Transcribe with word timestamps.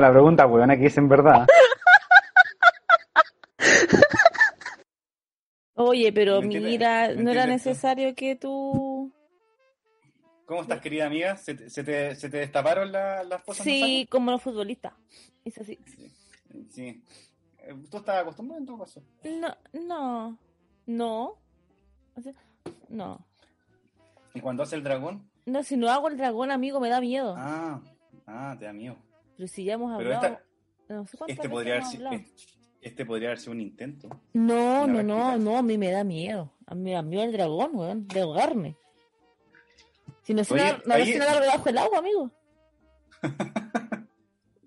La 0.00 0.10
pregunta, 0.10 0.46
weón, 0.46 0.70
que 0.78 0.86
es 0.86 0.96
en 0.98 1.08
verdad. 1.08 1.46
Oye, 5.76 6.12
pero 6.12 6.40
mira, 6.42 7.08
¿Me 7.08 7.22
no 7.22 7.30
era 7.32 7.46
necesario 7.46 8.14
que 8.14 8.36
tú... 8.36 9.12
¿Cómo 10.46 10.62
estás, 10.62 10.80
querida 10.80 11.06
amiga? 11.06 11.36
¿Se 11.36 11.54
te, 11.54 11.70
se 11.70 11.82
te, 11.82 12.14
se 12.14 12.28
te 12.28 12.36
destaparon 12.38 12.92
la- 12.92 13.24
las 13.24 13.42
cosas? 13.42 13.64
Sí, 13.64 14.06
como 14.10 14.30
los 14.30 14.42
futbolistas. 14.42 14.92
Es 15.44 15.56
así. 15.58 15.78
nasales? 15.78 16.12
Sí. 16.70 17.02
Eh, 17.58 17.74
¿Tú 17.90 17.96
estás 17.96 18.20
acostumbrado 18.20 18.60
en 18.60 18.66
todo 18.66 18.78
caso? 18.78 19.02
No, 19.24 19.56
no, 19.72 20.38
no. 20.86 21.38
O 22.14 22.20
sea, 22.22 22.34
no. 22.90 23.26
¿Y 24.34 24.40
cuando 24.40 24.62
hace 24.64 24.76
el 24.76 24.84
dragón? 24.84 25.28
No, 25.46 25.62
si 25.62 25.76
no 25.76 25.88
hago 25.88 26.08
el 26.08 26.18
dragón, 26.18 26.50
amigo, 26.50 26.78
me 26.78 26.90
da 26.90 27.00
miedo. 27.00 27.34
Ah, 27.38 27.80
ah, 28.26 28.54
te 28.58 28.66
da 28.66 28.72
miedo. 28.72 28.96
Pero 29.36 29.48
si 29.48 29.64
ya 29.64 29.74
hemos 29.74 29.92
hablado... 29.92 30.26
esta- 30.26 30.44
No 30.88 31.06
sé 31.06 31.18
este 31.28 31.48
podría 31.48 31.74
haber 31.74 31.86
sido, 31.86 32.10
este 32.80 33.06
podría 33.06 33.28
haber 33.28 33.38
sido 33.38 33.52
un 33.52 33.60
intento. 33.60 34.08
No, 34.32 34.86
no, 34.86 35.02
no, 35.02 35.38
no, 35.38 35.56
a 35.58 35.62
mí 35.62 35.78
me 35.78 35.90
da 35.90 36.04
miedo. 36.04 36.52
A 36.66 36.74
mí 36.74 36.82
me 36.82 36.92
da 36.92 37.02
miedo 37.02 37.24
el 37.24 37.32
dragón, 37.32 37.70
weón, 37.74 38.06
de 38.08 38.20
ahogarme. 38.20 38.76
Si 40.22 40.32
no 40.34 40.44
sé 40.44 40.54
Oye, 40.54 40.62
nadar, 40.64 40.82
no 40.86 40.94
ahí- 40.94 41.12
debajo 41.12 41.64
del 41.64 41.78
agua, 41.78 41.98
amigo. 41.98 42.30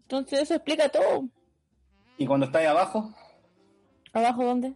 Entonces 0.03 0.39
eso 0.41 0.55
explica 0.55 0.89
todo. 0.89 1.27
¿Y 2.17 2.25
cuando 2.25 2.45
estás 2.45 2.61
ahí 2.61 2.67
abajo? 2.67 3.13
¿Abajo 4.13 4.43
dónde? 4.45 4.73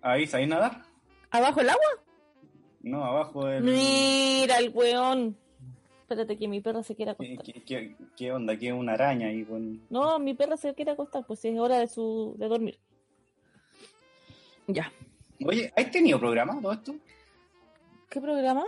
¿Ahí 0.00 0.26
sabéis 0.26 0.48
nadar? 0.48 0.82
¿Abajo 1.30 1.60
el 1.60 1.68
agua? 1.70 1.84
No, 2.82 3.04
abajo 3.04 3.44
del... 3.46 3.62
Mira 3.64 4.58
el 4.58 4.70
weón. 4.70 5.36
Espérate 6.10 6.36
que 6.36 6.48
mi 6.48 6.60
perro 6.60 6.82
se 6.82 6.96
quiere 6.96 7.14
¿Qué, 7.14 7.34
acostar. 7.34 7.54
qué, 7.54 7.62
qué- 7.62 7.96
qué 8.16 8.32
onda? 8.32 8.56
¿Qué 8.58 8.66
es 8.66 8.72
una 8.72 8.94
araña 8.94 9.28
ahí 9.28 9.44
con...? 9.44 9.80
No, 9.90 10.18
mi 10.18 10.34
perro 10.34 10.56
se 10.56 10.74
quiere 10.74 10.90
acostar, 10.90 11.24
pues 11.24 11.44
es 11.44 11.56
hora 11.56 11.78
de 11.78 11.86
su 11.86 12.34
de 12.36 12.48
dormir. 12.48 12.80
Ya. 14.66 14.92
Oye, 15.46 15.72
¿has 15.76 15.88
tenido 15.92 16.18
programa 16.18 16.60
todo 16.60 16.72
esto? 16.72 16.94
¿Qué 18.08 18.20
programa? 18.20 18.64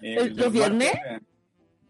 Eh, 0.00 0.14
¿El- 0.16 0.36
los 0.36 0.52
viernes? 0.52 0.92
martes, 0.94 1.12
eh, 1.12 1.20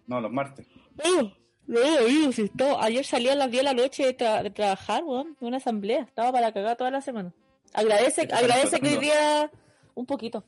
No, 0.07 0.21
los 0.23 0.33
martes. 0.33 0.67
No, 0.97 1.35
no, 1.67 2.33
si 2.33 2.43
esto- 2.45 2.81
ayer 2.81 3.05
salí 3.05 3.29
a 3.29 3.35
las 3.35 3.51
10 3.51 3.61
de 3.61 3.65
la 3.65 3.75
noche 3.75 4.07
de, 4.07 4.17
tra- 4.17 4.43
de 4.43 4.51
trabajar, 4.51 5.05
weón, 5.05 5.37
de 5.41 5.47
una 5.47 5.59
asamblea. 5.59 6.05
Estaba 6.05 6.33
para 6.33 6.53
cagar 6.53 6.79
toda 6.79 6.91
la 6.91 7.03
semana. 7.03 7.35
Agradece, 7.75 8.23
¿Qué 8.23 8.29
te 8.29 8.35
están 8.35 8.45
agradece 8.51 8.81
que 8.81 8.89
hoy 8.89 8.97
día, 8.99 9.51
un 9.95 10.07
poquito. 10.07 10.43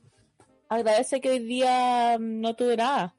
Agradece 0.69 1.21
que 1.21 1.29
hoy 1.29 1.39
día 1.39 2.17
mm, 2.19 2.41
no 2.41 2.55
tuve 2.55 2.75
nada. 2.77 3.14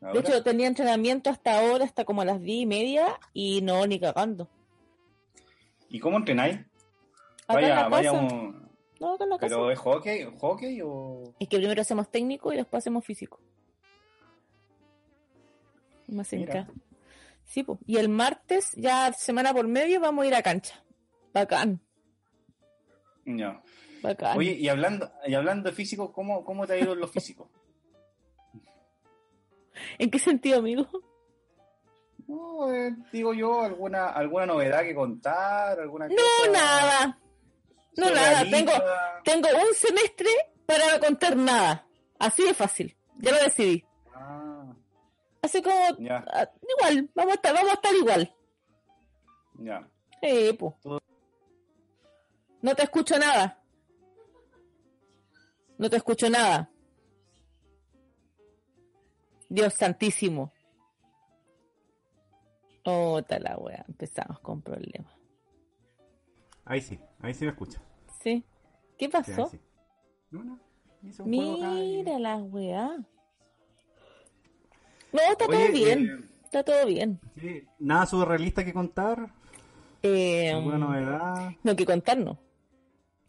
De 0.00 0.20
hecho, 0.20 0.42
tenía 0.44 0.66
entrenamiento 0.68 1.28
hasta 1.30 1.58
ahora, 1.58 1.84
hasta 1.84 2.04
como 2.04 2.22
a 2.22 2.24
las 2.24 2.40
10 2.40 2.62
y 2.62 2.66
media, 2.66 3.18
y 3.32 3.60
no, 3.62 3.86
ni 3.86 3.98
cagando. 3.98 4.48
¿Y 5.88 5.98
cómo 5.98 6.18
entrenáis? 6.18 6.56
Acá 7.48 7.60
en 7.60 7.62
Vaya, 7.62 7.74
la 7.74 7.88
vaya 7.88 8.12
casa. 8.12 8.22
un... 8.24 8.68
No, 9.00 9.14
acá 9.14 9.24
en 9.24 9.30
la 9.30 9.38
casa. 9.38 9.54
¿Pero 9.56 9.70
es 9.70 9.78
hockey, 9.78 10.28
hockey 10.38 10.80
o...? 10.84 11.34
Es 11.40 11.48
que 11.48 11.56
primero 11.58 11.80
hacemos 11.82 12.10
técnico 12.10 12.52
y 12.52 12.56
después 12.56 12.82
hacemos 12.82 13.04
físico. 13.04 13.40
Más 16.06 16.32
acá. 16.32 16.68
Sí, 17.44 17.62
pues. 17.62 17.78
Y 17.86 17.96
el 17.96 18.08
martes, 18.08 18.72
ya 18.76 19.12
semana 19.12 19.52
por 19.52 19.66
medio, 19.66 20.00
vamos 20.00 20.24
a 20.24 20.28
ir 20.28 20.34
a 20.34 20.42
cancha. 20.42 20.82
Bacán, 21.32 21.80
No. 23.24 23.62
bacán. 24.02 24.36
Oye, 24.38 24.52
y 24.52 24.68
hablando, 24.68 25.10
y 25.26 25.34
hablando 25.34 25.68
de 25.70 25.74
físico, 25.76 26.12
¿cómo, 26.12 26.44
¿cómo 26.44 26.66
te 26.66 26.74
ha 26.74 26.78
ido 26.78 26.92
en 26.94 27.00
lo 27.00 27.08
físico? 27.08 27.50
¿En 29.98 30.10
qué 30.10 30.18
sentido, 30.18 30.58
amigo? 30.58 30.86
No, 32.26 32.72
eh, 32.72 32.94
digo 33.12 33.32
yo, 33.32 33.62
alguna, 33.62 34.10
alguna 34.10 34.46
novedad 34.46 34.82
que 34.82 34.94
contar, 34.94 35.80
alguna 35.80 36.08
No, 36.08 36.14
cosa 36.14 36.50
nada. 36.52 37.18
No, 37.96 38.10
nada. 38.10 38.44
Tengo, 38.50 38.72
tengo 39.24 39.48
un 39.48 39.74
semestre 39.74 40.28
para 40.66 40.92
no 40.94 41.00
contar 41.00 41.36
nada. 41.36 41.86
Así 42.18 42.42
de 42.44 42.52
fácil. 42.54 42.96
Ya 43.16 43.32
lo 43.32 43.38
decidí. 43.38 43.84
Ah, 44.14 44.72
Así 45.42 45.62
como, 45.62 45.96
ya, 45.98 46.24
ah, 46.32 46.48
igual, 46.78 47.10
vamos 47.14 47.32
a 47.32 47.34
estar, 47.36 47.54
vamos 47.54 47.70
a 47.70 47.74
estar 47.74 47.94
igual. 47.94 48.34
ya. 49.60 49.88
Eh, 50.20 50.52
po. 50.54 50.76
No 52.60 52.74
te 52.74 52.82
escucho 52.82 53.18
nada. 53.18 53.62
No 55.78 55.88
te 55.88 55.96
escucho 55.96 56.28
nada. 56.28 56.68
Dios 59.48 59.74
santísimo. 59.74 60.52
Otra 62.84 63.38
la 63.38 63.56
wea. 63.58 63.84
Empezamos 63.88 64.40
con 64.40 64.62
problemas. 64.62 65.12
Ahí 66.64 66.80
sí, 66.80 66.98
ahí 67.20 67.34
sí 67.34 67.44
me 67.44 67.50
escucha. 67.52 67.80
¿Sí? 68.22 68.44
¿Qué 68.98 69.08
pasó? 69.08 69.46
sí. 69.48 69.60
No, 70.30 70.44
no. 70.44 70.58
y- 71.02 71.12
Mira 71.24 72.18
la 72.18 72.36
weá. 72.36 72.88
No, 75.12 75.20
está 75.30 75.46
Oye, 75.46 75.56
todo 75.58 75.72
bien. 75.72 76.06
eh, 76.06 76.28
Está 76.44 76.62
todo 76.64 76.86
bien. 76.86 77.20
Sí, 77.38 77.62
nada 77.78 78.06
surrealista 78.06 78.64
que 78.64 78.72
contar. 78.72 79.32
Eh, 80.02 80.50
¿Alguna 80.52 80.78
novedad? 80.78 81.50
No, 81.62 81.76
que 81.76 81.84
contar 81.86 82.18
no. 82.18 82.38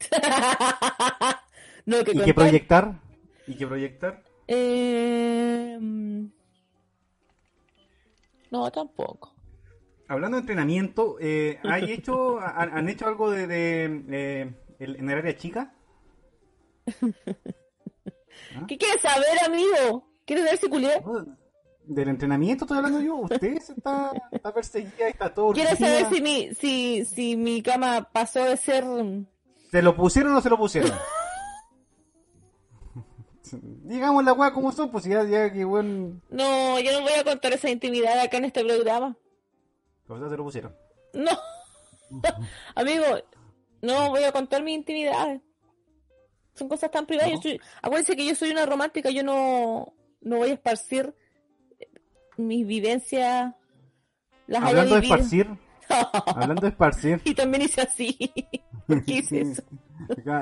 no, 1.86 1.96
que 2.04 2.10
¿Y 2.10 2.14
contar. 2.14 2.24
qué 2.24 2.34
proyectar? 2.34 3.00
¿Y 3.46 3.56
qué 3.56 3.66
proyectar? 3.66 4.22
Eh, 4.52 5.78
no, 8.50 8.70
tampoco. 8.72 9.32
Hablando 10.08 10.38
de 10.38 10.40
entrenamiento, 10.40 11.18
eh, 11.20 11.60
¿hay 11.62 11.92
hecho, 11.92 12.40
han, 12.40 12.76
han 12.76 12.88
hecho 12.88 13.06
algo 13.06 13.30
de, 13.30 13.46
de, 13.46 13.84
eh, 14.10 14.52
en 14.80 15.08
el 15.08 15.18
área 15.18 15.36
chica? 15.36 15.72
¿Qué 18.66 18.76
quieres 18.76 19.00
saber, 19.00 19.38
amigo? 19.46 20.10
¿Quieres 20.24 20.44
ver 20.46 20.56
si 20.58 20.68
culié? 20.68 21.00
No, 21.00 21.24
Del 21.84 22.08
entrenamiento 22.08 22.64
estoy 22.64 22.78
hablando 22.78 23.00
yo. 23.00 23.14
Usted 23.18 23.56
está, 23.56 24.10
está 24.32 24.52
perseguida 24.52 25.06
y 25.06 25.12
está 25.12 25.32
todo. 25.32 25.52
¿Quieres 25.54 25.74
urgida. 25.74 26.00
saber 26.00 26.12
si 26.12 26.20
mi, 26.20 26.54
si, 26.56 27.04
si 27.04 27.36
mi 27.36 27.62
cama 27.62 28.08
pasó 28.12 28.44
de 28.46 28.56
ser... 28.56 28.84
¿Se 29.70 29.80
lo 29.80 29.94
pusieron 29.94 30.32
o 30.32 30.34
no 30.34 30.40
se 30.40 30.50
lo 30.50 30.58
pusieron? 30.58 30.90
Digamos 33.60 34.24
la 34.24 34.32
weá 34.32 34.52
como 34.52 34.72
son, 34.72 34.90
pues 34.90 35.04
ya, 35.04 35.24
ya 35.24 35.52
que 35.52 35.64
buen. 35.64 36.22
No, 36.30 36.78
yo 36.80 36.92
no 36.92 37.02
voy 37.02 37.12
a 37.18 37.24
contar 37.24 37.52
esa 37.52 37.70
intimidad 37.70 38.18
acá 38.18 38.36
en 38.38 38.44
este 38.46 38.64
programa. 38.64 39.16
Sea, 40.06 40.28
se 40.28 40.36
lo 40.36 40.44
pusieron. 40.44 40.74
No. 41.14 41.30
Amigo, 42.74 43.04
no 43.82 44.10
voy 44.10 44.24
a 44.24 44.32
contar 44.32 44.62
mi 44.62 44.74
intimidad. 44.74 45.40
Son 46.54 46.68
cosas 46.68 46.90
tan 46.90 47.06
privadas. 47.06 47.30
No. 47.30 47.36
Yo 47.36 47.42
soy- 47.42 47.60
acuérdense 47.82 48.16
que 48.16 48.26
yo 48.26 48.34
soy 48.34 48.50
una 48.50 48.66
romántica, 48.66 49.10
yo 49.10 49.22
no, 49.22 49.94
no 50.20 50.36
voy 50.38 50.50
a 50.50 50.54
esparcir 50.54 51.14
mis 52.36 52.66
vivencias. 52.66 53.54
Las 54.46 54.62
Hablando 54.64 54.96
de 54.96 55.00
esparcir, 55.02 55.46
hablando 56.26 56.62
de 56.62 56.68
esparcir. 56.68 57.20
y 57.24 57.34
también 57.34 57.62
hice 57.62 57.82
así. 57.82 58.18
¿Por 58.86 59.04
qué 59.04 59.12
hice 59.14 59.44
Sí, 59.44 59.50
eso? 59.52 59.62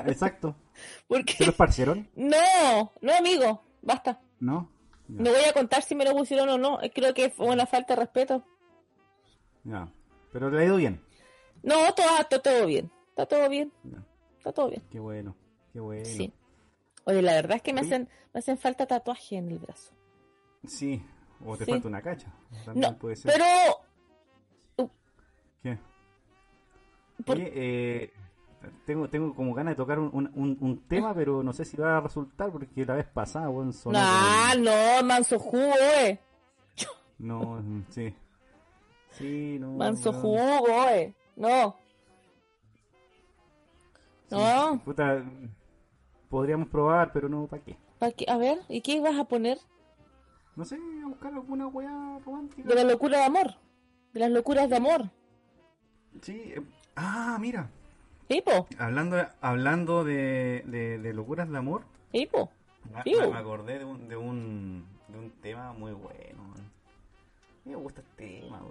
Exacto. 0.07 0.55
¿Por 1.07 1.29
¿Se 1.29 1.45
lo 1.45 1.51
esparcieron? 1.51 2.09
No, 2.15 2.91
no, 3.01 3.13
amigo, 3.15 3.61
basta. 3.81 4.19
¿No? 4.39 4.69
Ya, 5.07 5.23
No 5.23 5.31
voy 5.31 5.43
a 5.43 5.53
contar 5.53 5.81
si 5.83 5.95
me 5.95 6.05
lo 6.05 6.15
pusieron 6.15 6.47
o 6.49 6.57
no. 6.57 6.79
Creo 6.93 7.13
que 7.13 7.29
fue 7.29 7.47
una 7.47 7.65
falta 7.65 7.95
de 7.95 8.01
respeto. 8.01 8.43
ya. 9.63 9.91
Pero 10.31 10.49
le 10.51 10.61
ha 10.61 10.65
ido 10.65 10.77
bien. 10.77 11.01
No, 11.63 11.93
todo, 11.95 12.19
está 12.19 12.39
todo 12.39 12.65
bien. 12.67 12.91
Está 13.09 13.25
todo 13.25 13.49
bien. 13.49 13.73
Ya. 13.83 13.97
Está 14.37 14.53
todo 14.53 14.69
bien. 14.69 14.83
Qué 14.91 14.99
bueno. 14.99 15.35
Qué 15.73 15.79
bueno. 15.79 16.05
Sí. 16.05 16.31
Oye, 17.05 17.21
la 17.23 17.33
verdad 17.33 17.57
es 17.57 17.63
que 17.63 17.73
me 17.73 17.81
hacen, 17.81 18.07
me 18.33 18.39
hacen 18.39 18.57
falta 18.59 18.85
tatuajes 18.85 19.31
en 19.33 19.49
el 19.49 19.57
brazo. 19.57 19.91
Sí. 20.67 21.03
O 21.43 21.57
te 21.57 21.65
Sí. 21.65 21.71
falta 21.71 21.87
una 21.87 22.01
cacha. 22.01 22.31
También 22.63 22.91
No, 22.91 22.97
puede 22.99 23.15
ser. 23.15 23.31
pero 23.33 24.89
¿Qué? 25.63 25.77
Por- 27.25 27.35
Oye, 27.37 27.51
eh, 27.53 28.13
tengo, 28.85 29.09
tengo 29.09 29.33
como 29.33 29.53
ganas 29.53 29.73
de 29.73 29.75
tocar 29.77 29.99
un, 29.99 30.31
un, 30.33 30.83
tema, 30.87 31.13
pero 31.13 31.43
no 31.43 31.53
sé 31.53 31.65
si 31.65 31.77
va 31.77 31.97
a 31.97 32.01
resultar 32.01 32.51
porque 32.51 32.85
la 32.85 32.95
vez 32.95 33.07
pasada, 33.07 33.49
weón, 33.49 33.73
sonó 33.73 33.99
nah, 33.99 34.51
como- 34.51 34.65
no, 34.65 35.03
manso 35.03 35.39
jugo, 35.39 35.73
eh. 35.97 36.19
No, 37.17 37.61
sí. 37.89 38.13
Sí, 39.11 39.57
no. 39.59 39.73
Manso 39.73 40.11
no. 40.11 40.19
jugo, 40.19 40.87
eh. 40.89 41.13
No. 41.35 41.75
No. 44.31 44.81
Puta, 44.85 45.23
podríamos 46.29 46.69
probar, 46.69 47.11
pero 47.11 47.27
no, 47.27 47.47
¿para 47.47 47.63
qué? 47.63 47.77
¿Pa' 47.97 48.11
qué? 48.11 48.25
A 48.29 48.37
ver, 48.37 48.59
¿y 48.69 48.81
qué 48.81 49.01
vas 49.01 49.17
a 49.17 49.25
poner? 49.25 49.57
No 50.55 50.63
sé, 50.65 50.77
a 51.03 51.07
buscar 51.07 51.33
alguna 51.33 51.67
weá 51.67 52.19
romántica. 52.25 52.67
De 52.67 52.75
la 52.75 52.83
locura 52.83 53.17
de 53.19 53.23
amor. 53.25 53.55
De 54.13 54.19
las 54.19 54.31
locuras 54.31 54.69
de 54.69 54.75
amor. 54.75 55.09
Sí. 56.21 56.53
eh, 56.55 56.61
Ah, 56.95 57.37
mira. 57.39 57.69
Tipo, 58.29 58.67
Hablando, 58.77 59.17
hablando 59.41 60.03
de, 60.05 60.63
de, 60.67 60.99
de 60.99 61.13
locuras 61.13 61.49
de 61.49 61.57
amor, 61.57 61.81
tipo. 62.11 62.49
me, 63.05 63.27
me- 63.27 63.37
acordé 63.37 63.79
de 63.79 63.85
un, 63.85 64.07
de, 64.07 64.15
un, 64.15 64.85
de 65.07 65.17
un 65.17 65.31
tema 65.41 65.73
muy 65.73 65.93
bueno. 65.93 66.53
Me 67.65 67.75
gusta 67.75 68.01
este 68.01 68.41
tema. 68.41 68.61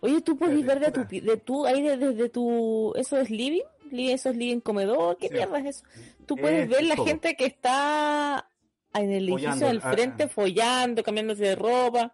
Oye, 0.00 0.20
tú 0.20 0.36
puedes 0.38 0.64
ver 0.64 0.78
de 0.78 0.92
tu, 0.92 1.04
de 1.04 1.36
tu, 1.36 1.66
ahí 1.66 1.82
de- 1.82 1.96
desde 1.96 2.28
tu, 2.28 2.92
eso 2.96 3.18
es 3.18 3.28
living, 3.28 3.62
Li- 3.90 4.12
eso 4.12 4.30
es 4.30 4.36
living 4.36 4.60
comedor, 4.60 5.16
¿qué 5.16 5.28
Sí. 5.28 5.34
mierda 5.34 5.58
es 5.58 5.66
eso? 5.66 5.84
Tú 6.24 6.36
puedes 6.36 6.64
Es 6.64 6.68
ver 6.70 6.84
la 6.84 6.94
todo. 6.96 7.06
gente 7.06 7.34
que 7.36 7.46
está 7.46 8.48
en 8.94 9.10
el 9.10 9.28
edificio 9.28 9.50
Follando, 9.50 9.66
del 9.66 9.80
ah, 9.82 9.90
frente, 9.92 10.22
ah. 10.24 10.28
follando, 10.28 11.02
cambiándose 11.02 11.42
de 11.42 11.56
ropa. 11.56 12.12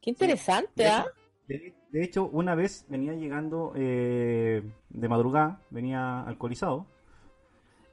Qué 0.00 0.10
interesante, 0.10 0.82
De 0.82 0.88
¿ah? 0.88 1.06
hecho, 1.08 1.21
de, 1.58 1.74
de 1.90 2.04
hecho, 2.04 2.26
una 2.28 2.54
vez 2.54 2.86
venía 2.88 3.12
llegando 3.14 3.72
eh, 3.76 4.62
de 4.90 5.08
madrugada, 5.08 5.60
venía 5.70 6.22
alcoholizado. 6.22 6.86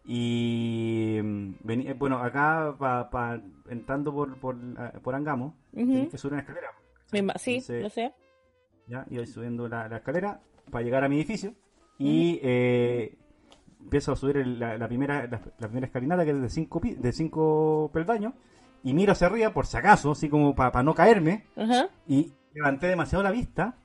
Y 0.05 1.19
mm, 1.21 1.51
venía, 1.63 1.93
bueno, 1.93 2.17
acá 2.19 2.75
pa, 2.79 3.09
pa- 3.09 3.41
entrando 3.69 4.13
por, 4.13 4.37
por, 4.39 4.55
ah, 4.77 4.93
por 5.03 5.13
Angamo, 5.15 5.55
Ujú. 5.73 5.85
tenés 5.85 6.09
que 6.09 6.17
subir 6.17 6.33
una 6.33 6.41
escalera. 6.41 6.67
Ima- 7.11 7.37
sí, 7.37 7.51
Entonces, 7.55 7.83
lo 7.83 7.89
sé. 7.89 8.13
ya 8.87 9.05
iba 9.09 9.25
subiendo 9.25 9.67
la, 9.67 9.87
la 9.87 9.97
escalera 9.97 10.41
para 10.71 10.83
llegar 10.83 11.03
a 11.03 11.09
mi 11.09 11.17
edificio 11.17 11.53
y 11.97 12.39
eh, 12.43 13.17
empiezo 13.81 14.13
a 14.13 14.15
subir 14.15 14.37
el- 14.37 14.59
la, 14.59 14.77
la 14.77 14.87
primera 14.87 15.27
la, 15.27 15.41
la 15.57 15.67
primera 15.67 15.87
escalinata 15.87 16.23
que 16.23 16.31
es 16.31 16.41
de 16.41 16.49
cinco 16.49 16.79
de 16.83 17.11
cinco 17.11 17.89
peldaños 17.93 18.33
y 18.83 18.93
miro 18.93 19.11
hacia 19.11 19.27
arriba 19.27 19.51
por 19.51 19.65
si 19.65 19.75
acaso 19.77 20.11
así 20.11 20.29
como 20.29 20.55
para 20.55 20.81
no 20.83 20.93
caerme 20.93 21.45
Ajá. 21.57 21.89
y 22.07 22.31
levanté 22.59 22.87
demasiado 22.87 23.23
la 23.23 23.31
vista 23.31 23.75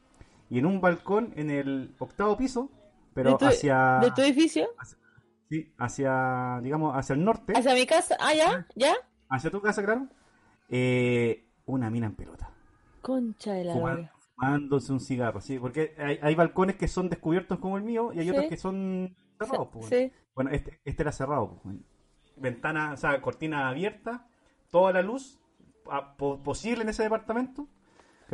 y 0.51 0.59
en 0.59 0.67
un 0.67 0.81
balcón 0.81 1.33
en 1.37 1.51
el 1.51 1.95
octavo 1.99 2.37
piso 2.37 2.71
pero 3.15 3.31
¿De 3.33 3.37
tu- 3.39 3.47
hacia 3.47 3.99
¿De 4.03 4.11
tu 4.11 4.21
edificio? 4.23 4.67
sí, 5.49 5.73
hacia 5.79 6.61
digamos 6.63 6.95
hacia 6.97 7.15
el 7.15 7.25
norte 7.25 7.53
¿Hacia 7.57 7.75
mi 7.75 7.87
casa? 7.87 8.17
Ah, 8.21 8.35
ya, 8.35 8.67
ya. 8.75 8.95
hacia 9.29 9.51
tu 9.51 9.61
casa 9.61 9.83
claro 9.85 10.09
eh, 10.69 11.47
una 11.67 11.91
mina 11.91 12.07
en 12.07 12.15
pelota 12.15 12.51
Concha 13.01 13.53
de 13.53 13.65
la 13.65 13.75
Fuma- 13.75 13.95
lora. 13.95 14.13
fumándose 14.35 14.93
un 14.93 15.01
cigarro, 15.01 15.41
sí, 15.43 15.59
porque 15.59 15.95
hay, 15.99 16.19
hay 16.23 16.35
balcones 16.35 16.77
que 16.77 16.89
son 16.89 17.09
descubiertos 17.11 17.59
como 17.59 17.77
el 17.77 17.85
mío 17.85 18.13
y 18.15 18.19
hay 18.19 18.25
Sí. 18.25 18.31
otros 18.31 18.47
que 18.49 18.57
son 18.57 19.15
cerrados. 19.39 19.69
pues, 19.73 19.87
Sí. 19.87 20.11
Bueno, 20.35 20.51
este, 20.51 20.81
este 20.85 21.03
era 21.03 21.13
cerrado. 21.13 21.61
pues, 21.63 21.77
Ventana, 22.37 22.93
o 22.95 22.97
sea, 22.97 23.21
cortina 23.21 23.69
abierta, 23.69 24.27
toda 24.71 24.93
la 24.93 25.03
luz 25.03 25.39
a- 25.91 26.17
po- 26.17 26.43
posible 26.43 26.83
en 26.83 26.89
ese 26.89 27.03
departamento. 27.05 27.69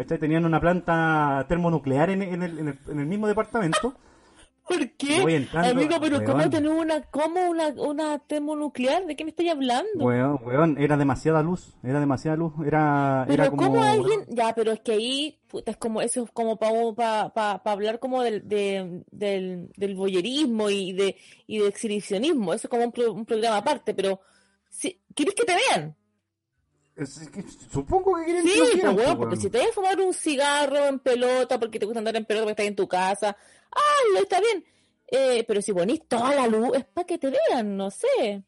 ¿Cachai? 0.02 0.18
Tenían 0.18 0.44
una 0.44 0.60
planta 0.60 1.44
termonuclear 1.48 2.10
en, 2.10 2.22
en 2.22 2.42
el, 2.42 2.58
en, 2.58 2.68
el, 2.68 2.78
en 2.88 2.98
el 3.00 3.06
mismo 3.06 3.26
departamento. 3.28 3.94
¿Por 4.68 4.88
qué? 4.92 5.16
entrando, 5.34 5.68
Amigo, 5.70 5.96
pero 6.00 6.22
¿cómo 6.24 6.38
weón. 6.38 6.50
tener 6.50 6.70
una, 6.70 7.02
cómo 7.10 7.50
una, 7.50 7.68
una 7.76 8.18
termonuclear? 8.20 9.04
¿De 9.04 9.16
qué 9.16 9.24
me 9.24 9.30
estoy 9.30 9.48
hablando? 9.48 10.04
Weón, 10.04 10.38
weón, 10.44 10.78
era 10.78 10.96
demasiada 10.96 11.42
luz, 11.42 11.74
era 11.82 11.98
demasiada 11.98 12.36
luz, 12.36 12.52
era, 12.64 13.24
Pero 13.26 13.42
era 13.42 13.50
como... 13.50 13.62
¿cómo 13.64 13.82
alguien? 13.82 14.26
Ya, 14.28 14.54
pero 14.54 14.70
es 14.70 14.78
que 14.80 14.92
ahí, 14.92 15.40
puta, 15.48 15.72
es 15.72 15.76
como, 15.76 16.00
eso 16.02 16.22
es 16.22 16.30
como 16.30 16.56
para 16.56 17.32
pa, 17.34 17.62
pa 17.64 17.72
hablar 17.72 17.98
como 17.98 18.22
del, 18.22 18.46
de- 18.46 19.02
del, 19.10 19.72
del 19.76 19.94
voyerismo 19.96 20.70
y 20.70 20.92
de, 20.92 21.16
y 21.48 21.58
de 21.58 21.66
exhibicionismo. 21.66 22.54
Eso 22.54 22.68
es 22.68 22.70
como 22.70 22.84
un, 22.84 22.92
pro- 22.92 23.12
un 23.12 23.26
programa 23.26 23.56
aparte, 23.56 23.92
pero 23.92 24.20
si, 24.68 25.00
¿querés 25.16 25.34
que 25.34 25.44
te 25.46 25.54
vean? 25.54 25.96
Supongo 27.06 28.16
que 28.16 28.24
quieren 28.24 28.42
Sí, 28.46 28.52
que 28.72 28.86
lo 28.86 28.94
pues 28.94 29.06
pues, 29.06 29.16
porque 29.16 29.36
si 29.36 29.50
te 29.50 29.58
vas 29.58 29.68
a 29.68 29.72
fumar 29.72 30.00
un 30.00 30.12
cigarro 30.14 30.86
en 30.86 30.98
pelota 30.98 31.58
porque 31.58 31.78
te 31.78 31.86
gusta 31.86 31.98
andar 32.00 32.16
en 32.16 32.24
pelota 32.24 32.44
porque 32.44 32.52
estás 32.52 32.66
en 32.66 32.76
tu 32.76 32.88
casa, 32.88 33.36
ah, 33.72 34.18
está 34.20 34.40
bien. 34.40 34.64
Eh, 35.12 35.44
pero 35.46 35.60
si 35.60 35.72
ponís 35.72 36.06
toda 36.06 36.34
la 36.34 36.46
luz 36.46 36.70
es 36.76 36.84
para 36.84 37.06
que 37.06 37.18
te 37.18 37.30
vean, 37.30 37.76
no 37.76 37.90
sé. 37.90 38.44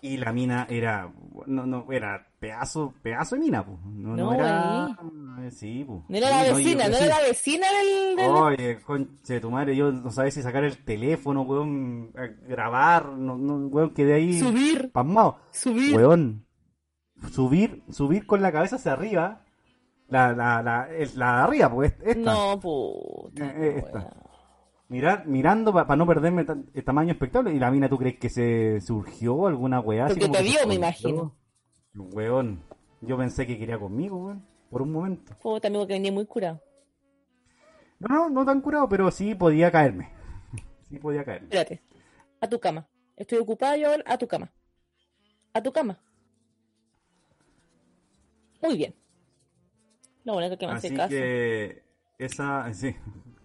Y 0.00 0.16
la 0.16 0.32
mina 0.32 0.66
era, 0.70 1.12
no, 1.46 1.66
no, 1.66 1.86
era 1.90 2.24
pedazo, 2.38 2.94
pedazo 3.02 3.34
de 3.34 3.40
mina, 3.40 3.66
pues. 3.66 3.78
No, 3.84 4.10
no 4.16 4.26
No, 4.26 4.32
era, 4.34 4.96
eh, 5.44 5.50
sí, 5.50 5.82
pues. 5.84 6.02
No 6.08 6.16
era 6.16 6.30
la 6.30 6.42
vecina, 6.52 6.84
yo- 6.84 6.90
no 6.90 6.96
era 6.98 7.06
la 7.06 7.20
vecina 7.26 7.66
del... 7.72 8.16
del- 8.16 8.30
Oye, 8.30 8.80
conche 8.82 9.40
tu 9.40 9.50
madre, 9.50 9.74
yo 9.74 9.90
no 9.90 10.10
sabía 10.12 10.30
si 10.30 10.40
sacar 10.42 10.62
el 10.62 10.84
teléfono, 10.84 11.42
weón, 11.42 12.12
grabar, 12.46 13.06
no, 13.08 13.36
no, 13.36 13.66
weón, 13.66 13.92
quedé 13.92 14.14
ahí 14.14 14.38
Subir, 14.38 14.92
pasmado. 14.92 15.40
subir. 15.50 15.96
Weón, 15.96 16.46
subir, 17.30 17.82
subir 17.90 18.26
con 18.26 18.42
la 18.42 18.52
cabeza 18.52 18.76
hacia 18.76 18.92
arriba, 18.92 19.44
la, 20.08 20.32
la, 20.32 20.62
la, 20.62 20.88
es 20.94 21.16
la 21.16 21.36
de 21.36 21.42
arriba, 21.42 21.70
pues, 21.70 21.94
esta. 22.04 22.32
No, 22.32 22.60
puta. 22.60 23.44
Eh, 23.44 23.78
esta. 23.78 24.10
Mirar, 24.88 25.26
mirando 25.26 25.72
para 25.72 25.96
no 25.96 26.06
perderme 26.06 26.46
el 26.74 26.84
tamaño 26.84 27.12
espectacular. 27.12 27.54
Y 27.54 27.58
la 27.58 27.70
mina, 27.70 27.90
¿tú 27.90 27.98
crees 27.98 28.18
que 28.18 28.30
se 28.30 28.80
surgió 28.80 29.46
alguna 29.46 29.80
weá? 29.80 30.06
así 30.06 30.14
Porque 30.14 30.26
como 30.28 30.38
te 30.38 30.44
vio, 30.44 30.66
me 30.66 30.74
imagino. 30.74 31.36
Weón, 31.94 32.62
yo 33.02 33.18
pensé 33.18 33.46
que 33.46 33.58
quería 33.58 33.78
conmigo, 33.78 34.16
weón, 34.16 34.46
por 34.70 34.80
un 34.80 34.92
momento. 34.92 35.36
Puta, 35.42 35.68
amigo 35.68 35.86
que 35.86 35.92
venía 35.92 36.10
muy 36.10 36.24
curado. 36.24 36.62
No, 37.98 38.08
no, 38.08 38.30
no 38.30 38.44
tan 38.46 38.62
curado, 38.62 38.88
pero 38.88 39.10
sí 39.10 39.34
podía 39.34 39.70
caerme. 39.70 40.10
Sí 40.88 40.98
podía 40.98 41.22
caerme. 41.22 41.48
Espérate. 41.48 41.82
A 42.40 42.48
tu 42.48 42.58
cama. 42.58 42.88
Estoy 43.14 43.36
ocupada 43.38 43.76
yo. 43.76 43.90
A 44.06 44.16
tu 44.16 44.26
cama. 44.26 44.50
A 45.52 45.62
tu 45.62 45.70
cama. 45.70 46.00
Muy 48.62 48.76
bien. 48.76 48.94
Lo 50.24 50.36
único 50.36 50.58
que 50.58 50.66
me 50.66 50.72
hace 50.72 50.88
Así 50.88 50.96
caso. 50.96 51.08
que 51.10 51.82
esa, 52.18 52.72
sí, 52.74 52.94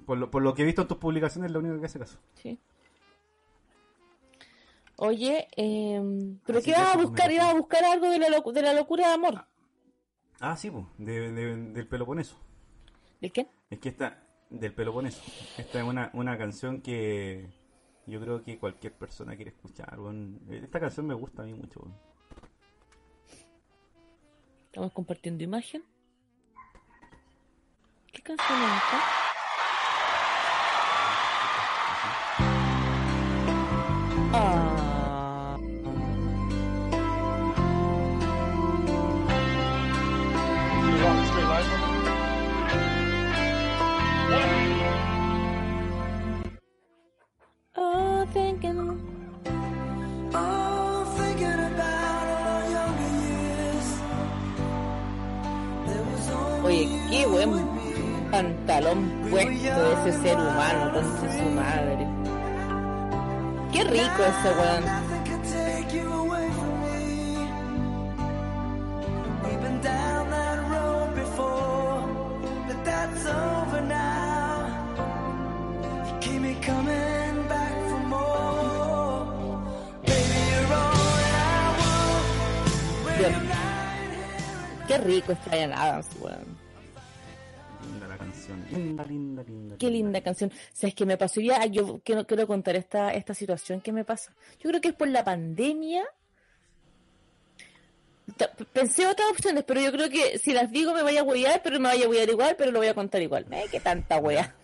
por 0.05 0.17
lo, 0.17 0.29
por 0.31 0.41
lo 0.41 0.53
que 0.53 0.63
he 0.63 0.65
visto 0.65 0.81
en 0.81 0.87
tus 0.87 0.97
publicaciones, 0.97 1.49
es 1.49 1.53
lo 1.53 1.59
único 1.59 1.79
que 1.79 1.85
hace 1.85 1.99
caso. 1.99 2.17
Sí. 2.35 2.59
Oye, 4.97 5.47
eh, 5.57 6.37
¿pero 6.45 6.59
Así 6.59 6.65
qué 6.71 6.77
ibas 6.77 6.95
a 6.95 6.97
buscar? 6.97 7.31
¿Ibas 7.31 7.49
a 7.49 7.53
buscar 7.55 7.83
algo 7.83 8.09
de 8.09 8.19
la, 8.19 8.27
de 8.29 8.61
la 8.61 8.73
locura 8.73 9.07
de 9.07 9.13
amor? 9.13 9.45
Ah, 10.39 10.55
sí, 10.55 10.69
pues, 10.69 10.85
de, 10.97 11.31
de- 11.31 11.55
del 11.71 11.87
Peloponeso. 11.87 12.37
¿De 13.19 13.29
qué? 13.31 13.47
Es 13.69 13.79
que 13.79 13.89
esta, 13.89 14.23
del 14.49 14.73
Peloponeso. 14.73 15.21
Esta 15.57 15.79
es 15.79 15.85
una, 15.85 16.11
una 16.13 16.37
canción 16.37 16.81
que 16.81 17.49
yo 18.05 18.19
creo 18.21 18.43
que 18.43 18.59
cualquier 18.59 18.93
persona 18.93 19.35
quiere 19.35 19.51
escuchar. 19.51 19.97
Esta 20.49 20.79
canción 20.79 21.07
me 21.07 21.13
gusta 21.15 21.41
a 21.43 21.45
mí 21.45 21.53
mucho. 21.53 21.79
weón. 21.79 21.95
Estamos 24.73 24.91
compartiendo 24.91 25.43
imagen. 25.43 25.83
¿Qué 28.11 28.23
canción 28.23 28.57
es 28.57 28.83
esta? 28.83 29.22
Pantalón 58.33 59.11
puesto 59.29 60.07
ese 60.07 60.23
ser 60.23 60.35
humano, 60.35 60.91
concha 60.91 61.37
su 61.37 61.49
madre. 61.51 62.07
Qué 63.71 63.83
rico 63.83 64.23
ese 64.23 64.49
weón. 64.59 64.83
Dios. 83.15 83.31
Qué 84.87 84.97
rico 84.97 85.31
es 85.33 85.37
Brian 85.45 85.71
Adams, 85.71 86.07
weón. 86.19 86.62
Linda. 88.77 89.03
Linda, 89.03 89.43
linda, 89.43 89.43
linda. 89.43 89.77
Qué 89.77 89.89
linda 89.89 90.21
canción. 90.21 90.51
¿Sabes 90.71 90.95
qué 90.95 91.05
me 91.05 91.17
pasó? 91.17 91.41
Ya, 91.41 91.65
yo 91.65 92.01
quiero, 92.03 92.25
quiero 92.25 92.47
contar 92.47 92.75
esta, 92.75 93.13
esta 93.13 93.33
situación 93.33 93.81
que 93.81 93.91
me 93.91 94.03
pasa. 94.03 94.33
Yo 94.59 94.69
creo 94.69 94.81
que 94.81 94.89
es 94.89 94.93
por 94.93 95.07
la 95.07 95.23
pandemia. 95.23 96.03
Pensé 98.71 99.05
otras 99.05 99.29
opciones, 99.31 99.63
pero 99.65 99.81
yo 99.81 99.91
creo 99.91 100.09
que 100.09 100.39
si 100.39 100.53
las 100.53 100.71
digo 100.71 100.93
me 100.93 101.03
vaya 101.03 101.21
a 101.21 101.23
huear, 101.23 101.61
pero 101.63 101.79
me 101.79 101.89
vaya 101.89 102.05
a 102.05 102.09
huear 102.09 102.29
igual, 102.29 102.55
pero 102.57 102.71
lo 102.71 102.79
voy 102.79 102.87
a 102.87 102.93
contar 102.93 103.21
igual. 103.21 103.45
Eh, 103.51 103.65
qué 103.69 103.79
tanta 103.79 104.17
wea. 104.17 104.55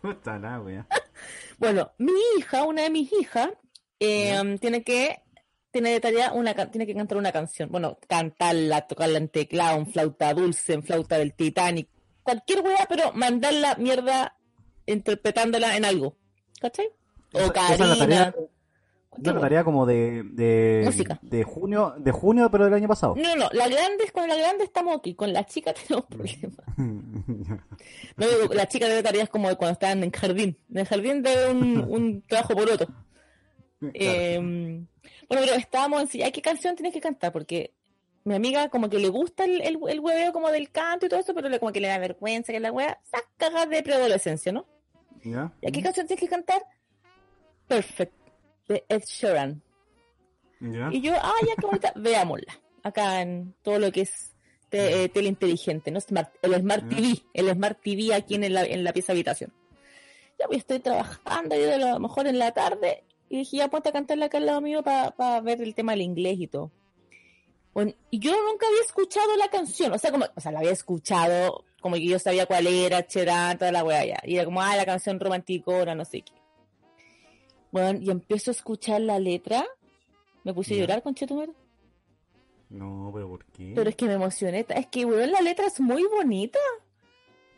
Puta 0.00 0.38
la 0.40 0.60
wea. 0.60 0.86
Bueno, 1.58 1.92
mi 1.98 2.12
hija, 2.38 2.64
una 2.64 2.82
de 2.82 2.90
mis 2.90 3.12
hijas, 3.12 3.50
eh, 4.00 4.56
tiene 4.60 4.82
que 4.82 5.22
tiene 5.72 5.90
de 5.90 6.00
tarea 6.00 6.32
una 6.32 6.54
tiene 6.70 6.86
que 6.86 6.94
cantar 6.94 7.18
una 7.18 7.32
canción. 7.32 7.70
Bueno, 7.70 7.98
cantarla, 8.06 8.82
tocarla 8.86 9.18
en 9.18 9.28
teclado, 9.28 9.78
en 9.78 9.86
flauta 9.86 10.32
dulce, 10.34 10.74
en 10.74 10.82
flauta 10.84 11.18
del 11.18 11.32
Titanic, 11.34 11.88
cualquier 12.22 12.60
wea, 12.60 12.86
pero 12.88 13.12
mandarla 13.14 13.74
mierda 13.76 14.36
interpretándola 14.86 15.76
en 15.76 15.84
algo. 15.84 16.16
¿Cachai? 16.60 16.86
O 17.32 17.38
Esa- 17.38 17.74
esa 17.74 17.84
es 17.84 17.88
la 17.90 17.96
tarea- 17.96 18.34
la 19.54 19.64
como 19.64 19.84
de, 19.84 20.22
de, 20.24 20.82
Música. 20.86 21.18
de 21.22 21.44
junio, 21.44 21.94
de 21.98 22.12
junio, 22.12 22.50
pero 22.50 22.64
del 22.64 22.74
año 22.74 22.88
pasado. 22.88 23.14
No, 23.16 23.36
no, 23.36 23.48
la 23.52 23.68
grande, 23.68 24.10
con 24.12 24.26
la 24.28 24.36
grande 24.36 24.64
estamos 24.64 24.96
aquí, 24.96 25.14
con 25.14 25.32
la 25.32 25.44
chica 25.44 25.72
tenemos 25.88 26.06
problemas. 26.06 26.56
No, 28.16 28.26
digo, 28.28 28.54
la 28.54 28.68
chica 28.68 28.88
debe 28.88 29.02
tareas 29.02 29.28
como 29.30 29.48
de 29.48 29.56
cuando 29.56 29.72
estaban 29.72 30.02
en 30.04 30.10
jardín. 30.10 30.58
En 30.70 30.78
el 30.78 30.86
jardín 30.86 31.22
debe 31.22 31.50
un, 31.50 31.78
un 31.88 32.22
trabajo 32.22 32.54
por 32.54 32.70
otro. 32.70 32.88
Eh, 33.94 34.84
bueno, 35.28 35.44
pero 35.46 35.56
estábamos 35.56 36.02
en 36.02 36.08
sí, 36.08 36.22
¿ay, 36.22 36.32
¿qué 36.32 36.42
canción 36.42 36.74
tienes 36.76 36.92
que 36.92 37.00
cantar? 37.00 37.32
Porque 37.32 37.72
mi 38.24 38.34
amiga 38.34 38.68
como 38.68 38.88
que 38.88 38.98
le 38.98 39.08
gusta 39.08 39.44
el, 39.44 39.60
el, 39.62 39.78
el 39.88 40.00
hueveo 40.00 40.32
como 40.32 40.50
del 40.50 40.70
canto 40.70 41.06
y 41.06 41.08
todo 41.08 41.20
eso, 41.20 41.34
pero 41.34 41.48
le, 41.48 41.58
como 41.58 41.72
que 41.72 41.80
le 41.80 41.88
da 41.88 41.98
vergüenza 41.98 42.52
que 42.52 42.60
la 42.60 42.68
esas 42.68 43.22
cagas 43.36 43.68
de 43.68 43.82
preadolescencia, 43.82 44.52
¿no? 44.52 44.66
¿Ya? 45.24 45.52
¿Y 45.60 45.68
a 45.68 45.70
qué 45.70 45.82
canción 45.82 46.06
tienes 46.06 46.20
que 46.20 46.28
cantar? 46.28 46.62
Perfect, 47.68 48.12
de 48.68 48.84
Ed 48.88 49.02
Sheeran. 49.06 49.62
¿Ya? 50.60 50.88
Y 50.92 51.00
yo, 51.00 51.14
ah, 51.20 51.34
ya 51.46 51.54
qué 51.56 51.66
bonita, 51.66 51.92
veámosla. 51.96 52.60
Acá 52.82 53.20
en 53.22 53.54
todo 53.62 53.78
lo 53.78 53.90
que 53.92 54.02
es 54.02 54.32
te- 54.68 55.04
eh, 55.04 55.08
tele 55.08 55.28
inteligente, 55.28 55.90
¿no? 55.90 56.00
Smart, 56.00 56.32
el 56.42 56.54
Smart 56.60 56.88
TV, 56.88 57.22
el 57.34 57.50
Smart 57.52 57.80
TV 57.82 58.14
aquí 58.14 58.34
en 58.36 58.52
la, 58.52 58.64
en 58.64 58.84
la 58.84 58.92
pieza 58.92 59.12
habitación. 59.12 59.52
Ya 60.38 60.46
pues 60.46 60.58
estoy 60.58 60.80
trabajando, 60.80 61.54
yo 61.56 61.66
de 61.66 61.78
lo 61.78 61.98
mejor 62.00 62.26
en 62.26 62.38
la 62.38 62.52
tarde, 62.52 63.04
y 63.32 63.38
dije, 63.38 63.56
ya 63.56 63.68
ponte 63.68 63.88
a 63.88 63.92
cantarla 63.92 64.26
acá 64.26 64.36
al 64.36 64.44
lado 64.44 64.60
mío 64.60 64.82
para 64.82 65.40
ver 65.40 65.62
el 65.62 65.74
tema 65.74 65.92
del 65.92 66.02
inglés 66.02 66.38
y 66.38 66.48
todo. 66.48 66.70
Bueno, 67.72 67.94
y 68.10 68.18
yo 68.18 68.30
nunca 68.30 68.66
había 68.66 68.82
escuchado 68.82 69.34
la 69.38 69.48
canción, 69.48 69.90
o 69.90 69.96
sea, 69.96 70.10
como, 70.10 70.26
o 70.36 70.38
sea, 70.38 70.52
la 70.52 70.58
había 70.58 70.72
escuchado, 70.72 71.64
como 71.80 71.96
que 71.96 72.06
yo 72.06 72.18
sabía 72.18 72.44
cuál 72.44 72.66
era, 72.66 73.06
Cherán, 73.06 73.56
toda 73.56 73.72
la 73.72 73.84
wea 73.84 74.04
ya. 74.04 74.20
Y 74.24 74.34
era 74.34 74.44
como, 74.44 74.60
ah, 74.60 74.76
la 74.76 74.84
canción 74.84 75.18
romanticona, 75.18 75.94
no 75.94 76.04
sé 76.04 76.20
qué. 76.20 76.34
Bueno, 77.70 77.98
y 78.02 78.10
empiezo 78.10 78.50
a 78.50 78.52
escuchar 78.52 79.00
la 79.00 79.18
letra, 79.18 79.64
me 80.44 80.52
puse 80.52 80.74
a 80.74 80.76
llorar 80.76 81.02
con 81.02 81.14
Chetumero. 81.14 81.54
No, 82.68 83.12
pero 83.14 83.30
¿por 83.30 83.46
qué? 83.46 83.72
Pero 83.74 83.88
es 83.88 83.96
que 83.96 84.04
me 84.04 84.12
emocioné. 84.12 84.66
Es 84.68 84.88
que, 84.88 85.06
weón, 85.06 85.32
la 85.32 85.40
letra 85.40 85.66
es 85.68 85.80
muy 85.80 86.04
bonita. 86.04 86.58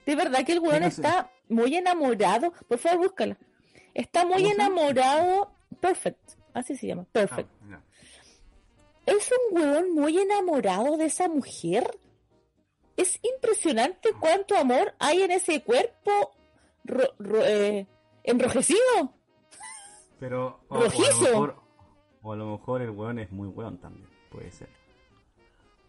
De 0.07 0.15
verdad 0.15 0.47
que 0.47 0.53
el 0.53 0.61
weón 0.61 0.85
está 0.85 1.33
muy 1.49 1.75
enamorado. 1.75 2.53
Por 2.69 2.79
favor, 2.79 3.07
búscala. 3.07 3.37
Está 3.93 4.25
muy 4.25 4.47
enamorado. 4.47 5.54
Perfect. 5.89 6.31
Así 6.55 6.77
se 6.77 6.87
llama. 6.87 7.03
Ah, 7.03 7.13
Perfect. 7.13 7.51
ya. 7.69 7.83
Es 9.07 9.31
un 9.51 9.59
weón 9.59 9.93
muy 9.95 10.19
enamorado 10.19 10.97
de 10.97 11.07
esa 11.07 11.29
mujer. 11.29 11.99
Es 12.97 13.19
impresionante 13.23 14.11
cuánto 14.19 14.57
amor 14.57 14.95
hay 14.99 15.23
en 15.23 15.31
ese 15.33 15.63
cuerpo 15.63 16.11
ro- 16.85 17.13
ro- 17.19 17.45
eh, 17.45 17.87
enrojecido. 18.23 19.13
Pero, 20.19 20.61
o, 20.69 20.75
o 20.75 20.77
a 20.77 20.79
lo 20.79 20.85
Rojizo. 20.87 21.21
mejor, 21.23 21.57
o 22.23 22.33
a 22.33 22.37
lo 22.37 22.47
mejor 22.57 22.81
el 22.83 22.91
weón 22.91 23.19
es 23.19 23.31
muy 23.31 23.49
weón 23.49 23.79
también, 23.79 24.09
puede 24.31 24.51
ser. 24.53 24.69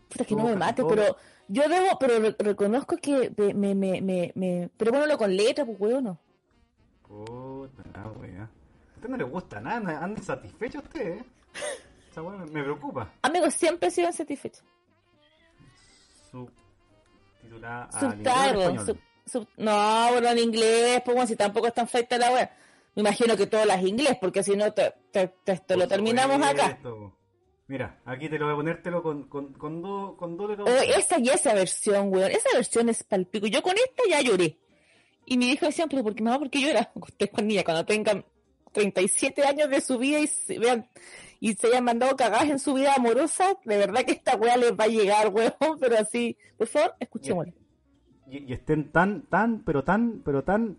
Puta, 0.10 0.26
que 0.26 0.36
no 0.36 0.44
me 0.46 0.56
mate, 0.56 0.84
pero 0.84 1.16
yo 1.48 1.70
debo, 1.70 1.98
pero 2.00 2.20
re- 2.20 2.36
reconozco 2.40 2.98
que 2.98 3.32
me, 3.38 3.74
me, 3.76 4.02
me, 4.02 4.32
me, 4.36 4.70
pero 4.76 4.92
bueno, 4.92 5.18
con 5.18 5.34
letra, 5.36 5.64
pues 5.66 5.80
weón, 5.80 6.04
no. 6.06 6.20
Puta 7.04 7.84
la 7.94 8.08
wea. 8.12 8.50
A 8.96 8.98
usted 8.98 9.10
no 9.10 9.18
le 9.18 9.24
gusta 9.24 9.60
nada, 9.60 10.00
anda- 10.04 10.20
insatisfecho 10.20 10.80
usted, 10.80 11.20
eh. 11.20 11.24
Me, 12.16 12.46
me 12.46 12.64
preocupa. 12.64 13.12
Amigos, 13.24 13.54
siempre 13.54 13.90
he 13.90 13.92
sido 13.92 14.08
insatisfecho. 14.08 14.62
Su 16.32 16.50
titulada 17.42 17.90
español. 17.92 18.86
sub- 18.86 19.00
sub- 19.26 19.48
no, 19.58 20.08
bueno, 20.12 20.30
en 20.30 20.40
inglés, 20.40 21.02
pues 21.04 21.14
bueno, 21.16 21.28
si 21.28 21.36
tampoco 21.36 21.68
es 21.68 21.74
tan 21.74 21.88
feita 21.88 22.18
la 22.18 22.32
wea. 22.32 22.58
Me 22.96 23.02
imagino 23.02 23.36
que 23.36 23.48
todas 23.48 23.66
las 23.68 23.84
inglés, 23.84 24.18
porque 24.22 24.42
si 24.44 24.56
no, 24.56 24.72
te, 24.72 24.94
te- 25.12 25.28
te- 25.44 25.52
esto 25.52 25.76
lo 25.76 25.88
terminamos 25.88 26.42
acá. 26.42 26.78
Mira, 27.68 28.00
aquí 28.06 28.30
te 28.30 28.38
lo 28.40 28.46
voy 28.46 28.54
a 28.54 28.58
ponértelo 28.58 29.04
con, 29.04 29.24
con, 29.28 29.52
con, 29.54 29.82
dos 29.82 30.16
con 30.16 30.38
letras. 30.38 30.68
Oh, 30.70 30.98
esa 30.98 31.20
y 31.20 31.30
esa 31.30 31.54
versión, 31.54 32.14
weón, 32.14 32.32
esa 32.32 32.48
versión 32.54 32.88
es 32.90 33.04
palpico. 33.04 33.48
Yo 33.48 33.62
con 33.62 33.74
esta 33.76 34.04
ya 34.08 34.22
lloré. 34.22 34.58
Y 35.26 35.38
mi 35.38 35.50
hijo 35.50 35.66
decía, 35.66 35.88
pero 35.90 36.04
¿por 36.04 36.14
qué 36.16 36.24
mamá? 36.24 36.38
¿Por 36.40 36.50
qué 36.50 36.62
llora? 36.62 36.92
Ustedes 36.96 37.32
con 37.32 37.48
niña, 37.48 37.64
cuando 37.66 37.84
tengan 37.86 38.24
37 38.76 39.44
años 39.44 39.70
de 39.70 39.82
su 39.82 39.98
vida 39.98 40.20
y 40.20 40.28
se 40.28 40.60
vean 40.60 40.88
y 41.40 41.54
se 41.56 41.68
hayan 41.68 41.84
mandado 41.86 42.16
cagadas 42.16 42.50
en 42.50 42.60
su 42.60 42.74
vida 42.74 42.94
amorosa, 42.96 43.56
de 43.66 43.78
verdad 43.78 44.04
que 44.06 44.12
esta 44.14 44.36
weá 44.36 44.56
les 44.58 44.72
va 44.74 44.84
a 44.86 44.88
llegar, 44.88 45.30
weón, 45.30 45.54
pero 45.80 45.98
así, 45.98 46.38
por 46.58 46.68
favor, 46.68 46.94
escuchémosla. 47.00 47.54
Y, 48.28 48.44
y 48.52 48.54
estén 48.54 48.92
tan, 48.92 49.22
tan, 49.24 49.60
pero 49.64 49.84
tan, 49.84 50.22
pero 50.24 50.44
tan, 50.44 50.78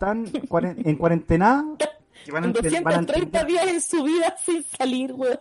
tan 0.00 0.26
cuaren- 0.48 0.82
en 0.86 0.96
cuarentena 0.96 1.64
que 2.24 2.32
van 2.32 2.44
a, 2.44 2.46
En 2.48 2.54
enten- 2.54 2.82
van 2.82 2.94
a 2.94 2.96
230 2.98 3.00
entender 3.00 3.46
días 3.46 3.66
en 3.68 3.80
su 3.80 4.02
vida 4.04 4.36
sin 4.44 4.62
salir, 4.64 5.12
weón. 5.12 5.40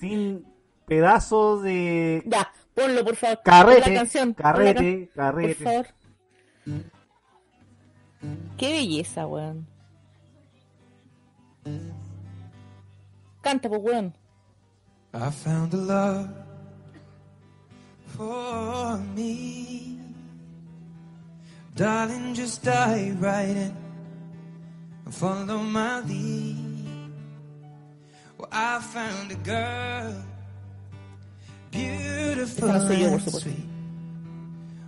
sin 0.00 0.44
pedazos 0.86 1.62
de 1.62 2.22
Ya, 2.26 2.52
ponlo, 2.74 3.04
por 3.04 3.16
favor. 3.16 3.36
Pon 3.36 3.44
carrete, 3.44 3.90
la 3.90 3.96
canción. 3.96 4.28
la 4.30 4.34
carrete, 4.42 4.74
can- 4.74 5.06
Por 5.06 5.14
carrete. 5.14 5.64
favor. 5.64 5.86
Qué 8.58 8.72
belleza, 8.72 9.26
weón. 9.26 9.66
Canta, 13.42 13.68
pues, 13.68 13.82
weón. 13.82 14.14
I 15.12 15.30
found 15.30 15.72
a 15.72 15.76
love 15.76 16.28
for 18.06 18.98
me. 19.14 19.98
Darling, 21.74 22.34
just 22.34 22.64
dive 22.64 23.20
right 23.20 23.48
in 23.48 23.76
and 25.04 25.14
follow 25.14 25.58
my 25.58 26.00
lead. 26.00 26.56
Well, 28.38 28.48
I 28.50 28.80
found 28.80 29.32
a 29.32 29.36
girl, 29.36 30.14
beautiful 31.70 32.68
Esa 32.68 32.78
no 32.78 32.88
soy 32.88 33.00
yo, 33.00 33.08
por 33.08 33.18
and 33.18 33.32
sweet. 33.32 33.68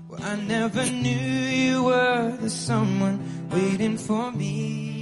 Well, 0.09 0.23
I 0.23 0.37
never 0.37 0.85
knew 0.87 1.11
you 1.11 1.83
were 1.85 2.37
the 2.41 2.51
someone 2.51 3.49
waiting 3.51 3.97
for 3.97 4.33
me. 4.33 4.98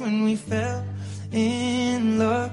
When 0.00 0.24
we 0.24 0.34
fell 0.34 0.84
in 1.30 2.18
love, 2.18 2.50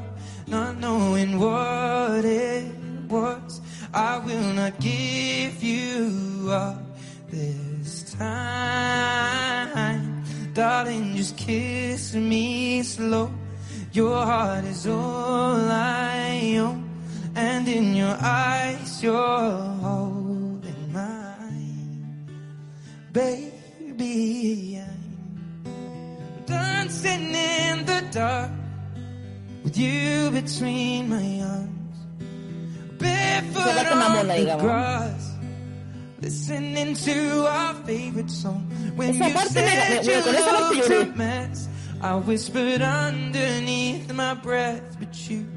not 0.47 0.77
knowing 0.77 1.39
what 1.39 2.23
it 2.23 2.71
was. 3.09 3.59
I 3.91 4.19
will 4.19 4.53
not 4.53 4.79
give 4.79 5.63
you 5.63 6.51
up 6.51 6.83
this 7.29 8.13
time. 8.13 10.23
Darling, 10.53 11.15
just 11.15 11.35
kiss 11.35 12.13
me 12.13 12.83
slow. 12.83 13.31
Your 13.91 14.23
heart 14.23 14.65
is 14.65 14.85
all 14.85 15.67
I 15.67 16.57
own. 16.57 16.87
And 17.35 17.67
in 17.67 17.95
your 17.95 18.17
eyes, 18.21 19.01
you're 19.01 19.15
holding 19.15 20.93
mine. 20.93 22.27
Baby, 23.11 24.79
I'm 26.53 26.87
dancing 26.87 27.33
in 27.33 27.85
the 27.85 28.03
dark 28.11 28.51
with 29.63 29.77
you 29.77 30.31
between 30.31 31.09
my 31.09 31.41
arms. 31.41 31.97
Barefoot 32.97 33.87
on 33.87 34.27
the 34.27 34.57
grass. 34.59 35.35
Listening 36.21 36.93
to 36.95 37.47
our 37.47 37.73
favorite 37.85 38.29
song. 38.29 38.69
When 38.95 39.13
you 39.15 39.29
said 39.37 40.05
me- 40.05 40.11
you 40.11 40.21
lloré. 40.21 41.01
a 41.13 41.17
mess, 41.17 41.67
I 42.01 42.15
whispered 42.17 42.81
underneath 42.81 44.13
my 44.13 44.33
breath, 44.35 44.97
but 44.99 45.29
you 45.29 45.47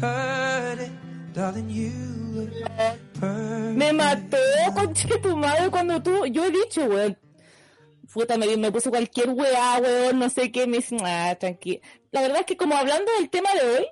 heard 0.00 0.80
it, 0.80 0.90
darling. 1.32 1.70
You 1.70 1.92
look 2.34 2.50
perfect. 3.14 3.78
Me 3.78 3.92
mató, 3.92 4.38
conche 4.74 5.08
tu 5.22 5.36
madre, 5.36 5.70
cuando 5.70 5.98
tú. 6.02 6.26
Yo 6.26 6.42
he 6.44 6.50
dicho, 6.50 6.84
weón. 6.88 7.16
Puta, 8.12 8.36
me, 8.36 8.56
me 8.56 8.70
puse 8.72 8.90
cualquier 8.90 9.30
weá, 9.30 9.78
weón, 9.78 10.18
no 10.18 10.28
sé 10.28 10.50
qué. 10.52 10.66
Me 10.66 10.78
dicen, 10.78 10.98
ah, 11.04 11.34
tranquilo. 11.38 11.80
La 12.10 12.20
verdad 12.22 12.40
es 12.40 12.46
que, 12.46 12.56
como 12.56 12.74
hablando 12.76 13.10
del 13.18 13.30
tema 13.30 13.48
de 13.54 13.70
hoy, 13.78 13.86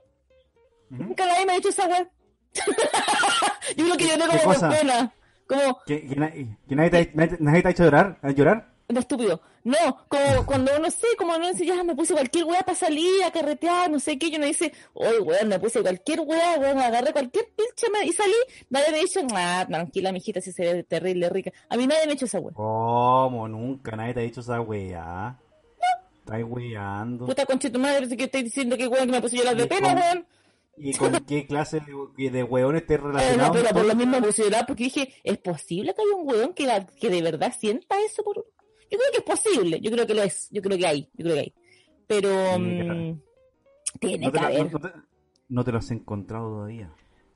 nunca 0.91 1.27
nadie 1.27 1.47
me 1.47 1.53
ha 1.53 1.57
dicho 1.57 1.71
esa 1.71 1.87
weá. 1.87 2.09
Yo 3.77 3.85
creo 3.85 3.97
que 3.97 4.05
yo 4.09 4.11
¿Qué 4.11 4.19
tengo 4.39 4.55
como 4.55 4.69
pena. 4.75 5.13
Como, 5.47 5.79
¿Que, 5.87 6.07
que 6.09 6.17
na- 6.17 6.31
que 6.33 6.77
nadie, 6.77 6.91
te, 6.91 6.97
ha- 6.99 7.09
nadie, 7.15 7.37
te- 7.37 7.43
nadie 7.45 7.63
te 7.63 7.69
ha 7.69 7.71
hecho 7.71 7.85
llorar? 7.85 8.19
¿A 8.23 8.31
llorar? 8.31 8.70
De 8.95 9.01
estúpido. 9.01 9.41
No, 9.65 9.77
como 10.09 10.47
cuando 10.47 10.79
no 10.79 10.91
sé, 10.91 11.07
como 11.19 11.37
no 11.39 11.53
sé, 11.53 11.67
ya 11.67 11.83
me 11.85 11.95
puse 11.95 12.15
cualquier 12.15 12.45
weá 12.45 12.61
para 12.63 12.77
salir, 12.77 13.23
a 13.25 13.31
carretear, 13.31 13.91
no 13.91 14.01
sé 14.01 14.19
qué, 14.19 14.31
yo 14.31 14.39
no 14.39 14.47
dice, 14.47 14.73
oye, 14.95 15.19
weón, 15.21 15.49
me 15.49 15.59
puse 15.61 15.81
cualquier 15.83 16.21
weá, 16.21 16.59
weón, 16.59 16.79
agarré 16.79 17.13
cualquier 17.13 17.47
pinche 17.57 17.91
me- 17.93 18.07
y 18.07 18.13
salí, 18.13 18.33
nadie 18.71 18.91
me 18.93 18.99
ha 18.99 19.01
dicho, 19.01 19.21
ah, 19.35 19.65
tranquila, 19.69 20.13
mijita, 20.13 20.41
si 20.41 20.53
se 20.53 20.63
ve 20.73 20.83
terrible, 20.85 21.29
rica. 21.29 21.53
A 21.69 21.77
mí 21.77 21.87
nadie 21.87 22.07
me 22.07 22.13
ha 22.13 22.15
hecho 22.15 22.25
esa 22.25 22.41
weá. 22.41 22.55
¿Cómo? 22.55 23.49
Nunca 23.49 23.97
nadie 23.97 24.15
te 24.15 24.21
ha 24.21 24.23
dicho 24.25 24.41
esa 24.41 24.61
weá. 24.61 25.39
Estás 26.21 26.43
weando. 26.47 27.27
Puta 27.27 27.45
concha 27.47 27.71
tu 27.71 27.79
madre, 27.79 28.09
que 28.17 28.25
estoy 28.25 28.43
diciendo 28.45 28.77
que 28.77 28.87
weón, 28.89 29.07
que 29.07 29.13
me 29.13 29.21
puse 29.21 29.37
llorar 29.37 29.57
de 29.57 29.67
pena, 29.67 29.89
con- 29.95 29.99
weón. 30.03 30.27
¿Y 30.83 30.95
con 30.95 31.13
qué 31.27 31.47
clase 31.47 31.81
de, 32.17 32.31
de 32.31 32.43
weones 32.43 32.87
te 32.87 32.95
Eh, 32.97 32.99
no, 33.03 33.09
relacionado? 33.11 33.53
pero 33.53 33.69
por 33.71 33.85
lo 33.85 33.95
mismo 33.95 34.19
me 34.19 34.27
puse 34.27 34.43
a 34.43 34.45
llorar 34.47 34.67
porque 34.67 34.85
dije, 34.85 35.13
¿es 35.25 35.37
posible 35.37 35.93
que 35.95 36.01
haya 36.01 36.15
un 36.17 36.27
weón 36.27 36.55
que, 36.55 36.65
la- 36.67 36.87
que 36.87 37.11
de 37.11 37.21
verdad 37.21 37.53
sienta 37.59 37.97
eso 38.01 38.23
por 38.23 38.47
Yo 38.91 38.99
creo 38.99 39.13
que 39.13 39.19
es 39.19 39.25
posible, 39.25 39.81
yo 39.81 39.91
creo 39.91 40.07
que 40.07 40.15
lo 40.15 40.23
es, 40.23 40.49
yo 40.51 40.61
creo 40.63 40.77
que 40.79 40.87
hay, 40.87 41.09
yo 41.15 41.25
creo 41.25 41.35
que 41.35 41.41
hay. 41.41 41.55
Pero 42.07 42.29
mm, 42.59 43.21
tiene 44.01 44.27
No 44.27 44.33
te, 44.33 44.39
que 44.39 44.45
haber. 44.45 44.73
no 44.73 44.79
te- 44.81 44.93
no 45.49 45.65
te 45.65 45.73
lo 45.73 45.79
has 45.79 45.91
encontrado 45.91 46.49
todavía. 46.49 46.93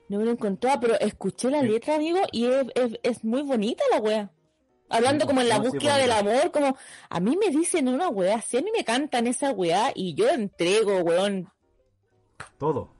No 0.08 0.18
me 0.18 0.24
lo 0.24 0.32
encontré, 0.32 0.70
pero 0.80 0.98
escuché 1.00 1.50
la 1.50 1.62
letra, 1.62 1.94
amigo, 1.96 2.18
y 2.32 2.46
es, 2.46 2.66
es, 2.74 3.00
es 3.02 3.24
muy 3.24 3.42
bonita 3.42 3.82
la 3.90 3.98
wea. 4.00 4.30
Hablando 4.90 5.26
como 5.26 5.40
en 5.40 5.48
la 5.48 5.58
búsqueda 5.58 5.96
del 5.96 6.12
amor, 6.12 6.50
como 6.52 6.76
a 7.08 7.20
mí 7.20 7.36
me 7.36 7.48
dicen 7.50 7.88
una 7.88 8.08
wea, 8.10 8.40
si 8.42 8.58
a 8.58 8.62
mí 8.62 8.70
me 8.76 8.84
cantan 8.84 9.26
esa 9.26 9.50
wea 9.52 9.90
y 9.94 10.14
yo 10.14 10.28
entrego, 10.28 10.98
weón. 10.98 11.48
Todo. 12.58 12.92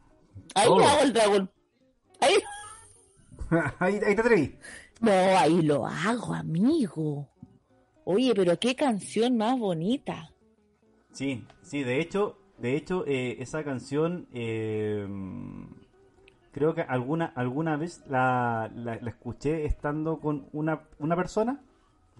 Ahí 0.54 0.66
Todo. 0.66 0.82
hago 0.84 1.02
el 1.02 1.12
dragón. 1.12 1.50
Ahí, 2.20 2.34
ahí, 3.78 4.00
ahí 4.06 4.14
te 4.14 4.20
atreví. 4.20 4.58
no, 5.00 5.12
ahí 5.12 5.61
lo 5.62 5.87
hago, 5.87 6.32
amigo. 6.32 7.28
Oye, 8.04 8.32
pero 8.34 8.58
qué 8.58 8.75
canción 8.75 9.37
más 9.37 9.58
bonita. 9.58 10.30
Sí, 11.12 11.44
sí, 11.62 11.82
de 11.82 12.00
hecho, 12.00 12.37
de 12.58 12.76
hecho, 12.76 13.04
eh, 13.06 13.37
esa 13.40 13.64
canción 13.64 14.26
eh, 14.34 15.06
creo 16.52 16.75
que 16.75 16.82
alguna, 16.82 17.32
alguna 17.37 17.76
vez 17.76 18.02
la, 18.08 18.70
la, 18.75 18.99
la 19.00 19.11
escuché 19.11 19.64
estando 19.64 20.18
con 20.18 20.46
una, 20.52 20.82
una 20.99 21.16
persona, 21.16 21.61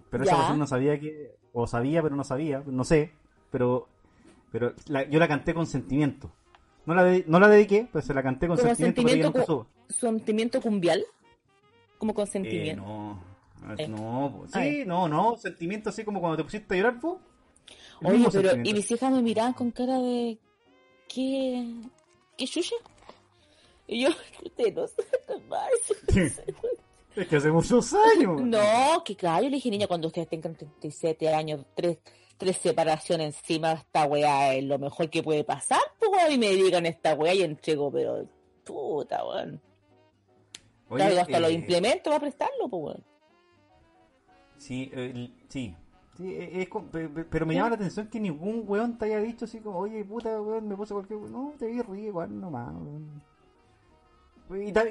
pero 0.09 0.23
esa 0.23 0.37
persona 0.37 0.57
no 0.59 0.67
sabía 0.67 0.99
que, 0.99 1.35
o 1.53 1.67
sabía 1.67 2.01
pero 2.01 2.15
no 2.15 2.23
sabía, 2.23 2.63
no 2.65 2.83
sé, 2.83 3.11
pero, 3.51 3.87
pero 4.51 4.73
la- 4.87 5.07
yo 5.09 5.19
la 5.19 5.27
canté 5.27 5.53
con 5.53 5.67
sentimiento. 5.67 6.31
No 6.85 6.93
la, 6.93 7.03
de- 7.03 7.25
no 7.27 7.39
la 7.39 7.47
dediqué, 7.47 7.87
pero 7.91 8.05
se 8.05 8.13
la 8.13 8.23
canté 8.23 8.47
con 8.47 8.57
sentimiento, 8.57 9.01
sentimiento 9.01 9.39
nunca. 9.55 9.69
Sentimiento 9.89 10.61
cumbial. 10.61 11.03
Como 11.97 12.13
con 12.13 12.25
Eh, 12.25 12.31
sentimiento. 12.31 12.81
no, 12.83 13.23
Eh. 13.77 13.87
no, 13.87 14.45
A 14.51 14.61
sí, 14.61 14.83
no, 14.85 15.07
no, 15.07 15.37
sentimiento 15.37 15.89
así 15.89 16.03
como 16.03 16.19
cuando 16.19 16.37
te 16.37 16.43
pusiste 16.43 16.73
a 16.73 16.77
llorar. 16.77 16.99
El 18.01 18.07
Oye, 18.07 18.27
pero 18.31 18.61
y 18.63 18.73
mis 18.73 18.91
hijas 18.91 19.11
me 19.11 19.21
miraban 19.21 19.53
con 19.53 19.71
cara 19.71 19.99
de 19.99 20.37
¿qué? 21.07 21.65
¿Qué 22.37 22.45
chucha? 22.45 22.75
Y 23.87 24.03
yo, 24.03 24.09
usted 24.43 24.73
no 24.73 24.87
sabe 24.87 25.41
más. 25.47 25.69
Es 27.15 27.27
que 27.27 27.35
hace 27.37 27.51
muchos 27.51 27.93
años. 27.93 28.41
No, 28.41 29.03
que 29.05 29.15
claro, 29.15 29.43
yo 29.43 29.49
le 29.49 29.55
dije, 29.55 29.69
niña, 29.69 29.87
cuando 29.87 30.07
ustedes 30.07 30.27
tengan 30.27 30.55
37 30.55 31.33
años, 31.33 31.65
tres, 31.73 31.99
tres 32.37 32.57
separaciones 32.57 33.37
encima, 33.37 33.71
esta 33.73 34.05
weá 34.05 34.53
es 34.53 34.65
lo 34.65 34.77
mejor 34.77 35.09
que 35.09 35.23
puede 35.23 35.45
pasar, 35.45 35.79
pues 35.97 36.33
y 36.33 36.37
me 36.37 36.49
digan 36.49 36.85
esta 36.85 37.13
weá 37.13 37.33
y 37.33 37.43
entrego, 37.43 37.89
pero 37.91 38.27
puta, 38.65 39.23
weón. 39.25 39.61
Traigo 40.89 41.21
hasta 41.21 41.39
los 41.39 41.51
eh, 41.51 41.53
implementos 41.53 42.11
para 42.11 42.19
prestarlo, 42.19 42.67
pues 42.67 42.83
weón. 42.83 43.14
Sí, 44.65 44.89
eh, 44.93 45.29
sí. 45.47 45.75
Sí, 46.17 46.33
eh, 46.33 46.61
es 46.63 46.69
pero 47.29 47.45
me 47.45 47.53
llama 47.53 47.69
la 47.69 47.75
atención 47.75 48.07
que 48.07 48.19
ningún 48.19 48.63
weón 48.65 48.97
te 48.97 49.05
haya 49.05 49.19
dicho 49.19 49.45
así 49.45 49.59
como, 49.59 49.77
oye, 49.77 50.03
puta, 50.03 50.41
weón, 50.41 50.67
me 50.67 50.75
puse 50.75 50.93
cualquier 50.93 51.19
weón. 51.19 51.31
No, 51.31 51.53
te 51.59 51.67
vi 51.67 51.81
ríe 51.83 52.07
igual 52.07 52.39
nomás, 52.39 52.73
weón. 52.73 53.21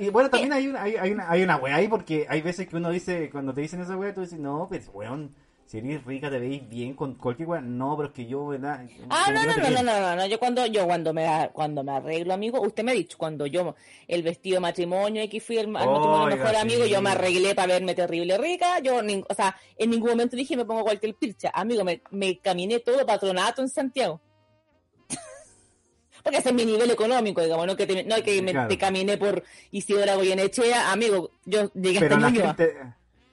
Y, 0.01 0.11
bueno, 0.11 0.31
también 0.31 0.53
hay 0.53 0.69
una, 0.69 0.83
hay, 0.83 0.97
hay 0.97 1.13
una, 1.13 1.31
hay 1.31 1.43
una 1.43 1.57
weá 1.57 1.77
ahí 1.77 1.89
porque 1.89 2.27
hay 2.29 2.41
veces 2.43 2.69
que 2.69 2.77
uno 2.77 2.91
dice, 2.91 3.31
cuando 3.31 3.53
te 3.53 3.63
dicen 3.63 3.81
esa 3.81 3.97
weá, 3.97 4.15
tú 4.15 4.21
dices, 4.21 4.39
no, 4.39 4.67
pero 4.71 4.85
weón, 4.93 5.35
eres 5.79 6.05
rica 6.05 6.31
te 6.31 6.39
veis 6.39 6.69
bien 6.69 6.95
con 6.95 7.15
cualquier 7.15 7.49
weá. 7.49 7.61
No, 7.61 7.97
pero 7.97 8.09
es 8.09 8.15
que 8.15 8.27
yo, 8.27 8.47
¿verdad? 8.47 8.87
Ah, 9.11 9.27
no, 9.33 9.45
no, 9.45 9.57
no, 9.57 9.83
no, 9.83 9.83
no, 9.83 10.17
no, 10.17 10.27
yo 10.27 10.39
cuando, 10.39 10.67
yo 10.67 10.87
cuando 10.87 11.13
me, 11.13 11.51
cuando 11.53 11.83
me 11.83 11.93
arreglo, 11.93 12.35
amigo, 12.35 12.61
usted 12.61 12.85
me 12.85 12.93
ha 12.93 12.95
dicho, 12.95 13.19
cuando 13.19 13.47
yo, 13.47 13.75
el 14.09 14.23
vestido 14.23 14.57
de 14.57 14.61
matrimonio 14.61 15.23
y 15.23 15.29
que 15.29 15.41
fui 15.41 15.59
al, 15.59 15.67
al 15.67 15.73
matrimonio 15.73 16.25
Oiga, 16.25 16.37
mejor 16.37 16.57
amigo, 16.57 16.85
sí. 16.85 16.91
yo 16.91 17.03
me 17.03 17.11
arreglé 17.11 17.55
para 17.55 17.75
verme 17.75 17.95
terrible 17.95 18.39
rica, 18.39 18.79
yo, 18.81 18.97
o 19.29 19.35
sea, 19.35 19.57
en 19.77 19.91
ningún 19.91 20.11
momento 20.11 20.37
dije 20.37 20.57
me 20.57 20.65
pongo 20.65 20.83
cualquier 20.85 21.15
pilcha, 21.15 21.51
amigo, 21.55 21.85
me, 21.85 22.03
me 22.11 22.39
caminé 22.39 22.81
todo 22.81 23.05
patronato 23.05 23.63
en 23.63 23.69
Santiago. 23.69 24.21
Porque 26.23 26.39
ese 26.39 26.49
es 26.49 26.55
mi 26.55 26.65
nivel 26.65 26.91
económico, 26.91 27.43
digamos, 27.43 27.67
no 27.67 27.77
que 27.77 27.87
te, 27.87 28.03
no 28.05 28.17
que 28.23 28.41
me, 28.41 28.53
Claro. 28.53 28.69
te 28.69 28.79
caminé 28.79 29.19
por 29.19 29.45
Isidora 29.71 30.15
Goyenechea, 30.15 30.91
amigo, 30.91 31.33
yo 31.45 31.71
llegué 31.75 32.01
Pero 32.01 32.17
hasta 32.17 32.31
la 32.31 32.47
gente, 32.47 32.75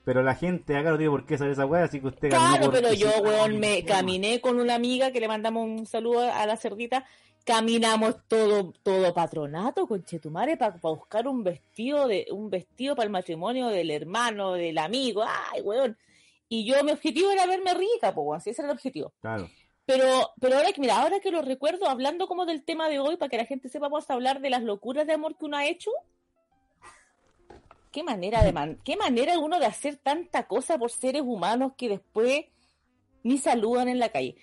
pero 0.04 0.24
la 0.24 0.36
gente 0.36 0.76
acá 0.76 0.92
no 0.92 0.98
tiene 0.98 1.12
por 1.12 1.26
qué 1.26 1.38
saber 1.38 1.54
esa 1.54 1.66
weá, 1.66 1.84
así 1.84 2.00
que 2.00 2.08
usted 2.08 2.30
Claro, 2.30 2.72
pero 2.72 2.94
yo, 2.94 3.10
weón, 3.22 3.60
me 3.60 3.84
caminé 3.86 4.42
con 4.42 4.60
una 4.60 4.76
amiga 4.76 5.12
que 5.12 5.20
le 5.20 5.28
mandamos 5.28 5.66
un 5.66 5.86
saludo 5.86 6.22
a 6.22 6.46
la 6.46 6.58
cerdita. 6.58 7.06
Caminamos 7.44 8.16
todo, 8.28 8.72
todo 8.84 9.14
patronato, 9.14 9.88
conchetumare, 9.88 10.58
para 10.58 10.78
buscar 10.82 11.28
un 11.28 11.44
vestido 11.44 12.08
de, 12.08 12.28
un 12.32 12.50
vestido 12.50 12.96
para 12.96 13.06
el 13.06 13.12
matrimonio 13.12 13.68
del 13.68 13.90
hermano, 13.90 14.54
del 14.54 14.78
amigo. 14.78 15.24
Ay, 15.24 15.62
weón. 15.62 15.98
Y 16.50 16.66
yo, 16.66 16.84
mi 16.84 16.92
objetivo 16.92 17.32
era 17.32 17.46
verme 17.46 17.74
rica, 17.74 18.14
pues, 18.14 18.28
weón, 18.28 18.42
sí, 18.42 18.52
ese 18.52 18.62
era 18.62 18.72
el 18.72 18.76
objetivo. 18.76 19.14
Claro. 19.22 19.50
Pero, 19.86 20.32
pero 20.40 20.58
ahora 20.58 20.72
que, 20.72 20.82
mira, 20.82 21.02
ahora 21.02 21.20
que 21.20 21.32
lo 21.32 21.42
recuerdo, 21.42 21.90
hablando 21.90 22.28
como 22.28 22.46
del 22.46 22.64
tema 22.64 22.90
de 22.90 23.00
hoy, 23.00 23.18
para 23.18 23.30
que 23.30 23.38
la 23.38 23.46
gente 23.46 23.70
sepa, 23.70 23.88
vamos 23.88 24.10
a 24.10 24.14
hablar 24.14 24.40
de 24.40 24.50
las 24.50 24.64
locuras 24.64 25.08
de 25.08 25.14
amor 25.14 25.38
que 25.38 25.46
uno 25.46 25.58
ha 25.58 25.66
hecho. 25.66 25.92
Qué 27.92 28.04
manera 28.04 28.44
de 28.44 28.54
man- 28.54 28.78
qué 28.84 28.96
manera 28.96 29.38
uno 29.40 29.60
de 29.60 29.66
hacer 29.66 29.98
tanta 29.98 30.48
cosa 30.48 30.78
por 30.78 30.92
seres 30.92 31.22
humanos 31.26 31.74
que 31.78 31.90
después 31.90 32.46
ni 33.24 33.38
saludan 33.38 33.90
en 33.90 34.00
la 34.00 34.10
calle. 34.10 34.36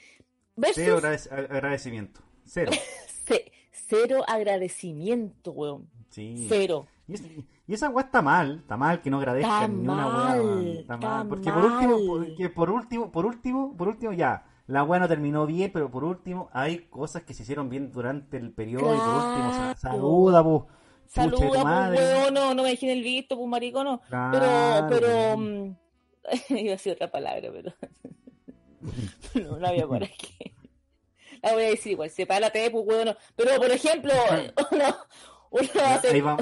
Cero 0.74 0.98
agradec- 1.00 1.32
agradecimiento. 1.50 2.20
Cero. 2.44 2.70
ce- 3.26 3.50
cero 3.72 4.22
agradecimiento, 4.26 5.52
weón. 5.52 5.88
Sí. 6.10 6.46
Cero. 6.48 6.86
Y, 7.06 7.14
es- 7.14 7.22
y 7.66 7.74
esa 7.74 7.88
weá 7.90 8.04
está 8.04 8.22
mal, 8.22 8.58
está 8.60 8.76
mal 8.76 9.00
que 9.00 9.10
no 9.10 9.18
agradezcan 9.18 9.54
Está 9.62 9.68
ni 9.68 9.88
una 9.88 10.06
weá. 10.08 10.36
Está 10.80 10.80
está 10.80 10.96
mal. 10.98 11.28
Porque 11.28 11.50
por 11.52 11.64
último, 11.64 11.98
porque 12.06 12.48
por 12.50 12.70
último, 12.70 13.10
por 13.12 13.26
último, 13.26 13.76
por 13.76 13.88
último 13.88 14.12
ya, 14.12 14.44
la 14.66 14.84
weá 14.84 15.00
no 15.00 15.08
terminó 15.08 15.46
bien, 15.46 15.70
pero 15.72 15.90
por 15.90 16.04
último 16.04 16.50
hay 16.52 16.80
cosas 16.88 17.22
que 17.22 17.32
se 17.32 17.42
hicieron 17.44 17.70
bien 17.70 17.90
durante 17.92 18.36
el 18.36 18.52
periodo 18.52 18.94
y 18.94 18.98
por 18.98 19.14
último 19.14 19.74
saluda, 19.76 20.44
pues. 20.44 20.62
Saluda, 21.08 21.88
pues, 21.88 22.00
weón, 22.00 22.34
no, 22.34 22.54
no 22.54 22.62
me 22.62 22.70
dejen 22.70 22.90
el 22.90 23.02
visto, 23.02 23.36
pues, 23.36 23.48
marico, 23.48 23.82
no. 23.82 24.00
Claro, 24.08 24.86
pero, 24.88 25.00
pero, 25.00 25.36
mm, 25.38 25.76
iba 26.50 26.68
a 26.68 26.76
decir 26.76 26.92
otra 26.92 27.10
palabra, 27.10 27.50
pero 27.52 27.72
no, 29.48 29.58
no 29.58 29.66
había 29.66 29.86
por 29.86 30.04
aquí. 30.04 30.36
La 31.42 31.52
voy 31.52 31.64
a 31.64 31.68
decir 31.70 31.92
igual, 31.92 32.10
sepárate, 32.10 32.70
pues, 32.70 32.84
weón, 32.86 33.06
no. 33.06 33.16
Pero, 33.36 33.56
por 33.56 33.70
ejemplo, 33.70 34.12
uno, 34.70 34.84
uno 35.50 35.68
Ahí 36.12 36.20
va- 36.20 36.36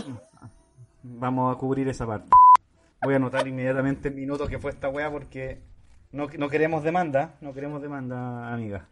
vamos 1.02 1.54
a 1.54 1.58
cubrir 1.58 1.88
esa 1.88 2.06
parte. 2.06 2.30
Voy 3.02 3.14
a 3.14 3.16
anotar 3.18 3.46
inmediatamente 3.46 4.08
el 4.08 4.14
minuto 4.14 4.48
que 4.48 4.58
fue 4.58 4.70
esta 4.72 4.88
weá 4.88 5.10
porque 5.10 5.60
no, 6.10 6.26
no 6.38 6.48
queremos 6.48 6.82
demanda, 6.82 7.36
no 7.40 7.52
queremos 7.52 7.80
demanda, 7.82 8.52
amiga. 8.52 8.88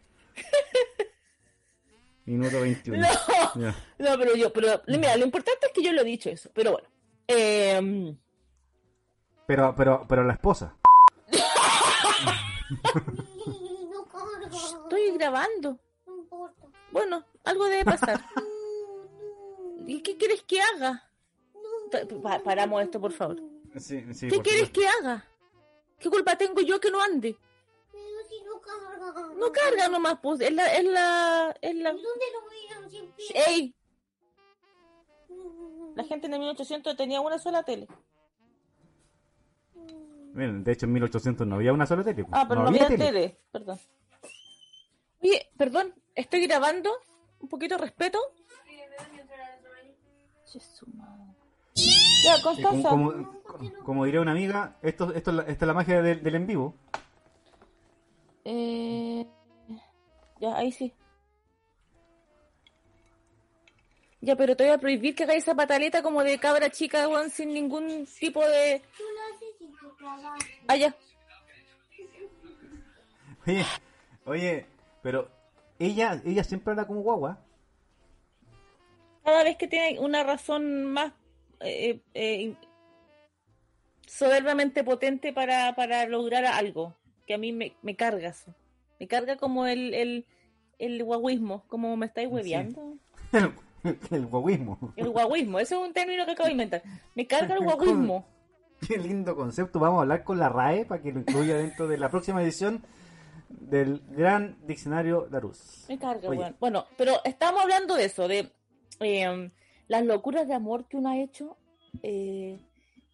Minuto 2.25 2.61
21. 2.61 3.07
No, 3.55 3.67
no, 3.99 4.17
pero 4.17 4.35
yo, 4.35 4.51
pero 4.51 4.81
mira, 4.87 5.15
lo 5.15 5.23
importante 5.23 5.67
es 5.67 5.71
que 5.71 5.81
yo 5.81 5.93
lo 5.93 6.01
he 6.01 6.05
dicho 6.05 6.29
eso, 6.29 6.49
pero 6.53 6.73
bueno. 6.73 6.87
Eh, 7.27 8.13
Pero, 9.47 9.73
pero, 9.77 10.05
pero 10.09 10.23
la 10.25 10.33
esposa. 10.33 10.75
Estoy 14.51 15.11
grabando. 15.17 15.79
No 16.05 16.15
importa. 16.17 16.67
Bueno, 16.91 17.25
algo 17.45 17.65
debe 17.65 17.85
pasar. 17.85 18.19
¿Y 19.87 20.01
qué 20.01 20.17
quieres 20.17 20.41
que 20.43 20.59
haga? 20.61 21.09
Pa- 21.91 22.05
pa- 22.21 22.43
paramos 22.43 22.81
esto, 22.83 22.99
por 22.99 23.11
favor. 23.13 23.37
Sí, 23.77 24.03
sí, 24.13 24.27
¿Qué 24.27 24.35
por 24.35 24.43
quieres 24.43 24.69
que 24.71 24.87
haga? 24.87 25.25
¿Qué 25.99 26.09
culpa 26.09 26.37
tengo 26.37 26.61
yo 26.61 26.79
que 26.79 26.91
no 26.91 27.01
ande? 27.01 27.37
Carga. 28.65 29.33
No 29.35 29.51
carga 29.51 29.87
nomás, 29.89 30.19
pues, 30.21 30.41
es 30.41 30.51
la, 30.51 30.65
es 30.73 30.83
la, 30.85 31.55
es 31.61 31.75
la... 31.75 31.91
¿Dónde 31.91 32.25
lo? 32.33 33.39
¡Ey! 33.47 33.75
La 35.95 36.03
gente 36.03 36.27
en 36.27 36.33
el 36.33 36.39
1800 36.39 36.95
tenía 36.97 37.21
una 37.21 37.37
sola 37.39 37.63
tele. 37.63 37.87
Miren, 40.33 40.63
de 40.63 40.71
hecho 40.73 40.85
en 40.85 40.93
1800 40.93 41.47
no 41.47 41.55
había 41.55 41.71
una 41.73 41.85
sola 41.85 42.03
tele. 42.03 42.23
pues. 42.25 42.33
Ah, 42.33 42.45
pero 42.47 42.61
no, 42.63 42.67
había 42.69 42.85
había 42.85 42.97
tele. 42.97 43.39
Perdón. 43.51 43.79
Oye, 45.21 45.49
perdón, 45.57 45.93
estoy 46.13 46.45
grabando. 46.47 46.91
Un 47.39 47.47
poquito 47.49 47.75
de 47.75 47.81
respeto. 47.81 48.19
Jesús, 50.45 50.87
madre. 50.93 51.23
Ya, 52.23 52.41
Como, 52.41 52.83
como, 52.83 53.13
como 53.83 54.05
diría 54.05 54.21
una 54.21 54.31
amiga, 54.31 54.77
esto, 54.81 55.13
esto, 55.13 55.29
es 55.31 55.35
la- 55.37 55.43
esta 55.43 55.65
es 55.65 55.67
la 55.67 55.73
magia 55.73 56.01
del, 56.01 56.23
del 56.23 56.35
en 56.35 56.47
vivo. 56.47 56.75
Eh, 58.45 59.25
ya, 60.39 60.55
ahí 60.55 60.71
sí. 60.71 60.93
Ya, 64.21 64.35
pero 64.35 64.55
te 64.55 64.63
voy 64.63 64.73
a 64.73 64.77
prohibir 64.79 65.13
que 65.13 65.23
hagáis 65.23 65.43
esa 65.43 65.53
pataleta 65.53 66.01
como 66.01 66.23
de 66.23 66.39
cabra 66.39 66.71
chica, 66.71 67.07
weón, 67.07 67.29
sin 67.29 67.53
ningún 67.53 68.07
tipo 68.19 68.43
de... 68.47 68.81
Ah, 70.67 70.75
ya. 70.75 70.95
Oye, 73.45 73.65
oye, 74.25 74.65
pero 75.03 75.29
ella, 75.77 76.19
ella 76.25 76.43
siempre 76.43 76.71
habla 76.71 76.87
como 76.87 77.01
guagua. 77.01 77.37
Cada 79.23 79.43
vez 79.43 79.55
que 79.57 79.67
tiene 79.67 79.99
una 79.99 80.23
razón 80.23 80.85
más 80.85 81.13
eh, 81.59 82.01
eh, 82.15 82.55
soberbamente 84.07 84.83
potente 84.83 85.31
para, 85.31 85.75
para 85.75 86.07
lograr 86.07 86.45
algo, 86.45 86.95
que 87.25 87.33
a 87.33 87.37
mí 87.37 87.51
me, 87.51 87.75
me 87.81 87.95
carga 87.95 88.29
eso. 88.29 88.53
Me 88.99 89.07
carga 89.07 89.37
como 89.37 89.65
el, 89.65 89.93
el, 89.93 90.25
el 90.79 91.03
guaguismo, 91.03 91.63
como 91.67 91.95
me 91.97 92.05
estáis 92.05 92.29
hueveando. 92.29 92.97
El, 93.31 93.51
el 94.11 94.25
guaguismo. 94.25 94.93
El 94.95 95.09
guaguismo, 95.09 95.59
ese 95.59 95.75
es 95.75 95.81
un 95.81 95.93
término 95.93 96.25
que 96.25 96.31
acabo 96.31 96.47
de 96.47 96.53
inventar. 96.53 96.83
Me 97.13 97.27
carga 97.27 97.55
el 97.55 97.63
guaguismo. 97.63 98.25
Qué 98.87 98.97
lindo 98.97 99.35
concepto. 99.35 99.79
Vamos 99.79 99.99
a 99.99 100.01
hablar 100.01 100.23
con 100.23 100.37
la 100.37 100.49
RAE 100.49 100.85
para 100.85 101.01
que 101.01 101.11
lo 101.11 101.19
incluya 101.19 101.57
dentro 101.57 101.87
de 101.87 101.97
la 101.97 102.09
próxima 102.09 102.41
edición 102.43 102.83
del 103.49 104.01
Gran 104.09 104.57
Diccionario 104.67 105.27
Larus. 105.31 105.85
Me 105.89 105.97
carga, 105.97 106.29
weón. 106.29 106.55
Bueno, 106.59 106.85
pero 106.97 107.13
estamos 107.23 107.61
hablando 107.61 107.95
de 107.95 108.05
eso, 108.05 108.27
de 108.27 108.51
eh, 108.99 109.51
las 109.87 110.05
locuras 110.05 110.47
de 110.47 110.53
amor 110.53 110.87
que 110.87 110.97
uno 110.97 111.09
ha 111.09 111.17
hecho 111.17 111.57
eh, 112.03 112.59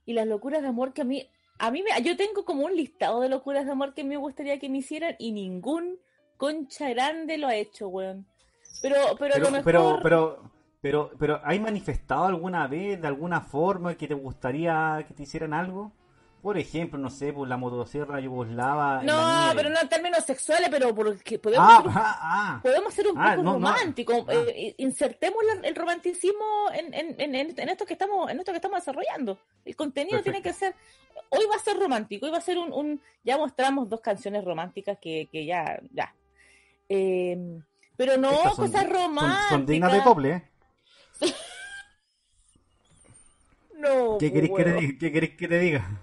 y 0.05 0.13
las 0.13 0.27
locuras 0.27 0.61
de 0.61 0.67
amor 0.67 0.93
que 0.93 1.01
a 1.01 1.05
mí, 1.05 1.27
a 1.61 1.69
mí 1.69 1.83
me, 1.83 2.01
yo 2.01 2.17
tengo 2.17 2.43
como 2.43 2.65
un 2.65 2.75
listado 2.75 3.21
de 3.21 3.29
locuras 3.29 3.65
de 3.65 3.71
amor 3.71 3.93
que 3.93 4.03
me 4.03 4.17
gustaría 4.17 4.59
que 4.59 4.67
me 4.67 4.79
hicieran 4.79 5.15
y 5.19 5.31
ningún 5.31 5.99
concha 6.35 6.89
grande 6.89 7.37
lo 7.37 7.47
ha 7.47 7.55
hecho, 7.55 7.87
weón. 7.87 8.25
Pero, 8.81 8.95
pero, 9.19 9.35
a 9.35 9.37
Pero, 9.37 9.45
lo 9.45 9.51
mejor... 9.51 9.63
pero, 9.63 9.99
pero, 10.01 10.51
pero, 10.81 11.11
pero, 11.19 11.41
¿hay 11.43 11.59
manifestado 11.59 12.25
alguna 12.25 12.65
vez, 12.67 12.99
de 12.99 13.07
alguna 13.07 13.41
forma, 13.41 13.93
que 13.93 14.07
te 14.07 14.15
gustaría 14.15 15.05
que 15.07 15.13
te 15.13 15.21
hicieran 15.21 15.53
algo? 15.53 15.91
Por 16.41 16.57
ejemplo, 16.57 16.97
no 16.97 17.09
sé, 17.11 17.31
por 17.33 17.47
la 17.47 17.55
motosierra 17.55 18.19
yugoslava. 18.19 19.03
no, 19.03 19.51
pero 19.55 19.69
no 19.69 19.79
en 19.79 19.87
términos 19.87 20.25
sexuales, 20.25 20.69
pero 20.71 20.93
porque 20.95 21.37
podemos 21.37 21.67
Ah, 21.69 21.77
ser 21.77 21.85
un 21.87 21.93
ah, 21.95 22.19
ah. 22.21 22.59
podemos 22.63 22.93
ser 22.95 23.07
un 23.09 23.13
poco 23.13 23.43
no, 23.43 23.53
románticos. 23.53 24.25
Ah. 24.27 24.33
eh, 24.47 24.73
insertemos 24.79 25.37
la- 25.43 25.67
el 25.67 25.75
romanticismo 25.75 26.43
en, 26.73 26.93
en, 26.95 27.21
en, 27.21 27.35
en- 27.59 27.69
esto 27.69 27.85
que 27.85 27.93
estamos 27.93 28.29
en 28.31 28.39
esto 28.39 28.51
que 28.51 28.57
estamos 28.57 28.79
desarrollando. 28.79 29.37
El 29.63 29.75
contenido 29.75 30.21
tiene 30.23 30.41
que 30.41 30.51
ser. 30.51 30.73
Hoy 31.29 31.45
va 31.49 31.55
a 31.57 31.59
ser 31.59 31.77
romántico, 31.77 32.25
hoy 32.25 32.31
va 32.31 32.39
a 32.39 32.41
ser 32.41 32.57
un. 32.57 32.73
un- 32.73 33.01
ya 33.23 33.37
mostramos 33.37 33.87
dos 33.87 34.01
canciones 34.01 34.43
románticas 34.43 34.97
que, 34.99 35.29
que 35.31 35.45
ya. 35.45 35.79
ya. 35.91 36.13
Eh, 36.89 37.37
pero 37.95 38.17
no 38.17 38.31
Estas 38.31 38.55
son- 38.55 38.65
cosas 38.71 38.89
románticas. 38.89 39.49
Son, 39.49 39.65
dignas 39.67 39.93
de 39.93 40.01
pople, 40.01 40.29
¿eh? 40.31 40.43
No, 43.77 44.17
¿Qué 44.19 44.29
pues, 44.29 44.49
querés 44.49 44.51
que, 44.51 44.63
te? 44.87 44.97
¿Qué 44.97 45.11
querés 45.11 45.29
que 45.37 45.47
te 45.47 45.59
diga? 45.59 46.01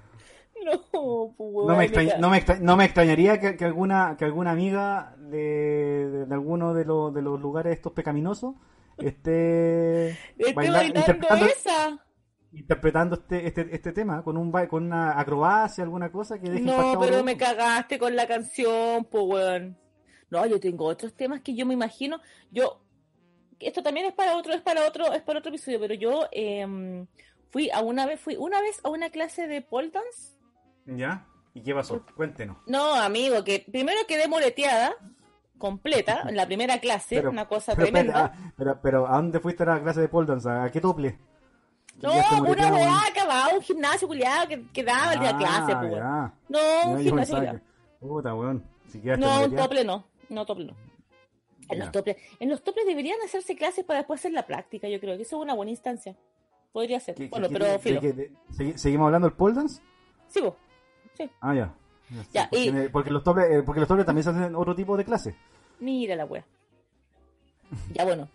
No, 0.92 1.34
pues, 1.36 1.66
No 1.66 1.76
me, 1.76 1.84
extraña- 1.84 2.18
no, 2.18 2.30
me 2.30 2.42
no 2.60 2.76
me 2.76 2.84
extrañaría 2.84 3.40
que, 3.40 3.56
que 3.56 3.64
alguna 3.64 4.16
que 4.18 4.24
alguna 4.24 4.50
amiga 4.52 5.14
de, 5.18 6.08
de, 6.10 6.26
de 6.26 6.34
alguno 6.34 6.74
de, 6.74 6.84
los 6.84 7.12
de 7.14 7.22
los 7.22 7.40
lugares 7.40 7.72
estos 7.76 7.92
pecaminosos 7.92 8.54
esté 8.98 10.16
bailando 10.54 10.98
interpretando, 10.98 11.46
esa. 11.46 12.06
interpretando 12.52 13.14
este, 13.16 13.46
este, 13.46 13.68
este 13.74 13.92
tema 13.92 14.22
con 14.22 14.36
un 14.36 14.50
con 14.68 14.84
una 14.84 15.18
acrobacia, 15.20 15.84
alguna 15.84 16.10
cosa 16.10 16.38
que 16.38 16.50
deje 16.50 16.64
No, 16.64 16.98
pero 17.00 17.22
me 17.22 17.36
cagaste 17.36 17.98
con 17.98 18.16
la 18.16 18.26
canción, 18.26 19.04
pues, 19.04 19.24
weón. 19.24 19.78
No, 20.30 20.44
yo 20.46 20.60
tengo 20.60 20.84
otros 20.86 21.14
temas 21.14 21.40
que 21.40 21.54
yo 21.54 21.64
me 21.64 21.74
imagino. 21.74 22.20
Yo, 22.50 22.82
esto 23.60 23.82
también 23.82 24.06
es 24.06 24.12
para 24.12 24.36
otro, 24.36 24.52
es 24.52 24.60
para 24.60 24.86
otro, 24.86 25.12
es 25.12 25.22
para 25.22 25.38
otro 25.38 25.50
episodio, 25.50 25.80
pero 25.80 25.94
yo 25.94 26.26
em, 26.32 27.06
fui 27.50 27.70
a 27.70 27.80
una 27.80 28.04
vez, 28.06 28.20
fui 28.20 28.36
una 28.36 28.60
vez 28.60 28.80
a 28.84 28.90
una 28.90 29.10
clase 29.10 29.46
de 29.46 29.62
pole 29.62 29.90
dance. 29.90 30.36
¿Ya? 30.96 31.26
¿Y 31.54 31.62
qué 31.62 31.74
pasó? 31.74 32.04
Cuéntenos. 32.16 32.56
No, 32.66 32.94
amigo, 32.94 33.42
que 33.44 33.64
primero 33.70 33.98
quedé 34.06 34.28
moleteada, 34.28 34.94
completa, 35.58 36.22
en 36.28 36.36
la 36.36 36.46
primera 36.46 36.78
clase, 36.80 37.16
Pero- 37.16 37.30
una 37.30 37.46
cosa 37.48 37.74
Pero, 37.74 37.84
tremenda. 37.86 38.32
ah, 38.34 38.52
pero, 38.56 38.80
pero, 38.80 39.06
¿a 39.06 39.16
dónde 39.16 39.40
fuiste 39.40 39.62
a 39.64 39.66
la 39.66 39.82
clase 39.82 40.00
de 40.00 40.08
pole 40.08 40.26
dance? 40.28 40.48
¿A 40.48 40.70
qué 40.70 40.80
tople? 40.80 41.18
no, 42.00 42.12
una 42.42 42.72
weá 42.72 42.96
acababa, 43.10 43.48
un 43.54 43.60
gimnasio 43.60 44.06
culiado 44.06 44.46
que, 44.46 44.62
que 44.72 44.84
daba 44.84 45.14
el 45.14 45.20
día 45.20 45.30
Ah, 45.34 45.38
clase, 45.38 45.76
pues, 45.76 45.92
ya. 45.92 46.32
No, 46.48 46.90
un 46.90 46.96
yo 46.98 47.02
gimnasio 47.04 47.60
Puta, 47.98 48.34
weón. 48.34 48.64
Si 48.92 48.98
No, 49.00 49.44
un 49.44 49.56
tople 49.56 49.84
no. 49.84 50.04
No, 50.28 50.46
tople 50.46 50.66
no. 50.66 50.74
En 51.68 51.78
Ya. 51.78 51.84
los, 51.84 51.92
toples, 51.92 52.16
en 52.38 52.48
los 52.48 52.62
toples 52.62 52.86
deberían 52.86 53.18
hacerse 53.24 53.54
clases 53.56 53.84
para 53.84 53.98
después 53.98 54.20
hacer 54.20 54.32
la 54.32 54.46
práctica, 54.46 54.88
yo 54.88 55.00
creo 55.00 55.16
que 55.16 55.24
eso 55.24 55.36
es 55.36 55.42
una 55.42 55.54
buena 55.54 55.70
instancia. 55.72 56.16
Podría 56.72 57.00
ser. 57.00 57.16
¿Qué- 57.16 57.28
bueno, 57.28 57.48
qué- 57.48 57.52
pero 57.54 57.66
qué- 57.66 57.78
filo. 58.54 58.76
¿Seguimos 58.78 59.06
hablando 59.06 59.28
del 59.28 59.36
pole 59.36 59.54
dance? 59.56 59.82
Sí, 60.28 60.40
vos. 60.40 60.54
Sí. 61.18 61.28
Ah, 61.40 61.54
ya. 61.54 61.74
Ya, 62.32 62.44
sí, 62.44 62.48
porque, 62.50 62.64
y- 62.64 62.72
me- 62.72 62.88
porque 62.88 63.10
los 63.10 63.22
toples, 63.22 63.50
eh, 63.50 63.62
porque 63.66 63.80
los 63.80 63.88
toples 63.88 64.06
también 64.06 64.24
se 64.24 64.30
hacen 64.30 64.54
otro 64.56 64.74
tipo 64.74 64.96
de 64.96 65.04
clase. 65.04 65.36
Mira 65.80 66.16
la 66.16 66.24
wea. 66.24 66.44
Ya 67.92 68.04
bueno. 68.06 68.28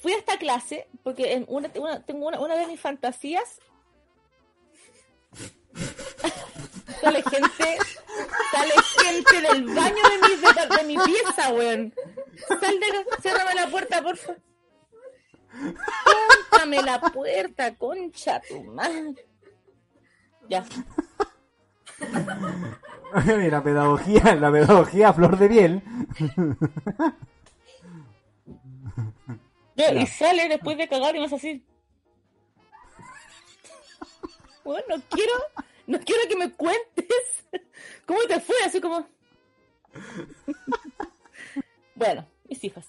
Fui 0.00 0.12
a 0.12 0.18
esta 0.18 0.38
clase 0.38 0.88
porque 1.02 1.32
en 1.34 1.44
una, 1.48 1.70
una- 1.78 2.00
tengo 2.04 2.26
una, 2.28 2.40
una 2.40 2.54
de 2.56 2.66
mis 2.66 2.80
fantasías. 2.80 3.60
sale 7.02 7.22
gente. 7.22 7.78
Sale 8.50 8.72
gente 9.02 9.40
del 9.42 9.64
baño 9.66 10.02
de 10.10 10.18
mi, 10.28 10.36
de, 10.40 10.76
de 10.76 10.84
mi 10.84 10.96
pieza, 11.04 11.52
weón. 11.52 11.92
Sal 12.48 12.80
de 12.80 12.86
ciérrame 13.20 13.54
la 13.54 13.66
puerta, 13.68 14.02
porfa. 14.02 14.34
Cóntame 16.50 16.82
la 16.82 17.00
puerta, 17.00 17.74
concha 17.76 18.40
tu 18.48 18.62
madre. 18.64 19.14
Ya. 20.48 20.64
la 23.50 23.62
pedagogía, 23.62 24.34
la 24.36 24.50
pedagogía 24.52 25.12
flor 25.12 25.38
de 25.38 25.48
piel. 25.48 25.82
No, 29.74 29.92
y 30.00 30.06
sale 30.06 30.48
después 30.48 30.76
de 30.78 30.88
cagar 30.88 31.14
y 31.16 31.24
hace 31.24 31.36
así. 31.36 31.64
Bueno, 34.64 34.84
no 34.88 35.02
quiero, 35.10 35.32
no 35.86 35.98
quiero 36.00 36.22
que 36.28 36.36
me 36.36 36.52
cuentes 36.52 37.44
cómo 38.06 38.20
te 38.26 38.40
fue, 38.40 38.56
así 38.64 38.80
como. 38.80 39.06
bueno, 41.94 42.26
mis 42.48 42.64
hijas. 42.64 42.86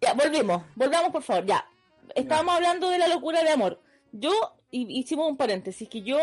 Ya, 0.00 0.14
volvimos, 0.14 0.62
volvamos 0.74 1.10
por 1.12 1.22
favor, 1.22 1.44
ya. 1.44 1.64
Estábamos 2.14 2.54
hablando 2.56 2.88
de 2.88 2.98
la 2.98 3.06
locura 3.08 3.44
de 3.44 3.50
amor. 3.50 3.80
Yo, 4.12 4.32
y- 4.70 4.98
hicimos 4.98 5.28
un 5.28 5.36
paréntesis, 5.36 5.88
que 5.88 6.02
yo 6.02 6.18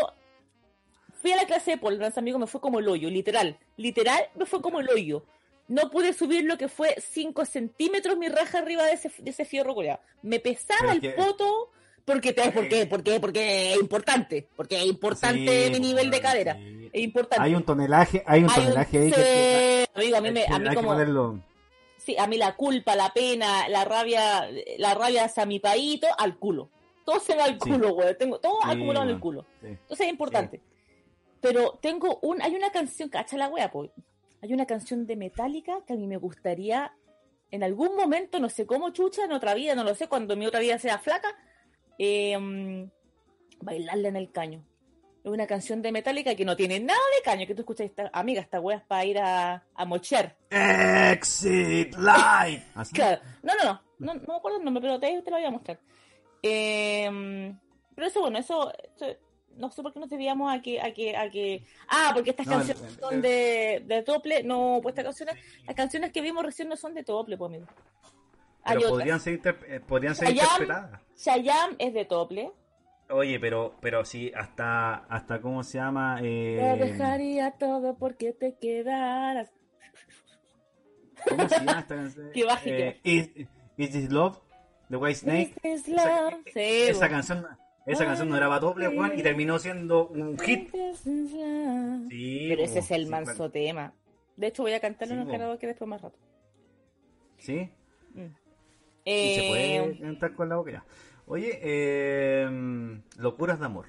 fui 1.20 1.32
a 1.32 1.36
la 1.36 1.44
clase 1.46 1.76
de 1.76 1.96
dance, 1.98 2.18
amigo, 2.20 2.38
me 2.38 2.46
fue 2.46 2.60
como 2.60 2.78
el 2.78 2.88
hoyo, 2.88 3.08
literal. 3.10 3.58
Literal, 3.76 4.28
me 4.36 4.46
fue 4.46 4.60
como 4.62 4.80
el 4.80 4.88
hoyo. 4.88 5.24
No 5.68 5.90
pude 5.90 6.12
subir 6.12 6.44
lo 6.44 6.56
que 6.56 6.68
fue 6.68 6.94
5 6.98 7.44
centímetros 7.44 8.16
mi 8.16 8.28
raja 8.28 8.58
arriba 8.58 8.84
de 8.86 8.92
ese, 8.92 9.10
de 9.18 9.30
ese 9.30 9.44
fierro 9.44 9.74
culiao. 9.74 10.00
Me 10.22 10.40
pesaba 10.40 10.92
el 10.92 11.00
que- 11.00 11.10
poto. 11.10 11.70
Porque, 12.06 12.32
te, 12.32 12.50
¿Por 12.52 12.66
qué? 12.68 12.86
¿Por 12.86 13.02
qué? 13.02 13.20
Porque 13.20 13.74
es 13.74 13.78
importante. 13.80 14.48
Porque 14.56 14.78
es 14.78 14.86
importante 14.86 15.66
Sí, 15.66 15.70
mi 15.72 15.78
nivel 15.78 16.10
de 16.10 16.20
cadera. 16.22 16.54
sí. 16.54 16.88
Es 16.90 17.02
importante. 17.02 17.44
Hay 17.44 17.54
un 17.54 17.62
tonelaje, 17.64 18.22
hay 18.26 18.44
un 18.44 18.48
Hay 18.50 18.56
un- 18.60 18.62
tonelaje 18.64 18.98
ahí 18.98 19.10
que, 19.12 19.86
amigo, 19.94 20.16
a 20.16 20.20
mí, 20.22 20.30
me, 20.30 20.40
hay 20.40 20.46
a 20.54 20.58
mí 20.58 20.68
que 20.70 20.74
como... 20.74 20.88
ponerlo. 20.88 21.38
Sí, 21.98 22.16
a 22.18 22.26
mí 22.26 22.38
la 22.38 22.56
culpa, 22.56 22.96
la 22.96 23.12
pena, 23.12 23.68
la 23.68 23.84
rabia, 23.84 24.48
la 24.78 24.94
rabia 24.94 25.24
hacia 25.26 25.44
mi 25.44 25.60
país, 25.60 26.00
todo 26.00 26.12
al 26.16 26.38
culo. 26.38 26.70
Todo 27.04 27.20
se 27.20 27.36
va 27.36 27.44
al 27.44 27.58
culo, 27.58 27.92
güey. 27.92 28.16
Tengo 28.16 28.38
todo 28.38 28.58
acumulado 28.64 29.04
en 29.04 29.10
el 29.14 29.20
culo. 29.20 29.44
Entonces 29.62 30.06
es 30.06 30.10
importante. 30.12 30.62
Pero 31.40 31.78
tengo 31.80 32.18
un, 32.22 32.42
hay 32.42 32.54
una 32.54 32.70
canción, 32.70 33.08
cacha 33.08 33.36
la 33.36 33.48
wea, 33.48 33.70
pues. 33.70 33.90
Hay 34.42 34.52
una 34.52 34.66
canción 34.66 35.06
de 35.06 35.16
Metallica 35.16 35.78
que 35.86 35.92
a 35.94 35.96
mí 35.96 36.06
me 36.06 36.16
gustaría 36.16 36.92
en 37.50 37.62
algún 37.62 37.96
momento, 37.96 38.38
no 38.40 38.48
sé 38.48 38.66
cómo 38.66 38.90
chucha, 38.90 39.24
en 39.24 39.32
otra 39.32 39.54
vida, 39.54 39.74
no 39.74 39.82
lo 39.84 39.94
sé, 39.94 40.06
cuando 40.08 40.36
mi 40.36 40.46
otra 40.46 40.60
vida 40.60 40.78
sea 40.78 40.98
flaca, 40.98 41.28
eh, 41.98 42.36
mm, 42.38 42.90
bailarla 43.62 44.08
en 44.08 44.16
el 44.16 44.30
caño. 44.30 44.64
Es 45.24 45.30
una 45.32 45.46
canción 45.46 45.82
de 45.82 45.90
Metallica 45.92 46.34
que 46.34 46.44
no 46.44 46.56
tiene 46.56 46.78
nada 46.78 46.98
de 47.16 47.22
caño, 47.24 47.46
que 47.46 47.54
tú 47.54 47.62
escuchas, 47.62 47.86
esta, 47.86 48.10
amiga, 48.12 48.40
esta 48.40 48.60
wea 48.60 48.76
es 48.78 48.84
para 48.84 49.04
ir 49.04 49.18
a, 49.18 49.64
a 49.74 49.84
mocher. 49.84 50.36
Exit 50.50 51.94
Live. 51.96 52.62
Claro. 52.92 53.20
No, 53.42 53.52
no, 53.54 53.64
no, 53.64 53.82
no, 53.98 54.14
no 54.14 54.20
me 54.26 54.36
acuerdo 54.36 54.58
el 54.58 54.64
nombre, 54.64 54.80
pero 54.82 55.00
te, 55.00 55.22
te 55.22 55.30
lo 55.30 55.36
voy 55.36 55.46
a 55.46 55.50
mostrar. 55.50 55.80
Eh, 56.42 57.52
pero 57.94 58.06
eso, 58.06 58.20
bueno, 58.20 58.38
eso, 58.38 58.72
eso- 58.96 59.16
no 59.58 59.70
sé 59.70 59.82
por 59.82 59.92
qué 59.92 60.00
nos 60.00 60.08
debíamos 60.08 60.52
a 60.52 60.60
que, 60.62 60.80
a 60.80 60.92
que, 60.94 61.16
a 61.16 61.28
que, 61.30 61.64
ah, 61.88 62.10
porque 62.14 62.30
estas 62.30 62.46
No, 62.46 62.52
canciones 62.54 62.98
son 63.00 63.20
de, 63.20 63.82
de 63.86 64.02
Tople, 64.02 64.42
no, 64.44 64.78
pues 64.82 64.92
estas 64.94 65.04
canciones, 65.04 65.36
las 65.66 65.74
canciones 65.76 66.12
que 66.12 66.20
vimos 66.22 66.44
recién 66.44 66.68
no 66.68 66.76
son 66.76 66.94
de 66.94 67.04
Tople, 67.04 67.36
pues 67.36 67.48
amigo. 67.50 67.66
Hay 68.62 68.76
Pero 68.76 68.78
otras. 68.80 68.90
podrían 68.92 69.20
ser, 69.20 69.40
interp- 69.42 69.64
eh, 69.68 69.80
podrían 69.80 70.14
ser 70.14 70.28
Chayanne. 70.28 70.42
interpretadas. 70.52 71.00
Chayanne 71.16 71.76
es 71.78 71.94
de 71.94 72.04
Tople. 72.04 72.52
Oye, 73.10 73.40
pero, 73.40 73.74
pero 73.80 74.04
sí, 74.04 74.30
hasta, 74.36 74.94
hasta 75.08 75.40
cómo 75.40 75.62
se 75.62 75.78
llama. 75.78 76.18
Te 76.20 76.56
Eh, 76.72 76.76
dejaría 76.76 77.52
todo 77.52 77.96
porque 77.96 78.32
te 78.34 78.56
quedaras. 78.58 79.50
¿Cómo 81.28 81.48
se 81.48 81.56
llama 81.58 81.80
esta 81.80 81.94
canción? 81.96 82.30
Baje, 82.46 82.70
que 82.76 82.88
Eh, 82.88 83.00
Is, 83.04 83.30
Is 83.78 83.90
This 83.92 84.10
Love? 84.12 84.38
The 84.90 84.96
White 84.96 85.14
Snake. 85.20 85.54
This 85.62 85.80
is 85.82 85.88
Esa, 85.88 86.20
love. 86.22 86.34
Sí, 86.52 86.60
esa 86.60 86.98
pues. 87.00 87.10
canción, 87.10 87.46
esa 87.88 88.04
canción 88.04 88.28
no 88.28 88.36
era 88.36 88.46
doble, 88.58 88.88
Juan, 88.94 89.18
y 89.18 89.22
terminó 89.22 89.58
siendo 89.58 90.08
un 90.08 90.38
hit. 90.38 90.70
Sí, 90.94 92.46
Pero 92.48 92.62
ese 92.62 92.78
es 92.80 92.90
el 92.90 93.04
sí, 93.04 93.10
manso 93.10 93.34
bueno. 93.36 93.50
tema. 93.50 93.92
De 94.36 94.46
hecho, 94.48 94.62
voy 94.62 94.72
a 94.72 94.80
cantarlo 94.80 95.14
Sí, 95.14 95.20
en 95.20 95.20
el 95.20 95.26
po. 95.26 95.32
karaoke 95.32 95.66
después 95.66 95.88
más 95.88 96.00
rato. 96.02 96.18
Sí, 97.38 97.70
Mm. 98.14 98.20
se 98.24 98.30
Eh, 99.04 99.48
puede 99.48 99.98
cantar 100.00 100.34
con 100.34 100.48
la 100.48 100.56
boca 100.56 100.70
ya. 100.72 100.84
Oye, 101.26 101.58
eh, 101.62 102.48
locuras 103.18 103.58
de 103.60 103.66
amor. 103.66 103.86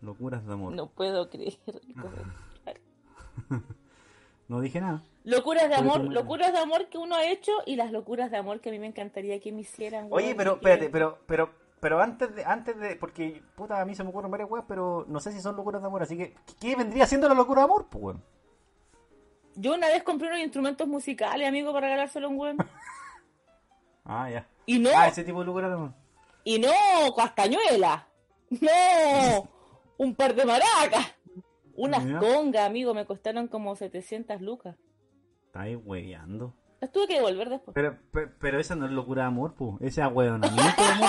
Locuras 0.00 0.46
de 0.46 0.52
amor. 0.52 0.72
No 0.74 0.88
puedo 0.90 1.28
creer. 1.28 1.54
No 4.48 4.60
dije 4.60 4.80
nada. 4.80 5.02
Locuras 5.22 5.68
de 5.68 5.76
amor, 5.76 6.00
locuras 6.12 6.52
de 6.52 6.58
amor 6.58 6.88
que 6.88 6.98
uno 6.98 7.14
ha 7.14 7.24
hecho 7.24 7.52
y 7.66 7.76
las 7.76 7.92
locuras 7.92 8.32
de 8.32 8.36
amor 8.38 8.60
que 8.60 8.70
a 8.70 8.72
mí 8.72 8.80
me 8.80 8.86
encantaría 8.88 9.38
que 9.38 9.52
me 9.52 9.60
hicieran. 9.60 10.08
Oye, 10.10 10.34
pero 10.34 10.58
que- 10.58 10.68
espérate, 10.68 10.90
pero, 10.90 11.18
pero, 11.26 11.50
pero 11.80 12.00
antes 12.00 12.34
de, 12.34 12.44
antes 12.44 12.78
de, 12.78 12.96
porque 12.96 13.42
puta, 13.56 13.80
a 13.80 13.84
mí 13.84 13.94
se 13.94 14.02
me 14.04 14.10
ocurren 14.10 14.30
varias 14.30 14.50
weas, 14.50 14.64
pero 14.68 15.04
no 15.08 15.18
sé 15.20 15.32
si 15.32 15.40
son 15.40 15.56
locuras 15.56 15.80
de 15.80 15.88
amor, 15.88 16.02
así 16.02 16.16
que, 16.16 16.34
¿qué 16.60 16.76
vendría 16.76 17.06
siendo 17.06 17.28
la 17.28 17.34
locura 17.34 17.62
de 17.62 17.64
amor, 17.64 17.86
pues, 17.90 18.04
weón? 18.04 18.24
Yo 19.56 19.74
una 19.74 19.88
vez 19.88 20.02
compré 20.02 20.28
unos 20.28 20.40
instrumentos 20.40 20.86
musicales, 20.86 21.46
amigo, 21.48 21.72
para 21.72 21.88
regalárselo 21.88 22.26
a 22.26 22.30
un 22.30 22.38
weón. 22.38 22.56
Ah, 24.04 24.28
ya. 24.30 24.46
Y 24.66 24.78
no, 24.78 24.90
Ah, 24.96 25.06
ese 25.08 25.22
tipo 25.22 25.38
de 25.40 25.46
locura 25.46 25.68
de 25.68 25.74
amor. 25.74 25.92
y 26.42 26.58
no 26.58 26.70
castañuela. 27.16 28.08
No, 28.48 29.48
un 29.98 30.14
par 30.16 30.34
de 30.34 30.44
maracas. 30.44 31.14
Unas 31.76 32.04
congas, 32.20 32.66
amigo, 32.66 32.92
me 32.92 33.06
costaron 33.06 33.46
como 33.46 33.76
700 33.76 34.40
lucas. 34.40 34.76
Está 35.46 35.62
ahí 35.62 35.76
weyando. 35.76 36.54
Las 36.80 36.90
tuve 36.92 37.06
que 37.08 37.14
devolver 37.14 37.48
después. 37.50 37.74
Pero, 37.74 37.98
pero, 38.10 38.30
pero 38.40 38.58
esa 38.60 38.74
no 38.74 38.86
es 38.86 38.92
locura 38.92 39.22
de 39.22 39.28
amor, 39.28 39.54
pues. 39.54 39.74
Ese 39.80 40.00
es 40.00 40.06
ahueonamiento 40.06 40.82
de 40.82 40.88
amor. 40.88 41.08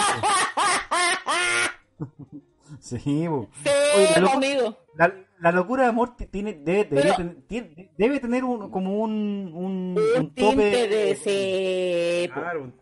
Sí, 2.80 3.26
pues. 3.28 3.48
Sí, 3.64 3.70
Oye, 3.98 4.22
la 4.22 4.32
amigo. 4.32 4.78
La, 4.96 5.14
la 5.40 5.52
locura 5.52 5.84
de 5.84 5.90
amor 5.90 6.16
ti- 6.16 6.28
tiene, 6.28 6.54
debe, 6.54 6.86
Pero- 6.86 7.02
debe, 7.02 7.16
tener, 7.18 7.36
tiene- 7.48 7.92
debe 7.98 8.20
tener 8.20 8.44
un, 8.46 8.70
como 8.72 9.00
un, 9.02 9.52
un, 9.54 9.98
Un 10.18 10.30
tope. 10.34 10.34
tinte 10.36 10.88
de 10.88 11.12
ese... 11.12 12.30
Claro, 12.34 12.64
un- 12.64 12.82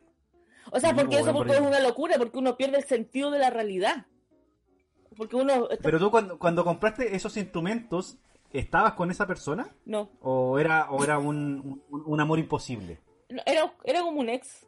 O 0.71 0.79
sea, 0.79 0.91
Sí, 0.91 0.95
porque 0.95 1.15
bueno, 1.15 1.27
eso 1.29 1.33
porque 1.33 1.53
por 1.53 1.61
es 1.63 1.67
una 1.67 1.79
locura, 1.79 2.15
porque 2.19 2.37
uno 2.37 2.55
pierde 2.55 2.77
el 2.77 2.83
sentido 2.83 3.31
de 3.31 3.39
la 3.39 3.49
realidad. 3.49 4.05
Porque 5.17 5.35
uno... 5.35 5.67
está- 5.69 5.83
Pero 5.83 5.97
tú 5.99 6.11
cuando, 6.11 6.37
cuando 6.37 6.63
compraste 6.63 7.15
esos 7.15 7.35
instrumentos, 7.37 8.19
¿estabas 8.53 8.93
con 8.93 9.11
esa 9.11 9.25
persona? 9.27 9.67
No, 9.85 10.09
¿O 10.21 10.57
era, 10.59 10.89
o 10.91 11.03
era 11.03 11.17
un, 11.19 11.81
un, 11.89 12.03
un 12.05 12.19
amor 12.19 12.39
imposible? 12.39 12.99
no, 13.29 13.41
era, 13.45 13.73
era 13.83 14.01
como 14.01 14.19
un 14.21 14.29
ex. 14.29 14.65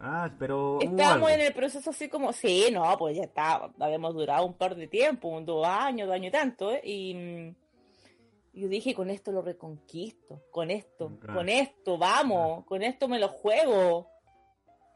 Ah, 0.00 0.30
pero... 0.38 0.78
Estábamos 0.80 1.30
en 1.30 1.40
el 1.40 1.52
proceso 1.52 1.90
así 1.90 2.08
como, 2.08 2.32
sí, 2.32 2.68
no, 2.72 2.96
pues 2.96 3.14
ya 3.16 3.24
está, 3.24 3.70
habíamos 3.78 4.14
durado 4.14 4.46
un 4.46 4.54
par 4.54 4.74
de 4.74 4.86
tiempo, 4.86 5.28
un 5.28 5.44
dos 5.44 5.66
años, 5.66 6.06
dos 6.08 6.14
años 6.14 6.28
y 6.28 6.32
tanto, 6.32 6.72
¿eh? 6.72 6.80
Y 6.82 7.14
mm, 7.14 8.58
yo 8.60 8.68
dije, 8.68 8.94
con 8.94 9.10
esto 9.10 9.32
lo 9.32 9.42
reconquisto, 9.42 10.40
con 10.50 10.70
esto, 10.70 11.18
Claro. 11.20 11.40
con 11.40 11.48
esto, 11.50 11.98
vamos, 11.98 12.64
con 12.64 12.82
esto 12.82 13.06
me 13.06 13.18
lo 13.18 13.28
juego. 13.28 14.08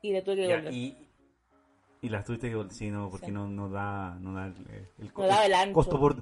Y 0.01 0.13
le 0.15 0.23
tuve 0.23 0.37
que 0.37 0.49
Ya, 0.49 0.71
y, 0.71 0.97
y 2.01 2.09
las 2.09 2.25
tuviste 2.25 2.51
que 2.51 2.71
sí, 2.71 2.91
no, 2.91 3.11
porque 3.11 3.27
Sí. 3.27 3.33
no, 3.33 3.49
no 3.49 3.69
da, 3.69 4.15
no 4.19 4.33
da 4.33 4.47
el, 4.47 4.55
el, 4.99 5.13
No 5.15 5.43
el 5.43 5.53
ancho. 5.53 5.75
costo 5.75 6.01
por 6.01 6.17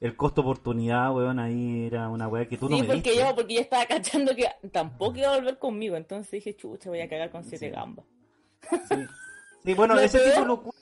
el 0.00 0.16
costo 0.16 0.40
oportunidad, 0.40 1.14
weón, 1.14 1.38
ahí 1.38 1.86
era 1.86 2.08
una 2.08 2.26
weá 2.28 2.46
que 2.48 2.56
tú 2.56 2.68
no 2.68 2.76
Sí, 2.76 2.82
me 2.82 2.88
porque 2.88 3.10
diste. 3.10 3.24
yo, 3.24 3.34
porque 3.34 3.54
yo 3.54 3.60
estaba 3.60 3.84
cachando 3.86 4.34
que 4.34 4.46
tampoco 4.72 5.18
iba 5.18 5.32
a 5.32 5.36
volver 5.36 5.58
conmigo, 5.58 5.96
entonces 5.96 6.30
dije, 6.30 6.56
chucha, 6.56 6.88
voy 6.88 7.00
a 7.00 7.08
cagar 7.08 7.30
con 7.30 7.44
siete 7.44 7.66
Sí. 7.68 7.72
gambas. 7.72 8.06
Sí. 8.88 8.96
Sí, 9.64 9.74
bueno, 9.74 9.94
Lo 9.96 10.00
ese 10.00 10.18
peor- 10.18 10.34
tipo. 10.58 10.74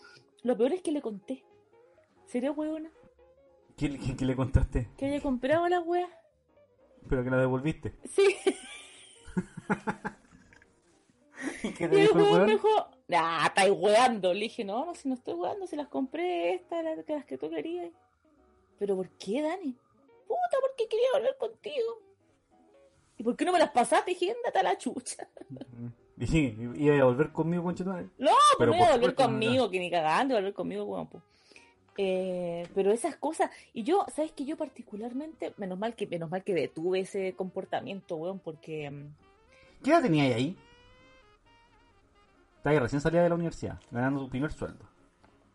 Lo 0.45 0.57
peor 0.57 0.73
es 0.73 0.83
que 0.83 0.93
le 0.93 1.03
conté. 1.03 1.45
¿Sería 2.27 2.53
huevona? 2.53 2.91
¿Qué, 3.77 3.99
qué- 3.99 4.17
qué 4.17 4.25
le 4.25 4.37
contaste? 4.37 4.91
Que 4.97 5.07
había 5.07 5.21
comprado 5.21 5.69
las 5.69 5.85
weas. 5.85 6.11
Pero 7.09 7.25
que 7.25 7.31
la 7.31 7.39
devolviste. 7.39 7.95
Sí. 8.05 8.37
¿Y 11.63 11.71
qué 11.73 11.85
Y 11.85 11.89
te 11.89 11.95
el 11.97 12.07
dijo 12.09 12.19
el 12.19 12.25
weón 12.25 12.47
dijo, 12.47 12.69
nah, 13.09 13.47
estáis 13.47 13.73
weando. 13.77 14.33
Le 14.35 14.41
dije, 14.41 14.65
no, 14.65 14.85
no, 14.87 14.95
si 14.95 15.09
no 15.09 15.15
estoy 15.15 15.35
weando, 15.35 15.67
si 15.67 15.77
las 15.77 15.89
compré 15.89 16.55
estas, 16.55 16.85
las, 16.85 16.99
las 17.09 17.25
que 17.25 17.39
tú 17.39 17.49
querías. 17.51 17.91
Pero 18.79 18.97
¿por 18.97 19.09
qué, 19.11 19.43
Dani? 19.43 19.77
Puta, 20.27 20.57
porque 20.61 20.89
quería 20.89 21.09
volver 21.15 21.37
contigo. 21.37 22.03
¿Y 23.17 23.25
por 23.25 23.37
qué 23.37 23.45
no 23.45 23.53
me 23.53 23.59
las 23.59 23.71
pasaste? 23.71 24.13
Ándate 24.13 24.59
a 24.59 24.63
la 24.63 24.79
chucha. 24.79 25.29
Dije, 26.17 26.57
iba 26.77 27.01
a 27.01 27.05
volver 27.05 27.31
conmigo, 27.31 27.63
conchetumare. 27.63 28.09
No, 28.19 28.33
Pero 28.59 28.59
pero 28.59 28.71
no 28.73 28.77
iba 28.77 28.89
a 28.89 28.93
volver 28.93 29.15
conmigo, 29.15 29.71
que 29.71 29.79
ni 29.79 29.91
cagando 29.91 30.35
volver 30.35 30.53
conmigo, 30.53 30.85
weón. 30.85 31.07
po. 31.07 31.23
Eh, 31.97 32.67
pero 32.75 32.93
esas 32.93 33.17
cosas, 33.17 33.51
y 33.73 33.83
yo, 33.83 34.07
¿sabes 34.15 34.31
que 34.31 34.45
Yo 34.45 34.57
particularmente, 34.57 35.53
menos 35.57 35.79
mal 35.79 35.97
que, 35.97 36.07
menos 36.07 36.31
mal 36.31 36.45
que 36.45 36.55
detuve 36.55 37.01
ese 37.01 37.35
comportamiento, 37.35 38.17
weón, 38.17 38.39
porque 38.39 38.89
mm, 38.89 39.15
¿Qué 39.83 39.91
edad 39.91 40.03
tenías 40.03 40.35
ahí? 40.35 40.57
Estaba 42.57 42.73
ahí 42.73 42.79
recién 42.79 43.01
salida 43.01 43.23
de 43.23 43.29
la 43.29 43.35
universidad, 43.35 43.81
ganando 43.91 44.21
tu 44.21 44.29
primer 44.29 44.53
sueldo. 44.53 44.85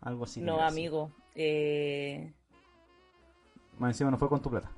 Algo 0.01 0.25
así. 0.25 0.41
no, 0.41 0.53
tenía 0.53 0.67
amigo, 0.67 1.12
eh, 1.36 2.33
Más 3.79 3.89
encima 3.91 4.12
no 4.12 4.17
fue 4.17 4.29
con 4.29 4.41
tu 4.41 4.49
plata. 4.49 4.69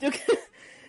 Yo, 0.00 0.08
cre- 0.10 0.38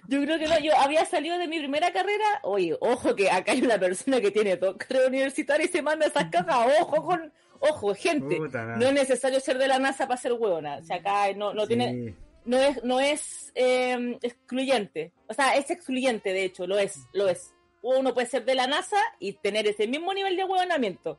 yo 0.07 0.21
creo 0.21 0.39
que 0.39 0.47
no, 0.47 0.59
yo 0.59 0.75
había 0.77 1.05
salido 1.05 1.37
de 1.37 1.47
mi 1.47 1.59
primera 1.59 1.91
carrera. 1.91 2.25
Oye, 2.43 2.75
ojo 2.79 3.15
que 3.15 3.29
acá 3.29 3.51
hay 3.53 3.61
una 3.61 3.77
persona 3.79 4.19
que 4.19 4.31
tiene 4.31 4.57
dos 4.57 4.75
carreras 4.77 5.07
universitarias 5.09 5.69
y 5.69 5.71
se 5.71 5.81
manda 5.81 6.05
esas 6.07 6.25
cajas. 6.29 6.67
Ojo 6.81 7.03
con, 7.05 7.31
ojo, 7.59 7.93
gente. 7.95 8.37
Puta. 8.37 8.63
No 8.77 8.85
es 8.85 8.93
necesario 8.93 9.39
ser 9.39 9.57
de 9.57 9.67
la 9.67 9.79
NASA 9.79 10.07
para 10.07 10.19
ser 10.19 10.33
hueona. 10.33 10.77
O 10.77 10.83
sea, 10.83 10.97
acá 10.97 11.31
no, 11.35 11.53
no 11.53 11.61
Sí. 11.63 11.67
tiene, 11.69 12.15
no 12.45 12.57
es, 12.57 12.83
no 12.83 12.99
es 12.99 13.51
eh, 13.55 14.17
excluyente. 14.21 15.13
O 15.27 15.33
sea, 15.33 15.55
es 15.55 15.69
excluyente, 15.71 16.31
de 16.33 16.43
hecho, 16.45 16.67
lo 16.67 16.77
es, 16.77 16.99
lo 17.13 17.27
es. 17.27 17.53
Uno 17.81 18.13
puede 18.13 18.27
ser 18.27 18.43
de 18.43 18.55
la 18.55 18.67
NASA 18.67 18.97
y 19.19 19.33
tener 19.33 19.67
ese 19.67 19.87
mismo 19.87 20.13
nivel 20.13 20.35
de 20.35 20.43
huevonamiento. 20.43 21.17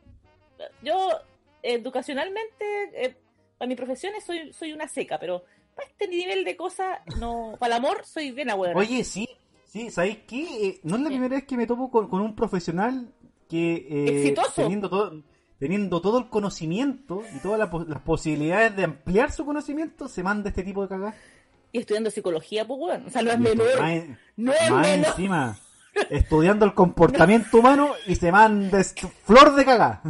Yo, 0.83 1.09
educacionalmente, 1.62 2.64
eh, 2.94 3.16
para 3.57 3.68
mi 3.68 3.75
profesión 3.75 4.12
soy, 4.25 4.53
soy 4.53 4.73
una 4.73 4.88
seca, 4.88 5.18
pero 5.18 5.44
para 5.75 5.88
este 5.88 6.09
nivel 6.09 6.44
de 6.44 6.57
cosas, 6.57 6.99
no, 7.18 7.57
para 7.59 7.77
el 7.77 7.85
amor 7.85 8.05
soy 8.05 8.31
bien 8.31 8.51
abuela. 8.51 8.77
Oye, 8.77 9.05
sí, 9.05 9.29
sí, 9.64 9.90
¿sabéis 9.90 10.18
qué? 10.27 10.68
Eh, 10.68 10.81
no 10.83 10.97
es 10.97 11.03
la 11.03 11.09
primera 11.09 11.37
vez 11.37 11.44
que 11.44 11.57
me 11.57 11.66
topo 11.66 11.90
con, 11.90 12.09
con 12.09 12.21
un 12.21 12.35
profesional 12.35 13.12
que 13.49 13.87
eh, 13.88 14.18
Exitoso. 14.18 14.62
teniendo 14.62 14.88
todo 14.88 15.23
teniendo 15.59 16.01
todo 16.01 16.18
el 16.18 16.29
conocimiento 16.29 17.23
y 17.35 17.40
todas 17.40 17.59
la 17.59 17.85
las 17.87 18.01
posibilidades 18.03 18.77
de 18.77 18.85
ampliar 18.85 19.33
su 19.33 19.44
conocimiento, 19.44 20.09
se 20.09 20.23
manda 20.23 20.49
este 20.51 20.62
tipo 20.62 20.83
de 20.83 20.88
cagás. 20.88 21.14
Y 21.73 21.79
estudiando 21.81 22.11
psicología, 22.11 22.66
pues, 22.66 22.81
weón. 22.81 23.07
O 23.07 23.11
sea, 23.11 23.23
no 23.23 23.33
es 23.33 23.38
menor. 23.38 23.66
No 24.37 24.53
es 24.53 24.71
más 24.71 24.87
menor. 24.87 25.09
encima, 25.09 25.59
estudiando 26.11 26.64
el 26.64 26.75
comportamiento 26.75 27.57
humano 27.59 27.90
y 28.07 28.14
se 28.14 28.33
manda 28.33 28.83
flor 29.25 29.55
de 29.55 29.64
cagá. 29.64 30.03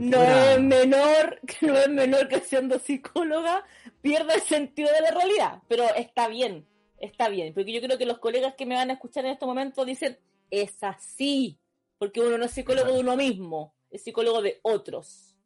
Si 0.00 0.08
no, 0.08 0.22
es 0.22 0.60
menor, 0.60 1.40
que 1.46 1.66
no 1.66 1.78
es 1.78 1.88
menor 1.88 2.28
que 2.28 2.40
siendo 2.40 2.78
psicóloga 2.78 3.64
pierda 4.00 4.34
el 4.34 4.40
sentido 4.40 4.90
de 4.92 5.00
la 5.00 5.10
realidad. 5.10 5.62
Pero 5.68 5.84
está 5.94 6.28
bien, 6.28 6.66
está 6.98 7.28
bien. 7.28 7.54
Porque 7.54 7.72
yo 7.72 7.80
creo 7.80 7.98
que 7.98 8.06
los 8.06 8.18
colegas 8.18 8.54
que 8.54 8.66
me 8.66 8.74
van 8.74 8.90
a 8.90 8.94
escuchar 8.94 9.24
en 9.24 9.32
estos 9.32 9.46
momentos 9.46 9.86
dicen, 9.86 10.18
es 10.50 10.82
así. 10.82 11.58
Porque 11.98 12.20
uno 12.20 12.38
no 12.38 12.44
es 12.44 12.50
psicólogo 12.50 12.92
de 12.92 13.00
uno 13.00 13.16
mismo, 13.16 13.74
es 13.90 14.02
psicólogo 14.02 14.42
de 14.42 14.60
otros. 14.62 15.36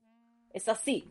Es 0.52 0.68
así. 0.68 1.10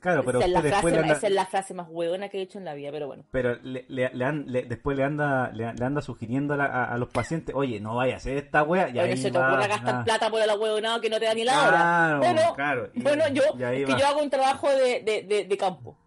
Claro, 0.00 0.24
pero 0.24 0.38
esa, 0.38 0.46
es 0.46 0.52
la 0.52 0.60
frase, 0.62 0.90
le 0.90 0.98
anda- 0.98 1.12
esa 1.14 1.26
es 1.26 1.32
la 1.32 1.46
frase 1.46 1.74
más 1.74 1.86
huevona 1.90 2.28
que 2.28 2.38
he 2.38 2.42
hecho 2.42 2.58
en 2.58 2.64
la 2.64 2.74
vida, 2.74 2.90
pero 2.92 3.06
bueno. 3.06 3.24
Pero 3.30 3.56
le, 3.62 3.84
le- 3.88 4.10
le 4.12 4.24
an- 4.24 4.44
le- 4.46 4.62
después 4.64 4.96
le 4.96 5.04
anda, 5.04 5.50
le, 5.52 5.64
anda 5.66 6.00
sugiriendo 6.02 6.54
a, 6.54 6.56
la- 6.56 6.64
a- 6.66 6.84
a 6.94 6.98
los 6.98 7.08
pacientes, 7.08 7.54
oye, 7.54 7.80
no 7.80 7.96
vaya 7.96 8.14
a 8.14 8.16
hacer 8.16 8.36
esta 8.36 8.62
wea. 8.62 8.88
Y 8.90 8.98
ahí 8.98 9.16
se 9.16 9.30
te 9.30 9.38
ocurra 9.38 9.66
gastar 9.66 9.94
ah. 9.96 10.04
plata 10.04 10.30
por 10.30 10.40
el 10.40 10.50
huevonado 10.58 11.00
que 11.00 11.10
no 11.10 11.18
te 11.18 11.24
da 11.26 11.34
ni 11.34 11.44
la 11.44 11.60
hora. 11.60 11.70
Claro, 11.70 12.18
bueno, 12.18 12.54
claro. 12.54 12.90
Y- 12.94 13.02
bueno, 13.02 13.24
yo, 13.32 13.42
es 13.44 13.86
que 13.86 13.96
yo 13.98 14.06
hago 14.06 14.22
un 14.22 14.30
trabajo 14.30 14.70
de, 14.70 15.02
de, 15.02 15.22
de, 15.22 15.44
de 15.44 15.56
campo. 15.56 15.98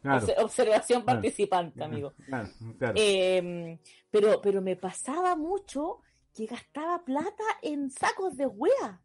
Claro, 0.00 0.26
Observación 0.38 1.04
participante, 1.04 1.82
amigo. 1.82 2.12
claro, 2.26 2.48
claro. 2.78 2.94
Eh, 2.96 3.78
pero, 4.10 4.40
pero 4.40 4.62
me 4.62 4.76
pasaba 4.76 5.34
mucho 5.36 6.00
que 6.34 6.46
gastaba 6.46 7.04
plata 7.04 7.42
en 7.62 7.90
sacos 7.90 8.36
de 8.36 8.46
wea. 8.46 9.00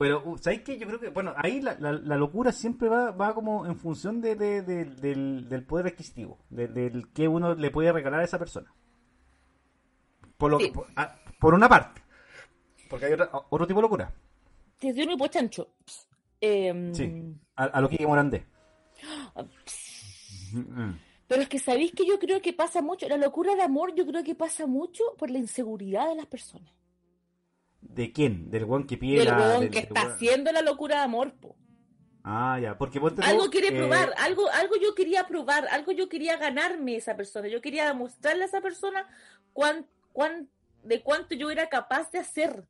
Pero, 0.00 0.22
uh, 0.24 0.38
¿sabes 0.38 0.62
qué? 0.62 0.78
Yo 0.78 0.86
creo 0.86 0.98
que, 0.98 1.10
bueno, 1.10 1.34
ahí 1.36 1.60
la, 1.60 1.76
la, 1.78 1.92
la 1.92 2.16
locura 2.16 2.52
siempre 2.52 2.88
va, 2.88 3.10
va 3.10 3.34
como 3.34 3.66
en 3.66 3.76
función 3.76 4.22
de, 4.22 4.34
de- 4.34 4.62
de- 4.62 4.86
del, 4.86 5.46
del 5.46 5.62
poder 5.66 5.88
adquisitivo, 5.88 6.38
de- 6.48 6.68
del 6.68 7.12
que 7.12 7.28
uno 7.28 7.54
le 7.54 7.70
puede 7.70 7.92
regalar 7.92 8.20
a 8.20 8.24
esa 8.24 8.38
persona. 8.38 8.72
Por, 10.38 10.52
lo, 10.52 10.58
Sí. 10.58 10.70
por, 10.70 10.86
ah, 10.96 11.14
por 11.38 11.52
una 11.52 11.68
parte. 11.68 12.00
Porque 12.88 13.04
hay 13.06 13.12
otra- 13.12 13.30
otro 13.50 13.66
tipo 13.66 13.78
de 13.78 13.82
locura. 13.82 14.10
Te 14.78 14.90
dio 14.94 15.04
un 15.04 15.10
hipochancho. 15.12 15.68
Eh, 16.40 16.90
Sí. 16.94 17.34
A, 17.56 17.64
a 17.64 17.80
lo 17.82 17.90
que 17.90 18.06
Morandé. 18.06 18.46
Pero 21.28 21.42
es 21.42 21.48
que 21.50 21.58
sabéis 21.58 21.92
que 21.92 22.06
yo 22.06 22.18
creo 22.18 22.40
que 22.40 22.54
pasa 22.54 22.80
mucho, 22.80 23.06
la 23.06 23.18
locura 23.18 23.54
de 23.54 23.62
amor 23.62 23.94
yo 23.94 24.06
creo 24.06 24.24
que 24.24 24.34
pasa 24.34 24.66
mucho 24.66 25.04
por 25.18 25.30
la 25.30 25.38
inseguridad 25.38 26.08
de 26.08 26.14
las 26.16 26.26
personas. 26.26 26.72
¿De 27.80 28.12
quién? 28.12 28.50
¿Del 28.50 28.64
weón 28.64 28.86
que 28.86 28.96
pide 28.96 29.18
Del 29.18 29.28
del- 29.60 29.70
que 29.70 29.78
está 29.80 30.02
haciendo 30.02 30.52
la 30.52 30.62
locura 30.62 30.96
de 30.98 31.02
amor, 31.02 31.32
po. 31.34 31.56
Ah, 32.22 32.58
ya. 32.60 32.76
Porque 32.76 33.00
tú, 33.00 33.22
Algo 33.22 33.48
quiere 33.50 33.68
eh, 33.68 33.72
probar, 33.78 34.12
algo, 34.18 34.48
algo 34.50 34.76
yo 34.76 34.94
quería 34.94 35.26
probar, 35.26 35.66
algo 35.68 35.90
yo 35.92 36.08
quería 36.08 36.36
ganarme 36.36 36.96
esa 36.96 37.16
persona, 37.16 37.48
yo 37.48 37.60
quería 37.62 37.86
demostrarle 37.86 38.42
a 38.42 38.46
esa 38.46 38.60
persona 38.60 39.06
cuán, 39.54 39.86
cuán, 40.12 40.48
de 40.84 41.02
cuánto 41.02 41.34
yo 41.34 41.50
era 41.50 41.68
capaz 41.68 42.10
de 42.12 42.18
hacer. 42.18 42.64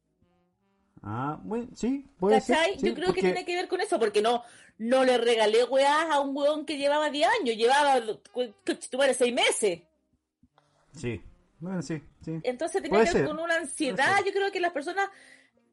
Ah, 1.03 1.41
bueno, 1.43 1.67
sí, 1.75 2.07
puede 2.19 2.41
ser. 2.41 2.57
¿Cachai? 2.57 2.79
sí, 2.79 2.87
Yo 2.89 2.95
creo 2.95 3.07
porque- 3.07 3.23
que 3.23 3.27
tiene 3.29 3.45
que 3.45 3.57
ver 3.57 3.69
con 3.69 3.81
eso, 3.81 3.99
porque 3.99 4.23
no, 4.23 4.45
no 4.79 5.05
le 5.05 5.19
regalé 5.19 5.65
weás 5.65 6.07
a 6.11 6.21
un 6.21 6.37
weón 6.37 6.65
que 6.65 6.79
llevaba 6.79 7.11
10 7.11 7.29
años, 7.41 7.57
llevaba, 7.57 8.01
eres 9.03 9.17
6 9.17 9.35
meses. 9.35 9.81
Sí, 10.95 11.21
bueno, 11.61 11.83
sí, 11.83 12.03
sí. 12.23 12.41
Entonces 12.43 12.83
tenía 12.83 12.99
Puede 13.01 13.05
que 13.07 13.13
ver 13.15 13.27
ser, 13.27 13.27
con 13.37 13.39
una 13.43 13.57
ansiedad. 13.57 14.19
Yo 14.25 14.33
creo 14.33 14.51
que 14.51 14.61
las 14.61 14.73
personas, 14.73 15.09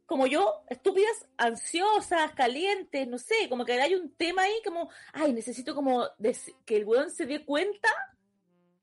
como 0.06 0.28
yo, 0.28 0.63
estúpidas, 0.69 1.28
ansiosas, 1.38 2.32
calientes, 2.34 3.08
no 3.08 3.17
sé, 3.17 3.47
como 3.50 3.65
que 3.65 3.73
hay 3.82 3.95
un 3.95 4.12
tema 4.15 4.43
ahí 4.43 4.54
como, 4.65 4.89
ay, 5.13 5.34
necesito 5.34 5.73
como 5.76 6.04
que 6.65 6.78
el 6.78 6.86
weón 6.86 7.10
se 7.10 7.26
dé 7.26 7.43
cuenta 7.45 7.89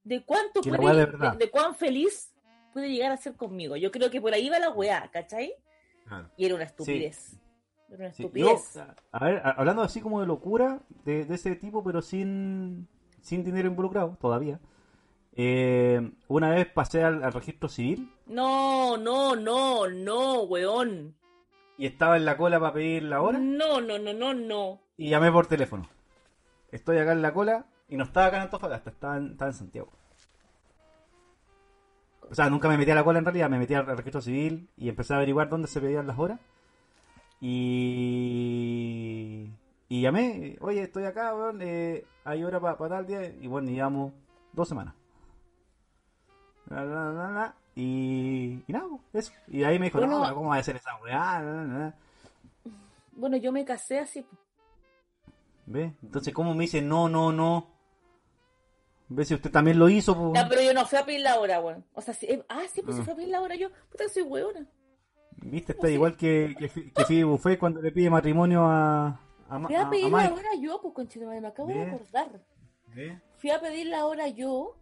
de 0.02 0.24
cuánto 0.24 0.60
Que 0.60 0.70
puede, 0.70 0.98
de 0.98 1.06
verdad. 1.06 1.32
de, 1.32 1.38
de 1.46 1.50
cuán 1.50 1.74
feliz 1.74 2.30
puede 2.72 2.90
llegar 2.90 3.12
a 3.12 3.16
ser 3.16 3.34
conmigo. 3.36 3.76
Yo 3.76 3.90
creo 3.90 4.10
que 4.10 4.20
por 4.20 4.34
ahí 4.34 4.48
va 4.50 4.58
la 4.58 4.70
weá, 4.70 5.08
¿cachai? 5.12 5.54
Y 6.36 6.44
era 6.44 6.54
una 6.56 6.64
estupidez. 6.64 7.38
Era 7.88 7.98
una 8.06 8.12
Sí, 8.12 8.22
estupidez. 8.24 8.74
yo, 8.74 8.82
a 9.12 9.24
ver, 9.24 9.40
hablando 9.44 9.82
así 9.82 10.00
como 10.00 10.20
de 10.20 10.26
locura, 10.26 10.80
de, 11.04 11.24
de 11.24 11.34
ese 11.34 11.54
tipo, 11.56 11.82
pero 11.84 12.02
sin, 12.02 12.88
sin 13.22 13.44
dinero 13.44 13.68
involucrado 13.68 14.18
todavía. 14.20 14.60
Eh, 15.37 16.11
una 16.29 16.51
vez 16.51 16.66
pasé 16.73 17.03
al, 17.03 17.23
al 17.25 17.33
registro 17.33 17.68
civil 17.68 18.12
No, 18.27 18.97
no, 18.97 19.35
no, 19.37 19.88
no, 19.88 20.42
weón. 20.44 21.14
y 21.77 21.87
estaba 21.87 22.16
en 22.16 22.25
la 22.25 22.37
cola 22.37 22.61
para 22.61 22.73
pedir 22.75 23.03
la 23.03 23.20
hora 23.20 23.38
No, 23.38 23.81
no, 23.81 23.99
no, 23.99 24.12
no, 24.12 24.33
no. 24.35 24.81
y 24.97 25.09
llamé 25.11 25.31
por 25.33 25.47
teléfono. 25.47 25.88
Estoy 26.70 26.99
acá 26.99 27.12
en 27.12 27.23
la 27.23 27.33
cola 27.35 27.66
y 27.88 27.97
no 27.97 28.05
estaba 28.05 28.27
acá 28.27 28.37
en 28.38 28.42
Antofagasta, 28.44 28.90
estaba 28.90 29.16
en, 29.16 29.33
estaba 29.33 29.51
en 29.51 29.57
Santiago. 29.57 29.90
O 32.31 32.35
sea, 32.35 32.49
nunca 32.49 32.68
me 32.68 32.79
metí 32.79 32.90
a 32.90 32.94
la 32.94 33.05
cola 33.05 33.18
en 33.18 33.25
realidad, 33.25 33.51
me 33.51 33.59
metí 33.59 33.75
al 33.75 33.87
registro 33.87 34.20
civil 34.23 34.68
y 34.77 34.88
empecé 34.88 35.12
a 35.12 35.16
averiguar 35.16 35.49
dónde 35.51 35.68
se 35.68 35.81
pedían 35.81 36.07
las 36.07 36.18
horas. 36.18 36.40
Y, 37.85 39.51
y 39.88 40.01
llamé, 40.01 40.57
oye, 40.61 40.83
estoy 40.83 41.05
acá, 41.05 41.35
weón, 41.35 41.61
eh, 41.62 42.05
hay 42.25 42.42
hora 42.44 42.61
para 42.61 42.77
tal 42.77 43.07
día. 43.07 43.27
Y 43.27 43.47
bueno, 43.47 43.70
llevamos 43.70 44.12
dos 44.53 44.68
semanas. 44.68 44.94
La, 46.70 46.85
la, 46.85 47.12
la, 47.12 47.29
la, 47.31 47.55
y, 47.77 48.62
y 48.66 48.72
nada, 48.72 48.87
eso. 49.12 49.33
Y 49.48 49.64
ahí 49.64 49.79
me 49.79 49.87
dijo, 49.87 49.98
Bueno. 49.98 50.27
no, 50.27 50.35
¿cómo 50.35 50.48
va 50.50 50.57
a 50.57 50.59
hacer 50.61 50.77
esa 50.77 50.96
weá? 51.03 51.40
La, 51.42 51.53
la, 51.53 51.64
la. 51.64 51.94
Bueno, 53.12 53.37
yo 53.37 53.53
me 53.53 53.64
casé 53.64 53.98
así. 54.00 54.22
po. 54.22 54.37
¿Ve? 55.66 55.94
Entonces, 56.03 56.33
¿cómo 56.35 56.55
me 56.55 56.62
dice 56.64 56.81
no, 56.83 57.09
no, 57.09 57.33
no? 57.33 57.68
¿Ve 59.09 59.24
si 59.24 59.35
usted 59.35 59.50
también 59.50 59.79
lo 59.79 59.88
hizo? 59.88 60.14
po? 60.16 60.33
Ya, 60.35 60.48
pero 60.48 60.62
yo 60.62 60.72
no 60.74 60.87
fui 60.87 60.98
a 60.98 61.05
pedir 61.05 61.20
la 61.20 61.38
hora, 61.38 61.61
weón. 61.61 61.85
O 61.94 62.00
sea, 62.00 62.14
sí, 62.14 62.27
eh, 62.27 62.44
ah, 62.48 62.62
sí, 62.72 62.83
pues 62.83 62.96
sí 62.96 63.03
Ah. 63.03 63.05
fui 63.05 63.12
a 63.12 63.16
pedir 63.16 63.29
la 63.31 63.40
hora 63.42 63.55
yo. 63.55 63.68
Puta, 63.90 64.09
soy 64.09 64.22
weona. 64.22 64.66
¿Viste? 65.37 65.72
Está 65.72 65.90
igual 65.90 66.16
que, 66.16 66.55
que, 66.59 66.92
que 67.07 67.24
Buffet 67.24 67.59
cuando 67.59 67.83
le 67.83 67.92
pide 67.92 68.09
matrimonio 68.09 68.64
a, 68.64 69.20
a, 69.48 69.61
Fui 69.61 69.74
a- 69.74 69.83
a 69.83 69.87
a 69.87 69.90
pedir 69.90 70.11
la 70.11 70.18
Mike. 70.22 70.33
hora 70.33 70.48
yo, 70.61 70.81
pues, 70.81 70.94
conchito, 70.94 71.27
me 71.27 71.46
acabo 71.46 71.68
de 71.68 71.74
Bien. 71.74 71.88
acordar. 71.90 72.40
¿Ve? 72.94 73.20
Fui 73.37 73.50
a 73.50 73.61
pedir 73.61 73.87
la 73.88 74.07
hora 74.07 74.29
yo. 74.29 74.77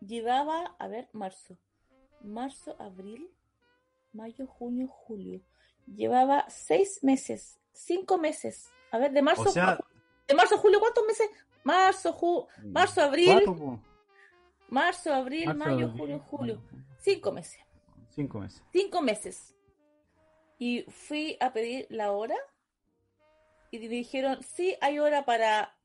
Llevaba, 0.00 0.76
a 0.78 0.88
ver, 0.88 1.08
marzo. 1.12 1.58
Marzo, 2.22 2.76
abril, 2.78 3.30
mayo, 4.12 4.46
junio, 4.46 4.88
julio. 4.88 5.40
Llevaba 5.86 6.48
seis 6.48 7.02
meses, 7.02 7.60
cinco 7.72 8.18
meses. 8.18 8.70
A 8.90 8.98
ver, 8.98 9.12
de 9.12 9.22
marzo, 9.22 9.42
O 9.42 9.48
sea, 9.48 9.78
de 10.26 10.34
marzo 10.34 10.58
julio, 10.58 10.80
¿cuántos 10.80 11.04
meses? 11.06 11.28
Marzo, 11.64 12.12
ju, 12.12 12.46
marzo, 12.64 13.02
abril, 13.02 13.42
cuatro, 13.44 13.80
marzo, 14.68 15.14
abril, 15.14 15.46
Marzo, 15.46 15.58
mayo, 15.58 15.86
abril, 15.86 16.00
junio, 16.00 16.24
julio. 16.26 16.62
Cinco 16.98 17.32
meses. 17.32 17.60
Cinco 18.10 18.40
meses. 18.40 18.62
cinco 18.72 19.02
meses. 19.02 19.56
Y 20.58 20.82
fui 20.88 21.36
a 21.40 21.52
pedir 21.52 21.86
la 21.90 22.12
hora 22.12 22.36
y 23.70 23.78
me 23.78 23.88
dijeron, 23.88 24.42
sí, 24.42 24.76
hay 24.80 24.98
hora 24.98 25.24
para 25.24 25.76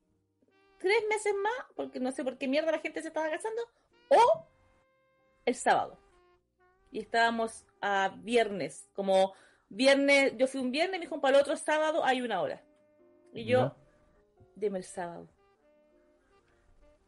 tres 0.78 1.02
meses 1.08 1.34
más, 1.42 1.66
porque 1.74 2.00
no 2.00 2.12
sé 2.12 2.24
por 2.24 2.36
qué 2.36 2.48
mierda 2.48 2.72
la 2.72 2.80
gente 2.80 3.00
se 3.00 3.08
estaba 3.08 3.30
casando, 3.30 3.62
o 4.08 4.46
el 5.44 5.54
sábado. 5.54 5.98
Y 6.90 7.00
estábamos 7.00 7.66
a 7.80 8.14
viernes, 8.18 8.88
como 8.94 9.32
viernes, 9.68 10.34
yo 10.36 10.46
fui 10.46 10.60
un 10.60 10.70
viernes, 10.70 10.98
me 11.00 11.04
dijo, 11.06 11.20
para 11.20 11.36
el 11.36 11.42
otro 11.42 11.56
sábado 11.56 12.04
hay 12.04 12.22
una 12.22 12.40
hora. 12.40 12.62
Y 13.32 13.44
yo, 13.44 13.58
Ya. 13.60 13.76
deme 14.54 14.78
el 14.78 14.84
sábado. 14.84 15.28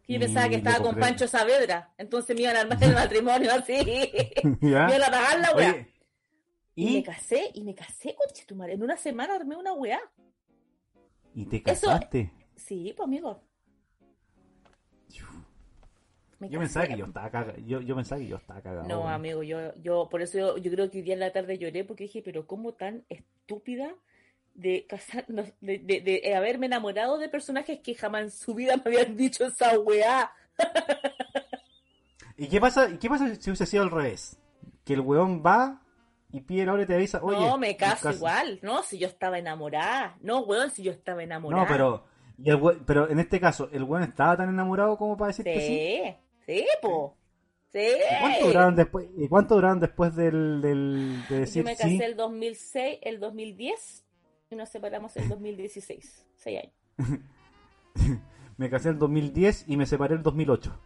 Y 0.07 0.15
yo 0.15 0.21
pensaba 0.21 0.49
que 0.49 0.57
estaba 0.57 0.83
con 0.83 0.97
Pancho 0.99 1.29
Saavedra, 1.29 1.93
entonces 1.99 2.35
me 2.35 2.43
iban 2.43 2.57
a 2.57 2.61
armar 2.61 2.83
el 2.83 2.95
matrimonio 2.95 3.53
así. 3.53 3.75
me 4.61 4.69
iban 4.71 5.03
a 5.03 5.07
pagar 5.07 5.41
la 5.41 5.55
weá. 5.55 5.71
Oye, 5.73 5.95
Y 6.75 6.85
me 6.87 6.91
¿y, 6.99 7.03
casé, 7.03 7.51
y 7.55 7.63
me 7.63 7.75
casé 7.75 8.15
con 8.15 8.27
Chetumare. 8.33 8.73
En 8.75 8.83
una 8.83 8.97
semana 8.97 9.35
armé 9.35 9.57
una 9.57 9.73
weá. 9.75 10.01
y 11.35 11.45
te 11.47 11.57
Eso- 11.71 11.89
casaste? 11.89 12.33
Sí, 12.57 12.93
pues 12.97 13.07
amigo. 13.07 13.41
Me 16.39 16.49
Yo 16.49 16.59
pensaba 16.61 16.87
que 16.87 16.97
yo 16.97 17.05
estaba 17.07 17.31
cagado. 17.31 17.59
Yo, 17.67 17.81
yo 17.81 17.97
pensaba 17.97 18.21
que 18.21 18.29
yo 18.29 18.37
estaba 18.37 18.61
cagado. 18.61 18.87
No, 18.89 19.09
amigo, 19.09 19.43
yo, 19.43 19.75
yo, 19.83 20.09
por 20.09 20.23
eso 20.23 20.39
yo, 20.39 20.57
yo 20.59 20.71
creo 20.71 20.89
que 20.91 20.99
hoy 20.99 21.03
día 21.03 21.15
en 21.15 21.21
la 21.21 21.33
tarde 21.33 21.59
lloré 21.59 21.85
porque 21.85 22.05
dije, 22.05 22.23
pero 22.25 22.47
cómo 22.47 22.75
tan 22.75 23.05
estúpida 23.09 23.93
de 24.55 24.87
casarnos, 24.89 25.53
de, 25.61 25.79
de, 25.79 26.01
de, 26.01 26.21
de 26.23 26.35
haberme 26.37 26.67
enamorado 26.67 27.19
de 27.19 27.29
personajes 27.29 27.81
que 27.81 27.95
jamás 27.95 28.23
en 28.23 28.31
su 28.31 28.55
vida 28.55 28.77
me 28.77 28.83
habían 28.87 29.17
dicho 29.17 29.47
esa 29.47 29.79
weá. 29.81 30.31
¿Y 32.37 32.49
qué 32.49 32.61
pasa, 32.61 32.89
¿y 32.89 32.99
qué 32.99 33.09
pasa 33.09 33.35
si 33.35 33.51
hubiese 33.51 33.67
sido 33.67 33.83
al 33.83 33.91
revés? 33.91 34.39
Que 34.85 34.95
el 34.95 35.01
weón 35.01 35.43
va 35.45 35.83
y 36.31 36.41
pide 36.41 36.67
la 36.67 36.75
hora 36.75 36.83
y 36.85 36.87
te 36.87 36.95
avisa, 36.95 37.21
oye. 37.23 37.39
no, 37.41 37.59
me 37.59 37.77
caso 37.77 38.09
cas- 38.09 38.17
igual. 38.17 38.59
No, 38.63 38.83
si 38.83 38.99
yo 38.99 39.09
estaba 39.09 39.39
enamorada. 39.39 40.17
No, 40.21 40.41
weón, 40.41 40.71
si 40.71 40.83
yo 40.83 40.93
estaba 40.93 41.23
enamorada. 41.23 41.63
No, 41.65 41.69
pero, 41.69 42.05
y 42.39 42.51
el 42.51 42.57
we- 42.57 42.79
pero 42.87 43.09
en 43.11 43.19
este 43.19 43.41
caso, 43.41 43.69
¿el 43.73 43.83
weón 43.83 44.05
estaba 44.05 44.37
tan 44.37 44.49
enamorado 44.51 44.97
como 44.97 45.17
para 45.17 45.29
decir 45.29 45.45
que 45.45 45.61
sí? 45.61 45.67
Sí, 45.67 46.17
sí, 46.49 46.67
po. 46.83 47.17
Sí. 47.71 47.79
¿Y 47.81 48.21
cuánto 48.21 48.47
duraron 48.47 48.75
después, 48.77 49.07
¿y 49.17 49.29
cuánto 49.29 49.55
duraron 49.57 49.79
después 49.81 50.17
del, 50.17 50.61
del, 50.63 51.23
de 51.29 51.35
Yo 51.35 51.41
decir 51.41 51.65
me 51.65 51.77
casé 51.77 51.91
sí? 51.91 52.03
el 52.03 52.17
2006, 52.17 52.99
el 53.03 53.21
2010 53.21 54.05
y 54.51 54.57
nos 54.57 54.69
separamos 54.71 55.15
el 55.19 55.29
2016. 55.29 56.27
Seis 56.37 56.61
años. 56.63 56.75
Me 58.57 58.69
casé 58.71 58.89
el 58.89 58.99
2010 58.99 59.67
y 59.69 59.77
me 59.77 59.87
separé 59.87 60.15
el 60.17 60.23
2008. 60.25 60.77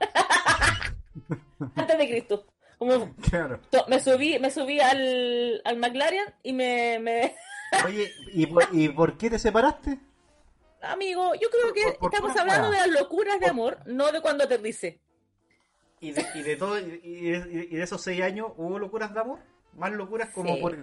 Antes 1.76 1.98
de 1.98 2.08
Cristo. 2.08 2.46
Como 2.78 3.14
Claro. 3.30 3.60
me 3.88 4.00
subí, 4.00 4.38
me 4.38 4.50
subí 4.50 4.80
al, 4.80 5.62
al 5.64 5.76
McLaren 5.78 6.34
y 6.42 6.52
me, 6.52 6.98
me- 6.98 7.34
Oye, 7.86 8.10
¿y 8.34 8.46
por, 8.46 8.64
¿y 8.72 8.88
por 8.90 9.16
qué 9.16 9.30
te 9.30 9.38
separaste? 9.38 9.98
Amigo, 10.82 11.32
yo 11.36 11.48
creo 11.48 11.72
que 11.72 11.82
Por- 11.92 11.98
por 11.98 12.14
estamos 12.14 12.36
hablando 12.36 12.70
de 12.70 12.76
las 12.78 12.88
locuras 12.90 13.38
de 13.40 13.46
amor, 13.46 13.78
no 13.86 14.10
de 14.12 14.20
cuando 14.20 14.44
aterrice. 14.44 15.00
¿Y 16.02 16.10
de, 16.12 16.26
y 16.34 16.42
de 16.42 16.56
todo, 16.56 16.78
y, 16.78 17.30
de, 17.30 17.66
y 17.70 17.76
de 17.76 17.82
esos 17.82 18.02
seis 18.02 18.20
años 18.22 18.52
hubo 18.58 18.78
locuras 18.78 19.14
de 19.14 19.20
amor? 19.20 19.38
Más 19.74 19.90
locuras 19.92 20.28
como 20.34 20.54
Sí. 20.56 20.60
por... 20.60 20.76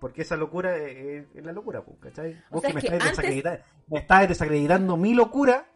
Porque 0.00 0.22
esa 0.22 0.36
locura 0.36 0.76
es, 0.76 1.26
es 1.34 1.44
la 1.44 1.52
locura, 1.52 1.82
pues, 1.82 1.98
¿cachai? 2.00 2.32
O 2.50 2.54
Vos 2.54 2.60
sea, 2.62 2.68
que 2.70 2.74
me 2.74 2.80
es 2.80 2.84
que 2.88 2.96
estáis, 2.96 3.18
antes- 3.18 3.24
desacredita- 3.42 3.64
me 3.86 3.98
estáis 4.00 4.28
desacreditando 4.28 4.96
mi 4.96 5.14
locura 5.14 5.66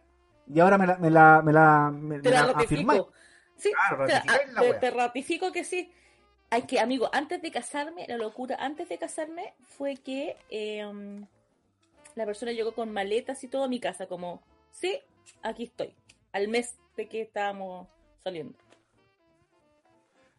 y 0.46 0.60
ahora 0.60 0.76
me 0.78 0.86
la, 0.86 0.96
me 0.98 1.10
la, 1.10 1.42
me 1.42 1.52
la, 1.52 1.90
me- 1.90 2.18
Te 2.20 2.28
me 2.30 2.34
la 2.34 2.46
la 2.46 2.52
afirmáis. 2.52 3.00
ratifico. 3.00 3.12
Sí, 3.56 3.70
Claro, 3.72 4.06
te, 4.06 4.12
ratificáis 4.14 4.52
la 4.54 4.60
te- 4.60 4.70
wea. 4.70 4.80
te 4.80 4.90
ratifico 4.90 5.52
que 5.52 5.64
sí. 5.64 5.92
Hay 6.50 6.62
que, 6.62 6.80
amigo, 6.80 7.08
antes 7.12 7.40
de 7.42 7.50
casarme, 7.50 8.06
la 8.08 8.16
locura 8.16 8.56
antes 8.58 8.88
de 8.88 8.98
casarme 8.98 9.54
fue 9.62 9.96
que 9.96 10.36
eh, 10.50 10.84
la 12.14 12.24
persona 12.26 12.52
llegó 12.52 12.72
con 12.74 12.90
maletas 12.92 13.42
y 13.44 13.48
todo 13.48 13.64
a 13.64 13.68
mi 13.68 13.78
casa, 13.78 14.06
como, 14.06 14.42
sí, 14.70 14.98
aquí 15.42 15.64
estoy, 15.64 15.94
al 16.32 16.48
mes 16.48 16.76
de 16.96 17.08
que 17.08 17.20
estábamos 17.22 17.88
saliendo. 18.22 18.56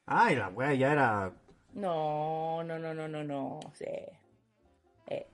Ay, 0.06 0.36
la 0.36 0.50
wea 0.50 0.74
ya 0.74 0.92
era... 0.92 1.34
No, 1.74 2.64
no, 2.64 2.80
no, 2.80 2.94
no, 2.94 3.08
no, 3.08 3.24
no, 3.24 3.60
sí. 3.74 3.86
Eh, 5.08 5.28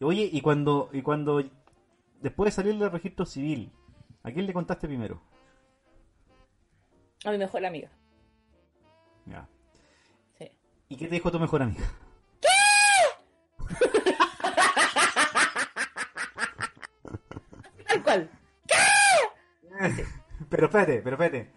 Oye, 0.00 0.28
y 0.32 0.40
cuando, 0.40 0.90
y 0.92 1.02
cuando 1.02 1.42
después 2.20 2.48
de 2.48 2.52
salir 2.62 2.78
del 2.78 2.90
registro 2.90 3.26
civil, 3.26 3.72
¿a 4.22 4.30
quién 4.30 4.46
le 4.46 4.52
contaste 4.52 4.86
primero? 4.86 5.20
a 7.24 7.30
mi 7.30 7.38
mejor 7.38 7.64
amiga, 7.64 7.90
Ya. 9.24 9.48
sí. 10.38 10.50
¿Y 10.90 10.96
qué 10.96 11.06
te 11.08 11.14
dijo 11.14 11.32
tu 11.32 11.40
mejor 11.40 11.62
amiga? 11.62 11.84
Tal 17.88 18.02
cual. 18.02 18.30
Pero 20.50 20.66
espérate, 20.66 21.02
pero 21.02 21.14
espérate. 21.16 21.50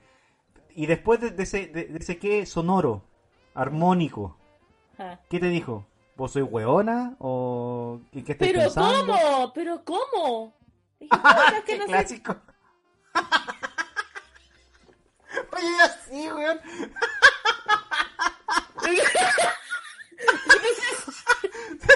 Y 0.77 0.85
después 0.85 1.19
de, 1.19 1.31
de 1.31 1.41
ese, 1.41 1.65
de, 1.65 1.85
de 1.85 1.97
ese 1.97 2.19
qué 2.19 2.45
sonoro, 2.45 3.01
armónico, 3.55 4.37
Ajá. 4.93 5.19
¿qué 5.27 5.39
te 5.39 5.47
dijo? 5.47 5.87
¿Vos 6.15 6.33
soy 6.33 6.43
hueona? 6.43 7.15
¿O 7.17 7.99
qué, 8.11 8.23
qué 8.23 8.33
estás 8.33 8.47
Pero 8.47 8.59
pensando? 8.59 9.15
¿cómo? 9.15 9.53
¿Pero 9.53 9.83
cómo? 9.83 10.53
Dije, 10.99 11.09
"Puta, 11.09 11.57
es 11.57 11.63
que 11.63 11.73
¡Qué 11.73 11.79
no 11.79 11.85
clásico! 11.87 12.35
Oye, 15.57 15.81
así, 15.83 16.31
weón. 16.31 16.59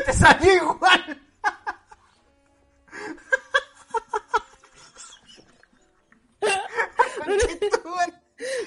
salió 0.14 0.56
igual. 0.56 1.22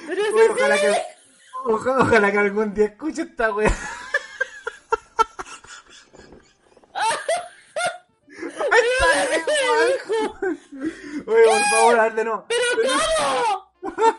Pero 0.07 0.23
sí, 0.25 0.33
ojalá, 0.51 0.77
que, 0.81 1.03
oja- 1.65 1.99
ojalá 2.01 2.33
que 2.33 2.39
algún 2.39 2.75
día 2.75 2.87
escuche 2.87 3.23
esta 3.23 3.53
wea. 3.53 3.71
Oye, 11.27 11.45
por 11.47 11.65
favor, 11.71 12.01
hazle 12.01 12.25
no. 12.25 12.47
¿Cómo? 13.83 13.95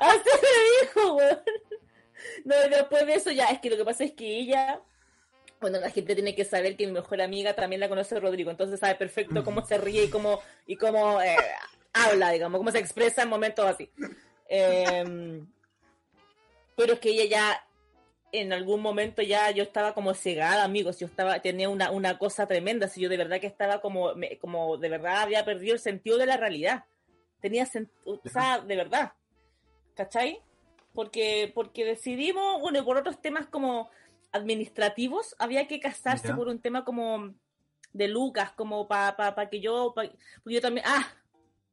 Así 0.00 0.30
me 0.42 0.86
dijo, 0.86 1.14
weón. 1.14 1.40
No, 2.44 2.54
después 2.68 3.06
de 3.06 3.14
eso 3.14 3.30
ya, 3.30 3.46
es 3.46 3.60
que 3.60 3.70
lo 3.70 3.76
que 3.76 3.84
pasa 3.84 4.04
es 4.04 4.12
que 4.12 4.38
ella, 4.38 4.80
bueno, 5.60 5.78
la 5.78 5.90
gente 5.90 6.14
tiene 6.14 6.34
que 6.34 6.44
saber 6.44 6.76
que 6.76 6.86
mi 6.86 6.92
mejor 6.92 7.20
amiga 7.20 7.54
también 7.54 7.80
la 7.80 7.88
conoce 7.88 8.18
Rodrigo, 8.18 8.50
entonces 8.50 8.80
sabe 8.80 8.94
perfecto 8.94 9.44
cómo 9.44 9.64
se 9.66 9.76
ríe 9.78 10.04
y 10.04 10.08
cómo, 10.10 10.40
y 10.66 10.76
cómo 10.76 11.20
eh, 11.20 11.36
habla, 11.92 12.30
digamos, 12.30 12.58
cómo 12.58 12.70
se 12.70 12.78
expresa 12.78 13.22
en 13.22 13.28
momentos 13.28 13.66
así. 13.66 13.90
Em, 14.48 15.46
pero 16.76 16.94
es 16.94 16.98
que 17.00 17.10
ella 17.10 17.24
ya, 17.26 17.66
en 18.32 18.52
algún 18.52 18.80
momento 18.80 19.22
ya 19.22 19.50
yo 19.50 19.62
estaba 19.62 19.92
como 19.92 20.14
cegada, 20.14 20.64
amigos, 20.64 20.98
yo 20.98 21.06
estaba, 21.06 21.40
tenía 21.40 21.68
una, 21.68 21.90
una 21.90 22.18
cosa 22.18 22.46
tremenda, 22.46 22.88
si 22.88 23.00
yo 23.00 23.08
de 23.08 23.16
verdad 23.16 23.40
que 23.40 23.46
estaba 23.46 23.80
como, 23.80 24.14
me- 24.14 24.38
como 24.38 24.76
de 24.78 24.88
verdad 24.88 25.18
había 25.22 25.44
perdido 25.44 25.74
el 25.74 25.80
sentido 25.80 26.16
de 26.16 26.26
la 26.26 26.36
realidad. 26.36 26.84
Tenía 27.40 27.66
sentido, 27.66 28.20
o 28.24 28.28
sea, 28.28 28.60
de 28.60 28.76
verdad. 28.76 29.12
¿Cachai? 29.94 30.40
Porque, 30.94 31.50
porque 31.54 31.84
decidimos, 31.84 32.60
bueno, 32.60 32.78
y 32.78 32.82
por 32.82 32.96
otros 32.96 33.20
temas 33.20 33.46
como 33.46 33.90
administrativos, 34.32 35.34
había 35.38 35.66
que 35.68 35.80
casarse 35.80 36.28
Ya. 36.28 36.36
por 36.36 36.48
un 36.48 36.60
tema 36.60 36.84
como 36.84 37.34
de 37.92 38.08
Lucas, 38.08 38.52
como 38.52 38.86
para 38.88 39.16
pa, 39.16 39.34
pa 39.34 39.48
que 39.48 39.60
yo, 39.60 39.92
pa- 39.94 40.04
porque 40.42 40.54
yo 40.54 40.60
también, 40.60 40.86
ah, 40.88 41.06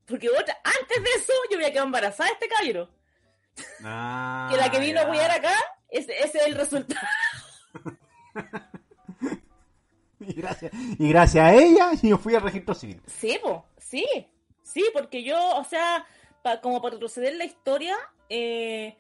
porque 0.06 0.30
otra, 0.30 0.58
antes 0.64 1.04
de 1.04 1.10
eso 1.18 1.34
yo 1.52 1.58
había 1.58 1.72
quedado 1.72 1.86
embarazada 1.88 2.30
este 2.32 2.48
caballero, 2.48 2.90
Ah, 3.84 4.48
que 4.52 4.58
la 4.58 4.70
que 4.72 4.80
vino 4.80 5.00
a 5.00 5.04
ya. 5.04 5.10
cuidar 5.10 5.32
acá, 5.32 5.54
ese, 5.90 6.18
ese 6.20 6.38
es 6.40 6.46
el 6.48 6.56
resultado. 6.56 7.08
Y 10.20 10.34
gracias, 10.34 10.72
y 10.98 11.10
gracias 11.10 11.46
a 11.46 11.54
ella, 11.54 11.92
yo 12.02 12.18
fui 12.18 12.34
al 12.34 12.42
registro 12.42 12.74
civil. 12.74 13.00
Sí, 13.06 13.38
po, 13.42 13.68
sí, 13.78 14.04
sí, 14.64 14.84
porque 14.92 15.24
yo, 15.24 15.38
o 15.58 15.64
sea, 15.64 16.06
pa- 16.42 16.60
como 16.60 16.82
para 16.82 16.94
retroceder 16.96 17.36
la 17.36 17.46
historia, 17.46 17.96
eh, 18.28 18.98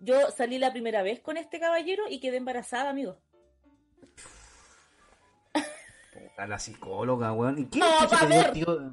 yo 0.00 0.30
salí 0.30 0.58
la 0.58 0.72
primera 0.72 1.02
vez 1.02 1.20
con 1.20 1.36
este 1.36 1.60
caballero 1.60 2.04
y 2.08 2.20
quedé 2.20 2.36
embarazada, 2.38 2.90
amigo. 2.90 3.18
Puta, 5.52 6.46
la 6.46 6.58
psicóloga, 6.58 7.32
weón. 7.32 7.58
¿Y 7.58 7.66
quién 7.66 7.84
No, 7.84 8.00
a 8.00 8.06
te 8.08 8.26
dio 8.26 8.40
el 8.40 8.52
título? 8.52 8.92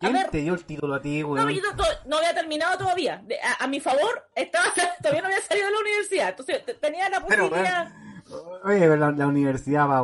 ¿Quién 0.00 0.12
ver. 0.12 0.30
te 0.30 0.38
dio 0.38 0.54
el 0.54 0.64
título 0.64 0.94
a 0.94 1.00
ti, 1.02 1.20
No, 1.22 1.28
weón? 1.28 1.48
yo 1.50 1.60
no, 1.62 1.84
no 2.06 2.16
había 2.18 2.34
terminado 2.34 2.78
todavía. 2.78 3.24
A, 3.58 3.64
a 3.64 3.66
mi 3.66 3.80
favor, 3.80 4.28
estaba, 4.34 4.66
todavía 5.02 5.22
no 5.22 5.26
había 5.28 5.40
salido 5.40 5.66
de 5.66 5.72
la 5.72 5.80
universidad. 5.80 6.28
Entonces 6.30 6.64
te- 6.64 6.74
tenía 6.74 7.08
la 7.08 7.24
Pero, 7.26 7.48
posibilidad. 7.48 7.92
Oye, 8.64 8.86
la, 8.96 9.10
la 9.10 9.26
universidad 9.26 9.88
va, 9.88 10.02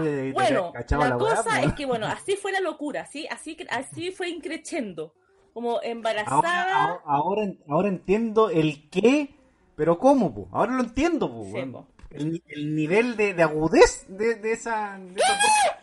de- 0.00 0.32
bueno, 0.32 0.72
la, 0.72 1.18
cosa 1.18 1.50
weón. 1.50 1.64
es 1.64 1.72
que, 1.74 1.86
bueno, 1.86 2.06
así 2.06 2.36
fue 2.36 2.52
la 2.52 2.60
locura. 2.60 3.02
Así, 3.02 3.26
así, 3.28 3.56
así 3.68 4.12
fue 4.12 4.28
increchendo. 4.28 5.14
Como 5.52 5.72
Ahora, 5.72 5.86
embarazada. 5.88 6.84
ahora, 6.84 7.02
ahora, 7.04 7.52
ahora 7.68 7.88
entiendo 7.88 8.50
el 8.50 8.88
qué, 8.90 9.33
pero 9.76 9.98
cómo, 9.98 10.34
po. 10.34 10.48
Ahora 10.52 10.72
lo 10.72 10.82
entiendo, 10.82 11.30
po. 11.30 11.44
Sí, 11.44 11.52
weón. 11.52 11.72
po. 11.72 11.88
El, 12.10 12.32
ni- 12.32 12.42
el 12.48 12.74
nivel 12.76 13.16
de, 13.16 13.34
de 13.34 13.42
agudez 13.42 14.06
de, 14.08 14.36
de 14.36 14.52
esa. 14.52 14.98
De 14.98 15.14
esa 15.20 15.80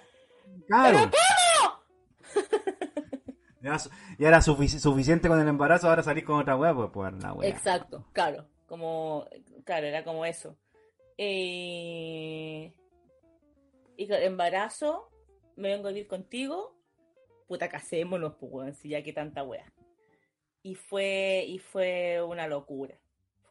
claro. 0.67 1.11
Ya, 3.61 3.77
su- 3.77 3.89
ya 4.17 4.29
era 4.29 4.39
sufici- 4.39 4.79
suficiente 4.79 5.27
con 5.27 5.39
el 5.39 5.47
embarazo, 5.47 5.87
ahora 5.87 6.01
salís 6.01 6.23
con 6.23 6.39
otra 6.39 6.55
weá, 6.57 6.73
pues, 6.73 6.89
pues 6.91 7.13
la 7.21 7.33
weá. 7.33 7.47
Exacto, 7.47 8.07
claro, 8.11 8.47
como, 8.65 9.27
claro, 9.65 9.85
era 9.85 10.03
como 10.03 10.25
eso. 10.25 10.57
Eh, 11.17 12.73
y 13.97 14.07
claro, 14.07 14.23
embarazo, 14.25 15.09
me 15.57 15.69
vengo 15.69 15.87
a 15.89 15.91
vivir 15.91 16.07
contigo, 16.07 16.75
puta, 17.47 17.69
casémonos, 17.69 18.33
pues, 18.39 18.51
weón, 18.51 18.73
si 18.73 18.89
ya 18.89 19.03
que 19.03 19.13
tanta 19.13 19.43
wea. 19.43 19.71
Y 20.63 20.73
fue, 20.73 21.43
y 21.47 21.59
fue 21.59 22.19
una 22.23 22.47
locura, 22.47 22.95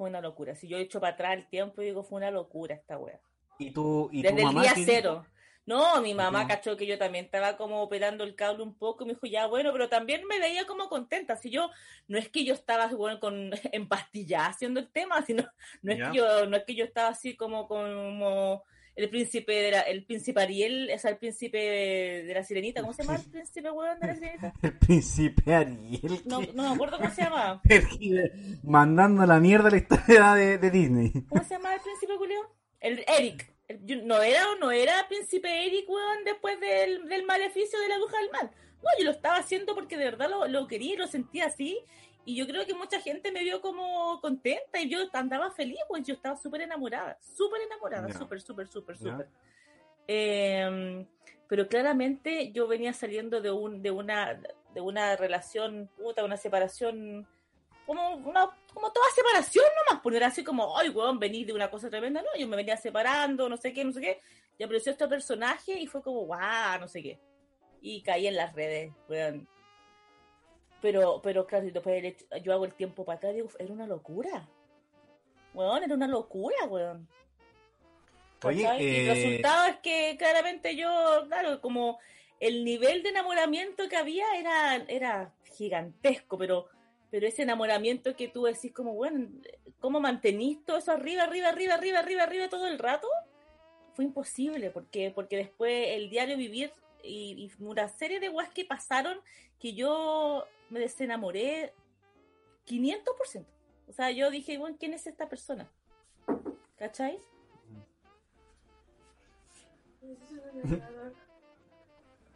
fue 0.00 0.08
una 0.08 0.22
locura. 0.22 0.54
Si 0.54 0.66
yo 0.66 0.78
echo 0.78 0.98
para 0.98 1.12
atrás 1.12 1.36
el 1.36 1.46
tiempo, 1.46 1.82
digo, 1.82 2.02
fue 2.02 2.16
una 2.16 2.30
locura 2.30 2.74
esta 2.74 2.96
wea. 2.96 3.20
Y 3.58 3.70
tú, 3.70 4.08
y 4.10 4.22
Desde 4.22 4.40
tu 4.40 4.48
el 4.48 4.54
día 4.54 4.72
cero. 4.74 5.26
No, 5.66 6.00
mi 6.00 6.14
mamá 6.14 6.48
cachó 6.48 6.74
que 6.74 6.86
yo 6.86 6.96
también 6.96 7.26
estaba 7.26 7.58
como 7.58 7.82
operando 7.82 8.24
el 8.24 8.34
cable 8.34 8.62
un 8.62 8.74
poco 8.74 9.04
y 9.04 9.08
me 9.08 9.12
dijo, 9.12 9.26
ya 9.26 9.46
bueno, 9.46 9.72
pero 9.72 9.90
también 9.90 10.26
me 10.26 10.38
veía 10.38 10.66
como 10.66 10.88
contenta. 10.88 11.36
Si 11.36 11.50
yo, 11.50 11.68
no 12.08 12.16
es 12.16 12.30
que 12.30 12.46
yo 12.46 12.54
estaba 12.54 12.86
bueno, 12.86 13.20
con 13.20 13.50
empastillada 13.72 14.46
haciendo 14.46 14.80
el 14.80 14.88
tema, 14.88 15.20
sino, 15.20 15.46
no 15.82 15.92
es 15.92 15.98
que 15.98 16.16
yo, 16.16 16.46
no 16.46 16.56
es 16.56 16.64
que 16.64 16.74
yo 16.74 16.86
estaba 16.86 17.08
así 17.08 17.36
como 17.36 17.68
como 17.68 18.64
el 18.96 19.08
príncipe 19.08 19.52
de 19.52 19.70
la, 19.70 19.80
el 19.82 20.04
príncipe 20.04 20.40
Ariel, 20.40 20.90
o 20.94 20.98
sea, 20.98 21.10
el 21.12 21.16
príncipe 21.18 21.58
de 21.58 22.34
la 22.34 22.42
sirenita, 22.44 22.80
¿cómo 22.82 22.92
se 22.92 23.02
llama 23.02 23.16
el 23.16 23.22
príncipe 23.30 23.70
weón 23.70 23.98
de 24.00 24.06
la 24.06 24.14
sirenita? 24.14 24.52
El 24.62 24.78
príncipe 24.78 25.54
Ariel. 25.54 26.20
No, 26.26 26.40
me 26.40 26.68
acuerdo 26.68 26.98
cómo 26.98 27.10
se 27.10 27.22
llama. 27.22 27.62
Mandando 28.62 29.24
la 29.26 29.40
mierda 29.40 29.70
la 29.70 29.76
historia 29.78 30.34
de, 30.34 30.58
de 30.58 30.70
Disney. 30.70 31.12
¿Cómo 31.28 31.42
se 31.44 31.50
llama 31.54 31.74
el 31.74 31.80
príncipe 31.80 32.16
Julio? 32.16 32.40
El 32.80 33.04
Eric. 33.18 33.50
El- 33.68 34.06
no 34.06 34.20
era 34.20 34.42
no 34.60 34.70
era 34.72 35.06
príncipe 35.08 35.66
Eric, 35.66 35.88
weón, 35.88 36.24
después 36.24 36.58
del, 36.60 37.08
del 37.08 37.24
maleficio 37.24 37.78
de 37.80 37.88
la 37.88 37.98
bruja 37.98 38.16
del 38.18 38.30
mal. 38.32 38.50
No, 38.82 38.88
yo 38.98 39.04
lo 39.04 39.10
estaba 39.12 39.36
haciendo 39.36 39.74
porque 39.74 39.96
de 39.96 40.04
verdad 40.04 40.28
lo, 40.30 40.48
lo 40.48 40.66
quería 40.66 40.94
y 40.94 40.96
lo 40.96 41.06
sentía 41.06 41.46
así. 41.46 41.78
Y 42.24 42.36
yo 42.36 42.46
creo 42.46 42.66
que 42.66 42.74
mucha 42.74 43.00
gente 43.00 43.32
me 43.32 43.40
vio 43.42 43.60
como 43.60 44.20
contenta 44.20 44.78
y 44.78 44.88
yo 44.88 44.98
andaba 45.12 45.50
feliz, 45.50 45.78
pues 45.88 46.04
yo 46.04 46.14
estaba 46.14 46.36
súper 46.36 46.62
enamorada. 46.62 47.18
Súper 47.20 47.62
enamorada, 47.62 48.08
Ya. 48.08 48.14
súper, 48.14 48.40
súper, 48.40 48.68
súper, 48.68 48.96
súper. 48.98 49.28
Eh, 50.06 51.06
pero 51.48 51.66
claramente 51.66 52.52
yo 52.52 52.68
venía 52.68 52.92
saliendo 52.92 53.40
de 53.40 53.50
un 53.50 53.82
de 53.82 53.90
una 53.90 54.40
de 54.74 54.80
una 54.80 55.16
relación, 55.16 55.90
puta, 55.96 56.24
una 56.24 56.36
separación 56.36 57.26
como 57.86 58.14
una 58.16 58.48
como 58.72 58.92
toda 58.92 59.06
separación 59.14 59.64
nomás, 59.88 60.00
poner 60.00 60.22
así 60.22 60.44
como, 60.44 60.78
ay, 60.78 60.90
weón, 60.90 61.18
venís 61.18 61.46
de 61.48 61.52
una 61.52 61.68
cosa 61.68 61.90
tremenda, 61.90 62.22
no, 62.22 62.28
yo 62.38 62.46
me 62.46 62.56
venía 62.56 62.76
separando, 62.76 63.48
no 63.48 63.56
sé 63.56 63.72
qué, 63.72 63.84
no 63.84 63.92
sé 63.92 64.00
qué, 64.00 64.20
y 64.58 64.62
apareció 64.62 64.92
este 64.92 65.08
personaje 65.08 65.78
y 65.78 65.88
fue 65.88 66.00
como, 66.02 66.20
guau, 66.20 66.78
no 66.80 66.86
sé 66.86 67.02
qué. 67.02 67.18
Y 67.82 68.02
caí 68.02 68.28
en 68.28 68.36
las 68.36 68.54
redes, 68.54 68.92
weón. 69.08 69.48
Pero, 70.80 71.20
pero 71.22 71.46
claro, 71.46 71.66
y 71.66 71.70
después 71.70 72.02
hecho- 72.04 72.24
yo 72.42 72.52
hago 72.52 72.64
el 72.64 72.74
tiempo 72.74 73.04
para 73.04 73.18
acá, 73.18 73.28
digo, 73.28 73.48
era 73.58 73.72
una 73.72 73.86
locura. 73.86 74.48
Weón, 75.52 75.82
era 75.82 75.94
una 75.94 76.06
locura, 76.08 76.56
weón. 76.68 77.08
Oye. 78.44 78.62
Y 78.62 78.66
el 78.66 79.08
eh, 79.08 79.14
resultado 79.14 79.66
es 79.66 79.76
que 79.76 80.16
claramente 80.18 80.76
yo, 80.76 81.24
claro, 81.28 81.60
como 81.60 81.98
el 82.38 82.64
nivel 82.64 83.02
de 83.02 83.10
enamoramiento 83.10 83.88
que 83.88 83.96
había 83.96 84.24
era, 84.38 84.76
era 84.88 85.34
gigantesco, 85.44 86.38
pero, 86.38 86.68
pero 87.10 87.26
ese 87.26 87.42
enamoramiento 87.42 88.16
que 88.16 88.28
tú 88.28 88.44
decís 88.44 88.72
como, 88.72 88.94
bueno, 88.94 89.28
¿cómo 89.78 90.00
mantenís 90.00 90.64
todo 90.64 90.78
eso 90.78 90.92
arriba, 90.92 91.24
arriba, 91.24 91.50
arriba, 91.50 91.74
arriba, 91.74 91.98
arriba, 91.98 92.22
arriba 92.22 92.48
todo 92.48 92.66
el 92.66 92.78
rato? 92.78 93.08
Fue 93.92 94.06
imposible, 94.06 94.70
porque, 94.70 95.10
porque 95.14 95.36
después 95.36 95.88
el 95.88 96.08
diario 96.08 96.38
vivir 96.38 96.72
y, 97.02 97.50
y 97.58 97.62
una 97.62 97.88
serie 97.88 98.20
de 98.20 98.30
weas 98.30 98.50
que 98.50 98.64
pasaron 98.64 99.20
que 99.58 99.74
yo 99.74 100.46
me 100.70 100.80
desenamoré 100.80 101.74
500%. 102.66 103.46
O 103.88 103.92
sea, 103.92 104.10
yo 104.10 104.30
dije, 104.30 104.56
bueno, 104.58 104.76
¿quién 104.78 104.94
es 104.94 105.06
esta 105.06 105.28
persona? 105.28 105.68
¿Cachai? 106.78 107.18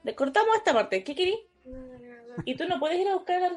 Le 0.02 0.14
cortamos 0.14 0.56
esta 0.56 0.74
parte. 0.74 1.02
¿Qué 1.04 1.14
querís? 1.14 1.38
¿Y 2.44 2.56
tú 2.56 2.66
no 2.66 2.78
puedes 2.78 2.98
ir 2.98 3.08
a 3.08 3.14
buscar 3.14 3.40
el? 3.40 3.56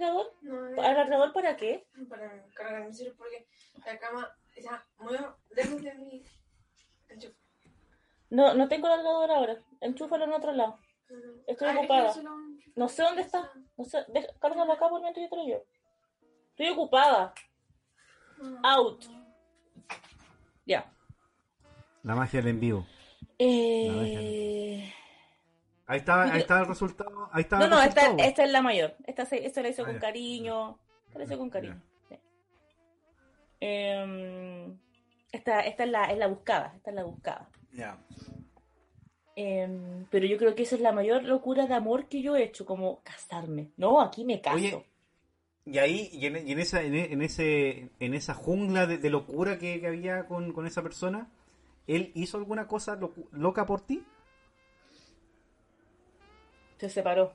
¿Alargador 0.79 1.33
para 1.33 1.57
qué? 1.57 1.85
para 2.07 2.45
cargar 2.53 2.85
mi 2.85 2.93
celular 2.93 3.17
porque 3.17 3.47
la 3.85 3.99
cama 3.99 4.31
está 4.55 4.87
muy 4.99 5.17
lejos 5.55 5.81
de 5.81 6.23
enchufe. 7.09 7.35
No, 8.29 8.53
no 8.53 8.67
tengo 8.67 8.87
cargador 8.87 9.31
ahora. 9.31 9.61
Enchúfalo 9.81 10.25
en 10.25 10.33
otro 10.33 10.51
lado. 10.51 10.79
Estoy 11.47 11.69
Ay, 11.69 11.77
ocupada. 11.77 12.13
No 12.75 12.87
sé 12.89 13.03
dónde 13.03 13.21
está. 13.21 13.51
No 13.77 13.83
sé. 13.85 14.05
Deja- 14.09 14.33
Cárgalo 14.39 14.73
acá 14.73 14.89
por 14.89 15.01
mientras 15.01 15.23
yo 15.25 15.29
te 15.29 15.35
lo 15.37 15.43
llevo. 15.45 15.65
Estoy 16.51 16.69
ocupada. 16.69 17.33
Out. 18.63 19.05
Ya. 20.65 20.91
La 22.03 22.15
magia 22.15 22.39
del 22.41 22.49
en 22.49 22.59
vivo. 22.59 22.85
Eh... 23.39 24.93
Ahí 25.85 25.99
está, 25.99 26.23
ahí 26.23 26.41
está 26.41 26.59
el 26.59 26.67
resultado. 26.67 27.29
Ahí 27.31 27.41
está 27.43 27.57
No, 27.59 27.63
el 27.65 27.69
no, 27.71 27.81
esta, 27.81 28.01
resultado. 28.01 28.29
esta 28.29 28.43
es 28.43 28.51
la 28.51 28.61
mayor. 28.61 28.95
Esta, 29.05 29.25
se- 29.25 29.45
esta 29.45 29.61
la 29.61 29.69
hizo 29.69 29.83
Ah, 29.83 29.85
con 29.85 29.95
ya. 29.95 29.99
cariño. 30.01 30.79
Esta 31.07 31.19
la 31.19 31.25
hizo 31.25 31.37
con 31.37 31.49
cariño. 31.49 31.81
sí. 32.09 32.15
Em, 33.59 34.77
Esta, 35.31 35.61
esta 35.61 35.83
es, 35.83 35.89
la, 35.89 36.05
es 36.11 36.17
la 36.17 36.27
buscada, 36.27 36.73
esta 36.75 36.89
es 36.91 36.95
la 36.95 37.03
buscada. 37.03 37.49
Ya. 37.73 37.97
Em, 39.39 40.05
pero 40.09 40.25
yo 40.25 40.35
creo 40.37 40.55
que 40.55 40.63
esa 40.63 40.73
es 40.75 40.81
la 40.81 40.91
mayor 40.91 41.23
locura 41.23 41.67
de 41.67 41.75
amor 41.75 42.07
que 42.07 42.23
yo 42.23 42.35
he 42.35 42.43
hecho, 42.43 42.65
como 42.65 43.01
casarme. 43.03 43.69
No, 43.77 44.01
aquí 44.01 44.25
me 44.25 44.41
caso. 44.41 44.55
Oye, 44.57 44.83
y 45.63 45.77
ahí, 45.77 46.09
y 46.11 46.25
en, 46.25 46.47
y 46.47 46.53
en 46.53 46.59
esa, 46.59 46.81
en, 46.81 47.21
ese, 47.21 47.89
en 47.99 48.13
esa 48.15 48.33
jungla 48.33 48.87
de, 48.87 48.97
de 48.97 49.09
locura 49.11 49.59
que, 49.59 49.79
que 49.79 49.85
había 49.87 50.25
con, 50.25 50.53
con 50.53 50.65
esa 50.65 50.81
persona, 50.81 51.27
¿él 51.85 52.11
hizo 52.15 52.37
alguna 52.37 52.67
cosa 52.67 52.97
loca 53.31 53.65
por 53.67 53.81
ti? 53.81 54.03
Se 56.79 56.89
separó. 56.89 57.33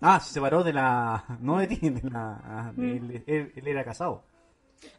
Ah, 0.00 0.20
se 0.20 0.32
separó 0.34 0.62
de 0.62 0.72
la... 0.72 1.24
No 1.40 1.58
de 1.58 1.66
ti, 1.66 1.90
de 1.90 2.08
la... 2.10 2.72
de- 2.74 2.82
Mm. 2.82 3.10
él, 3.10 3.24
él- 3.26 3.52
él 3.56 3.66
era 3.68 3.84
casado. 3.84 4.22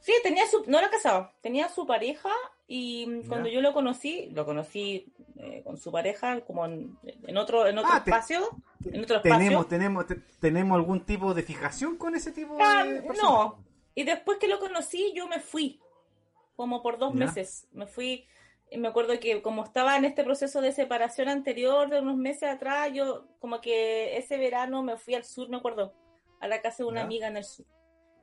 Sí, 0.01 0.13
tenía 0.23 0.45
su, 0.47 0.63
no 0.67 0.77
era 0.80 0.89
casado, 0.89 1.32
tenía 1.41 1.69
su 1.69 1.86
pareja 1.88 2.30
y 2.67 3.05
cuando 3.27 3.47
Ya. 3.47 3.55
yo 3.55 3.61
lo 3.61 3.73
conocí, 3.73 4.30
lo 4.32 4.45
conocí 4.45 5.11
eh, 5.38 5.61
con 5.63 5.77
su 5.77 5.91
pareja 5.91 6.41
como 6.41 6.65
en, 6.65 6.97
en 7.25 7.38
otro, 7.38 7.65
en 7.67 7.77
otro 7.77 7.91
Ah, 7.93 8.03
te- 8.03 8.11
en 8.11 9.03
otro 9.03 9.17
espacio. 9.17 9.38
¿Tenemos, 9.38 9.67
tenemos, 9.67 10.07
te- 10.07 10.15
¿Tenemos 10.39 10.75
algún 10.75 11.05
tipo 11.05 11.34
de 11.34 11.43
fijación 11.43 11.97
con 11.97 12.15
ese 12.15 12.32
tipo 12.32 12.57
Ah, 12.59 12.84
de 12.84 13.01
personas? 13.01 13.21
no. 13.23 13.63
Y 13.95 14.03
después 14.03 14.38
que 14.38 14.47
lo 14.47 14.59
conocí, 14.59 15.11
yo 15.15 15.27
me 15.27 15.39
fui, 15.39 15.80
como 16.55 16.82
por 16.82 16.97
dos 16.97 17.13
Ya. 17.13 17.25
meses. 17.25 17.67
Me 17.71 17.88
fui, 17.88 18.25
y 18.71 18.77
me 18.77 18.89
acuerdo 18.89 19.17
que 19.19 19.41
como 19.41 19.63
estaba 19.63 19.95
en 19.97 20.05
este 20.05 20.23
proceso 20.23 20.61
de 20.61 20.71
separación 20.71 21.27
anterior 21.30 21.89
de 21.89 21.99
unos 22.01 22.17
meses 22.17 22.49
atrás, 22.49 22.91
yo 22.93 23.25
como 23.39 23.61
que 23.61 24.17
ese 24.17 24.38
verano 24.38 24.84
me 24.84 24.97
fui 24.97 25.15
al 25.15 25.23
sur, 25.23 25.49
me 25.49 25.57
acuerdo, 25.57 25.93
a 26.41 26.47
la 26.47 26.61
casa 26.61 26.84
de 26.84 26.89
una 26.89 26.99
Ya. 27.01 27.05
amiga 27.05 27.27
en 27.27 27.38
el 27.38 27.43
sur. 27.45 27.65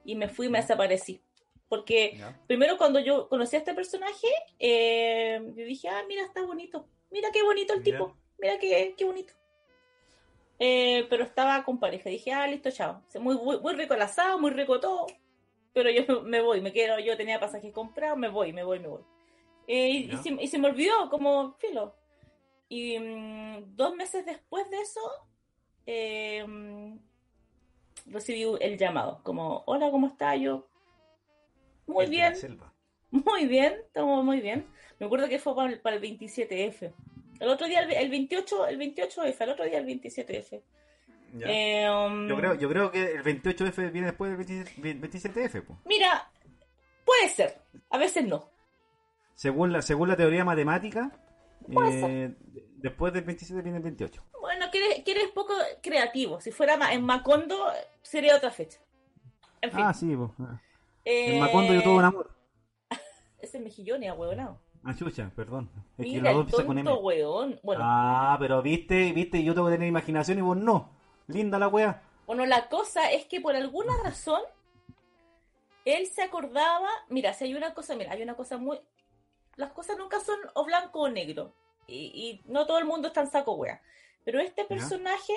Y 0.05 0.15
me 0.15 0.29
fui 0.29 0.47
y 0.47 0.51
me 0.51 0.61
desaparecí. 0.61 1.21
Porque 1.69 2.21
primero 2.47 2.79
cuando 2.79 3.01
yo 3.01 3.29
conocí 3.29 3.57
a 3.57 3.59
este 3.59 3.75
personaje, 3.75 4.29
eh, 4.59 5.41
yo 5.57 5.65
dije, 5.65 5.89
ah, 5.89 6.05
mira, 6.07 6.23
está 6.23 6.43
bonito. 6.43 6.87
Mira 7.11 7.31
qué 7.33 7.43
bonito 7.43 7.75
el 7.75 7.83
tipo. 7.83 8.17
Mira 8.39 8.59
qué, 8.59 8.95
qué 8.97 9.05
bonito. 9.05 9.33
Eh, 10.59 11.07
pero 11.11 11.25
estaba 11.25 11.65
con 11.65 11.79
pareja. 11.79 12.09
Dije, 12.09 12.33
ah, 12.33 12.47
listo, 12.47 12.71
chao. 12.71 13.03
Muy, 13.21 13.37
muy, 13.37 13.61
muy 13.61 13.75
rico 13.75 13.95
el 13.95 14.03
asado, 14.03 14.39
muy 14.39 14.51
rico 14.51 14.81
todo. 14.81 15.07
Pero 15.73 15.91
yo 15.91 16.23
me 16.23 16.41
voy, 16.41 16.61
me 16.61 16.73
quedo, 16.73 16.99
yo 16.99 17.17
tenía 17.17 17.41
pasajes 17.41 17.73
comprados, 17.73 18.19
me 18.19 18.29
voy, 18.29 18.53
me 18.53 18.65
voy, 18.65 18.79
me 18.79 18.89
voy. 18.89 19.03
Eh, 19.67 20.17
se, 20.23 20.31
y 20.31 20.47
se 20.47 20.59
me 20.59 20.69
olvidó, 20.69 21.11
como 21.11 21.55
filo. 21.55 21.95
Y 22.69 22.99
mm, 22.99 23.77
dos 23.77 23.95
meses 23.95 24.25
después 24.25 24.69
de 24.71 24.81
eso, 24.81 25.01
eh, 25.87 26.45
mm, 26.47 26.99
recibí 28.07 28.45
el 28.61 28.79
llamado, 28.79 29.21
como, 29.23 29.63
hola, 29.67 29.91
¿cómo 29.91 30.07
está? 30.09 30.37
Yo, 30.37 30.67
muy 31.87 32.07
bien, 32.07 32.35
muy 33.11 33.47
bien, 33.47 33.75
estamos 33.87 34.25
muy 34.25 34.41
bien. 34.41 34.67
Me 34.99 35.07
acuerdo 35.07 35.29
que 35.29 35.39
fue 35.39 35.55
para 35.55 35.71
el, 35.71 35.81
para 35.81 35.97
el 35.97 36.03
27F. 36.03 36.93
El 37.41 37.49
otro 37.49 37.67
día, 37.67 37.81
el, 37.81 37.93
el 37.93 38.11
28, 38.11 38.67
el 38.69 38.79
28F, 38.79 39.37
el 39.41 39.51
otro 39.51 39.65
día 39.65 39.79
el 39.79 39.87
27F. 39.87 40.63
Ya. 41.35 41.47
Eh, 41.49 41.91
um, 41.91 42.29
yo, 42.29 42.37
creo, 42.37 42.55
yo 42.55 42.69
creo 42.69 42.91
que 42.91 43.13
el 43.13 43.23
28F 43.23 43.93
viene 43.93 44.09
después 44.09 44.31
del 44.31 44.39
27 44.39 45.01
27F. 45.01 45.63
po. 45.65 45.79
Mira, 45.85 46.31
puede 47.05 47.29
ser, 47.29 47.61
a 47.91 47.99
veces 47.99 48.25
no. 48.25 48.49
Según 49.35 49.73
la, 49.73 49.83
según 49.83 50.09
la 50.09 50.17
teoría 50.17 50.45
matemática, 50.45 51.13
eh, 51.69 52.35
después 52.77 53.13
del 53.13 53.25
27 53.25 53.61
viene 53.63 53.79
el 53.79 53.85
28. 53.85 54.23
Bueno, 54.41 54.67
que 54.71 54.79
eres, 54.79 55.05
que 55.05 55.11
eres 55.11 55.29
poco 55.29 55.53
creativo. 55.83 56.41
Si 56.41 56.53
fuera 56.53 56.79
en 56.93 57.05
Macondo, 57.05 57.67
sería 58.01 58.37
otra 58.37 58.51
fecha. 58.51 58.81
En 59.61 59.73
fin. 59.73 59.81
Ah, 59.83 59.93
sí. 59.93 60.17
Ah. 60.41 60.61
Eh, 61.07 61.35
En 61.35 61.41
Macondo 61.41 61.73
yo 61.73 61.83
tuve 61.83 61.95
un 61.95 62.05
amor. 62.05 62.31
Ese 63.39 63.57
es 63.59 63.63
mejillones, 63.65 64.13
huevonao. 64.17 64.59
Ah, 64.85 64.95
chucha, 64.95 65.31
perdón. 65.35 65.71
Es 65.99 66.05
que 66.07 66.13
Mira, 66.13 66.31
dos 66.33 66.35
el 66.35 66.41
empiezan 66.43 66.67
con 66.67 66.79
M. 66.79 66.89
tonto 66.91 67.03
hueón. 67.03 67.61
Bueno, 67.63 67.83
Ah, 67.85 68.37
pero 68.39 68.63
viste, 68.63 69.13
viste, 69.13 69.43
yo 69.43 69.55
tengo 69.55 69.67
que 69.69 69.75
tener 69.75 69.89
imaginación 69.89 70.39
y 70.39 70.43
vos 70.43 70.57
no. 70.57 70.91
Linda 71.27 71.59
la 71.59 71.69
wea. 71.69 72.03
Bueno, 72.27 72.45
la 72.47 72.69
cosa 72.69 73.11
es 73.11 73.25
que 73.27 73.41
por 73.41 73.57
alguna 73.57 73.93
razón 74.05 74.43
él 75.85 76.07
se 76.07 76.23
acordaba, 76.23 76.89
mira, 77.09 77.33
si 77.33 77.45
hay 77.45 77.55
una 77.55 77.73
cosa, 77.75 77.95
mira, 77.97 78.13
hay 78.13 78.23
una 78.23 78.35
cosa 78.35 78.59
muy, 78.59 78.79
las 79.57 79.73
cosas 79.73 79.97
nunca 79.99 80.21
son 80.21 80.39
o 80.55 80.65
blanco 80.65 81.01
o 81.01 81.09
negro 81.09 81.53
y, 81.87 82.41
y 82.47 82.51
no 82.51 82.67
todo 82.67 82.79
el 82.79 82.85
mundo 82.85 83.09
está 83.09 83.21
en 83.21 83.31
saco 83.31 83.55
wea, 83.55 83.81
pero 84.25 84.41
este 84.41 84.65
personaje 84.65 85.33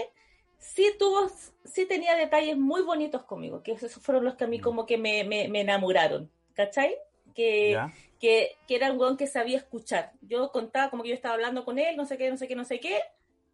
sí 0.59 0.91
tuvo, 0.99 1.29
sí 1.65 1.85
tenía 1.85 2.15
detalles 2.15 2.57
muy 2.57 2.81
bonitos 2.81 3.23
conmigo, 3.23 3.63
que 3.63 3.71
esos 3.71 3.93
fueron 3.93 4.25
los 4.25 4.35
que 4.35 4.43
a 4.43 4.47
mí 4.47 4.57
Ya. 4.57 4.63
como 4.63 4.85
que 4.85 4.97
me, 4.97 5.23
me, 5.23 5.47
me 5.47 5.61
enamoraron, 5.61 6.29
¿cachai? 6.53 6.95
Que, 7.33 7.79
que, 8.19 8.57
que 8.67 8.75
era 8.75 8.91
un 8.91 8.99
weón 8.99 9.15
que 9.17 9.25
sabía 9.27 9.57
escuchar. 9.57 10.11
Yo 10.21 10.51
contaba 10.51 10.89
como 10.89 11.03
que 11.03 11.09
yo 11.09 11.15
estaba 11.15 11.35
hablando 11.35 11.63
con 11.63 11.79
él, 11.79 11.95
no 11.95 12.05
sé 12.05 12.17
qué, 12.17 12.29
no 12.29 12.37
sé 12.37 12.47
qué, 12.47 12.55
no 12.55 12.65
sé 12.65 12.79
qué, 12.79 13.01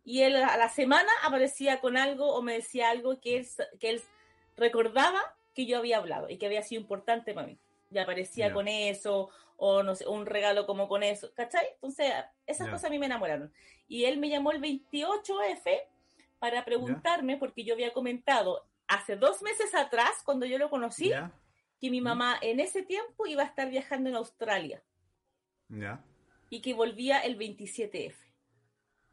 y 0.03 0.22
él 0.22 0.36
a 0.36 0.58
la 0.58 0.70
semana 0.70 1.10
aparecía 1.24 1.80
con 1.80 1.97
algo 1.97 2.34
o 2.34 2.41
me 2.41 2.53
decía 2.53 2.89
algo 2.89 3.20
que 3.20 3.38
él, 3.38 3.47
que 3.80 3.89
él 3.91 4.01
recordaba 4.58 5.20
que 5.53 5.66
yo 5.66 5.78
había 5.78 5.97
hablado 5.97 6.30
y 6.30 6.38
que 6.38 6.45
había 6.47 6.64
sido 6.64 6.82
importante 6.82 7.34
para 7.34 7.47
mí. 7.47 7.58
Y 7.91 7.97
aparecía 7.99 8.51
con 8.51 8.68
eso, 8.68 9.30
o 9.58 9.84
no 9.84 9.95
sé, 9.95 10.08
un 10.08 10.26
regalo 10.26 10.66
como 10.66 10.88
con 10.88 11.03
eso, 11.03 11.32
¿cachai? 11.34 11.66
Entonces, 11.76 12.12
esas 12.45 12.68
cosas 12.68 12.86
a 12.86 12.89
mí 12.89 12.99
me 12.99 13.06
enamoraron. 13.06 13.53
Y 13.88 14.06
él 14.06 14.18
me 14.18 14.28
llamó 14.30 14.51
el 14.51 14.60
28F 14.60 15.82
para 16.46 16.64
preguntarme, 16.64 17.38
porque 17.38 17.64
yo 17.64 17.74
había 17.74 17.91
comentado 17.91 18.68
hace 18.88 19.16
dos 19.16 19.41
meses 19.41 19.74
atrás, 19.74 20.22
cuando 20.24 20.46
yo 20.46 20.60
lo 20.60 20.70
conocí, 20.70 21.10
Ya. 21.10 21.32
que 21.82 21.89
mi 21.89 22.02
mamá 22.02 22.38
en 22.39 22.60
ese 22.60 22.84
tiempo 22.84 23.26
iba 23.26 23.41
a 23.41 23.48
estar 23.48 23.68
viajando 23.68 24.10
en 24.12 24.16
Australia 24.16 24.84
Ya. 25.70 26.04
y 26.52 26.62
que 26.62 26.76
volvía 26.76 27.18
el 27.22 27.36
27F. 27.36 28.16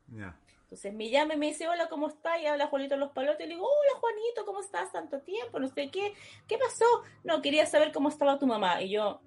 Ya. 0.09 0.39
Entonces 0.65 0.93
me 0.93 1.09
llama 1.09 1.33
y 1.33 1.37
me 1.39 1.47
dice, 1.47 1.67
hola, 1.69 1.89
¿cómo 1.89 2.09
estás? 2.09 2.39
Y 2.43 2.47
habla 2.47 2.67
Juanito 2.67 2.99
los 2.99 3.13
palotes. 3.13 3.47
Y 3.47 3.49
le 3.49 3.55
digo, 3.55 3.67
hola, 3.67 3.99
Juanito, 3.99 4.45
¿cómo 4.45 4.61
estás? 4.61 4.93
Tanto 4.93 5.23
tiempo, 5.23 5.59
no 5.59 5.69
sé 5.69 5.91
qué. 5.91 6.13
¿Qué 6.47 6.59
pasó? 6.59 6.85
No, 7.25 7.41
quería 7.41 7.65
saber 7.65 7.93
cómo 7.93 8.11
estaba 8.11 8.39
tu 8.39 8.47
mamá. 8.47 8.83
Y 8.83 8.91
yo, 8.91 9.23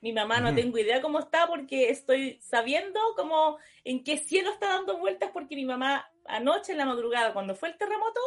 mi 0.00 0.12
mamá 0.12 0.40
no 0.40 0.54
tengo 0.54 0.78
idea 0.78 1.00
cómo 1.00 1.18
está 1.18 1.46
porque 1.46 1.90
estoy 1.90 2.38
sabiendo 2.40 3.00
cómo, 3.16 3.58
en 3.84 4.04
qué 4.04 4.18
cielo 4.18 4.50
está 4.50 4.68
dando 4.68 4.98
vueltas 4.98 5.30
porque 5.32 5.56
mi 5.56 5.64
mamá 5.64 6.10
anoche 6.26 6.72
en 6.72 6.78
la 6.78 6.86
madrugada, 6.86 7.32
cuando 7.32 7.54
fue 7.54 7.70
el 7.70 7.78
terremoto, 7.78 8.20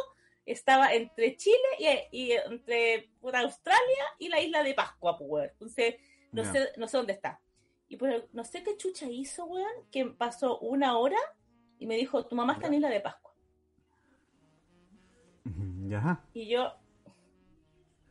estaba 0.44 0.92
entre 0.92 1.36
Chile 1.36 1.56
y, 2.10 2.24
y 2.24 2.32
entre 2.32 3.10
Australia 3.22 4.04
y 4.18 4.28
la 4.28 4.40
isla 4.40 4.62
de 4.62 4.74
Pascua, 4.74 5.16
pues. 5.18 5.52
Entonces, 5.52 5.96
no, 6.32 6.44
sé, 6.44 6.70
no 6.76 6.88
sé 6.88 6.96
dónde 6.96 7.12
está. 7.12 7.40
Y 7.88 7.96
pues 7.96 8.24
no 8.32 8.44
sé 8.44 8.62
qué 8.62 8.76
chucha 8.76 9.06
hizo, 9.08 9.44
weón, 9.46 9.90
que 9.90 10.06
pasó 10.06 10.58
una 10.60 10.96
hora 10.96 11.18
y 11.78 11.86
me 11.86 11.96
dijo, 11.96 12.26
tu 12.26 12.36
mamá 12.36 12.54
está 12.54 12.68
en 12.68 12.74
Isla 12.74 12.88
de 12.88 13.00
Pascua. 13.00 13.34
Y 16.32 16.48
yo, 16.48 16.72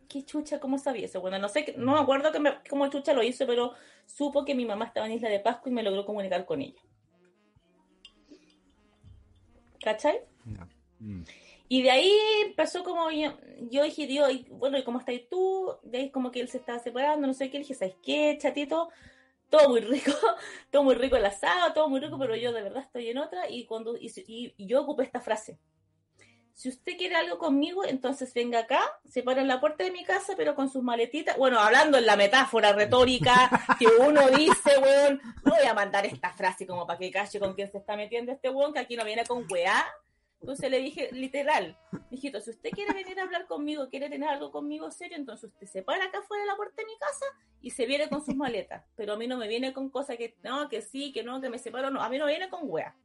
¿qué 0.10 0.26
chucha? 0.26 0.60
¿Cómo 0.60 0.78
sabía 0.78 1.05
eso? 1.05 1.22
Bueno, 1.22 1.39
no 1.39 1.47
sé, 1.47 1.74
no 1.78 1.93
me 1.93 1.99
acuerdo 1.99 2.32
que 2.32 2.39
me- 2.39 2.57
cómo 2.70 2.88
chucha 2.89 3.14
lo 3.14 3.24
hizo, 3.24 3.45
pero 3.47 3.74
supo 4.05 4.43
que 4.43 4.55
mi 4.55 4.66
mamá 4.66 4.86
estaba 4.86 5.05
en 5.05 5.14
Isla 5.14 5.30
de 5.30 5.39
Pascua 5.39 5.72
y 5.72 5.76
me 5.76 5.84
logró 5.84 6.05
comunicar 6.05 6.45
con 6.45 6.62
ella. 6.62 6.82
¿Cachai? 9.82 10.20
Ya. 10.45 10.68
Mm. 10.99 11.24
Y 11.70 11.84
de 11.84 11.91
ahí 11.91 12.12
empezó 12.45 12.84
como, 12.84 13.12
yo, 13.12 13.38
yo 13.70 13.84
dije, 13.84 14.07
Dios, 14.07 14.32
y 14.32 14.47
bueno, 14.49 14.78
¿y 14.80 14.84
cómo 14.84 14.99
estás 14.99 15.16
tú? 15.30 15.72
De 15.84 15.99
ahí 15.99 16.10
como 16.10 16.32
que 16.32 16.41
él 16.41 16.49
se 16.49 16.57
estaba 16.57 16.80
separando, 16.80 17.28
no 17.28 17.34
sé 17.34 17.51
qué, 17.51 17.60
le 17.60 17.64
dije, 17.64 17.76
¿sabes 17.76 17.95
qué, 18.03 18.38
chatito? 18.41 18.89
Todo 19.51 19.70
muy 19.70 19.82
rico, 19.82 20.12
todo 20.72 20.84
muy 20.84 20.95
rico 20.95 21.16
el 21.16 21.26
asado, 21.26 21.72
todo 21.74 21.88
muy 21.88 21.99
rico, 21.99 22.18
pero 22.18 22.36
yo 22.36 22.51
de 22.51 22.64
verdad 22.64 22.84
estoy 22.84 23.10
en 23.10 23.20
otra 23.20 23.49
y 23.49 23.66
cuando 23.66 23.95
y 23.99 24.53
yo 24.57 24.82
ocupé 24.82 25.03
esta 25.03 25.22
frase. 25.22 25.60
Si 26.60 26.68
usted 26.68 26.97
quiere 26.97 27.16
algo 27.16 27.38
conmigo, 27.38 27.86
entonces 27.86 28.34
venga 28.34 28.60
acá, 28.60 28.82
se 29.05 29.24
para 29.24 29.39
en 29.39 29.47
la 29.47 29.62
puerta 29.62 29.86
de 29.86 29.91
mi 29.91 30.03
casa, 30.03 30.34
pero 30.36 30.55
con 30.55 30.70
sus 30.70 30.84
maletitas. 30.84 31.38
Bueno, 31.38 31.57
hablando 31.57 31.97
en 31.97 32.05
la 32.05 32.18
metáfora 32.18 32.74
retórica 32.74 33.49
que 33.80 33.86
uno 33.86 34.30
dice, 34.30 34.78
weón, 34.78 35.22
no 35.45 35.55
voy 35.55 35.66
a 35.66 35.74
mandar 35.74 36.05
esta 36.05 36.34
frase 36.34 36.68
como 36.68 36.86
para 36.86 36.99
que 36.99 37.12
cache 37.12 37.39
con 37.39 37.53
quién 37.53 37.72
se 37.72 37.78
está 37.78 37.95
metiendo 37.95 38.34
este 38.34 38.49
weón, 38.49 38.74
que 38.74 38.80
aquí 38.80 38.97
no 38.97 39.05
viene 39.05 39.24
con 39.26 39.45
weá. 39.49 39.88
Entonces 40.41 40.70
le 40.70 40.80
dije, 40.80 41.07
literal, 41.14 41.78
mijito, 42.12 42.41
si 42.41 42.49
usted 42.49 42.72
quiere 42.72 42.93
venir 42.93 43.18
a 43.22 43.24
hablar 43.24 43.47
conmigo, 43.47 43.88
quiere 43.88 44.10
tener 44.10 44.28
algo 44.28 44.51
conmigo 44.51 44.91
serio, 44.91 45.16
entonces 45.16 45.53
usted 45.53 45.66
se 45.66 45.82
para 45.82 46.03
acá 46.03 46.22
fuera 46.24 46.43
de 46.43 46.49
la 46.49 46.57
puerta 46.57 46.82
de 46.82 46.88
mi 46.88 46.97
casa 46.97 47.26
y 47.62 47.70
se 47.70 47.86
viene 47.86 48.10
con 48.10 48.22
sus 48.22 48.36
maletas. 48.36 48.84
Pero 48.97 49.14
a 49.14 49.16
mí 49.16 49.28
no 49.28 49.38
me 49.38 49.47
viene 49.47 49.72
con 49.72 49.89
cosas 49.89 50.18
que, 50.18 50.36
no, 50.43 50.68
que 50.68 50.82
sí, 50.82 51.14
que 51.14 51.24
no, 51.24 51.39
que 51.39 51.49
me 51.49 51.57
separo, 51.57 51.89
no, 51.89 52.01
a 52.01 52.10
mí 52.10 52.18
no 52.18 52.26
viene 52.26 52.49
con 52.49 52.64
wea. 52.64 52.97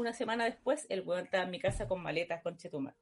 Una 0.00 0.14
semana 0.14 0.46
después, 0.46 0.86
el 0.88 1.02
weón 1.02 1.24
estaba 1.26 1.44
en 1.44 1.50
mi 1.50 1.60
casa 1.60 1.86
con 1.86 2.02
maletas, 2.02 2.40
con 2.42 2.56
chetumar. 2.56 2.94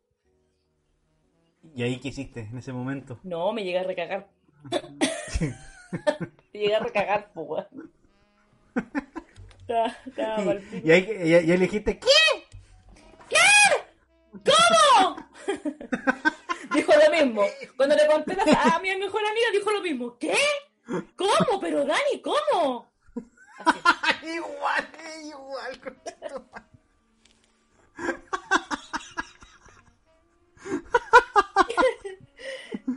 ¿Y 1.76 1.84
ahí 1.84 2.00
qué 2.00 2.08
hiciste 2.08 2.40
en 2.40 2.58
ese 2.58 2.72
momento? 2.72 3.20
No, 3.22 3.52
me 3.52 3.62
llegué 3.62 3.78
a 3.78 3.84
recagar. 3.84 4.26
me 5.40 5.54
llegué 6.60 6.74
a 6.74 6.80
recagar, 6.80 7.30
pues, 7.32 7.46
weón. 7.48 7.92
Y 10.82 10.90
ahí, 10.90 10.90
y 10.90 10.90
ahí- 10.90 11.06
y 11.28 11.34
ahí 11.34 11.46
le 11.46 11.58
dijiste, 11.58 12.00
¿qué? 12.00 12.08
Dijo 16.74 16.92
lo 16.92 17.10
mismo. 17.12 17.42
Cuando 17.76 17.94
le 17.94 18.06
conté 18.08 18.36
a, 18.40 18.74
a 18.74 18.80
mi 18.80 18.88
mejor 18.96 19.20
amiga, 19.24 19.46
dijo 19.52 19.70
lo 19.70 19.80
mismo. 19.82 20.18
¿Qué? 20.18 20.34
¿Cómo? 21.14 21.60
Pero 21.60 21.84
Dani, 21.84 22.20
¿cómo? 22.22 22.90
Igual, 24.24 24.88
igual. 25.24 25.80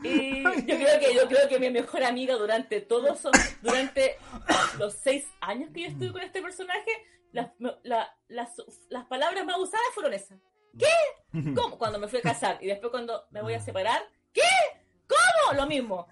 Y 0.04 0.44
yo 0.44 0.52
creo 0.78 1.00
que 1.00 1.14
yo 1.16 1.28
creo 1.28 1.48
que 1.50 1.60
mi 1.60 1.70
mejor 1.70 2.04
amiga 2.04 2.36
durante 2.36 2.82
todos 2.82 3.20
son- 3.20 3.32
durante 3.62 4.16
los 4.80 4.94
seis 4.94 5.28
años 5.42 5.70
que 5.74 5.82
yo 5.82 5.88
estuve 5.90 6.12
con 6.14 6.22
este 6.22 6.42
personaje, 6.42 6.92
las, 7.32 7.52
la- 7.84 8.16
las, 8.28 8.56
las 8.90 9.06
palabras 9.06 9.46
más 9.46 9.58
usadas 9.58 9.86
fueron 9.94 10.14
esas. 10.14 10.40
¿Qué? 10.78 11.54
¿Cómo? 11.54 11.78
Cuando 11.78 12.00
me 12.00 12.08
fui 12.08 12.20
a 12.20 12.24
casar 12.24 12.58
y 12.62 12.68
después 12.68 12.92
cuando 12.92 13.26
me 13.32 13.42
voy 13.42 13.54
a 13.54 13.60
separar, 13.60 14.02
¿qué? 14.34 14.42
¿Cómo? 15.08 15.58
Lo 15.60 15.68
mismo. 15.68 16.08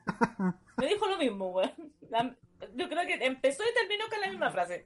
Me 0.78 0.88
dijo 0.88 1.08
lo 1.08 1.18
mismo. 1.18 1.62
La- 2.10 2.36
yo 2.76 2.90
creo 2.90 3.08
que 3.08 3.14
empezó 3.26 3.64
y 3.64 3.74
terminó 3.74 4.08
con 4.10 4.20
la 4.22 4.28
misma 4.28 4.52
frase. 4.52 4.86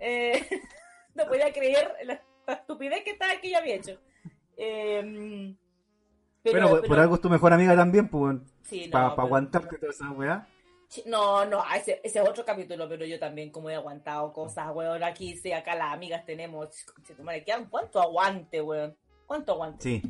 Eh, 0.00 0.44
no 1.14 1.26
podía 1.26 1.52
creer 1.52 1.94
la, 2.04 2.20
la 2.46 2.54
estupidez 2.54 3.04
que 3.04 3.12
estaba 3.12 3.40
que 3.40 3.50
yo 3.50 3.58
había 3.58 3.76
hecho. 3.76 4.00
Eh, 4.56 5.54
pero- 6.52 6.68
bueno, 6.68 6.82
por, 6.86 6.98
algo 6.98 7.14
es 7.16 7.20
tu 7.20 7.30
mejor 7.30 7.52
amiga 7.52 7.74
también, 7.76 8.08
pues, 8.08 8.36
Sí, 8.62 8.86
no, 8.86 8.92
para 8.92 9.06
aguantarte 9.08 9.76
toda 9.78 9.90
esa 9.92 10.10
weá. 10.10 10.46
No, 11.06 11.44
no, 11.44 11.62
ese, 11.74 12.00
ese 12.04 12.20
es 12.20 12.28
otro 12.28 12.44
capítulo, 12.44 12.88
pero 12.88 13.04
yo 13.04 13.18
también 13.18 13.50
como 13.50 13.68
he 13.68 13.74
aguantado 13.74 14.32
cosas, 14.32 14.68
weón. 14.72 15.02
Aquí 15.02 15.36
sí, 15.36 15.50
acá 15.52 15.74
las 15.74 15.92
amigas 15.92 16.24
tenemos. 16.24 16.68
Conchetumare, 16.84 17.42
¿qué- 17.44 17.66
¿Cuánto 17.68 18.00
aguante, 18.00 18.60
weón? 18.62 18.96
¿Cuánto 19.26 19.52
aguante? 19.52 19.82
Sí, 19.82 20.02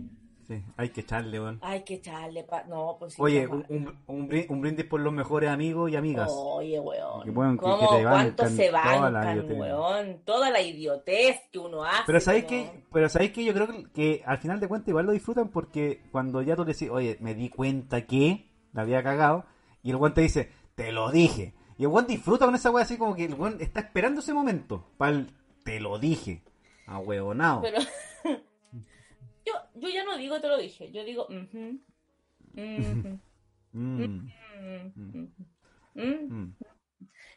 sí, 0.47 0.63
hay 0.77 0.89
que 0.91 1.01
echarle, 1.03 1.41
weón. 1.41 1.59
Hay 1.63 1.83
que 1.83 1.95
echarle 1.95 2.45
pa... 2.45 2.63
No, 2.65 2.97
pues 2.99 3.15
sí. 3.15 3.23
Oye, 3.23 3.47
un, 3.47 3.65
un, 3.69 3.99
un 4.07 4.29
brin- 4.29 4.47
un 4.49 4.61
brindis 4.61 4.87
por 4.87 5.01
los 5.01 5.13
mejores 5.13 5.51
amigos 5.51 5.91
y 5.91 5.97
amigas. 5.97 6.31
Oye, 6.33 6.79
weón. 6.81 7.23
Que 7.25 7.31
bueno, 7.31 7.57
¿Cómo, 7.57 7.79
que 7.79 7.97
te 7.97 8.03
¿Cuánto 8.03 8.47
se 8.49 8.69
toda 8.69 9.01
bancan, 9.01 9.37
idiotez. 9.39 9.59
weón? 9.59 10.21
Toda 10.25 10.51
la 10.51 10.61
idiotez 10.61 11.41
que 11.53 11.59
uno 11.59 11.85
hace. 11.85 12.03
Pero 12.07 12.21
sabéis 12.21 12.45
que, 12.45 12.85
pero 12.93 13.09
sabéis 13.09 13.33
que 13.33 13.45
yo 13.45 13.53
creo 13.55 13.69
que, 13.93 14.23
al 14.27 14.39
final 14.39 14.61
de 14.61 14.69
cuentas 14.69 14.89
igual 14.89 15.07
lo 15.07 15.13
disfrutan 15.13 15.49
porque 15.49 16.03
cuando 16.13 16.43
ya 16.43 16.57
tú 16.57 16.65
le 16.65 16.73
decís, 16.73 16.91
oye, 16.91 17.17
me 17.21 17.35
di 17.35 17.49
cuenta 17.49 18.07
que 18.07 18.49
la 18.73 18.83
había 18.83 19.03
cagado, 19.03 19.45
y 19.83 19.91
el 19.91 19.97
guante 19.97 20.21
dice, 20.23 20.51
te 20.75 20.93
lo 20.93 21.11
dije. 21.11 21.55
Y 21.79 21.83
el 21.83 21.89
guante 21.89 22.13
disfruta 22.13 22.45
con 22.47 22.55
esa 22.55 22.71
wea 22.71 22.85
así 22.85 22.97
como 22.97 23.15
que 23.15 23.25
el 23.25 23.35
guante 23.35 23.65
está 23.65 23.81
esperando 23.81 24.21
ese 24.21 24.33
momento. 24.33 24.85
Para 24.97 25.13
el, 25.13 25.31
te 25.65 25.81
lo 25.81 25.99
dije. 25.99 26.43
A 26.87 26.99
huevonao. 26.99 27.63
Pero 27.63 27.79
yo, 29.75 29.89
ya 29.89 30.05
no 30.05 30.17
digo 30.17 30.41
te 30.41 30.49
lo 30.49 30.57
dije, 30.59 30.91
yo 30.93 31.05
digo, 31.05 31.27
Mm, 33.75 34.29
ujú. 34.97 35.31
mm. 35.95 36.55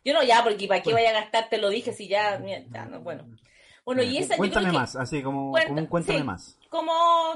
Yo 0.05 0.13
no, 0.13 0.23
ya, 0.23 0.43
porque 0.43 0.67
¿para 0.67 0.81
qué 0.81 0.93
vaya 0.93 1.09
a 1.09 1.13
gastar? 1.21 1.49
Te 1.49 1.57
lo 1.57 1.69
dije, 1.69 1.91
si 1.93 2.07
ya, 2.07 2.39
ya, 2.71 2.85
no, 2.85 3.01
bueno. 3.01 3.27
Bueno, 3.85 4.03
y 4.03 4.17
esa 4.17 4.35
yo 4.35 4.37
Cuéntame 4.39 4.69
que, 4.71 4.77
más, 4.77 4.95
así 4.95 5.23
como, 5.23 5.51
Cuenta- 5.51 5.69
como 5.69 5.81
un 5.81 5.87
cuéntame 5.87 6.19
sí. 6.19 6.25
más. 6.25 6.57
como, 6.69 6.91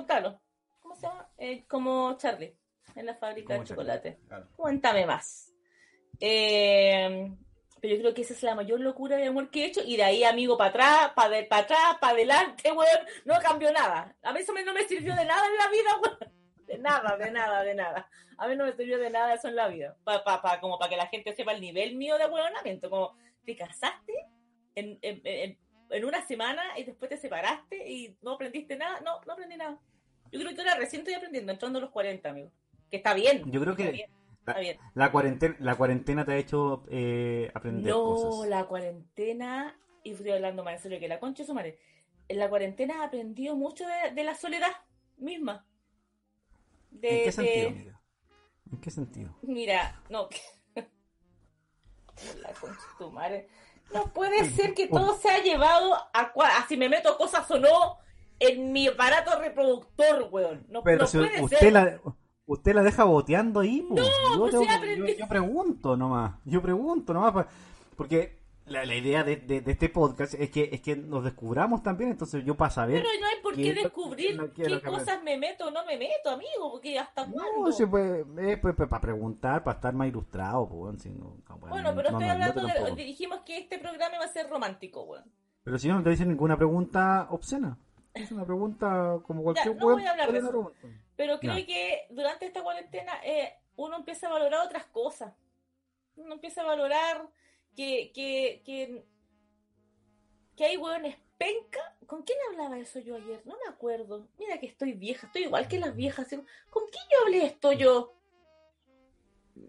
claro, 0.05 0.39
¿cómo 0.81 0.95
se 0.95 1.07
llama? 1.07 1.27
Eh, 1.37 1.63
como 1.67 2.15
Charlie, 2.17 2.55
en 2.95 3.05
la 3.05 3.15
fábrica 3.15 3.47
Como 3.55 3.59
de 3.61 3.67
Charlie, 3.67 3.83
chocolate. 3.83 4.19
claro. 4.27 4.47
Cuéntame 4.55 5.05
más. 5.05 5.51
Eh, 6.19 7.31
pero 7.81 7.95
yo 7.95 8.01
creo 8.01 8.13
que 8.13 8.21
esa 8.21 8.33
es 8.33 8.43
la 8.43 8.55
mayor 8.55 8.79
locura 8.79 9.17
de 9.17 9.25
amor 9.25 9.49
que 9.49 9.63
he 9.63 9.65
hecho, 9.65 9.81
y 9.83 9.97
de 9.97 10.03
ahí, 10.03 10.23
amigo, 10.23 10.57
para 10.57 10.69
atrás, 10.69 11.11
para 11.15 11.37
atrás, 11.39 11.97
para 11.99 12.13
adelante, 12.13 12.71
weón, 12.71 12.99
no 13.25 13.35
cambió 13.41 13.71
nada. 13.73 14.15
A 14.21 14.31
mí 14.31 14.39
eso 14.39 14.53
me- 14.53 14.63
no 14.63 14.73
me 14.73 14.83
sirvió 14.83 15.15
de 15.15 15.25
nada 15.25 15.45
en 15.47 15.57
la 15.57 15.67
vida, 15.69 15.97
weón. 16.03 16.31
De 16.67 16.77
nada, 16.77 17.17
de 17.17 17.31
nada, 17.31 17.63
de 17.63 17.75
nada. 17.75 18.09
A 18.37 18.47
mí 18.47 18.55
no 18.55 18.65
me 18.65 18.71
sirvió 18.73 18.97
de 18.97 19.09
nada 19.09 19.33
eso 19.33 19.47
en 19.49 19.55
la 19.57 19.67
vida. 19.67 19.97
Pa, 20.05 20.23
pa, 20.23 20.41
pa- 20.41 20.59
como 20.61 20.79
para 20.79 20.89
que 20.89 20.95
la 20.97 21.07
gente 21.07 21.35
sepa 21.35 21.51
el 21.51 21.59
nivel 21.61 21.95
mío 21.95 22.17
de 22.17 22.25
huevonamiento. 22.27 22.89
Como, 22.89 23.17
te 23.45 23.55
casaste 23.57 24.13
en, 24.75 24.97
en, 25.01 25.21
en, 25.25 25.57
en 25.89 26.05
una 26.05 26.25
semana 26.25 26.61
y 26.77 26.83
después 26.85 27.09
te 27.09 27.17
separaste 27.17 27.89
y 27.89 28.15
no 28.21 28.31
aprendiste 28.31 28.77
nada. 28.77 29.01
No, 29.01 29.19
no 29.25 29.33
aprendí 29.33 29.57
nada. 29.57 29.77
Yo 30.31 30.39
creo 30.39 30.53
que 30.55 30.61
ahora 30.61 30.75
recién 30.75 31.01
estoy 31.01 31.15
aprendiendo, 31.15 31.51
entrando 31.51 31.79
a 31.79 31.81
los 31.81 31.91
40, 31.91 32.29
amigo. 32.29 32.51
Que 32.89 32.97
está 32.97 33.13
bien. 33.13 33.43
Yo 33.51 33.59
creo 33.59 33.75
que 33.75 33.83
está 34.41 34.59
bien. 34.59 34.77
la 34.93 35.11
cuarentena, 35.11 35.55
la 35.59 35.75
cuarentena 35.75 36.25
te 36.25 36.33
ha 36.33 36.37
hecho 36.37 36.83
eh, 36.89 37.49
aprender 37.53 37.91
No, 37.91 38.03
cosas. 38.03 38.49
la 38.49 38.65
cuarentena, 38.65 39.79
y 40.03 40.11
estoy 40.11 40.31
hablando 40.31 40.63
más 40.63 40.73
en 40.75 40.79
serio 40.81 40.99
que 40.99 41.07
la 41.07 41.19
concha 41.19 41.43
de 41.43 41.47
su 41.47 41.53
madre. 41.53 41.79
En 42.27 42.39
la 42.39 42.49
cuarentena 42.49 42.95
he 43.01 43.05
aprendido 43.05 43.55
mucho 43.55 43.85
de, 43.87 44.11
de 44.13 44.23
la 44.23 44.35
soledad 44.35 44.71
misma. 45.17 45.65
De, 46.89 47.09
¿En 47.09 47.17
qué 47.19 47.25
de- 47.25 47.31
sentido, 47.31 47.67
amiga? 47.69 48.01
¿En 48.71 48.81
qué 48.81 48.91
sentido? 48.91 49.37
Mira, 49.41 50.01
no. 50.09 50.27
la 52.41 52.53
concha 52.53 52.79
de 52.79 52.97
tu 52.97 53.11
madre. 53.11 53.47
No 53.93 54.13
puede 54.13 54.45
ser 54.51 54.73
que 54.73 54.87
todo 54.87 55.17
se 55.17 55.29
ha 55.29 55.41
llevado 55.43 55.93
a, 55.93 56.09
a 56.33 56.67
si 56.67 56.77
me 56.77 56.87
meto 56.87 57.17
cosas 57.17 57.49
o 57.51 57.59
no 57.59 57.97
en 58.39 58.71
mi 58.71 58.87
aparato 58.87 59.37
reproductor, 59.39 60.29
weón. 60.31 60.65
No, 60.69 60.81
Pero 60.83 60.99
no 60.99 61.07
si 61.07 61.17
puede 61.17 61.41
usted 61.43 61.57
ser. 61.59 61.73
la, 61.73 62.01
usted 62.53 62.73
la 62.75 62.83
deja 62.83 63.03
boteando 63.03 63.59
ahí, 63.61 63.81
po. 63.81 63.95
yo, 63.95 64.03
pues 64.37 64.51
tengo 64.51 64.65
yo, 64.65 65.05
yo 65.17 65.27
pregunto 65.27 65.97
nomás, 65.97 66.35
yo 66.45 66.61
pregunto 66.61 67.13
nomás, 67.13 67.33
pa- 67.33 67.47
porque 67.95 68.39
la, 68.65 68.85
la 68.85 68.95
idea 68.95 69.23
de, 69.23 69.35
de- 69.37 69.61
de 69.61 69.71
este 69.71 69.89
podcast 69.89 70.33
es 70.35 70.49
que 70.51 70.69
es 70.71 70.81
que 70.81 70.95
nos 70.95 71.23
descubramos 71.23 71.81
también, 71.83 72.11
entonces 72.11 72.43
yo 72.45 72.55
para 72.55 72.69
saber... 72.71 73.01
Pero 73.03 73.19
no 73.19 73.27
hay 73.27 73.35
por 73.43 73.55
qué 73.55 73.63
¿Qué- 73.63 73.73
descubrir 73.73 74.37
no 74.37 74.53
qué 74.53 74.81
cosas 74.81 75.21
me 75.23 75.37
meto 75.37 75.67
o 75.67 75.71
no 75.71 75.83
me 75.85 75.97
meto, 75.97 76.29
amigo, 76.29 76.71
porque 76.71 76.97
hasta 76.97 77.25
cuándo. 77.25 77.65
No, 77.65 77.71
sí, 77.71 77.85
pues, 77.85 78.25
eh, 78.39 78.57
pues, 78.61 78.75
pues, 78.75 78.87
para 78.89 79.01
preguntar, 79.01 79.63
para 79.63 79.75
estar 79.75 79.93
más 79.93 80.07
ilustrado, 80.07 80.69
pues, 80.69 81.01
si 81.01 81.09
no- 81.09 81.35
no, 81.49 81.57
bueno, 81.57 81.69
Bueno, 81.75 81.89
pero 81.95 82.11
no, 82.11 82.17
estoy 82.19 82.27
no, 82.27 82.31
hablando 82.33 82.61
no 82.89 82.95
de. 82.95 83.03
Dijimos 83.03 83.39
que 83.45 83.57
este 83.57 83.77
programa 83.79 84.19
va 84.19 84.25
a 84.25 84.27
ser 84.29 84.49
romántico, 84.49 85.03
weón. 85.03 85.23
Pero 85.63 85.77
si 85.77 85.87
yo 85.89 85.93
no 85.95 86.03
te 86.03 86.11
hice 86.11 86.25
ninguna 86.25 86.55
pregunta 86.57 87.27
obscena, 87.29 87.77
es 88.13 88.31
una 88.31 88.45
pregunta 88.45 89.17
como 89.27 89.43
cualquier 89.43 89.75
no 89.75 89.85
weón 89.85 89.99
voy 89.99 90.07
a 90.07 90.11
hablar 90.11 90.31
de 90.31 90.37
eso. 90.39 90.71
Pero 91.21 91.39
creo 91.39 91.53
que 91.67 92.07
durante 92.09 92.47
esta 92.47 92.63
cuarentena 92.63 93.13
eh, 93.23 93.53
uno 93.75 93.95
empieza 93.97 94.25
a 94.27 94.31
valorar 94.31 94.65
otras 94.65 94.85
cosas. 94.85 95.31
Uno 96.15 96.33
empieza 96.33 96.61
a 96.61 96.65
valorar 96.65 97.29
que, 97.75 98.11
que, 98.11 98.63
que, 98.65 99.05
que 100.57 100.65
hay 100.65 100.77
weones 100.77 101.15
penca. 101.37 101.79
¿Con 102.07 102.23
quién 102.23 102.39
hablaba 102.49 102.79
eso 102.79 102.97
yo 102.99 103.17
ayer? 103.17 103.39
No 103.45 103.53
me 103.63 103.69
acuerdo. 103.71 104.27
Mira 104.39 104.59
que 104.59 104.65
estoy 104.65 104.93
vieja, 104.93 105.27
estoy 105.27 105.43
igual 105.43 105.67
que 105.67 105.77
las 105.77 105.95
viejas. 105.95 106.27
¿Con 106.71 106.87
quién 106.89 107.03
yo 107.11 107.19
hablé 107.23 107.45
esto 107.45 107.71
yo? 107.71 108.15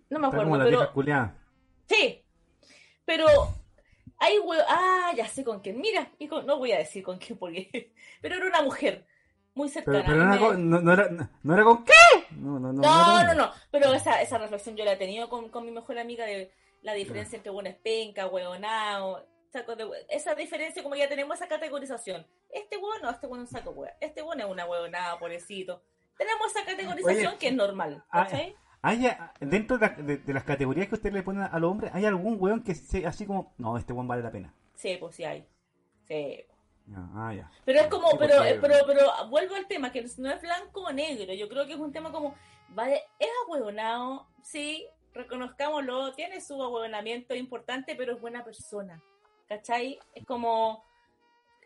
No 0.09 0.19
me 0.19 0.29
acuerdo, 0.29 0.45
como 0.45 0.57
la 0.57 0.65
pero... 0.65 0.79
vieja. 0.79 0.93
Sí, 1.87 2.25
pero 3.05 3.27
hay 4.17 4.39
hue- 4.39 4.65
Ah, 4.69 5.13
ya 5.15 5.29
sé 5.29 5.45
con 5.45 5.61
quién. 5.61 5.79
Mira, 5.83 6.11
no 6.47 6.57
voy 6.57 6.73
a 6.73 6.79
decir 6.79 7.03
con 7.05 7.19
quién 7.19 7.39
porque. 7.39 7.93
Pero 8.23 8.37
era 8.37 8.47
una 8.47 8.63
mujer 8.63 9.05
muy 9.55 9.69
cercana. 9.69 10.03
Pero, 10.05 10.13
pero 10.15 10.25
no, 10.25 10.33
era 10.35 10.41
con, 10.47 10.71
no, 10.71 10.81
no 10.81 10.93
era, 10.93 11.29
no 11.43 11.55
era 11.55 11.65
con 11.65 11.85
qué. 11.85 11.93
No, 12.37 12.59
no, 12.59 12.73
no. 12.73 13.35
No. 13.35 13.51
Pero 13.71 13.93
esa, 13.95 14.21
esa 14.23 14.39
reflexión 14.39 14.77
yo 14.77 14.85
la 14.85 14.93
he 14.93 14.97
tenido 14.97 15.29
con, 15.29 15.49
con 15.51 15.65
mi 15.65 15.71
mejor 15.71 15.99
amiga 15.99 16.25
de 16.25 16.53
la 16.83 16.95
diferencia 16.95 17.37
entre 17.37 17.51
bueno 17.53 17.69
es 17.69 17.77
penca, 17.77 18.27
hueonao. 18.27 19.25
Saco 19.53 19.77
de 19.77 19.87
Esa 20.09 20.35
diferencia, 20.35 20.83
como 20.83 20.95
ya 20.97 21.09
tenemos 21.11 21.37
esa 21.37 21.47
categorización. 21.47 22.27
Este 22.49 22.79
hueón 22.79 23.03
no, 23.03 23.11
este 23.11 23.27
hueón 23.27 23.45
es 23.45 23.51
un 23.53 23.59
saco 23.59 23.71
hueá. 23.73 23.93
Este 24.01 24.23
hueón 24.23 24.41
es 24.41 24.47
una 24.47 24.65
hueonada, 24.67 25.19
pobrecito. 25.19 25.83
Tenemos 26.17 26.47
esa 26.55 26.65
categorización 26.65 27.27
Oye, 27.29 27.39
que 27.39 27.49
es 27.49 27.55
normal. 27.55 28.03
ah, 28.11 28.25
¿cachai? 28.25 28.57
¿Hay, 28.81 29.07
dentro 29.41 29.79
de, 29.79 29.87
la- 29.87 29.95
de- 30.03 30.17
de 30.17 30.33
las 30.35 30.45
categorías 30.45 30.89
que 30.89 30.95
usted 30.95 31.13
le 31.13 31.23
pone 31.23 31.45
a 31.45 31.59
los 31.59 31.71
hombres, 31.71 31.91
¿hay 31.95 32.05
algún 32.07 32.37
weón 32.41 32.63
que 32.65 32.75
sea 32.75 33.11
así 33.11 33.27
como, 33.27 33.53
no, 33.59 33.77
este 33.77 33.93
weón 33.93 34.09
vale 34.09 34.23
la 34.23 34.33
pena? 34.33 34.55
Sí, 34.75 34.97
pues 34.99 35.15
sí 35.15 35.25
hay. 35.25 35.47
Sí. 36.09 36.45
Ah, 36.95 37.33
ya. 37.35 37.51
Pero 37.65 37.81
es 37.81 37.87
como, 37.89 38.11
Sí, 38.11 38.17
pero, 38.19 38.43
pero, 38.61 38.75
pero 38.87 39.29
vuelvo 39.29 39.55
al 39.55 39.67
tema, 39.67 39.93
que 39.93 40.05
no 40.19 40.31
es 40.31 40.41
blanco 40.41 40.83
o 40.83 40.93
negro. 40.93 41.33
Yo 41.33 41.49
creo 41.49 41.67
que 41.67 41.73
es 41.73 41.79
un 41.79 41.93
tema 41.93 42.11
como, 42.13 42.35
vale, 42.69 43.03
es 43.19 43.29
ahueonado, 43.47 44.27
sí, 44.43 44.87
reconozcámoslo, 45.15 46.13
tiene 46.15 46.41
su 46.41 46.61
ahueonamiento 46.63 47.35
importante, 47.35 47.95
pero 47.95 48.15
es 48.15 48.21
buena 48.21 48.45
persona. 48.45 49.03
¿Cachai? 49.49 49.99
Es 50.15 50.25
como, 50.25 50.85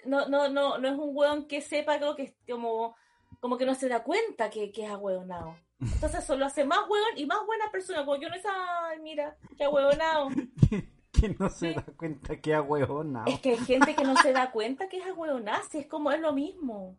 no, 0.04 0.26
no, 0.26 0.48
no, 0.48 0.78
no 0.78 0.88
es 0.88 0.94
un 0.94 1.16
hueón 1.16 1.46
que 1.46 1.60
sepa 1.60 1.98
creo 1.98 2.16
que 2.16 2.22
es 2.24 2.34
como, 2.48 2.96
como 3.40 3.56
que 3.56 3.66
no 3.66 3.74
se 3.74 3.88
da 3.88 4.02
cuenta 4.02 4.50
que, 4.50 4.72
que 4.72 4.84
es 4.84 4.90
ahueonado. 4.90 5.56
Entonces 5.80 6.24
eso 6.24 6.36
lo 6.36 6.46
hace 6.46 6.64
más 6.64 6.88
hueón 6.88 7.16
y 7.16 7.26
más 7.26 7.44
buena 7.44 7.70
persona, 7.70 8.04
porque 8.04 8.24
yo 8.24 8.30
no 8.30 8.34
es, 8.34 8.44
ay, 8.46 8.98
mira, 9.00 9.36
qué 9.56 9.64
ahueonado. 9.64 10.30
que 11.20 11.36
no 11.38 11.48
se 11.50 11.68
Sí. 11.70 11.74
da 11.74 11.82
cuenta 11.96 12.40
que 12.40 12.54
a 12.54 12.62
weón, 12.62 13.12
no. 13.12 13.24
Es 13.26 13.40
que 13.40 13.50
hay 13.52 13.58
gente 13.58 13.94
que 13.94 14.04
no 14.04 14.16
se 14.16 14.32
da 14.32 14.50
cuenta 14.52 14.88
que 14.88 14.98
es 14.98 15.06
ahueonarse, 15.06 15.78
es 15.80 15.86
como, 15.86 16.10
es 16.10 16.20
lo 16.20 16.32
mismo. 16.32 16.96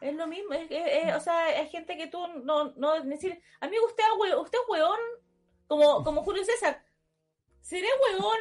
Es 0.00 0.14
lo 0.14 0.26
mismo, 0.28 0.52
es, 0.54 0.70
es- 0.70 1.04
es- 1.08 1.16
o 1.16 1.20
sea, 1.20 1.46
hay 1.46 1.68
gente 1.68 1.96
que 1.96 2.06
tú 2.06 2.18
no, 2.44 2.72
no, 2.76 3.00
decir, 3.02 3.40
amigo, 3.60 3.84
usted, 3.86 4.04
es 4.28 4.34
usted 4.36 4.58
es 4.58 4.64
hueón, 4.68 4.98
como, 5.66 6.04
como 6.04 6.22
Julio 6.22 6.44
César, 6.44 6.84
seré 7.60 7.88
hueón, 8.02 8.38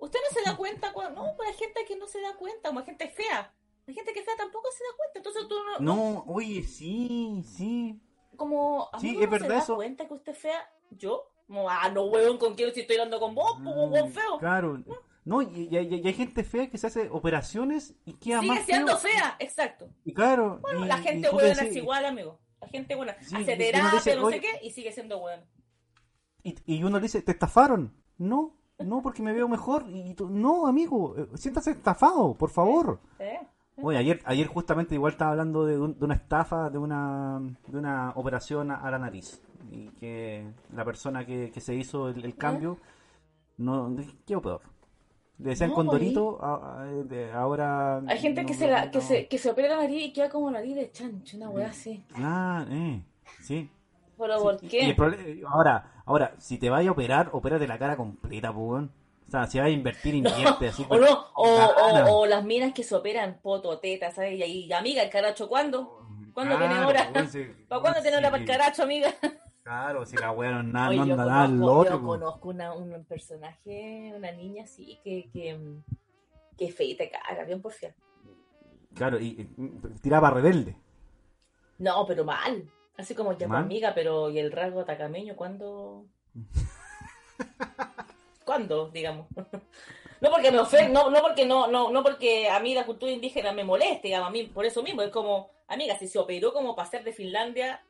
usted 0.00 0.18
no 0.28 0.34
se 0.40 0.50
da 0.50 0.56
cuenta, 0.56 0.92
cuando, 0.92 1.22
no, 1.22 1.36
pues 1.36 1.48
hay 1.50 1.54
gente 1.54 1.84
que 1.86 1.96
no 1.96 2.06
se 2.08 2.20
da 2.20 2.34
cuenta, 2.36 2.68
como 2.68 2.80
hay 2.80 2.86
gente 2.86 3.08
fea, 3.08 3.54
hay 3.86 3.94
gente 3.94 4.12
que 4.12 4.18
es 4.18 4.24
fea 4.24 4.36
tampoco 4.36 4.68
se 4.72 4.82
da 4.84 4.96
cuenta, 4.96 5.18
entonces 5.20 5.48
tú 5.48 5.54
no, 5.64 5.78
No, 5.94 6.24
oye, 6.26 6.64
sí, 6.64 7.42
sí. 7.56 8.00
como 8.36 8.90
Sí, 8.98 9.10
amigo, 9.10 9.20
es 9.22 9.26
¿no 9.26 9.30
verdad 9.30 9.46
se 9.48 9.52
da 9.54 9.58
eso. 9.62 9.74
cuenta 9.76 10.08
que 10.08 10.14
usted 10.14 10.32
es 10.32 10.38
fea? 10.38 10.70
¿Yo? 10.90 11.30
Como, 11.46 11.68
ah, 11.70 11.88
no, 11.90 12.04
huevón, 12.06 12.38
¿con 12.38 12.54
quién 12.54 12.72
si 12.74 12.80
estoy 12.80 12.96
hablando 12.96 13.20
con 13.20 13.34
vos? 13.34 13.58
Pues, 13.62 13.76
huevón 13.76 14.10
feo. 14.12 14.38
Claro. 14.38 14.82
No, 15.24 15.42
y, 15.42 15.68
y- 15.70 15.76
y- 15.78 16.06
hay 16.06 16.12
gente 16.14 16.44
fea 16.44 16.68
que 16.70 16.78
se 16.78 16.86
hace 16.86 17.08
operaciones 17.10 17.94
y 18.04 18.14
queda 18.14 18.40
Sigue 18.40 18.52
más 18.52 18.64
siendo 18.64 18.96
feo. 18.96 19.10
fea, 19.12 19.36
exacto. 19.40 19.88
Y 20.04 20.12
claro. 20.14 20.58
Bueno, 20.62 20.84
y- 20.84 20.88
la 20.88 20.98
gente 20.98 21.28
buena 21.30 21.62
es 21.62 21.74
igual, 21.76 22.04
amigo. 22.04 22.38
La 22.60 22.68
gente 22.68 22.94
buena 22.94 23.16
Sí, 23.20 23.36
hace 23.36 23.56
terapia, 23.56 23.90
dice, 23.92 24.16
no 24.16 24.30
sé 24.30 24.40
qué, 24.40 24.60
y 24.62 24.70
sigue 24.70 24.92
siendo 24.92 25.18
buena. 25.20 25.44
Y, 26.42 26.56
y 26.64 26.82
uno 26.84 26.96
le 26.98 27.02
dice, 27.02 27.22
¿te 27.22 27.32
estafaron? 27.32 27.92
No, 28.18 28.56
no, 28.78 29.02
porque 29.02 29.22
me 29.22 29.32
veo 29.32 29.48
mejor. 29.48 29.84
Y 29.88 30.14
tú, 30.14 30.28
no, 30.28 30.66
amigo, 30.66 31.14
eh, 31.18 31.26
siéntase 31.34 31.72
estafado, 31.72 32.34
por 32.34 32.50
favor. 32.50 33.00
¿Eh? 33.18 33.40
Oye, 33.82 33.98
ayer, 33.98 34.20
ayer 34.24 34.46
justamente 34.46 34.94
igual 34.94 35.12
estaba 35.12 35.32
hablando 35.32 35.66
de, 35.66 35.78
un- 35.78 35.98
de 35.98 36.04
una 36.04 36.14
estafa, 36.14 36.70
de 36.70 36.78
una, 36.78 37.40
de 37.66 37.78
una 37.78 38.12
operación 38.14 38.70
a, 38.70 38.76
a 38.76 38.90
la 38.90 38.98
nariz. 38.98 39.42
Y 39.70 39.88
que 39.98 40.46
la 40.74 40.84
persona 40.84 41.24
que, 41.26 41.50
que 41.50 41.60
se 41.60 41.74
hizo 41.74 42.08
el, 42.08 42.24
el 42.24 42.36
cambio, 42.36 42.78
no, 43.58 43.94
quedó 44.26 44.40
peor. 44.42 44.60
Le 45.38 45.50
decían 45.50 45.70
No, 45.70 45.76
condorito, 45.76 46.38
a- 46.42 46.80
a- 46.80 46.84
de- 46.86 47.30
ahora... 47.32 47.98
Hay 48.08 48.18
gente 48.18 48.42
no, 48.42 48.48
que, 48.48 48.54
se 48.54 48.68
la, 48.68 48.86
no. 48.86 48.90
que, 48.90 49.00
se, 49.02 49.28
que 49.28 49.36
se 49.38 49.50
opera 49.50 49.68
la 49.68 49.82
nariz 49.82 50.04
y 50.06 50.12
queda 50.12 50.30
como 50.30 50.50
nariz 50.50 50.74
de 50.76 50.90
chancho, 50.90 51.36
una 51.36 51.50
weá 51.50 51.68
así. 51.68 52.02
Ah, 52.14 52.64
eh, 52.70 53.02
sí. 53.42 53.68
¿Pero 54.16 54.38
Sí, 54.38 54.42
por 54.44 54.60
qué? 54.60 54.96
prole- 54.96 55.42
ahora, 55.46 55.92
ahora, 56.06 56.34
si 56.38 56.56
te 56.58 56.70
vayas 56.70 56.88
a 56.88 56.92
operar, 56.92 57.28
opérate 57.32 57.66
la 57.68 57.78
cara 57.78 57.96
completa, 57.96 58.50
pues. 58.52 58.66
weón. 58.66 58.92
O 59.28 59.30
sea, 59.30 59.46
si 59.46 59.58
vas 59.58 59.66
a 59.66 59.70
invertir, 59.70 60.14
invierte 60.14 60.68
así. 60.68 60.84
O 60.84 60.88
pues, 60.88 61.00
no, 61.02 61.26
o, 61.34 61.56
gana. 61.76 62.06
o, 62.06 62.20
o 62.20 62.26
las 62.26 62.42
minas 62.44 62.72
que 62.72 62.82
se 62.82 62.94
operan 62.94 63.38
poto, 63.42 63.78
teta, 63.78 64.10
¿sabes? 64.12 64.38
Y 64.38 64.42
ahí, 64.42 64.72
amiga, 64.72 65.02
el 65.02 65.10
caracho, 65.10 65.48
¿cuándo? 65.48 66.00
¿Cuándo 66.32 66.56
tiene 66.56 66.78
hora? 66.84 67.10
¿Para 67.68 67.80
cuándo 67.80 68.00
tiene 68.00 68.16
hora 68.18 68.30
para 68.30 68.42
el 68.42 68.48
caracho, 68.48 68.84
amiga? 68.84 69.12
Claro, 69.66 70.06
si 70.06 70.16
la 70.16 70.30
weá 70.30 70.52
no, 70.52 70.62
nada, 70.62 70.90
no 70.90 70.92
yo 70.92 71.02
anda 71.02 71.16
nada 71.16 71.42
al 71.42 71.60
otro. 71.60 71.98
yo 71.98 72.06
conozco 72.06 72.50
una, 72.50 72.72
un 72.72 73.04
personaje, 73.04 74.12
una 74.14 74.30
niña 74.30 74.62
así, 74.62 75.00
que, 75.02 75.28
que, 75.32 75.58
que 76.56 76.70
feita 76.70 77.02
te 77.02 77.10
caga, 77.10 77.42
bien 77.42 77.60
porfía. 77.60 77.92
Claro, 78.94 79.18
y, 79.18 79.26
y 79.26 79.44
tiraba 80.00 80.30
rebelde. 80.30 80.76
No, 81.80 82.06
pero 82.06 82.24
mal. 82.24 82.70
Así 82.96 83.16
como 83.16 83.32
ya 83.32 83.48
amiga, 83.48 83.92
pero 83.92 84.30
¿y 84.30 84.38
el 84.38 84.52
rasgo 84.52 84.82
atacameño 84.82 85.34
cuándo? 85.34 86.04
¿Cuándo, 88.44 88.88
digamos? 88.90 89.26
No 90.18 90.30
porque 90.30 90.50
me 90.50 90.60
ofende, 90.60 90.94
no, 90.94 91.10
no 91.10 91.20
porque 91.20 91.44
no, 91.44 91.66
no, 91.66 91.90
no 91.90 92.02
porque 92.02 92.48
a 92.48 92.58
mí 92.58 92.74
la 92.74 92.86
cultura 92.86 93.12
indígena 93.12 93.52
me 93.52 93.64
moleste, 93.64 94.08
digamos, 94.08 94.28
a 94.28 94.32
mí 94.32 94.44
por 94.44 94.64
eso 94.64 94.82
mismo, 94.82 95.02
es 95.02 95.10
como, 95.10 95.50
amiga, 95.68 95.94
si 95.98 96.08
se 96.08 96.18
operó 96.18 96.54
como 96.54 96.74
para 96.74 96.88
ser 96.88 97.04
de 97.04 97.12
Finlandia, 97.12 97.84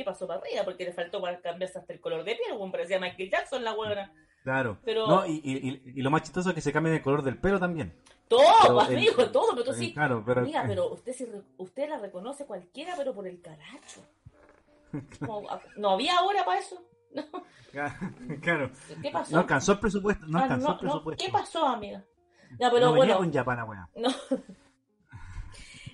¿qué 0.00 0.04
pasó 0.04 0.26
para 0.26 0.40
arriba? 0.40 0.64
Porque 0.64 0.84
le 0.84 0.92
faltó 0.92 1.20
para 1.20 1.40
cambiarse 1.40 1.78
hasta 1.78 1.92
el 1.92 2.00
color 2.00 2.24
de 2.24 2.34
piel, 2.36 2.56
como 2.58 2.72
parecía 2.72 2.98
Michael 2.98 3.30
Jackson 3.30 3.62
la 3.62 3.74
buena. 3.74 4.12
Claro. 4.42 4.78
Pero- 4.84 5.06
No, 5.06 5.26
y, 5.26 5.40
y, 5.44 5.82
y- 5.98 6.02
lo 6.02 6.10
más 6.10 6.22
chistoso 6.22 6.48
es 6.48 6.54
que 6.54 6.60
se 6.62 6.72
cambia 6.72 6.92
el 6.94 7.02
color 7.02 7.22
del 7.22 7.38
pelo 7.38 7.58
también. 7.60 7.94
Todo, 8.28 8.80
el- 8.88 8.96
amigo, 8.96 9.30
todo, 9.30 9.50
pero 9.52 9.64
tú 9.64 9.72
sí. 9.74 9.92
Claro, 9.92 10.22
pero. 10.24 10.40
Amiga, 10.40 10.64
pero 10.66 10.90
usted 10.92 11.12
sí 11.12 11.28
usted 11.58 11.88
la 11.88 11.98
reconoce 11.98 12.46
cualquiera, 12.46 12.94
pero 12.96 13.12
por 13.14 13.26
el 13.26 13.40
caracho. 13.42 14.00
Como, 15.20 15.46
no 15.76 15.90
había 15.90 16.20
hora 16.22 16.44
para 16.44 16.60
eso. 16.60 16.82
No, 17.12 17.24
Claro. 18.40 18.70
¿Qué 19.02 19.10
pasó? 19.10 19.32
No 19.34 19.40
alcanzó 19.40 19.72
el 19.72 19.78
presupuesto. 19.80 20.26
No 20.26 20.38
Ah, 20.38 20.42
alcanzó 20.44 20.66
no, 20.68 20.72
el 20.72 20.74
no, 20.76 20.80
presupuesto. 20.80 21.24
¿Qué 21.24 21.30
pasó, 21.32 21.66
amiga? 21.66 22.04
Ya, 22.58 22.70
pero 22.70 22.86
no 22.86 22.94
bueno, 22.94 23.16
con 23.18 23.32
Japana, 23.32 23.64
weá. 23.64 23.88
no. 23.96 24.08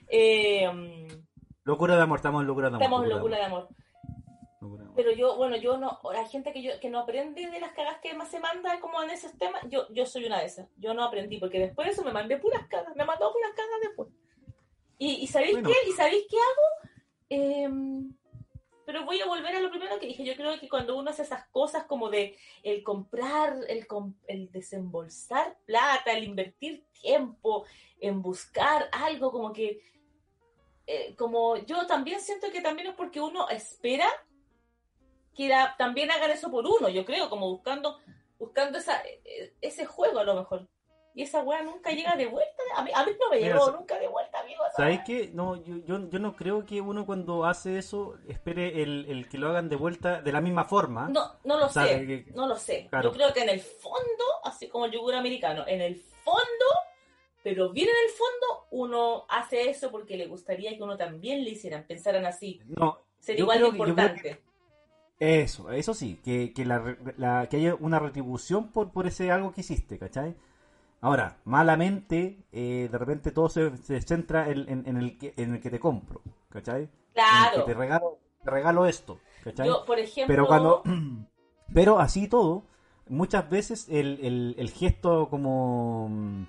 Eh, 0.08 0.70
mm, 0.72 1.24
Locura 1.64 1.96
de 1.96 2.02
amor, 2.02 2.18
estamos 2.18 2.42
en 2.42 2.46
locura 2.46 2.68
de 2.70 2.76
amor. 2.76 2.82
estamos 2.82 3.02
en 3.04 3.08
locura 3.10 3.36
de 3.38 3.44
amor. 3.44 3.68
Pero 4.94 5.12
yo, 5.12 5.36
bueno, 5.36 5.56
yo 5.56 5.76
no, 5.76 6.00
la 6.12 6.26
gente 6.26 6.52
que 6.52 6.62
yo 6.62 6.80
que 6.80 6.88
no 6.88 7.00
aprende 7.00 7.50
de 7.50 7.60
las 7.60 7.72
cagas 7.72 7.98
que 8.00 8.14
más 8.14 8.30
se 8.30 8.40
manda 8.40 8.80
como 8.80 9.02
en 9.02 9.10
esos 9.10 9.36
temas, 9.36 9.62
yo, 9.68 9.86
yo 9.92 10.06
soy 10.06 10.24
una 10.24 10.40
de 10.40 10.46
esas. 10.46 10.68
Yo 10.76 10.94
no 10.94 11.04
aprendí, 11.04 11.38
porque 11.38 11.58
después 11.58 11.86
de 11.86 11.92
eso 11.92 12.02
me 12.02 12.12
mandé 12.12 12.38
puras 12.38 12.66
cagas, 12.68 12.96
me 12.96 13.04
mandó 13.04 13.32
puras 13.32 13.52
cagas 13.54 13.80
después. 13.82 14.08
Y, 14.98 15.16
y 15.16 15.26
¿sabéis 15.26 15.52
Bueno. 15.52 15.68
qué? 15.68 15.90
¿Y 15.90 15.92
sabéis 15.92 16.24
qué 16.28 16.36
hago? 16.36 16.92
Em, 17.28 18.14
pero 18.86 19.04
voy 19.04 19.20
a 19.20 19.26
volver 19.26 19.56
a 19.56 19.60
lo 19.60 19.70
primero 19.70 19.98
que 19.98 20.06
dije. 20.06 20.24
Yo 20.24 20.36
creo 20.36 20.58
que 20.58 20.68
cuando 20.68 20.96
uno 20.96 21.10
hace 21.10 21.22
esas 21.22 21.46
cosas 21.48 21.84
como 21.84 22.08
de 22.08 22.38
el 22.62 22.82
comprar, 22.82 23.58
el, 23.68 23.86
el 24.28 24.50
desembolsar 24.50 25.58
plata, 25.66 26.12
el 26.12 26.24
invertir 26.24 26.86
tiempo 26.92 27.66
en 28.00 28.22
buscar 28.22 28.88
algo 28.92 29.32
como 29.32 29.52
que, 29.52 29.82
eh, 30.86 31.14
como 31.16 31.56
yo 31.58 31.86
también 31.86 32.20
siento 32.20 32.50
que 32.50 32.62
también 32.62 32.88
es 32.88 32.94
porque 32.94 33.20
uno 33.20 33.48
espera 33.48 34.08
que 35.36 35.48
la- 35.48 35.74
también 35.76 36.10
hagan 36.10 36.30
eso 36.30 36.50
por 36.50 36.64
uno, 36.66 36.88
yo 36.88 37.04
creo, 37.04 37.28
como 37.28 37.50
buscando, 37.50 37.98
buscando 38.38 38.78
esa, 38.78 39.02
ese 39.60 39.84
juego 39.86 40.18
a 40.20 40.24
lo 40.24 40.34
mejor. 40.34 40.66
Y 41.14 41.22
esa 41.22 41.40
weá 41.42 41.62
nunca 41.62 41.90
llega 41.92 42.14
de 42.14 42.26
vuelta. 42.26 42.62
A 42.74 42.82
mí, 42.84 42.90
a 42.94 43.02
mí 43.02 43.12
no 43.18 43.30
me 43.30 43.36
Mira, 43.40 43.54
llegó 43.54 43.70
nunca 43.70 43.98
de 43.98 44.06
vuelta, 44.06 44.38
amigo. 44.40 44.62
esa 44.66 44.76
¿Sabéis 44.76 44.98
weá. 44.98 45.04
qué? 45.04 45.30
No, 45.32 45.56
yo, 45.56 45.76
yo, 45.86 46.10
yo 46.10 46.18
no 46.18 46.36
creo 46.36 46.66
que 46.66 46.82
uno 46.82 47.06
cuando 47.06 47.46
hace 47.46 47.78
eso 47.78 48.18
espere 48.28 48.82
el, 48.82 49.06
el 49.08 49.26
que 49.26 49.38
lo 49.38 49.48
hagan 49.48 49.70
de 49.70 49.76
vuelta 49.76 50.20
de 50.20 50.30
la 50.30 50.42
misma 50.42 50.66
forma. 50.66 51.08
No, 51.08 51.36
no 51.44 51.58
lo 51.58 51.70
sé, 51.70 52.26
no 52.34 52.46
lo 52.46 52.56
sé. 52.56 52.88
Claro. 52.90 53.08
Yo 53.10 53.16
creo 53.16 53.32
que 53.32 53.40
en 53.40 53.48
el 53.48 53.60
fondo, 53.60 54.24
así 54.44 54.68
como 54.68 54.84
el 54.84 54.92
yogur 54.92 55.14
americano, 55.14 55.64
en 55.66 55.80
el 55.80 55.96
fondo, 55.96 56.66
pero 57.42 57.70
bien 57.72 57.88
en 57.88 58.04
el 58.04 58.10
fondo, 58.10 58.66
uno 58.72 59.24
hace 59.30 59.70
eso 59.70 59.90
porque 59.90 60.18
le 60.18 60.26
gustaría 60.26 60.76
que 60.76 60.82
uno 60.82 60.98
también 60.98 61.44
le 61.44 61.50
hicieran, 61.50 61.84
pensaran 61.86 62.26
así. 62.26 62.60
No, 62.66 63.00
Sería 63.20 63.40
igual 63.40 63.60
de 63.62 63.68
importante. 63.68 64.42
Eso, 65.18 65.70
eso 65.70 65.94
sí, 65.94 66.20
que, 66.22 66.52
que, 66.52 66.66
la, 66.66 66.96
la- 67.16 67.48
que 67.48 67.56
haya 67.56 67.74
una 67.76 67.98
retribución 67.98 68.68
por, 68.68 68.90
por 68.92 69.06
ese 69.06 69.30
algo 69.32 69.52
que 69.52 69.62
hiciste, 69.62 69.98
¿cachai? 69.98 70.36
Ahora, 71.00 71.38
malamente, 71.44 72.44
eh, 72.52 72.88
de 72.90 72.98
repente 72.98 73.30
todo 73.30 73.48
se, 73.48 73.76
se 73.78 74.00
centra 74.02 74.50
en, 74.50 74.68
en- 74.68 74.84
en 74.86 74.96
el 74.98 75.18
que, 75.18 75.32
en 75.36 75.54
el 75.54 75.60
que 75.60 75.70
te 75.70 75.80
compro, 75.80 76.20
¿cachai? 76.50 76.82
En 76.82 76.88
el 76.88 76.92
Claro. 77.14 77.64
que 77.64 77.72
te 77.72 77.74
regalo, 77.78 78.18
te 78.44 78.50
regalo 78.50 78.86
esto, 78.86 79.18
¿cachai? 79.42 79.68
Yo, 79.68 79.84
por 79.86 79.98
ejemplo, 79.98 80.34
Pero 80.34 80.46
cuando. 80.46 80.82
Pero 81.74 81.98
así 81.98 82.28
todo, 82.28 82.64
muchas 83.08 83.48
veces 83.50 83.88
el, 83.88 84.18
el- 84.22 84.54
el 84.58 84.70
gesto 84.70 85.28
como 85.30 86.08
mm, 86.10 86.42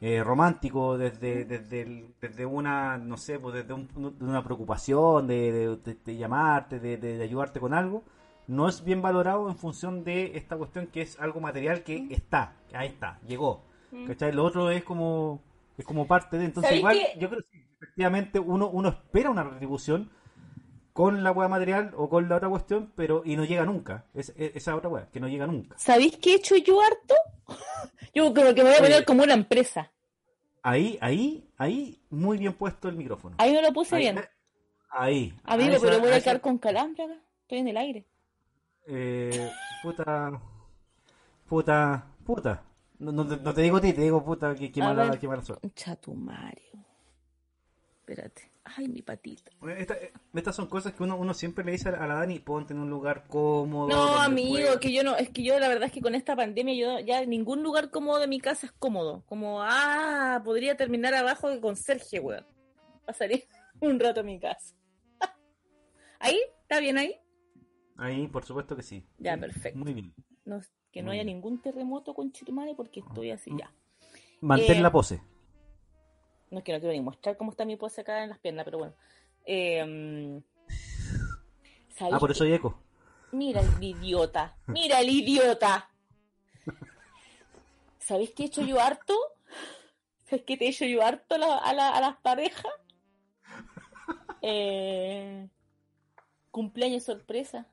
eh, 0.00 0.22
romántico 0.22 0.96
desde, 0.96 1.44
desde, 1.44 1.82
el- 1.82 2.14
desde 2.20 2.46
una, 2.46 2.98
no 2.98 3.16
sé, 3.16 3.38
pues 3.38 3.54
desde 3.54 3.72
un- 3.74 3.88
de 4.18 4.24
una 4.24 4.44
preocupación, 4.44 5.26
de, 5.26 5.52
de- 5.52 5.76
de- 5.76 5.98
de 6.04 6.16
llamarte, 6.16 6.78
de, 6.80 7.22
ayudarte 7.22 7.58
con 7.60 7.74
algo, 7.74 8.04
no 8.46 8.68
es 8.68 8.84
bien 8.84 9.02
valorado 9.02 9.48
en 9.48 9.56
función 9.56 10.04
de 10.04 10.36
esta 10.36 10.56
cuestión 10.56 10.86
que 10.86 11.02
es 11.02 11.18
algo 11.20 11.40
material 11.40 11.82
que 11.82 12.06
está, 12.10 12.54
que 12.68 12.76
ahí 12.76 12.88
está, 12.88 13.18
llegó. 13.26 13.64
Mm. 13.90 14.06
¿Cachai? 14.06 14.32
Lo 14.32 14.44
otro 14.44 14.70
es 14.70 14.84
como 14.84 15.40
es 15.76 15.84
como 15.84 16.06
parte 16.06 16.38
de... 16.38 16.44
Entonces 16.46 16.68
¿Sabéis 16.70 16.80
igual, 16.80 16.96
que- 17.14 17.20
yo 17.20 17.28
creo 17.28 17.40
que 17.40 17.46
sí, 17.46 17.64
efectivamente 17.80 18.38
uno, 18.40 18.68
uno 18.68 18.88
espera 18.88 19.30
una 19.30 19.44
retribución 19.44 20.10
con 20.98 21.22
la 21.22 21.30
hueá 21.30 21.46
material 21.46 21.92
o 21.96 22.08
con 22.08 22.28
la 22.28 22.34
otra 22.38 22.48
cuestión, 22.48 22.92
pero 22.96 23.22
y 23.24 23.36
no 23.36 23.44
llega 23.44 23.64
nunca. 23.64 24.04
Es, 24.14 24.30
es- 24.36 24.56
esa 24.56 24.74
otra 24.74 24.90
hueá, 24.90 25.08
que 25.12 25.20
no 25.20 25.28
llega 25.28 25.46
nunca. 25.46 25.78
¿sabéis 25.78 26.16
qué 26.16 26.32
he 26.32 26.34
hecho 26.34 26.56
yo 26.56 26.80
harto? 26.82 27.14
Yo 28.14 28.34
creo 28.34 28.52
que 28.52 28.64
me 28.64 28.70
voy 28.70 28.78
a 28.78 28.82
poner 28.82 29.04
como 29.04 29.22
una 29.22 29.34
empresa. 29.34 29.92
Ahí, 30.60 30.98
ahí, 31.00 31.48
ahí, 31.56 32.02
muy 32.10 32.36
bien 32.36 32.52
puesto 32.54 32.88
el 32.88 32.96
micrófono. 32.96 33.36
Ahí 33.38 33.52
me 33.52 33.62
lo 33.62 33.72
puse 33.72 33.94
Ahí, 33.94 34.02
bien. 34.02 34.18
eh, 34.18 34.28
Ahí. 34.90 35.34
Amigo, 35.44 35.74
a 35.74 35.76
esa- 35.76 35.86
pero 35.86 36.00
voy 36.00 36.10
a 36.10 36.20
quedar 36.20 36.40
con 36.40 36.58
calambre 36.58 37.04
acá. 37.04 37.14
Estoy 37.42 37.58
en 37.58 37.68
el 37.68 37.76
aire. 37.76 38.06
eh, 38.88 39.50
puta. 39.84 40.32
Puta. 41.48 42.06
Puta. 42.26 42.62
No, 42.98 43.12
no 43.12 43.24
te- 43.28 43.36
no 43.36 43.54
te 43.54 43.62
digo 43.62 43.76
a 43.76 43.80
ti, 43.80 43.92
te 43.92 44.00
digo 44.00 44.24
puta, 44.24 44.52
que, 44.56 44.72
mala, 44.80 45.04
ver. 45.10 45.18
qué 45.20 45.28
mala 45.28 45.42
suerte. 45.42 45.70
Chatumario. 45.76 46.84
Espérate. 48.00 48.50
Ay, 48.76 48.88
mi 48.88 49.02
patita. 49.02 49.50
Esta- 49.76 49.96
estas 50.34 50.54
son 50.54 50.66
cosas 50.66 50.92
que 50.92 51.02
uno, 51.02 51.16
uno 51.16 51.32
siempre 51.34 51.64
le 51.64 51.72
dice 51.72 51.88
a 51.88 52.06
la 52.06 52.14
Dani, 52.16 52.38
ponte 52.38 52.74
en 52.74 52.80
un 52.80 52.90
lugar 52.90 53.26
cómodo. 53.28 53.88
No, 53.88 54.16
amigo, 54.20 54.78
que 54.80 54.92
yo 54.92 55.02
no, 55.02 55.16
es 55.16 55.30
que 55.30 55.42
yo 55.42 55.58
la 55.58 55.68
verdad 55.68 55.84
es 55.84 55.92
que 55.92 56.00
con 56.02 56.14
esta 56.14 56.36
pandemia 56.36 56.74
yo 56.74 56.98
ya 57.04 57.24
ningún 57.24 57.62
lugar 57.62 57.90
cómodo 57.90 58.18
de 58.18 58.26
mi 58.26 58.40
casa 58.40 58.66
es 58.66 58.72
cómodo. 58.72 59.24
Como, 59.26 59.62
ah, 59.62 60.42
podría 60.44 60.76
terminar 60.76 61.14
abajo 61.14 61.48
de 61.48 61.60
conserje, 61.60 62.20
weón. 62.20 62.46
Pasaría 63.06 63.40
un 63.80 63.98
rato 63.98 64.20
en 64.20 64.26
mi 64.26 64.38
casa. 64.40 64.74
¿Ahí? 66.20 66.38
¿Está 66.62 66.80
bien 66.80 66.98
ahí? 66.98 67.14
Ahí, 67.96 68.28
por 68.28 68.44
supuesto 68.44 68.76
que 68.76 68.82
sí. 68.82 69.04
Ya, 69.18 69.36
perfecto. 69.38 69.78
Muy 69.78 69.94
bien. 69.94 70.14
No, 70.44 70.60
que 70.92 71.02
no 71.02 71.06
Muy 71.08 71.16
haya 71.16 71.24
bien. 71.24 71.36
ningún 71.36 71.60
terremoto 71.62 72.14
con 72.14 72.32
Chitumare 72.32 72.74
porque 72.74 73.00
estoy 73.00 73.30
así 73.30 73.50
ya. 73.58 73.72
Mantén 74.40 74.78
Eh, 74.78 74.82
la 74.82 74.92
pose. 74.92 75.20
No 76.50 76.58
es 76.58 76.64
que 76.64 76.72
no 76.72 76.80
quiero 76.80 76.92
ni 76.94 77.00
mostrar 77.00 77.36
cómo 77.36 77.50
está 77.50 77.64
mi 77.64 77.76
pose 77.76 78.00
acá 78.00 78.22
en 78.24 78.30
las 78.30 78.38
piernas, 78.38 78.64
pero 78.64 78.78
bueno. 78.78 78.94
Eh, 79.44 80.40
¿sabéis 81.94 82.16
Ah, 82.16 82.18
por 82.18 82.30
eso 82.30 82.44
hay 82.44 82.52
eco. 82.54 82.78
Mira 83.32 83.60
el 83.60 83.82
idiota, 83.82 84.56
mira 84.66 85.00
el 85.00 85.10
idiota. 85.10 85.90
¿Sabéis 87.98 88.30
qué 88.30 88.44
he 88.44 88.46
hecho 88.46 88.62
yo 88.62 88.80
harto? 88.80 89.14
¿Sabes 90.24 90.44
qué 90.46 90.56
te 90.56 90.64
he 90.66 90.68
hecho 90.70 90.86
yo 90.86 91.02
harto 91.02 91.34
a, 91.34 91.38
la- 91.38 91.58
a 91.58 91.72
la- 91.74 91.90
a 91.90 92.00
las 92.00 92.16
parejas? 92.20 92.72
Eh, 94.40 95.48
Cumpleaños 96.50 97.02
sorpresa. 97.04 97.66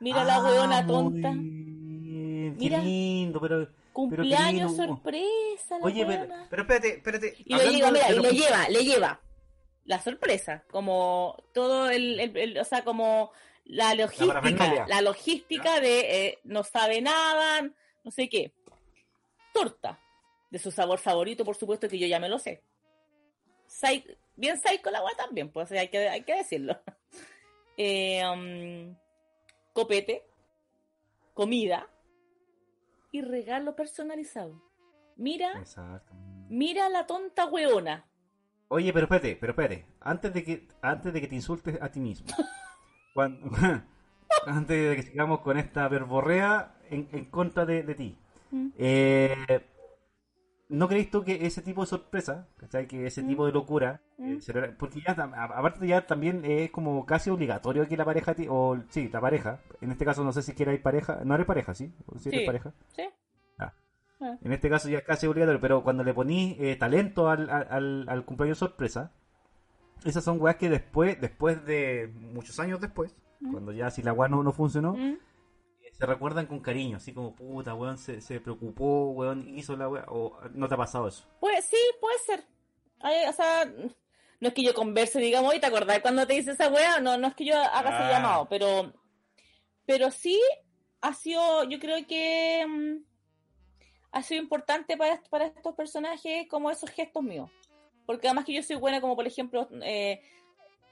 Mira 0.00 0.24
la 0.24 0.36
Ah, 0.36 0.42
weona 0.44 0.82
muy 0.82 0.86
tonta. 0.92 1.30
bien, 1.32 2.56
Mira. 2.58 2.78
Qué 2.80 2.84
lindo, 2.84 3.40
pero. 3.40 3.68
Cumpleaños 3.94 4.76
sorpresa, 4.76 5.78
la 5.78 5.86
Oye, 5.86 6.04
pero, 6.04 6.62
espérate, 6.62 6.88
espérate. 6.96 7.34
Y 7.38 7.54
le 7.54 7.54
hablando 7.62 7.76
lleva, 7.78 7.90
mira, 7.92 8.10
y 8.10 8.18
le 8.20 8.30
lleva, 8.32 8.68
le 8.68 8.84
lleva 8.84 9.20
la 9.84 10.00
sorpresa, 10.02 10.64
como 10.70 11.36
todo 11.54 11.88
el, 11.90 12.18
el- 12.20 12.36
el- 12.36 12.58
o 12.58 12.64
sea, 12.64 12.84
como 12.84 13.30
la 13.64 13.94
logística, 13.94 14.86
la 14.88 15.00
logística 15.00 15.80
de 15.80 16.26
eh, 16.26 16.38
no 16.44 16.64
sabe 16.64 17.00
nada, 17.00 17.62
no 18.02 18.10
sé 18.10 18.28
qué. 18.28 18.52
Torta, 19.52 19.98
de 20.50 20.58
su 20.58 20.70
sabor 20.70 20.98
favorito, 20.98 21.44
por 21.44 21.56
supuesto 21.56 21.88
que 21.88 21.98
yo 21.98 22.06
ya 22.06 22.18
me 22.18 22.28
lo 22.28 22.38
sé. 22.38 22.62
Psy- 23.68 24.16
bien 24.36 24.60
psycho 24.60 24.90
la 24.90 24.98
agua 24.98 25.12
también, 25.16 25.50
pues 25.50 25.70
hay 25.72 25.88
que, 25.88 26.08
hay 26.08 26.22
que 26.24 26.34
decirlo. 26.36 26.78
Eh, 27.76 28.22
um, 28.28 28.94
copete, 29.72 30.24
comida 31.34 31.88
y 33.14 33.20
regalo 33.22 33.76
personalizado. 33.76 34.60
Mira, 35.16 35.52
Exacto. 35.58 36.12
mira 36.48 36.88
la 36.88 37.06
tonta 37.06 37.46
weona. 37.46 38.04
Oye, 38.66 38.92
pero 38.92 39.04
espérate, 39.04 39.36
pero 39.40 39.52
espérate. 39.52 39.86
Antes 40.00 40.34
de 40.34 40.42
que, 40.42 40.68
antes 40.82 41.12
de 41.12 41.20
que 41.20 41.28
te 41.28 41.36
insultes 41.36 41.80
a 41.80 41.90
ti 41.92 42.00
mismo. 42.00 42.26
cuando- 43.14 43.50
antes 44.46 44.88
de 44.90 44.96
que 44.96 45.02
sigamos 45.04 45.42
con 45.42 45.56
esta 45.58 45.86
verborrea 45.86 46.74
en, 46.90 47.08
en 47.12 47.26
contra 47.26 47.64
de, 47.64 47.84
de 47.84 47.94
ti. 47.94 48.18
Mm. 48.50 48.68
Eh, 48.78 49.60
¿No 50.70 50.88
crees 50.88 51.10
tú 51.10 51.22
que 51.22 51.44
ese 51.46 51.60
tipo 51.60 51.82
de 51.82 51.86
sorpresa, 51.86 52.48
¿cachai? 52.56 52.86
que 52.86 53.06
ese 53.06 53.22
Mm. 53.22 53.28
tipo 53.28 53.46
de 53.46 53.52
locura, 53.52 54.00
Mm. 54.16 54.32
eh, 54.32 54.40
será- 54.40 54.74
porque 54.78 55.00
ya, 55.06 55.12
aparte 55.12 55.86
ya 55.86 56.06
también 56.06 56.42
es 56.44 56.70
como 56.70 57.04
casi 57.04 57.28
obligatorio 57.30 57.86
que 57.86 57.96
la 57.98 58.04
pareja, 58.06 58.34
o 58.48 58.78
sí, 58.88 59.08
la 59.12 59.20
pareja, 59.20 59.60
en 59.82 59.90
este 59.92 60.04
caso 60.06 60.24
no 60.24 60.32
sé 60.32 60.42
si 60.42 60.54
eres 60.62 60.80
pareja, 60.80 61.20
no 61.24 61.34
eres 61.34 61.46
pareja, 61.46 61.74
¿sí? 61.74 61.92
¿O 62.06 62.18
si 62.18 62.30
eres 62.30 62.40
Sí. 62.40 62.46
pareja? 62.46 62.72
¿Sí? 62.96 63.02
Ah. 63.58 63.74
Ah. 64.20 64.38
En 64.42 64.52
este 64.52 64.70
caso 64.70 64.88
ya 64.88 64.98
es 64.98 65.04
casi 65.04 65.26
obligatorio, 65.26 65.60
pero 65.60 65.82
cuando 65.82 66.02
le 66.02 66.14
ponís 66.14 66.56
eh, 66.58 66.76
talento 66.76 67.28
al, 67.28 67.50
al, 67.50 68.08
al- 68.08 68.24
cumpleaños 68.24 68.56
sorpresa, 68.58 69.12
esas 70.04 70.24
son 70.24 70.40
weas 70.40 70.56
que 70.56 70.70
después, 70.70 71.20
después 71.20 71.64
de 71.66 72.10
muchos 72.32 72.58
años 72.58 72.80
después, 72.80 73.14
Mm. 73.40 73.52
cuando 73.52 73.72
ya 73.72 73.90
si 73.90 74.02
la 74.02 74.14
wea 74.14 74.28
no, 74.28 74.42
no 74.42 74.52
funcionó, 74.52 74.94
Mm. 74.94 75.18
Se 75.96 76.06
recuerdan 76.06 76.46
con 76.46 76.60
cariño, 76.60 76.96
así 76.96 77.12
como 77.12 77.34
puta, 77.34 77.74
weón, 77.74 77.98
se, 77.98 78.20
se 78.20 78.40
preocupó, 78.40 79.10
weón, 79.10 79.56
hizo 79.56 79.76
la 79.76 79.88
wea, 79.88 80.04
o 80.08 80.38
no 80.52 80.68
te 80.68 80.74
ha 80.74 80.78
pasado 80.78 81.08
eso. 81.08 81.24
Pues 81.40 81.64
sí, 81.66 81.76
puede 82.00 82.18
ser. 82.18 82.44
Ay, 83.00 83.26
o 83.28 83.32
sea, 83.32 83.64
no 84.40 84.48
es 84.48 84.54
que 84.54 84.62
yo 84.64 84.74
converse, 84.74 85.20
digamos, 85.20 85.50
oye, 85.50 85.60
¿te 85.60 85.66
acordás 85.66 86.00
cuando 86.00 86.26
te 86.26 86.34
dice 86.34 86.50
esa 86.52 86.68
wea? 86.68 87.00
No, 87.00 87.16
no 87.16 87.28
es 87.28 87.34
que 87.34 87.44
yo 87.44 87.56
haga 87.56 87.90
ese 87.90 88.04
Ah. 88.04 88.10
llamado, 88.10 88.48
pero, 88.48 88.92
pero 89.86 90.10
sí 90.10 90.40
ha 91.00 91.12
sido, 91.14 91.64
yo 91.64 91.78
creo 91.78 92.04
que 92.06 92.66
mm, 92.66 93.04
ha 94.12 94.22
sido 94.22 94.42
importante 94.42 94.96
para, 94.96 95.20
para 95.30 95.46
estos 95.46 95.74
personajes 95.74 96.46
como 96.48 96.70
esos 96.70 96.90
gestos 96.90 97.22
míos. 97.22 97.50
Porque 98.06 98.26
además 98.26 98.44
que 98.44 98.52
yo 98.54 98.62
soy 98.62 98.76
buena, 98.76 99.00
como 99.00 99.16
por 99.16 99.26
ejemplo, 99.26 99.68
eh, 99.82 100.20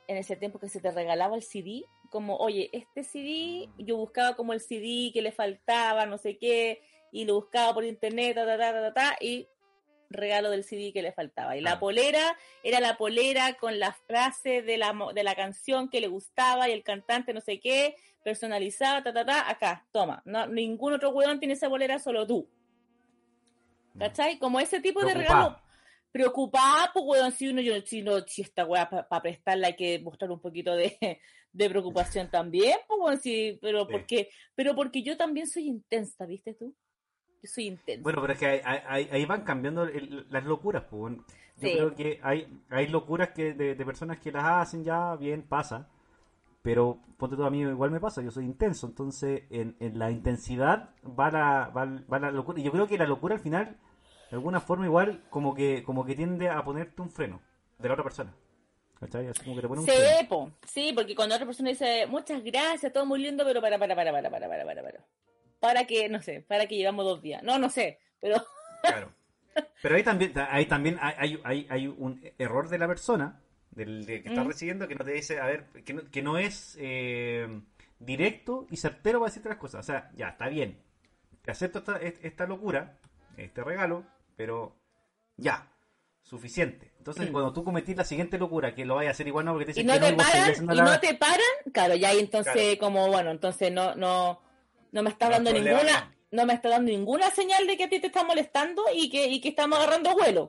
en 0.07 0.17
ese 0.17 0.37
tiempo 0.37 0.59
que 0.59 0.69
se 0.69 0.81
te 0.81 0.91
regalaba 0.91 1.37
el 1.37 1.43
CD, 1.43 1.85
como, 2.13 2.37
oye, 2.37 2.69
este 2.73 3.03
CD, 3.03 3.69
yo 3.79 3.97
buscaba 3.97 4.37
como 4.37 4.53
el 4.53 4.61
CD 4.61 5.11
que 5.13 5.23
le 5.23 5.33
faltaba, 5.33 6.07
no 6.07 6.19
sé 6.19 6.39
qué, 6.39 6.81
y 7.11 7.25
lo 7.25 7.35
buscaba 7.35 7.75
por 7.75 7.85
internet, 7.85 8.35
ta, 8.37 8.47
ta, 8.47 8.57
ta, 8.57 8.73
ta, 8.73 8.95
ta, 8.95 9.17
y 9.21 9.49
regalo 10.11 10.51
del 10.51 10.63
CD 10.63 10.93
que 10.93 11.01
le 11.03 11.11
faltaba. 11.13 11.57
Y 11.57 11.63
la 11.63 11.73
Ah. 11.73 11.81
polera 11.81 12.37
era 12.63 12.81
la 12.81 12.97
polera 12.99 13.55
con 13.55 13.81
la 13.81 13.93
frase 13.95 14.61
de 14.63 14.77
la, 14.77 14.95
de 15.15 15.23
la 15.25 15.35
canción 15.35 15.89
que 15.89 16.01
le 16.03 16.07
gustaba 16.09 16.69
y 16.69 16.73
el 16.73 16.85
cantante 16.85 17.33
no 17.33 17.41
sé 17.41 17.59
qué, 17.59 17.97
personalizada, 18.23 19.03
ta, 19.03 19.13
ta, 19.13 19.25
ta, 19.25 19.51
acá, 19.51 19.87
toma. 19.91 20.23
No, 20.27 20.47
ningún 20.47 20.93
otro 20.93 21.11
huevón 21.11 21.41
tiene 21.41 21.55
esa 21.55 21.69
polera, 21.71 21.99
solo 21.99 22.27
tú. 22.27 22.47
¿Cachai? 23.99 24.39
Como 24.39 24.61
ese 24.61 24.81
tipo 24.81 25.05
de 25.05 25.15
regalo 25.15 25.59
preocupada, 26.13 26.91
pues, 26.93 27.05
weón, 27.07 27.33
si 27.33 27.49
uno, 27.49 27.61
yo, 27.61 27.75
si, 27.85 28.03
no, 28.03 28.21
si 28.21 28.43
esta 28.43 28.65
weá 28.67 28.89
para 28.89 29.23
prestarla 29.23 29.69
hay 29.69 29.77
que 29.77 29.99
mostrar 30.01 30.31
un 30.31 30.41
poquito 30.41 30.75
de, 30.77 30.97
de 31.53 31.71
preocupación 31.71 32.31
también, 32.31 32.77
pues, 32.87 33.01
weón, 33.03 33.19
sí, 33.19 33.59
pero 33.61 33.87
Sí. 33.87 33.93
porque, 33.93 34.29
pero 34.55 34.75
porque 34.75 35.03
yo 35.03 35.17
también 35.17 35.47
soy 35.47 35.67
intensa, 35.67 36.27
¿viste 36.27 36.55
tú? 36.55 36.75
Yo 37.43 37.49
soy 37.49 37.67
intensa. 37.67 38.03
Bueno, 38.03 38.21
pero 38.21 38.35
es 38.35 38.39
que 38.39 38.47
ahí, 38.47 38.61
ahí- 38.87 39.09
ahí 39.11 39.25
van 39.25 39.43
cambiando 39.43 39.83
el- 39.85 40.27
las 40.31 40.45
locuras, 40.45 40.85
pues. 40.89 41.17
Yo 41.57 41.69
Sí. 41.69 41.73
creo 41.75 41.95
que 41.95 42.21
hay, 42.23 42.47
hay 42.71 42.87
locuras 42.89 43.31
que 43.31 43.53
de, 43.55 43.75
de 43.75 43.85
personas 43.85 44.19
que 44.21 44.31
las 44.33 44.45
hacen 44.45 44.85
ya, 44.85 45.17
bien, 45.17 45.43
pasa. 45.43 45.89
Pero 46.63 47.01
ponte 47.19 47.35
tú 47.37 47.45
a 47.45 47.51
mí 47.51 47.61
igual 47.63 47.91
me 47.91 47.99
pasa, 47.99 48.23
yo 48.23 48.31
soy 48.31 48.45
intenso, 48.45 48.87
entonces 48.87 49.43
en, 49.51 49.77
en 49.81 49.99
la 49.99 50.13
intensidad 50.13 50.91
va 51.05 51.29
la, 51.31 51.69
va, 51.77 51.85
va 52.11 52.19
la 52.21 52.31
locura. 52.31 52.61
Y 52.61 52.63
yo 52.63 52.71
creo 52.71 52.87
que 52.87 52.97
la 52.97 53.07
locura 53.07 53.35
al 53.35 53.41
final, 53.41 53.77
de 54.33 54.37
alguna 54.37 54.61
forma 54.63 54.87
igual, 54.87 55.23
como 55.29 55.55
que, 55.55 55.83
como 55.85 56.07
que 56.07 56.15
tiende 56.17 56.49
a 56.49 56.65
ponerte 56.65 57.03
un 57.03 57.11
freno 57.11 57.43
de 57.79 57.87
la 57.89 57.93
otra 57.95 58.03
persona. 58.05 58.35
¿Cachai? 58.99 59.29
Así 59.29 59.45
como 59.45 59.57
que 59.57 59.61
te 59.63 59.69
pone 59.69 59.83
un 59.83 59.87
Sí, 59.87 59.93
freno. 59.93 60.17
po, 60.27 60.53
sí, 60.67 60.93
porque 60.95 61.15
cuando 61.15 61.35
otra 61.35 61.45
persona 61.47 61.69
dice, 61.69 62.07
muchas 62.07 62.43
gracias, 62.43 62.93
todo 62.95 63.05
muy 63.05 63.21
lindo, 63.21 63.45
pero 63.45 63.61
para, 63.61 63.79
para, 63.79 63.95
para, 63.95 64.11
para, 64.11 64.31
para, 64.31 64.49
para, 64.49 64.65
para, 64.65 64.83
para. 64.83 65.07
Para 65.61 65.85
que, 65.87 66.09
no 66.09 66.23
sé, 66.23 66.41
para 66.49 66.67
que 66.67 66.77
llevamos 66.77 67.05
dos 67.05 67.21
días. 67.21 67.43
No, 67.43 67.59
no 67.59 67.69
sé, 67.69 67.99
pero 68.21 68.37
Claro. 68.87 69.13
Pero 69.83 69.97
ahí 69.97 70.03
también, 70.03 70.33
ahí 70.49 70.67
también 70.67 70.99
hay, 71.03 71.39
hay, 71.45 71.67
hay, 71.69 71.87
un 71.87 72.23
error 72.39 72.71
de 72.71 72.79
la 72.79 72.89
persona, 72.89 73.41
del 73.71 74.07
de 74.07 74.23
que 74.23 74.29
está 74.31 74.45
Mm. 74.45 74.49
recibiendo, 74.49 74.89
que 74.89 74.95
no 74.95 75.05
te 75.05 75.13
dice, 75.13 75.41
a 75.41 75.47
ver, 75.47 75.67
que 75.85 75.93
no, 75.95 76.11
que 76.11 76.23
no 76.23 76.39
es 76.39 76.77
eh, 76.81 77.61
directo 77.99 78.67
y 78.71 78.79
certero 78.79 79.19
para 79.21 79.29
decirte 79.31 79.51
las 79.51 79.59
cosas. 79.59 79.81
O 79.81 79.83
sea, 79.85 80.11
ya, 80.17 80.29
está 80.31 80.49
bien. 80.49 80.79
Te 81.43 81.51
acepto 81.51 81.81
esta, 81.81 81.97
esta 81.99 82.47
locura, 82.47 82.97
este 83.37 83.63
regalo, 83.65 84.05
pero 84.43 84.75
ya, 85.37 85.73
suficiente. 86.21 86.93
Entonces, 86.99 87.29
Mm. 87.29 87.33
cuando 87.33 87.53
tú 87.53 87.63
cometís 87.63 87.97
la 87.97 88.03
siguiente 88.05 88.39
locura, 88.39 88.75
que 88.75 88.85
lo 88.85 88.97
vayas 88.97 89.11
a 89.11 89.13
hacer 89.13 89.29
igual, 89.29 89.45
no, 89.45 89.53
porque 89.53 89.67
te 89.67 89.71
y 89.71 89.75
dicen 89.75 89.87
no 89.87 89.93
que 89.93 90.01
no, 90.01 90.07
te 90.07 90.13
y 90.15 90.25
seguís 90.25 90.59
paran, 90.59 90.73
y 90.73 90.77
la- 90.77 90.85
no 90.85 91.01
te 91.01 91.15
paran, 91.15 91.73
claro, 91.73 91.95
ya 91.95 92.09
ahí 92.09 92.19
entonces 92.19 92.53
Claro. 92.55 92.79
como, 92.81 93.07
bueno, 93.07 93.31
entonces 93.31 93.71
no, 93.71 93.95
no, 93.95 94.43
no 94.91 95.03
me 95.05 95.11
está 95.11 95.27
No 95.27 95.31
hay 95.31 95.37
dando 95.39 95.51
problema, 95.53 95.79
ninguna, 95.79 96.17
no 96.33 96.45
me 96.47 96.55
está 96.55 96.69
dando 96.71 96.91
ninguna 96.91 97.31
señal 97.31 97.69
de 97.69 97.77
que 97.77 97.85
a 97.85 97.89
ti 97.89 98.01
te 98.01 98.09
está 98.09 98.25
molestando 98.25 98.83
y 98.93 99.09
que, 99.11 99.29
y 99.29 99.41
que 99.41 99.51
estamos 99.51 99.79
agarrando 99.79 100.13
vuelo. 100.15 100.43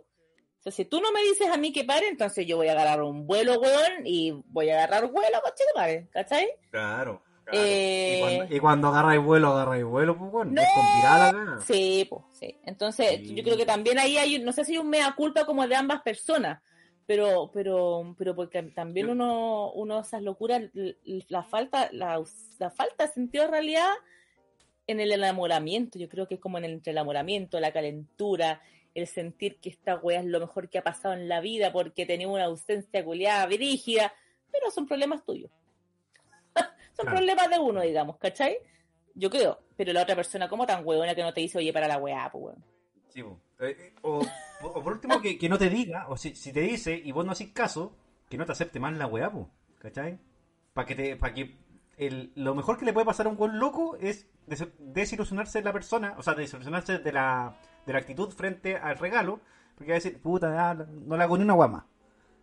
O 0.60 0.62
sea, 0.64 0.72
si 0.72 0.86
tú 0.86 1.00
no 1.02 1.12
me 1.12 1.22
dices 1.22 1.50
a 1.50 1.58
mí 1.58 1.72
que 1.72 1.84
pare, 1.84 2.08
entonces 2.08 2.48
yo 2.48 2.58
voy 2.58 2.70
a 2.70 2.72
agarrar 2.72 3.04
un 3.04 3.28
vuelo, 3.28 3.60
weón, 3.60 4.06
y 4.08 4.32
voy 4.48 4.72
a 4.72 4.76
agarrar 4.84 5.12
vuelo, 5.12 5.40
coche 5.44 5.64
de 5.72 5.80
madre, 5.80 6.08
¿cachai? 6.12 6.48
Claro. 6.72 7.22
Claro. 7.44 7.60
Eh, 7.62 8.16
Y, 8.16 8.20
cuando, 8.22 8.56
y 8.56 8.60
cuando 8.60 8.88
agarráis 8.90 9.22
vuelo, 9.24 9.48
agarráis 9.50 9.84
vuelo, 9.86 10.18
pues 10.18 10.32
bueno, 10.32 10.52
No. 10.52 10.62
es 10.62 10.68
con 10.74 11.02
gana. 11.02 11.60
Sí, 11.62 12.08
pues, 12.10 12.22
sí. 12.34 12.58
Entonces, 12.66 13.20
Sí. 13.20 13.36
yo 13.36 13.44
creo 13.44 13.58
que 13.58 13.66
también 13.66 14.00
ahí 14.00 14.18
hay, 14.18 14.40
no 14.40 14.52
sé 14.52 14.66
si 14.66 14.74
hay 14.74 14.78
un 14.80 14.90
mea 14.90 15.14
culpa 15.16 15.46
como 15.46 15.68
de 15.68 15.76
ambas 15.76 16.02
personas, 16.02 16.62
pero, 17.06 17.52
pero, 17.54 18.16
pero 18.18 18.36
porque 18.36 18.64
también 18.64 19.08
Yo- 19.08 19.12
uno, 19.14 19.72
uno 19.74 20.00
esas 20.02 20.22
locuras, 20.22 20.62
la 21.28 21.44
falta, 21.44 21.90
la, 21.92 22.22
la 22.60 22.70
falta 22.70 23.06
de 23.08 23.12
sentido 23.14 23.44
de 23.46 23.52
realidad 23.52 23.90
en 24.88 25.00
el 25.00 25.12
enamoramiento, 25.12 25.98
yo 25.98 26.10
creo 26.10 26.28
que 26.28 26.36
es 26.36 26.40
como 26.42 26.58
en 26.58 26.66
el 26.66 26.72
entre 26.74 26.92
el 26.92 26.98
enamoramiento, 26.98 27.60
la 27.60 27.72
calentura, 27.72 28.62
el 28.94 29.08
sentir 29.08 29.60
que 29.60 29.70
esta 29.70 29.96
wea 29.96 30.20
es 30.20 30.26
lo 30.26 30.40
mejor 30.40 30.70
que 30.70 30.78
ha 30.78 30.84
pasado 30.84 31.14
en 31.14 31.28
la 31.28 31.40
vida 31.42 31.72
porque 31.72 32.06
tenía 32.06 32.28
una 32.28 32.44
ausencia 32.46 33.04
culiada, 33.04 33.46
brígida, 33.48 34.14
pero 34.52 34.70
son 34.72 34.86
problemas 34.86 35.24
tuyos. 35.26 35.50
Son 36.94 37.06
Claro. 37.06 37.18
problemas 37.18 37.50
de 37.50 37.60
uno, 37.60 37.82
digamos, 37.82 38.18
¿cachai? 38.18 38.58
Yo 39.16 39.30
creo, 39.30 39.60
pero 39.78 39.94
la 39.94 40.04
otra 40.04 40.16
persona 40.16 40.48
como 40.50 40.66
tan 40.66 40.86
huevona 40.86 41.14
que 41.16 41.22
no 41.24 41.34
te 41.34 41.42
dice, 41.42 41.58
oye, 41.60 41.72
para 41.74 41.88
la 41.88 41.98
weá, 41.98 42.30
pues 42.32 42.44
weón. 42.46 42.66
Sí. 43.10 43.22
Eh, 43.22 43.36
eh, 43.60 43.96
o, 44.02 44.20
o- 44.62 44.68
o 44.68 44.84
por 44.84 44.94
último, 44.94 45.22
que, 45.22 45.38
que 45.38 45.48
no 45.50 45.58
te 45.58 45.70
diga, 45.70 46.08
o 46.10 46.18
si, 46.18 46.34
si 46.36 46.52
te 46.52 46.62
dice 46.62 46.94
y 46.96 47.12
vos 47.12 47.26
no 47.26 47.32
haces 47.32 47.50
caso, 47.50 47.96
que 48.30 48.38
no 48.38 48.46
te 48.46 48.52
acepte 48.54 48.80
más 48.80 48.94
la 48.98 49.06
weá, 49.08 49.32
po, 49.32 49.50
¿cachai? 49.78 50.18
Para 50.74 50.88
que 50.88 50.96
te, 50.96 51.16
para 51.16 51.34
que 51.34 51.56
el, 51.98 52.32
lo 52.36 52.56
mejor 52.56 52.78
que 52.80 52.86
le 52.86 52.94
puede 52.94 53.06
pasar 53.06 53.28
a 53.28 53.30
un 53.30 53.38
buen 53.38 53.60
loco 53.60 53.96
es 54.02 54.28
des- 54.48 54.68
desilusionarse 54.80 55.60
de 55.60 55.66
la 55.66 55.74
persona, 55.74 56.16
o 56.18 56.24
sea, 56.24 56.34
desilusionarse 56.34 56.98
de 57.00 57.12
la, 57.12 57.56
de 57.86 57.94
la 57.94 58.00
actitud 58.00 58.30
frente 58.32 58.76
al 58.78 58.98
regalo, 58.98 59.40
porque 59.76 59.92
va 59.92 59.96
a 59.98 60.02
decir, 60.02 60.20
puta, 60.20 60.74
no 60.74 61.16
le 61.18 61.24
hago 61.24 61.38
ni 61.38 61.44
una 61.44 61.56
más, 61.56 61.84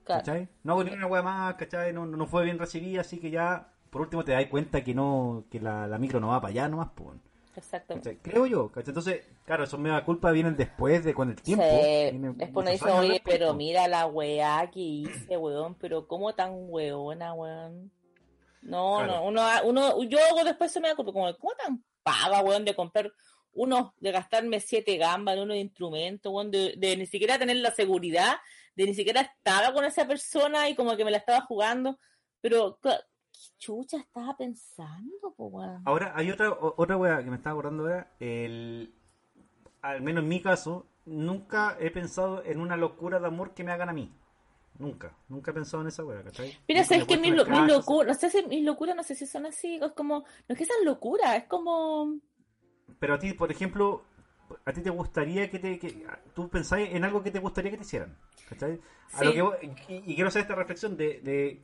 Claro. 0.04 0.20
¿cachai? 0.24 0.48
No 0.62 0.72
hago 0.74 0.84
ni 0.84 0.92
una 0.92 1.08
más, 1.22 1.54
¿cachai? 1.56 1.92
No, 1.92 2.06
no 2.06 2.26
fue 2.26 2.44
bien 2.44 2.58
recibida, 2.60 3.00
así 3.00 3.18
que 3.18 3.30
ya, 3.30 3.72
por 3.90 4.02
último, 4.02 4.24
te 4.24 4.32
das 4.32 4.46
cuenta 4.46 4.82
que 4.82 4.94
no, 4.94 5.44
que 5.50 5.60
la, 5.60 5.86
la 5.86 5.98
micro 5.98 6.20
no 6.20 6.28
va 6.28 6.40
para 6.40 6.50
allá 6.52 6.68
nomás, 6.68 6.90
pues. 6.94 7.18
Exactamente. 7.56 8.16
¿Cachai? 8.16 8.22
Creo 8.32 8.46
yo, 8.46 8.70
¿cachai? 8.70 8.90
Entonces, 8.90 9.26
claro, 9.44 9.64
esos 9.64 9.78
media 9.78 10.04
culpa 10.04 10.30
vienen 10.30 10.56
después 10.56 11.04
de 11.04 11.12
con 11.14 11.30
el 11.30 11.36
tiempo. 11.42 11.64
Sí, 11.64 12.10
después 12.12 12.12
uno 12.14 12.32
muchos 12.52 12.70
dice, 12.72 12.84
años 12.90 13.00
oye, 13.00 13.22
pero 13.24 13.54
mira 13.54 13.88
la 13.88 14.06
weá 14.06 14.70
que 14.70 14.80
hice, 14.80 15.36
weón, 15.36 15.74
pero 15.74 16.06
¿cómo 16.06 16.32
tan 16.34 16.52
weona, 16.54 17.34
weón? 17.34 17.90
No, 18.62 18.98
Claro. 18.98 19.12
no, 19.12 19.24
uno, 19.24 19.42
uno, 19.64 20.02
yo 20.04 20.18
después 20.44 20.70
se 20.70 20.80
me 20.80 20.88
da 20.88 20.94
culpa, 20.94 21.12
como, 21.12 21.36
¿cómo 21.36 21.52
tan 21.54 21.82
paga, 22.02 22.40
weón, 22.42 22.64
de 22.64 22.74
comprar 22.74 23.12
unos, 23.52 23.92
de 23.98 24.12
gastarme 24.12 24.60
siete 24.60 24.96
gambas 24.96 25.36
en 25.36 25.42
unos 25.42 25.56
instrumentos, 25.56 26.32
weón, 26.32 26.50
de, 26.50 26.74
de 26.76 26.96
ni 26.96 27.06
siquiera 27.06 27.38
tener 27.38 27.56
la 27.56 27.72
seguridad, 27.72 28.36
de 28.76 28.86
ni 28.86 28.94
siquiera 28.94 29.22
estaba 29.22 29.72
con 29.74 29.84
esa 29.84 30.06
persona 30.06 30.68
y 30.68 30.76
como 30.76 30.96
que 30.96 31.04
me 31.04 31.10
la 31.10 31.16
estaba 31.18 31.40
jugando, 31.40 31.98
pero 32.40 32.78
chucha 33.58 33.98
estaba 33.98 34.36
pensando, 34.36 35.32
po, 35.36 35.46
weón? 35.46 35.84
Ahora, 35.84 36.12
hay 36.14 36.30
otra, 36.30 36.52
otra 36.52 36.96
wea 36.96 37.22
que 37.24 37.30
me 37.30 37.36
estaba 37.36 37.52
acordando 37.54 37.82
ahora. 37.84 38.10
El, 38.20 38.92
al 39.82 40.02
menos 40.02 40.22
en 40.24 40.28
mi 40.28 40.40
caso, 40.42 40.86
nunca 41.06 41.76
he 41.80 41.90
pensado 41.90 42.44
en 42.44 42.60
una 42.60 42.76
locura 42.76 43.20
de 43.20 43.26
amor 43.26 43.54
que 43.54 43.64
me 43.64 43.72
hagan 43.72 43.88
a 43.90 43.92
mí. 43.92 44.12
Nunca, 44.78 45.14
nunca 45.28 45.50
he 45.50 45.54
pensado 45.54 45.82
en 45.82 45.88
esa 45.88 46.04
wea, 46.04 46.22
¿cachai? 46.24 46.56
Mira, 46.68 46.84
sabes 46.84 47.04
que 47.06 47.16
mis, 47.18 47.34
lo- 47.34 47.44
casa, 47.46 47.66
locuras, 47.66 48.08
no 48.08 48.14
sé 48.14 48.30
si 48.30 48.46
mis 48.46 48.64
locuras, 48.64 48.96
no 48.96 49.02
sé 49.02 49.14
si 49.14 49.26
son 49.26 49.46
así, 49.46 49.76
es 49.82 49.92
como, 49.92 50.20
no 50.20 50.52
es 50.54 50.58
que 50.58 50.64
sean 50.64 50.84
locuras, 50.84 51.36
es 51.36 51.44
como, 51.44 52.20
Pero 52.98 53.14
a 53.14 53.18
ti, 53.18 53.32
por 53.32 53.50
ejemplo, 53.50 54.02
a 54.64 54.72
ti 54.72 54.82
te 54.82 54.90
gustaría 54.90 55.50
que 55.50 55.58
te. 55.58 55.78
Que, 55.78 56.06
tú 56.34 56.48
pensás 56.48 56.80
en 56.80 57.04
algo 57.04 57.22
que 57.22 57.30
te 57.30 57.38
gustaría 57.38 57.70
que 57.70 57.76
te 57.76 57.84
hicieran. 57.84 58.16
¿Cachai? 58.48 58.80
A 59.12 59.18
Sí. 59.20 59.24
lo 59.24 59.32
que 59.34 59.66
y, 59.88 60.12
y 60.12 60.14
quiero 60.14 60.28
hacer 60.28 60.42
esta 60.42 60.54
reflexión 60.54 60.96
de. 60.96 61.20
de, 61.20 61.62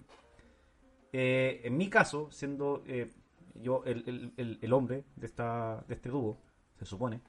eh, 1.19 1.61
en 1.65 1.77
mi 1.77 1.89
caso, 1.89 2.31
siendo 2.31 2.83
eh, 2.87 3.11
yo 3.55 3.83
el, 3.87 4.05
el- 4.07 4.33
el- 4.37 4.59
el 4.61 4.73
hombre 4.73 5.05
de, 5.17 5.27
esta, 5.27 5.83
de 5.89 5.95
este 5.95 6.09
dúo, 6.11 6.39
se 6.79 6.85
supone. 6.85 7.21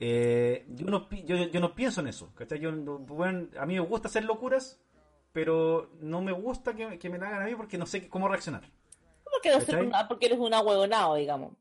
eh, 0.00 0.64
yo, 0.70 0.86
no, 0.86 1.08
pi- 1.08 1.24
yo, 1.24 1.36
yo 1.36 1.60
no 1.60 1.74
pienso 1.74 2.00
en 2.00 2.08
eso. 2.08 2.32
¿cachai? 2.34 2.58
Yo, 2.60 2.72
no- 2.72 2.98
bueno, 2.98 3.48
a 3.58 3.66
mí 3.66 3.74
me 3.74 3.80
gusta 3.80 4.08
hacer 4.08 4.24
locuras, 4.24 4.80
pero 5.32 5.90
no 6.00 6.20
me 6.22 6.32
gusta 6.32 6.74
que, 6.74 6.98
que 6.98 7.08
me 7.10 7.18
la 7.18 7.28
hagan 7.28 7.42
a 7.42 7.44
mí 7.46 7.54
porque 7.54 7.78
no 7.78 7.86
sé 7.86 8.08
cómo 8.08 8.28
reaccionar. 8.28 8.62
porque, 9.24 9.50
no 9.76 9.80
una- 9.86 10.08
porque 10.08 10.26
eres 10.26 10.38
un 10.38 10.52
ahueonado, 10.54 11.14
digamos. 11.16 11.52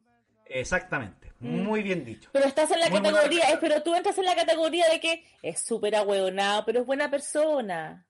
Exactamente. 0.46 1.34
Mm. 1.40 1.62
Muy 1.64 1.84
bien 1.84 2.06
dicho. 2.06 2.30
Pero 2.32 2.46
estás 2.46 2.72
en 2.72 2.80
la 2.80 2.90
Muy 2.90 3.02
categoría, 3.02 3.52
eh, 3.52 3.58
pero 3.60 3.84
tú 3.84 3.94
entras 3.94 4.18
en 4.18 4.26
la 4.26 4.36
categoría 4.36 4.88
de 4.90 5.00
que 5.00 5.24
es 5.42 5.60
súper 5.60 5.96
ahueonado, 5.96 6.64
pero 6.66 6.80
es 6.80 6.86
buena 6.86 7.10
persona. 7.12 8.06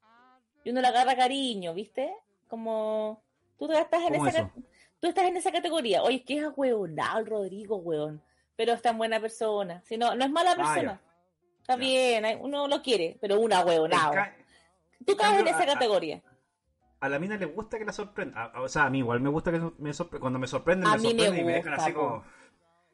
Y 0.63 0.70
uno 0.70 0.80
le 0.82 0.88
agarra 0.88 1.15
cariño, 1.15 1.74
¿viste? 1.74 2.13
Como 2.47 3.24
tú 3.58 3.72
estás 3.72 4.01
en 4.03 4.14
¿Cómo 4.14 4.28
esa 4.28 4.39
eso? 4.39 4.51
tú 4.99 5.08
estás 5.08 5.26
en 5.26 5.38
esa 5.38 5.51
categoría. 5.51 6.03
Oye, 6.03 6.18
es 6.18 6.26
que 6.26 6.38
es 6.38 6.43
ahueonado 6.43 7.20
el 7.20 7.26
Rodrigo, 7.26 7.78
weón. 7.78 8.22
Pero 8.55 8.74
es 8.74 8.82
tan 8.82 8.97
buena 8.97 9.20
persona. 9.20 9.82
Si 9.86 9.97
no, 9.97 10.16
no 10.16 10.26
es 10.26 10.32
mala 10.32 10.51
Ah, 10.51 10.55
persona. 10.55 10.82
ya. 10.82 11.01
Está 11.62 11.74
Ya. 11.74 11.80
bien, 11.80 12.26
uno 12.41 12.68
lo 12.68 12.82
quiere, 12.82 13.18
pero 13.22 13.39
un 13.39 13.53
ahueonado. 13.53 14.14
Tú 15.05 15.16
caes 15.16 15.39
en 15.41 15.47
esa 15.47 15.60
a- 15.60 15.64
a- 15.64 15.66
categoría. 15.74 16.22
a 16.99 17.10
la 17.10 17.20
mina 17.20 17.38
le 17.38 17.45
gusta 17.45 17.78
que 17.78 17.86
la 17.86 17.91
sorprenda. 17.93 18.45
A- 18.45 18.62
O 18.62 18.68
sea, 18.68 18.86
a 18.86 18.89
mí 18.89 18.99
igual 18.99 19.20
me 19.20 19.30
gusta 19.30 19.51
que 19.51 19.60
me 19.78 19.93
sorprenda. 19.93 20.22
Cuando 20.22 20.39
me 20.39 20.47
sorprenden, 20.47 20.88
A 20.88 20.93
me 20.93 20.97
mí 20.97 21.03
me 21.03 21.10
sorprenden 21.26 21.39
y 21.41 21.45
me 21.45 21.53
dejan 21.53 21.72
gusta, 21.74 21.84
así 21.86 21.93
po. 21.93 22.24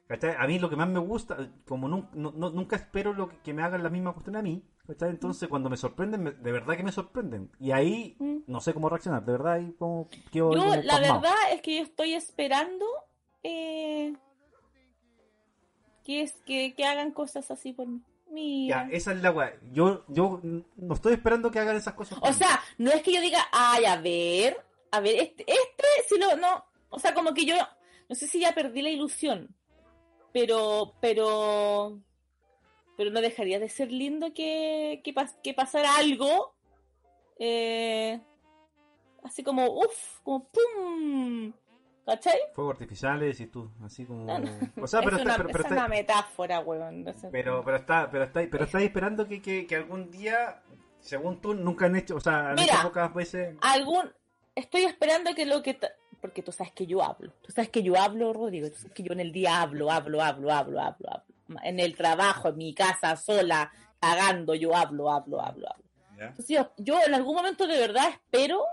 ¿Cachai? 0.08 0.36
A 0.38 0.46
mí 0.48 0.60
lo 0.60 0.70
que 0.70 0.76
más 0.76 0.88
me 0.90 1.00
gusta, 1.00 1.38
como 1.68 1.88
nun- 1.88 2.10
no- 2.14 2.32
no- 2.32 2.50
nunca 2.52 2.76
espero 2.76 3.14
lo 3.14 3.30
que, 3.30 3.38
que 3.40 3.54
me 3.54 3.64
hagan 3.64 3.84
la 3.84 3.90
misma 3.90 4.14
cuestión 4.14 4.36
a 4.36 4.42
mí, 4.42 4.64
¿cachai? 4.88 5.10
Entonces 5.12 5.48
cuando 5.50 5.70
me 5.70 5.78
sorprenden, 5.78 6.24
me- 6.24 6.32
de 6.32 6.52
verdad 6.52 6.76
que 6.78 6.84
me 6.84 6.92
sorprenden. 6.92 7.52
Y 7.60 7.72
ahí 7.72 8.16
Mm. 8.20 8.40
no 8.48 8.60
sé 8.62 8.74
cómo 8.74 8.90
reaccionar, 8.90 9.24
de 9.26 9.32
verdad, 9.32 9.54
ahí 9.54 9.74
como 9.80 10.10
Yo, 10.32 10.50
como 10.50 10.64
la 10.76 10.82
pasmado. 10.84 11.22
verdad 11.22 11.36
es 11.54 11.62
que 11.62 11.78
yo 11.78 11.84
estoy 11.84 12.14
esperando 12.14 12.86
eh, 13.44 14.14
que, 16.06 16.22
es, 16.22 16.34
que, 16.46 16.74
que 16.76 16.86
hagan 16.86 17.12
cosas 17.12 17.50
así 17.52 17.74
por 17.74 17.88
mí. 17.88 18.02
Mira. 18.32 18.88
Ya, 18.90 18.96
esa 18.96 19.12
es 19.14 19.22
la 19.22 19.32
weá. 19.32 19.54
Yo, 19.72 20.06
yo 20.08 20.40
no 20.42 20.94
estoy 20.96 21.14
esperando 21.14 21.52
que 21.52 21.60
hagan 21.60 21.76
esas 21.76 21.94
cosas. 21.94 22.18
O 22.22 22.34
sea, 22.34 22.60
no 22.80 22.90
es 22.92 23.04
que 23.04 23.14
yo 23.14 23.22
diga, 23.22 23.40
ay, 23.52 23.86
a 23.86 23.98
ver, 24.02 24.58
a 24.92 25.00
ver, 25.00 25.16
este, 25.22 25.44
este, 25.48 25.84
si 26.10 26.18
lo, 26.20 26.36
no, 26.38 26.66
o 26.90 26.98
sea, 27.00 27.14
como 27.14 27.34
que 27.34 27.46
yo, 27.46 27.56
no 28.10 28.16
sé 28.16 28.26
si 28.28 28.40
ya 28.40 28.54
perdí 28.56 28.82
la 28.82 28.90
ilusión, 28.90 29.56
pero, 30.34 30.94
pero, 31.00 32.00
pero 32.98 33.12
no 33.12 33.22
dejaría 33.22 33.60
de 33.60 33.70
ser 33.70 33.92
lindo 33.92 34.34
que, 34.34 35.02
que, 35.04 35.14
pas- 35.14 35.40
que 35.44 35.54
pasara 35.54 35.96
algo, 35.96 36.54
eh, 37.40 38.20
así 39.24 39.44
como, 39.44 39.68
uff, 39.80 40.20
como 40.24 40.50
pum, 40.50 41.54
¿cachai? 42.06 42.40
Fuegos 42.54 42.74
artificiales 42.74 43.40
y 43.40 43.48
tú, 43.48 43.72
así 43.84 44.06
como. 44.06 44.26
No, 44.26 44.40
no. 44.40 44.52
O 44.82 44.88
sea, 44.88 45.02
pero 45.02 45.16
es 45.18 45.22
está, 45.22 45.36
una, 45.36 45.38
pero, 45.38 45.48
pero 45.50 45.60
es 45.60 45.66
está- 45.66 45.76
una 45.76 45.88
metáfora, 45.88 46.60
weón. 46.60 47.04
no 47.04 47.14
sé. 47.14 47.30
Pero, 47.32 47.64
pero 47.64 47.78
está, 47.78 48.10
pero 48.12 48.24
está, 48.26 48.42
pero 48.52 48.64
está 48.66 48.82
esperando 48.82 49.28
que, 49.28 49.42
que, 49.42 49.66
que 49.68 49.76
algún 49.76 50.12
día, 50.12 50.62
según 51.00 51.40
tú, 51.42 51.54
nunca 51.54 51.86
han 51.86 51.96
hecho, 51.96 52.16
o 52.16 52.20
sea, 52.22 52.50
han 52.50 52.56
Mira. 52.56 52.74
hecho 52.76 52.84
pocas 52.84 53.14
veces. 53.14 53.56
algún 53.62 54.12
estoy 54.56 54.84
esperando 54.84 55.34
que 55.34 55.46
lo 55.48 55.64
que 55.64 55.80
porque 56.24 56.42
tú 56.42 56.54
sabes 56.54 56.72
que 56.72 56.88
yo 56.88 57.04
hablo. 57.04 57.34
Tú 57.42 57.52
sabes 57.52 57.70
que 57.70 57.84
yo 57.84 58.00
hablo 58.00 58.32
Rodrigo 58.32 58.70
tú 58.70 58.78
sabes 58.78 58.94
que 58.94 59.04
yo 59.04 59.12
en 59.12 59.20
el 59.20 59.34
día 59.34 59.62
hablo 59.62 59.92
hablo 59.92 60.22
hablo 60.22 60.54
hablo 60.54 60.80
hablo 60.80 61.10
hablo. 61.12 61.60
En 61.64 61.82
el 61.82 61.98
trabajo 61.98 62.48
en 62.48 62.58
mi 62.60 62.74
casa 62.74 63.18
sola 63.18 63.70
cagando 64.00 64.56
yo 64.56 64.74
hablo 64.74 65.12
hablo 65.12 65.42
hablo 65.42 65.70
hablo. 65.70 65.86
¿ya? 66.18 66.28
Entonces, 66.28 66.48
yo, 66.48 66.72
yo 66.78 66.96
en 67.06 67.14
algún 67.14 67.36
momento 67.36 67.68
de 67.68 67.78
verdad 67.78 68.08
espero 68.08 68.64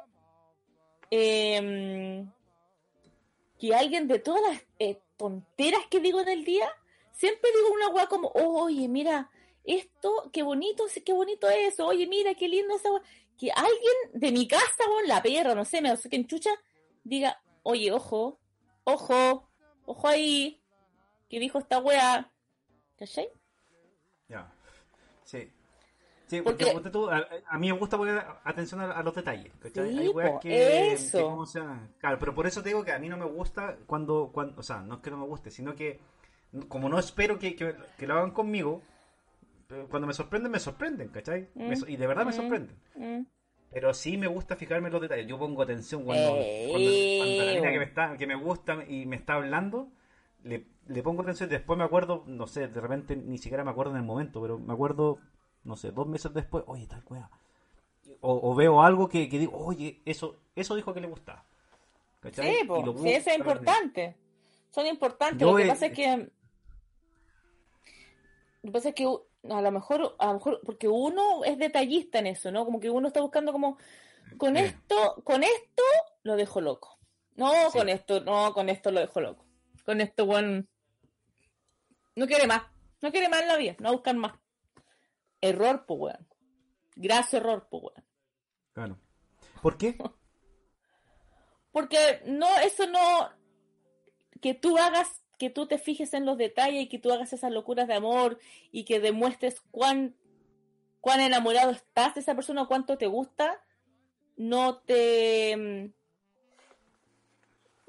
em, 1.10 2.30
que 3.58 3.74
alguien 3.74 4.06
de 4.06 4.20
todas 4.20 4.42
las 4.42 4.62
eh, 4.78 5.00
tonteras 5.16 5.82
que 5.90 5.98
digo 5.98 6.20
en 6.20 6.28
el 6.28 6.44
día 6.44 6.68
siempre 7.10 7.50
digo 7.52 7.74
una 7.74 7.88
weá 7.88 8.06
como 8.06 8.28
oye 8.28 8.86
mira 8.86 9.28
esto 9.64 10.30
qué 10.32 10.44
bonito 10.44 10.84
qué 11.04 11.12
bonito 11.12 11.50
es 11.50 11.80
oye 11.80 12.06
mira 12.06 12.32
qué 12.34 12.46
lindo 12.46 12.76
esa 12.76 12.92
weá 12.92 13.02
que 13.36 13.50
alguien 13.50 13.96
de 14.12 14.32
mi 14.32 14.46
casa, 14.46 14.84
o 14.86 15.06
la 15.06 15.22
perra, 15.22 15.54
no 15.54 15.64
sé, 15.64 15.80
me 15.80 15.96
sé 15.96 16.10
que 16.10 16.16
enchucha, 16.16 16.50
diga, 17.04 17.40
oye, 17.62 17.92
ojo, 17.92 18.38
ojo, 18.84 19.48
ojo 19.84 20.08
ahí, 20.08 20.60
que 21.28 21.40
dijo 21.40 21.58
esta 21.58 21.78
wea, 21.78 22.30
¿cachai? 22.98 23.28
Ya. 24.28 24.52
Sí. 25.24 25.50
Sí, 26.26 26.42
porque, 26.42 26.64
Porque- 26.66 26.74
ponte 26.74 26.90
tú, 26.90 27.10
a, 27.10 27.26
a 27.48 27.58
mí 27.58 27.72
me 27.72 27.76
gusta 27.78 27.96
poner 27.96 28.24
atención 28.44 28.80
a, 28.80 28.92
a 28.92 29.02
los 29.02 29.12
detalles. 29.14 29.52
¿cachai? 29.60 29.90
Sí, 29.92 29.98
Hay 29.98 30.08
weas 30.08 30.40
que, 30.40 30.92
eso. 30.92 31.44
Claro, 31.98 32.18
pero 32.20 32.34
por 32.34 32.46
eso 32.46 32.62
te 32.62 32.68
digo 32.68 32.84
que 32.84 32.92
a 32.92 33.00
mí 33.00 33.08
no 33.08 33.16
me 33.16 33.24
gusta 33.24 33.76
cuando, 33.86 34.30
cuando 34.32 34.60
o 34.60 34.62
sea, 34.62 34.80
no 34.80 34.94
es 34.94 35.00
que 35.00 35.10
no 35.10 35.16
me 35.16 35.26
guste, 35.26 35.50
sino 35.50 35.74
que 35.74 35.98
como 36.68 36.88
no 36.88 36.98
espero 37.00 37.38
que, 37.38 37.56
que, 37.56 37.74
que 37.98 38.06
lo 38.06 38.14
hagan 38.14 38.30
conmigo, 38.30 38.80
pero 39.66 39.88
cuando 39.88 40.06
me 40.06 40.14
sorprenden, 40.14 40.52
me 40.52 40.60
sorprenden, 40.60 41.08
¿cachai? 41.08 41.48
Me 41.54 41.74
y 41.88 41.96
de 41.96 42.06
verdad 42.06 42.24
me 42.26 42.32
sorprenden. 42.32 42.76
Mm. 42.94 43.22
Pero 43.72 43.94
sí 43.94 44.16
me 44.16 44.26
gusta 44.26 44.56
fijarme 44.56 44.88
en 44.88 44.92
los 44.92 45.02
detalles. 45.02 45.26
Yo 45.28 45.38
pongo 45.38 45.62
atención 45.62 46.04
cuando, 46.04 46.34
Eh. 46.38 46.66
cuando, 46.70 46.90
cuando 47.18 47.44
la 47.44 47.52
mina 47.54 47.70
que 47.72 47.78
me, 47.78 47.84
está, 47.84 48.16
que 48.16 48.26
me 48.26 48.34
gusta 48.34 48.84
y 48.88 49.06
me 49.06 49.16
está 49.16 49.34
hablando, 49.34 49.88
le, 50.42 50.66
le 50.88 51.02
pongo 51.02 51.22
atención 51.22 51.48
y 51.48 51.52
después 51.52 51.78
me 51.78 51.84
acuerdo, 51.84 52.24
no 52.26 52.46
sé, 52.48 52.66
de 52.66 52.80
repente 52.80 53.14
ni 53.16 53.38
siquiera 53.38 53.62
me 53.64 53.70
acuerdo 53.70 53.92
en 53.92 53.98
el 53.98 54.02
momento, 54.02 54.40
pero 54.42 54.58
me 54.58 54.72
acuerdo, 54.72 55.18
no 55.64 55.76
sé, 55.76 55.92
dos 55.92 56.08
meses 56.08 56.34
después, 56.34 56.64
oye, 56.66 56.86
tal 56.88 57.04
wea. 57.08 57.30
O, 58.22 58.50
o 58.50 58.54
veo 58.56 58.82
algo 58.82 59.08
que, 59.08 59.28
que 59.28 59.38
digo, 59.38 59.56
oye, 59.56 60.00
eso, 60.04 60.36
eso 60.56 60.74
dijo 60.74 60.92
que 60.92 61.00
le 61.00 61.06
gustaba. 61.06 61.44
¿Cachai? 62.20 62.56
Sí, 62.56 62.64
po, 62.66 62.98
sí, 62.98 63.12
eso 63.12 63.30
es 63.30 63.38
importante. 63.38 64.16
Son 64.70 64.84
importantes. 64.86 65.38
Yo 65.38 65.52
lo 65.52 65.56
que 65.56 65.64
he- 65.64 65.68
pasa 65.68 65.86
es 65.86 65.92
que. 65.92 66.16
Lo 68.62 68.68
que 68.68 68.72
pasa 68.72 68.88
es 68.90 68.94
que 68.94 69.08
a 69.48 69.62
lo 69.62 69.70
mejor, 69.70 70.16
a 70.18 70.26
lo 70.26 70.34
mejor, 70.34 70.60
porque 70.64 70.88
uno 70.88 71.44
es 71.44 71.58
detallista 71.58 72.18
en 72.18 72.26
eso, 72.26 72.50
¿no? 72.50 72.64
Como 72.64 72.80
que 72.80 72.90
uno 72.90 73.08
está 73.08 73.20
buscando 73.20 73.52
como, 73.52 73.78
con 74.38 74.56
esto, 74.56 75.22
con 75.24 75.42
esto 75.42 75.82
lo 76.22 76.36
dejo 76.36 76.60
loco. 76.60 76.98
No, 77.36 77.70
Sí. 77.70 77.78
con 77.78 77.88
esto, 77.88 78.20
no, 78.20 78.52
con 78.52 78.68
esto 78.68 78.90
lo 78.90 79.00
dejo 79.00 79.20
loco. 79.20 79.46
Con 79.84 80.00
esto, 80.00 80.26
bueno, 80.26 80.64
no 82.16 82.26
quiere 82.26 82.46
más. 82.46 82.62
No 83.00 83.10
quiere 83.10 83.28
más 83.30 83.40
en 83.40 83.48
la 83.48 83.56
vida, 83.56 83.76
no 83.78 83.92
buscar 83.92 84.14
más. 84.14 84.34
Error, 85.40 85.86
pues, 85.86 86.00
weón. 86.00 86.28
Graso 86.96 87.38
error, 87.38 87.66
pues, 87.70 87.82
weón. 87.84 88.04
Claro. 88.74 88.98
¿Por 89.62 89.78
qué? 89.78 89.96
Porque 91.72 92.22
no, 92.26 92.46
eso 92.58 92.86
no, 92.88 93.30
que 94.40 94.54
tú 94.54 94.76
hagas, 94.76 95.19
que 95.40 95.48
tú 95.50 95.66
te 95.66 95.78
fijes 95.78 96.12
en 96.12 96.26
los 96.26 96.36
detalles 96.36 96.82
y 96.84 96.88
que 96.88 96.98
tú 96.98 97.10
hagas 97.10 97.32
esas 97.32 97.50
locuras 97.50 97.88
de 97.88 97.94
amor 97.94 98.38
y 98.70 98.84
que 98.84 99.00
demuestres 99.00 99.60
cuán, 99.70 100.14
cuán 101.00 101.20
enamorado 101.20 101.70
estás 101.70 102.14
de 102.14 102.20
esa 102.20 102.34
persona 102.34 102.62
o 102.62 102.68
cuánto 102.68 102.98
te 102.98 103.06
gusta, 103.06 103.58
no 104.36 104.76
te... 104.80 105.56
mm, 105.56 105.92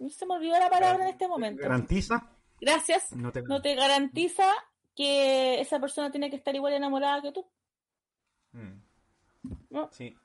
No 0.04 0.10
se 0.10 0.26
me 0.26 0.36
olvidó 0.36 0.58
la 0.58 0.70
palabra 0.70 1.04
en 1.04 1.10
este 1.10 1.28
momento. 1.28 1.62
¿Garantiza? 1.62 2.32
Gracias. 2.62 3.12
No 3.14 3.34
te... 3.34 3.42
No 3.42 3.62
te 3.62 3.76
garantiza 3.76 4.48
que 4.96 5.60
esa 5.60 5.80
persona 5.80 6.10
tiene 6.10 6.30
que 6.30 6.38
estar 6.38 6.56
igual 6.56 6.74
enamorada 6.74 7.22
que 7.22 7.34
tú. 7.34 7.46
Mm. 8.54 8.82
No. 9.72 9.90
Sí. 9.92 10.16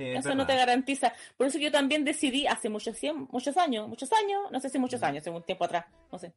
Sí, 0.00 0.06
es 0.12 0.24
Eso 0.24 0.34
no 0.34 0.46
te 0.46 0.56
garantiza. 0.56 1.12
Por 1.36 1.46
eso 1.46 1.58
yo 1.58 1.70
también 1.70 2.06
decidí 2.06 2.46
hace 2.46 2.70
muchos, 2.70 2.96
muchos 3.28 3.54
años, 3.58 3.86
muchos 3.86 4.10
años, 4.14 4.50
no 4.50 4.58
sé 4.58 4.70
si 4.70 4.78
muchos 4.78 5.02
años, 5.02 5.20
hace 5.20 5.28
un 5.28 5.42
tiempo 5.42 5.66
atrás, 5.66 5.84
no 6.10 6.18
sé. 6.18 6.32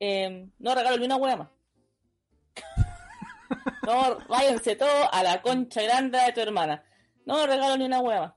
eh, 0.00 0.48
no 0.58 0.74
regalo 0.74 0.96
ni 0.96 1.04
una 1.04 1.16
hueá 1.16 1.36
más. 1.36 1.48
No, 3.86 4.18
váyanse 4.28 4.76
todos 4.76 5.08
a 5.12 5.22
la 5.22 5.42
concha 5.42 5.82
grande 5.82 6.16
de 6.18 6.32
tu 6.32 6.40
hermana. 6.40 6.82
No 7.26 7.46
regalo 7.46 7.76
ni 7.76 7.84
una 7.84 8.00
hueá 8.00 8.20
más. 8.20 8.32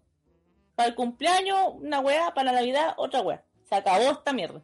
Para 0.75 0.89
el 0.89 0.95
cumpleaños, 0.95 1.75
una 1.75 2.01
hueá, 2.01 2.33
para 2.33 2.51
la 2.51 2.59
Navidad, 2.59 2.95
otra 2.97 3.21
hueá. 3.21 3.43
Se 3.63 3.75
acabó 3.75 4.11
esta 4.11 4.33
mierda. 4.33 4.61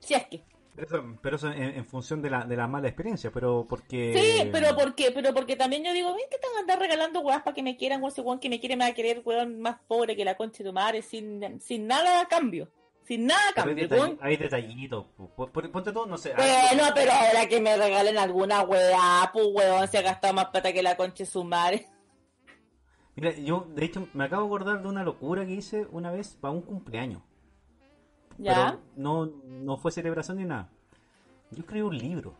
Si 0.00 0.12
es 0.12 0.26
que. 0.26 0.44
Pero 0.74 0.86
eso, 0.88 1.18
pero 1.22 1.36
eso 1.36 1.50
en, 1.52 1.62
en 1.76 1.84
función 1.84 2.20
de 2.20 2.30
la, 2.30 2.44
de 2.44 2.56
la 2.56 2.66
mala 2.66 2.88
experiencia, 2.88 3.30
pero 3.30 3.64
porque... 3.68 4.12
Sí, 4.42 4.48
pero 4.50 4.74
¿por 4.74 4.94
qué? 4.94 5.12
Pero 5.12 5.32
porque 5.32 5.54
también 5.54 5.84
yo 5.84 5.92
digo, 5.92 6.12
ven 6.12 6.24
que 6.28 6.36
a 6.36 6.60
andar 6.60 6.78
regalando 6.80 7.20
weas 7.20 7.42
para 7.42 7.54
que 7.54 7.62
me 7.62 7.76
quieran, 7.76 8.00
weón, 8.00 8.10
ese 8.12 8.22
weón 8.22 8.40
que 8.40 8.48
me 8.48 8.58
quiere 8.58 8.76
me 8.76 8.84
va 8.84 8.90
a 8.90 8.94
querer, 8.94 9.22
weón, 9.24 9.60
más 9.60 9.76
pobre 9.86 10.16
que 10.16 10.24
la 10.24 10.36
concha 10.36 10.64
de 10.64 10.70
tu 10.70 10.72
madre, 10.74 11.02
sin, 11.02 11.60
sin 11.60 11.86
nada 11.86 12.20
a 12.20 12.26
cambio. 12.26 12.68
Sin 13.04 13.26
nada 13.26 13.40
a 13.50 13.52
Pero 13.64 13.68
hay, 13.68 13.76
cambio, 13.76 13.98
detall- 13.98 14.18
hay 14.22 14.36
detallitos. 14.36 15.06
po. 15.16 15.28
Pon- 15.36 15.50
pon- 15.52 15.70
Ponte 15.70 15.92
tú, 15.92 16.06
no 16.06 16.16
sé. 16.16 16.32
Bueno, 16.34 16.84
pero 16.94 17.12
ahora 17.12 17.46
que 17.48 17.60
me 17.60 17.76
regalen 17.76 18.16
alguna 18.18 18.62
weá, 18.62 19.30
pues 19.32 19.46
weón, 19.52 19.86
se 19.88 19.98
ha 19.98 20.02
gastado 20.02 20.32
más 20.34 20.46
plata 20.46 20.72
que 20.72 20.82
la 20.82 20.96
concha 20.96 21.22
de 21.24 21.26
su 21.30 21.44
madre. 21.44 21.86
Mira, 23.14 23.30
yo 23.32 23.66
de 23.68 23.84
hecho 23.84 24.08
me 24.12 24.24
acabo 24.24 24.42
de 24.42 24.48
acordar 24.48 24.82
de 24.82 24.88
una 24.88 25.04
locura 25.04 25.44
que 25.46 25.52
hice 25.52 25.86
una 25.92 26.10
vez 26.10 26.36
para 26.40 26.52
un 26.52 26.62
cumpleaños. 26.62 27.22
¿Ya? 28.38 28.54
Pero 28.54 28.80
no, 28.96 29.26
no 29.46 29.76
fue 29.76 29.90
celebración 29.92 30.38
ni 30.38 30.44
nada. 30.44 30.68
Yo 31.50 31.60
escribí 31.60 31.82
un 31.82 31.96
libro 31.98 32.34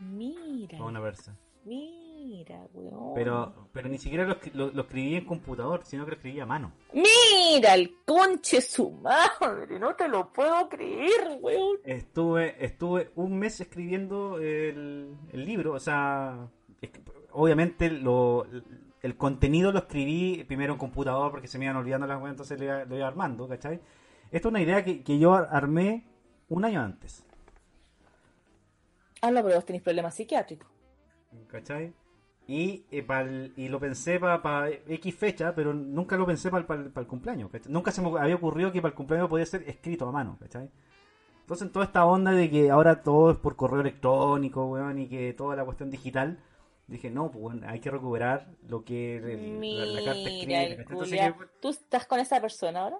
Mira, 0.00 0.82
una 0.82 1.00
persona. 1.00 1.36
mira, 1.64 2.66
weón. 2.74 3.12
Pero, 3.14 3.52
pero 3.72 3.88
ni 3.88 3.98
siquiera 3.98 4.24
lo, 4.26 4.36
lo- 4.54 4.72
lo 4.72 4.82
escribí 4.82 5.14
en 5.16 5.24
computador, 5.26 5.82
sino 5.84 6.04
que 6.04 6.12
lo 6.12 6.16
escribí 6.16 6.40
a 6.40 6.46
mano. 6.46 6.72
Mira 6.94 7.74
el 7.74 7.96
conche 8.06 8.60
su 8.60 8.90
madre, 8.90 9.78
no 9.78 9.94
te 9.94 10.08
lo 10.08 10.32
puedo 10.32 10.68
creer, 10.68 11.38
weón. 11.40 11.76
Estuve, 11.84 12.64
estuve 12.64 13.10
un 13.16 13.38
mes 13.38 13.60
escribiendo 13.60 14.38
el, 14.38 15.14
el 15.32 15.44
libro, 15.44 15.74
o 15.74 15.80
sea, 15.80 16.48
es 16.80 16.90
que, 16.90 17.00
obviamente 17.32 17.90
lo, 17.90 18.46
el 19.02 19.16
contenido 19.16 19.70
lo 19.72 19.80
escribí 19.80 20.44
primero 20.44 20.72
en 20.72 20.78
computador 20.78 21.30
porque 21.30 21.46
se 21.46 21.58
me 21.58 21.66
iban 21.66 21.76
olvidando 21.76 22.06
las 22.06 22.18
cosas, 22.18 22.30
entonces 22.32 22.58
lo 22.58 22.64
iba, 22.64 22.84
lo 22.86 22.96
iba 22.96 23.06
armando, 23.06 23.46
¿cachai? 23.48 23.80
Esto 24.30 24.48
es 24.48 24.52
una 24.52 24.60
idea 24.62 24.84
que, 24.84 25.02
que 25.02 25.18
yo 25.18 25.34
armé 25.34 26.04
un 26.48 26.64
año 26.64 26.80
antes, 26.80 27.24
Ah, 29.22 29.30
no, 29.30 29.42
pero 29.42 29.56
vos 29.56 29.64
tenés 29.66 29.82
problemas 29.82 30.14
psiquiátricos. 30.14 30.66
¿cachai? 31.48 31.92
Y, 32.46 32.86
eh, 32.90 33.02
pa'l- 33.06 33.52
y 33.54 33.68
lo 33.68 33.78
pensé 33.78 34.18
para 34.18 34.70
X 34.70 35.14
fecha, 35.14 35.54
pero 35.54 35.74
nunca 35.74 36.16
lo 36.16 36.26
pensé 36.26 36.50
para 36.50 36.82
el 36.96 37.06
cumpleaños, 37.06 37.50
¿cachai? 37.50 37.70
Nunca 37.70 37.92
se 37.92 38.00
me 38.00 38.18
había 38.18 38.34
ocurrido 38.36 38.72
que 38.72 38.80
para 38.80 38.90
el 38.90 38.96
cumpleaños 38.96 39.28
podía 39.28 39.44
ser 39.46 39.62
escrito 39.68 40.08
a 40.08 40.12
mano, 40.12 40.36
¿cachai? 40.40 40.70
Entonces, 41.40 41.66
en 41.66 41.72
toda 41.72 41.84
esta 41.84 42.06
onda 42.06 42.30
de 42.32 42.48
que 42.48 42.70
ahora 42.70 43.02
todo 43.02 43.30
es 43.32 43.36
por 43.38 43.56
correo 43.56 43.80
electrónico, 43.82 44.64
weón, 44.66 44.98
y 44.98 45.08
que 45.08 45.32
toda 45.34 45.54
la 45.54 45.64
cuestión 45.64 45.90
digital, 45.90 46.38
dije, 46.86 47.10
no, 47.10 47.30
pues, 47.30 47.44
weón, 47.44 47.64
hay 47.64 47.78
que 47.80 47.90
recuperar 47.90 48.48
lo 48.68 48.84
que 48.84 49.16
el- 49.18 49.60
la, 49.76 49.84
la 49.84 50.04
carta 50.04 50.30
Mira, 50.46 50.62
escrita. 50.62 50.82
Entonces, 50.82 51.20
¿Tú 51.60 51.68
estás 51.68 52.06
con 52.06 52.18
esa 52.20 52.40
persona 52.40 52.80
ahora? 52.80 52.98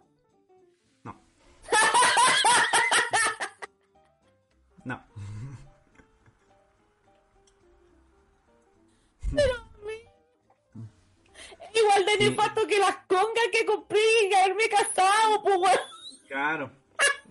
No. 4.84 5.02
Igual 11.74 12.04
de 12.04 12.12
Sí. 12.24 12.30
nefasto 12.30 12.66
que 12.66 12.78
las 12.78 12.96
congas 13.06 13.46
que 13.52 13.64
compré 13.64 14.00
y 14.30 14.34
haberme 14.34 14.68
casado, 14.68 15.42
pues 15.42 15.56
weón. 15.56 15.78
Claro. 16.28 16.70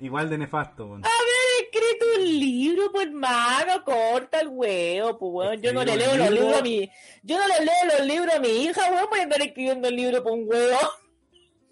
Igual 0.02 0.30
de 0.30 0.38
nefasto, 0.38 0.86
weón. 0.86 1.04
Haber 1.06 1.66
escrito 1.66 2.06
un 2.18 2.40
libro, 2.40 2.92
pues 2.92 3.08
hermano, 3.08 3.84
corta 3.84 4.40
el 4.40 4.48
huevo, 4.48 5.18
pues 5.20 5.32
weón. 5.34 5.62
Yo 5.62 5.74
no 5.74 5.84
le 5.84 5.96
leo 5.98 6.16
los 6.16 6.30
libro- 6.30 6.42
libros 6.46 6.58
a 6.60 6.62
mi. 6.64 6.90
Yo 7.24 7.38
no 7.38 7.48
le 7.48 7.66
leo 7.66 7.98
los 7.98 8.08
libros 8.08 8.34
a 8.34 8.40
mi 8.40 8.48
hija, 8.64 8.92
weón, 8.92 9.10
por 9.10 9.20
andar 9.20 9.42
escribiendo 9.42 9.88
el 9.90 9.96
libro 9.96 10.24
por 10.24 10.32
un 10.34 10.46
huevo. 10.48 10.80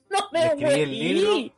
No 0.10 0.30
me 0.32 0.46
escribí 0.48 0.82
el 0.82 1.00
libro. 1.00 1.54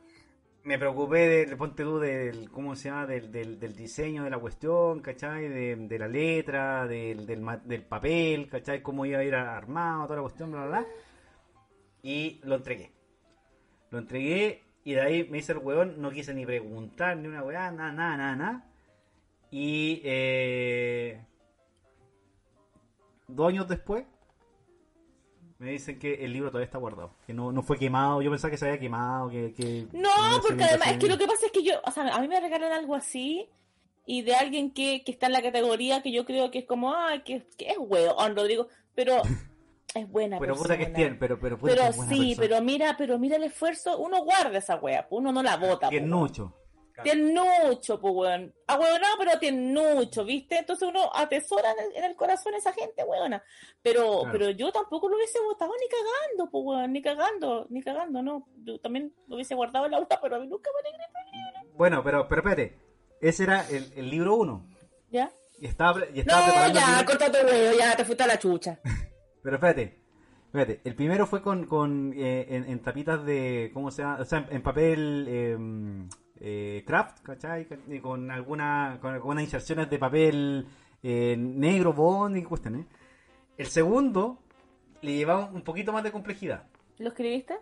Me 0.62 0.78
preocupé 0.78 1.26
del, 1.26 1.56
ponte 1.56 1.82
tú, 1.82 1.98
del, 1.98 2.50
¿cómo 2.50 2.76
se 2.76 2.90
llama? 2.90 3.06
Del, 3.06 3.32
del, 3.32 3.58
del 3.58 3.74
diseño 3.74 4.24
de 4.24 4.30
la 4.30 4.38
cuestión, 4.38 5.00
¿cachai? 5.00 5.48
De, 5.48 5.74
de 5.74 5.98
la 5.98 6.06
letra, 6.06 6.86
del, 6.86 7.26
del, 7.26 7.42
del 7.64 7.82
papel, 7.82 8.48
¿cachai? 8.48 8.82
Cómo 8.82 9.06
iba 9.06 9.20
a 9.20 9.24
ir 9.24 9.34
armado, 9.34 10.04
toda 10.04 10.16
la 10.16 10.22
cuestión, 10.22 10.50
bla, 10.50 10.66
bla, 10.66 10.80
bla. 10.80 10.86
Y 12.02 12.40
lo 12.44 12.56
entregué. 12.56 12.92
Lo 13.90 13.98
entregué 13.98 14.62
y 14.84 14.92
de 14.92 15.00
ahí 15.00 15.28
me 15.30 15.38
hice 15.38 15.52
el 15.52 15.58
weón, 15.58 16.00
no 16.00 16.10
quise 16.10 16.34
ni 16.34 16.44
preguntar 16.44 17.16
ni 17.16 17.28
una 17.28 17.42
weá, 17.42 17.70
nada, 17.70 17.92
nada, 17.92 18.16
nada, 18.16 18.36
nada. 18.36 18.64
Y 19.50 20.02
eh, 20.04 21.24
dos 23.28 23.48
años 23.48 23.66
después 23.66 24.04
me 25.60 25.72
dicen 25.72 25.98
que 25.98 26.14
el 26.24 26.32
libro 26.32 26.48
todavía 26.48 26.64
está 26.64 26.78
guardado, 26.78 27.14
que 27.26 27.34
no, 27.34 27.52
no 27.52 27.62
fue 27.62 27.78
quemado, 27.78 28.22
yo 28.22 28.30
pensaba 28.30 28.50
que 28.50 28.56
se 28.56 28.66
había 28.66 28.80
quemado, 28.80 29.28
que... 29.28 29.52
que 29.52 29.86
No, 29.92 30.08
que 30.08 30.48
porque 30.48 30.64
además 30.64 30.92
es 30.92 30.98
que 30.98 31.08
lo 31.08 31.18
que 31.18 31.26
pasa 31.26 31.46
es 31.46 31.52
que 31.52 31.62
yo, 31.62 31.74
o 31.84 31.90
sea, 31.90 32.14
a 32.14 32.20
mí 32.20 32.28
me 32.28 32.40
regalan 32.40 32.72
algo 32.72 32.94
así 32.94 33.46
y 34.06 34.22
de 34.22 34.34
alguien 34.34 34.70
que, 34.72 35.04
que 35.04 35.12
está 35.12 35.26
en 35.26 35.32
la 35.34 35.42
categoría 35.42 36.02
que 36.02 36.12
yo 36.12 36.24
creo 36.24 36.50
que 36.50 36.60
es 36.60 36.64
como, 36.64 36.94
ay, 36.94 37.20
que, 37.20 37.46
que 37.58 37.68
es 37.68 37.76
weón, 37.78 38.34
Rodrigo, 38.34 38.68
pero 38.94 39.20
es 39.94 40.08
buena 40.10 40.38
Pero 40.38 40.54
puta 40.56 40.78
que 40.78 40.86
tierno, 40.86 41.18
pero, 41.20 41.38
pero 41.38 41.58
puta 41.58 41.72
que 41.72 41.76
Pero 41.78 41.90
es 41.90 41.96
buena 41.96 42.10
sí, 42.10 42.34
persona. 42.34 42.48
pero 42.48 42.64
mira, 42.64 42.94
pero 42.96 43.18
mira 43.18 43.36
el 43.36 43.44
esfuerzo, 43.44 43.98
uno 43.98 44.24
guarda 44.24 44.56
esa 44.56 44.76
wea, 44.76 45.06
uno 45.10 45.30
no 45.30 45.42
la 45.42 45.58
bota. 45.58 45.90
Tiernucho. 45.90 46.54
Tiernucho, 47.02 48.00
pues, 48.00 48.14
weón. 48.14 48.54
Ah, 48.66 48.78
weón, 48.78 49.00
no, 49.00 49.06
pero 49.18 49.38
tiernucho, 49.38 50.24
¿viste? 50.24 50.58
Entonces 50.58 50.88
uno 50.88 51.10
atesora 51.14 51.72
en 51.72 51.78
el, 51.86 51.96
en 51.96 52.04
el 52.10 52.16
corazón 52.16 52.54
a 52.54 52.58
esa 52.58 52.72
gente, 52.72 53.02
weona. 53.04 53.42
Pero, 53.82 54.20
Claro. 54.22 54.32
pero 54.32 54.50
yo 54.50 54.70
tampoco 54.72 55.08
lo 55.08 55.16
hubiese 55.16 55.40
votado 55.40 55.72
ni 55.80 55.88
cagando, 55.88 56.50
pues, 56.50 56.64
weón, 56.64 56.92
ni 56.92 57.02
cagando, 57.02 57.66
ni 57.70 57.82
cagando, 57.82 58.22
¿no? 58.22 58.46
Yo 58.64 58.78
también 58.80 59.12
lo 59.28 59.36
hubiese 59.36 59.54
guardado 59.54 59.86
en 59.86 59.92
la 59.92 59.98
aula, 59.98 60.18
pero 60.22 60.36
a 60.36 60.38
mí 60.40 60.46
nunca 60.48 60.70
me 60.72 60.88
alegré. 60.88 61.70
Bueno, 61.74 62.02
pero, 62.04 62.28
pero 62.28 62.40
espérate, 62.42 62.78
ese 63.20 63.44
era 63.44 63.66
el, 63.68 63.92
el 63.96 64.10
libro 64.10 64.34
1. 64.36 64.66
¿Ya? 65.10 65.30
Y 65.60 65.66
estaba, 65.66 66.00
y 66.12 66.14
No, 66.14 66.20
estaba 66.20 66.44
preparando 66.44 66.78
el 66.78 66.84
ya, 66.84 67.04
corta 67.04 67.26
tu 67.32 67.46
huevo, 67.46 67.78
ya 67.78 67.96
te 67.96 68.04
fuiste 68.04 68.22
a 68.24 68.26
la 68.26 68.38
chucha. 68.38 68.80
Pero 69.42 69.56
espérate, 69.56 69.98
espérate. 70.46 70.80
El 70.84 70.94
primero 70.94 71.26
fue 71.26 71.42
con, 71.42 71.66
con 71.66 72.12
eh, 72.14 72.46
en, 72.50 72.64
en 72.68 72.82
tapitas 72.82 73.24
de, 73.24 73.70
¿cómo 73.72 73.90
se 73.90 74.02
llama? 74.02 74.18
O 74.20 74.24
sea, 74.26 74.38
en, 74.40 74.56
en 74.56 74.62
papel 74.62 75.26
eh, 75.28 75.56
eh, 76.40 76.82
craft, 76.86 77.20
¿cachai? 77.22 77.66
Y 77.88 78.00
con 78.00 78.30
alguna, 78.30 78.98
con 79.00 79.12
algunas 79.14 79.44
inserciones 79.44 79.88
de 79.90 79.98
papel 79.98 80.66
eh, 81.02 81.36
negro, 81.38 81.92
bond 81.92 82.36
y 82.36 82.42
cuestiones. 82.42 82.86
El 83.56 83.66
segundo 83.66 84.38
le 85.02 85.14
llevaba 85.16 85.46
un 85.46 85.62
poquito 85.62 85.92
más 85.92 86.02
de 86.02 86.10
complejidad. 86.12 86.64
¿Lo 86.98 87.08
escribiste? 87.08 87.56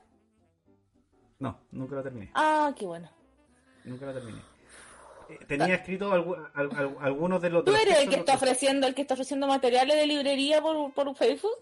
No, 1.41 1.59
nunca 1.73 1.97
lo 1.97 2.03
terminé. 2.03 2.31
Ah, 2.35 2.73
qué 2.77 2.85
bueno. 2.87 3.09
Nunca 3.85 4.07
lo 4.07 4.15
terminé. 4.15 4.39
Eh, 5.29 5.39
Tenía 5.47 5.75
escrito 5.75 6.13
algu- 6.13 6.51
al- 6.55 6.71
al- 6.77 6.97
algunos 7.01 7.41
de 7.43 7.51
los... 7.51 7.65
¿Tú 7.65 7.73
eres 7.75 7.99
el 8.01 8.09
que 8.09 8.17
está 8.17 8.35
ofreciendo, 8.35 8.87
el 8.87 8.95
que 8.95 9.03
está 9.03 9.15
ofreciendo 9.15 9.47
materiales 9.47 9.97
de 9.97 10.07
librería 10.07 10.61
por, 10.63 10.93
por 10.93 11.15
Facebook? 11.15 11.57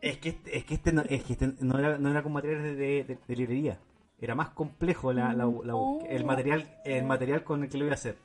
Es 0.00 0.16
que 0.18 0.30
este, 0.30 0.56
es 0.56 0.64
que 0.64 0.74
este, 0.74 0.92
no, 0.92 1.02
es 1.02 1.22
que 1.24 1.32
este 1.34 1.52
no, 1.60 1.78
era, 1.78 1.98
no 1.98 2.10
era 2.10 2.22
con 2.22 2.32
materiales 2.32 2.76
de, 2.78 3.04
de- 3.04 3.18
de 3.26 3.36
librería. 3.36 3.78
Era 4.20 4.34
más 4.34 4.50
complejo 4.50 5.12
la, 5.12 5.32
la- 5.32 5.46
la- 5.64 6.06
el 6.08 6.24
material 6.24 6.78
el 6.84 7.04
material 7.04 7.42
con 7.42 7.62
el 7.64 7.70
que 7.70 7.78
lo 7.78 7.84
iba 7.84 7.92
a 7.92 7.94
hacer. 7.94 8.16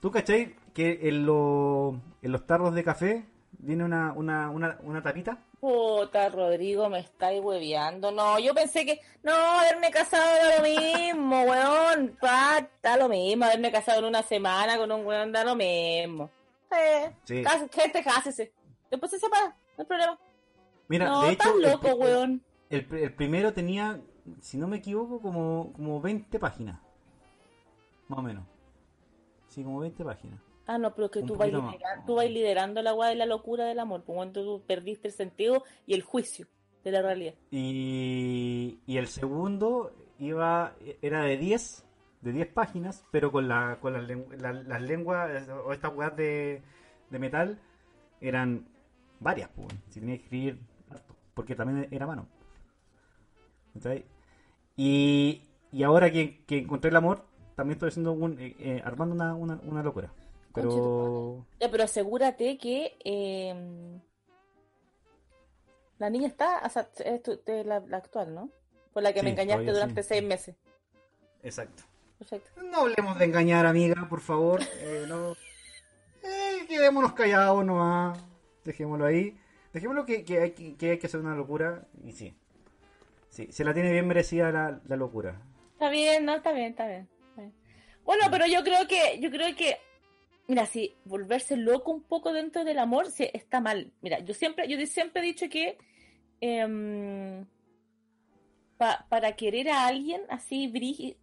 ¿Tú 0.00 0.10
cachai 0.10 0.54
que 0.74 0.98
en, 1.08 1.24
lo- 1.24 2.00
en 2.20 2.32
los 2.32 2.46
tarros 2.46 2.74
de 2.74 2.84
café 2.84 3.24
viene 3.58 3.84
una, 3.84 4.12
una, 4.12 4.50
una, 4.50 4.78
una 4.82 5.02
tapita? 5.02 5.38
Puta, 5.60 6.28
Rodrigo, 6.28 6.88
me 6.88 6.98
estáis 6.98 7.40
hueveando. 7.40 8.10
No, 8.10 8.38
yo 8.40 8.52
pensé 8.52 8.84
que. 8.84 9.00
No, 9.22 9.32
haberme 9.32 9.90
casado 9.92 10.24
era 10.36 10.56
lo 10.58 10.62
mismo, 10.64 11.42
weón. 11.48 12.16
Pa, 12.20 12.68
da 12.82 12.96
lo 12.96 13.08
mismo. 13.08 13.44
Haberme 13.44 13.70
casado 13.70 14.00
en 14.00 14.06
una 14.06 14.22
semana 14.22 14.76
con 14.76 14.90
un 14.90 15.06
weón 15.06 15.30
da 15.32 15.44
lo 15.44 15.54
mismo. 15.54 16.30
Eh, 16.70 17.10
Sí. 17.24 17.42
cas- 17.42 17.68
gente, 17.72 18.02
cásese. 18.02 18.52
Después 18.90 19.10
se 19.12 19.18
separa, 19.20 19.46
no 19.46 19.54
hay 19.78 19.84
problema. 19.86 20.18
Mira, 20.88 21.06
no, 21.06 21.22
de 21.22 21.32
hecho, 21.32 21.48
estás 21.56 21.72
loco, 21.72 21.94
weón. 21.94 22.42
El, 22.68 22.86
el 22.96 23.14
primero 23.14 23.52
tenía, 23.52 24.00
si 24.40 24.56
no 24.58 24.68
me 24.68 24.78
equivoco, 24.78 25.20
como, 25.20 25.72
como 25.72 26.00
20 26.00 26.38
páginas. 26.38 26.80
Más 28.08 28.18
o 28.18 28.22
menos. 28.22 28.44
Sí, 29.48 29.62
como 29.62 29.80
20 29.80 30.04
páginas. 30.04 30.40
Ah, 30.66 30.78
no, 30.78 30.94
pero 30.94 31.10
que 31.10 31.20
Un 31.20 31.26
tú 31.26 31.34
vas, 31.36 31.48
liderando, 31.48 32.06
tú 32.06 32.14
vas 32.14 32.30
liderando 32.30 32.82
la 32.82 32.94
weá 32.94 33.08
de 33.10 33.16
la 33.16 33.26
locura 33.26 33.64
del 33.64 33.78
amor. 33.80 34.02
Por 34.04 34.14
cuando 34.16 34.42
tú 34.44 34.62
perdiste 34.66 35.08
el 35.08 35.14
sentido 35.14 35.64
y 35.86 35.94
el 35.94 36.02
juicio 36.02 36.46
de 36.84 36.92
la 36.92 37.02
realidad. 37.02 37.34
Y, 37.50 38.78
y 38.86 38.96
el 38.96 39.08
segundo 39.08 39.92
iba 40.18 40.74
era 41.00 41.24
de 41.24 41.36
10, 41.36 41.84
de 42.20 42.32
10 42.32 42.46
páginas, 42.48 43.04
pero 43.10 43.32
con, 43.32 43.48
la, 43.48 43.78
con 43.80 43.92
las, 43.92 44.08
la- 44.40 44.52
las 44.52 44.82
lenguas 44.82 45.48
o 45.48 45.72
estas 45.72 45.94
weas 45.94 46.16
de, 46.16 46.62
de 47.10 47.18
metal 47.18 47.58
eran 48.20 48.66
varias, 49.18 49.48
pues, 49.54 49.68
si 49.90 50.00
tenía 50.00 50.16
que 50.16 50.22
escribir 50.24 50.58
porque 51.34 51.54
también 51.56 51.88
era 51.90 52.06
mano. 52.06 52.26
¿Cachai? 53.74 54.04
Y, 54.84 55.42
y 55.70 55.82
ahora 55.84 56.10
que, 56.10 56.44
que 56.44 56.58
encontré 56.58 56.90
el 56.90 56.96
amor, 56.96 57.24
también 57.54 57.74
estoy 57.76 57.90
haciendo 57.90 58.12
un, 58.12 58.38
eh, 58.40 58.56
eh, 58.58 58.82
armando 58.84 59.14
una, 59.14 59.34
una, 59.34 59.60
una 59.62 59.82
locura. 59.82 60.12
Pero 60.54 61.46
Ya, 61.60 61.70
pero 61.70 61.84
asegúrate 61.84 62.58
que 62.58 62.96
eh, 63.04 64.00
la 65.98 66.10
niña 66.10 66.26
está, 66.26 66.62
o 66.64 66.68
sea, 66.68 66.88
es 67.04 67.22
tu- 67.22 67.40
la, 67.46 67.80
la 67.80 67.96
actual, 67.98 68.34
¿no? 68.34 68.50
Por 68.92 69.02
la 69.02 69.12
que 69.12 69.22
me 69.22 69.30
engañaste 69.30 69.70
durante 69.72 70.02
sí. 70.02 70.08
seis 70.10 70.22
meses. 70.24 70.56
exacto. 71.42 71.84
perfecto. 72.18 72.50
No 72.62 72.80
hablemos 72.80 73.18
de 73.18 73.24
engañar, 73.24 73.64
amiga, 73.66 74.06
por 74.08 74.20
favor. 74.20 74.60
Eh, 74.80 75.04
no. 75.08 75.32
Eh, 76.22 76.66
quedémonos 76.68 77.12
callados 77.14 77.64
nomás. 77.64 78.18
Dejémoslo 78.64 79.06
ahí. 79.06 79.38
Dejémoslo 79.72 80.04
que, 80.04 80.24
que, 80.24 80.40
hay, 80.40 80.50
que, 80.52 80.76
que 80.76 80.90
hay 80.90 80.98
que 80.98 81.06
hacer 81.06 81.20
una 81.20 81.34
locura. 81.34 81.86
Y 82.04 82.12
sí. 82.12 82.36
Sí, 83.32 83.48
se 83.50 83.64
la 83.64 83.72
tiene 83.72 83.90
bien 83.92 84.06
merecida 84.06 84.52
la, 84.52 84.78
la 84.86 84.96
locura. 84.96 85.40
Está 85.72 85.88
bien, 85.88 86.26
no, 86.26 86.34
está 86.34 86.52
bien, 86.52 86.66
está 86.72 86.86
bien. 86.86 87.08
está 87.30 87.40
bien. 87.40 87.54
Bueno, 88.04 88.24
pero 88.30 88.46
yo 88.46 88.62
creo 88.62 88.86
que, 88.86 89.18
yo 89.20 89.30
creo 89.30 89.56
que, 89.56 89.78
mira, 90.48 90.66
si 90.66 90.94
volverse 91.06 91.56
loco 91.56 91.92
un 91.92 92.02
poco 92.02 92.34
dentro 92.34 92.62
del 92.62 92.78
amor, 92.78 93.10
sí, 93.10 93.26
está 93.32 93.60
mal. 93.60 93.90
Mira, 94.02 94.18
yo 94.18 94.34
siempre, 94.34 94.68
yo 94.68 94.78
siempre 94.86 95.22
he 95.22 95.24
dicho 95.24 95.48
que 95.48 95.78
em, 96.42 97.46
pa- 98.76 99.06
para 99.08 99.32
querer 99.34 99.70
a 99.70 99.86
alguien 99.86 100.20
así, 100.28 100.68
brígido, 100.68 101.16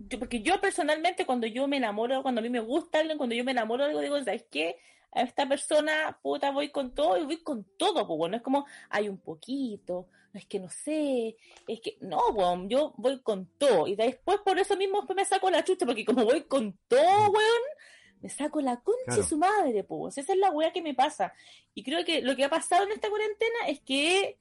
yo, 0.00 0.18
porque 0.18 0.42
yo 0.42 0.60
personalmente 0.60 1.24
cuando 1.26 1.46
yo 1.46 1.68
me 1.68 1.76
enamoro, 1.76 2.22
cuando 2.22 2.40
a 2.40 2.42
mí 2.42 2.50
me 2.50 2.60
gusta 2.60 2.98
alguien, 2.98 3.18
cuando 3.18 3.36
yo 3.36 3.44
me 3.44 3.52
enamoro 3.52 3.84
de 3.84 3.90
algo, 3.90 4.00
digo, 4.02 4.18
¿sabes 4.24 4.44
qué? 4.50 4.78
A 5.12 5.22
esta 5.22 5.48
persona, 5.48 6.18
puta, 6.22 6.50
voy 6.50 6.70
con 6.70 6.92
todo 6.92 7.16
y 7.18 7.24
voy 7.24 7.38
con 7.38 7.64
todo, 7.78 8.06
pues 8.06 8.18
bueno, 8.18 8.36
es 8.36 8.42
como, 8.42 8.66
hay 8.90 9.08
un 9.08 9.16
poquito, 9.18 10.08
no 10.36 10.40
es 10.40 10.46
que 10.46 10.60
no 10.60 10.68
sé, 10.68 11.34
es 11.66 11.80
que, 11.80 11.96
no, 12.02 12.20
weón, 12.34 12.68
yo 12.68 12.92
voy 12.98 13.22
con 13.22 13.46
todo. 13.56 13.86
Y 13.86 13.96
después 13.96 14.38
por 14.44 14.58
eso 14.58 14.76
mismo 14.76 15.02
me 15.16 15.24
saco 15.24 15.48
la 15.48 15.64
chucha, 15.64 15.86
porque 15.86 16.04
como 16.04 16.26
voy 16.26 16.42
con 16.42 16.78
todo, 16.88 17.30
weón, 17.30 17.62
me 18.20 18.28
saco 18.28 18.60
la 18.60 18.76
concha 18.82 19.02
Claro. 19.06 19.22
de 19.22 19.28
su 19.28 19.38
madre, 19.38 19.82
pues. 19.84 20.18
Esa 20.18 20.34
es 20.34 20.38
la 20.38 20.50
weá 20.50 20.74
que 20.74 20.82
me 20.82 20.92
pasa. 20.92 21.32
Y 21.74 21.82
creo 21.82 22.04
que 22.04 22.20
lo 22.20 22.36
que 22.36 22.44
ha 22.44 22.50
pasado 22.50 22.84
en 22.84 22.92
esta 22.92 23.08
cuarentena 23.08 23.60
es 23.68 23.80
que 23.80 24.36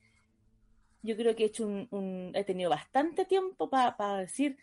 yo 1.02 1.16
creo 1.16 1.34
que 1.34 1.44
he 1.44 1.48
hecho 1.48 1.66
un, 1.66 1.88
un- 1.92 2.32
he 2.34 2.44
tenido 2.44 2.70
bastante 2.70 3.24
tiempo 3.24 3.70
para 3.70 4.18
decir, 4.18 4.58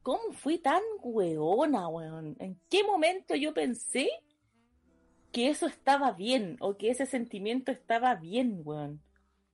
¿cómo 0.00 0.32
fui 0.32 0.56
tan 0.56 0.80
weona, 1.02 1.86
weón? 1.88 2.34
¿En 2.38 2.58
qué 2.70 2.82
momento 2.82 3.34
yo 3.34 3.52
pensé 3.52 4.08
que 5.32 5.50
eso 5.50 5.66
estaba 5.66 6.12
bien 6.12 6.56
o 6.60 6.78
que 6.78 6.88
ese 6.88 7.04
sentimiento 7.04 7.72
estaba 7.72 8.14
bien, 8.14 8.62
weón? 8.64 9.02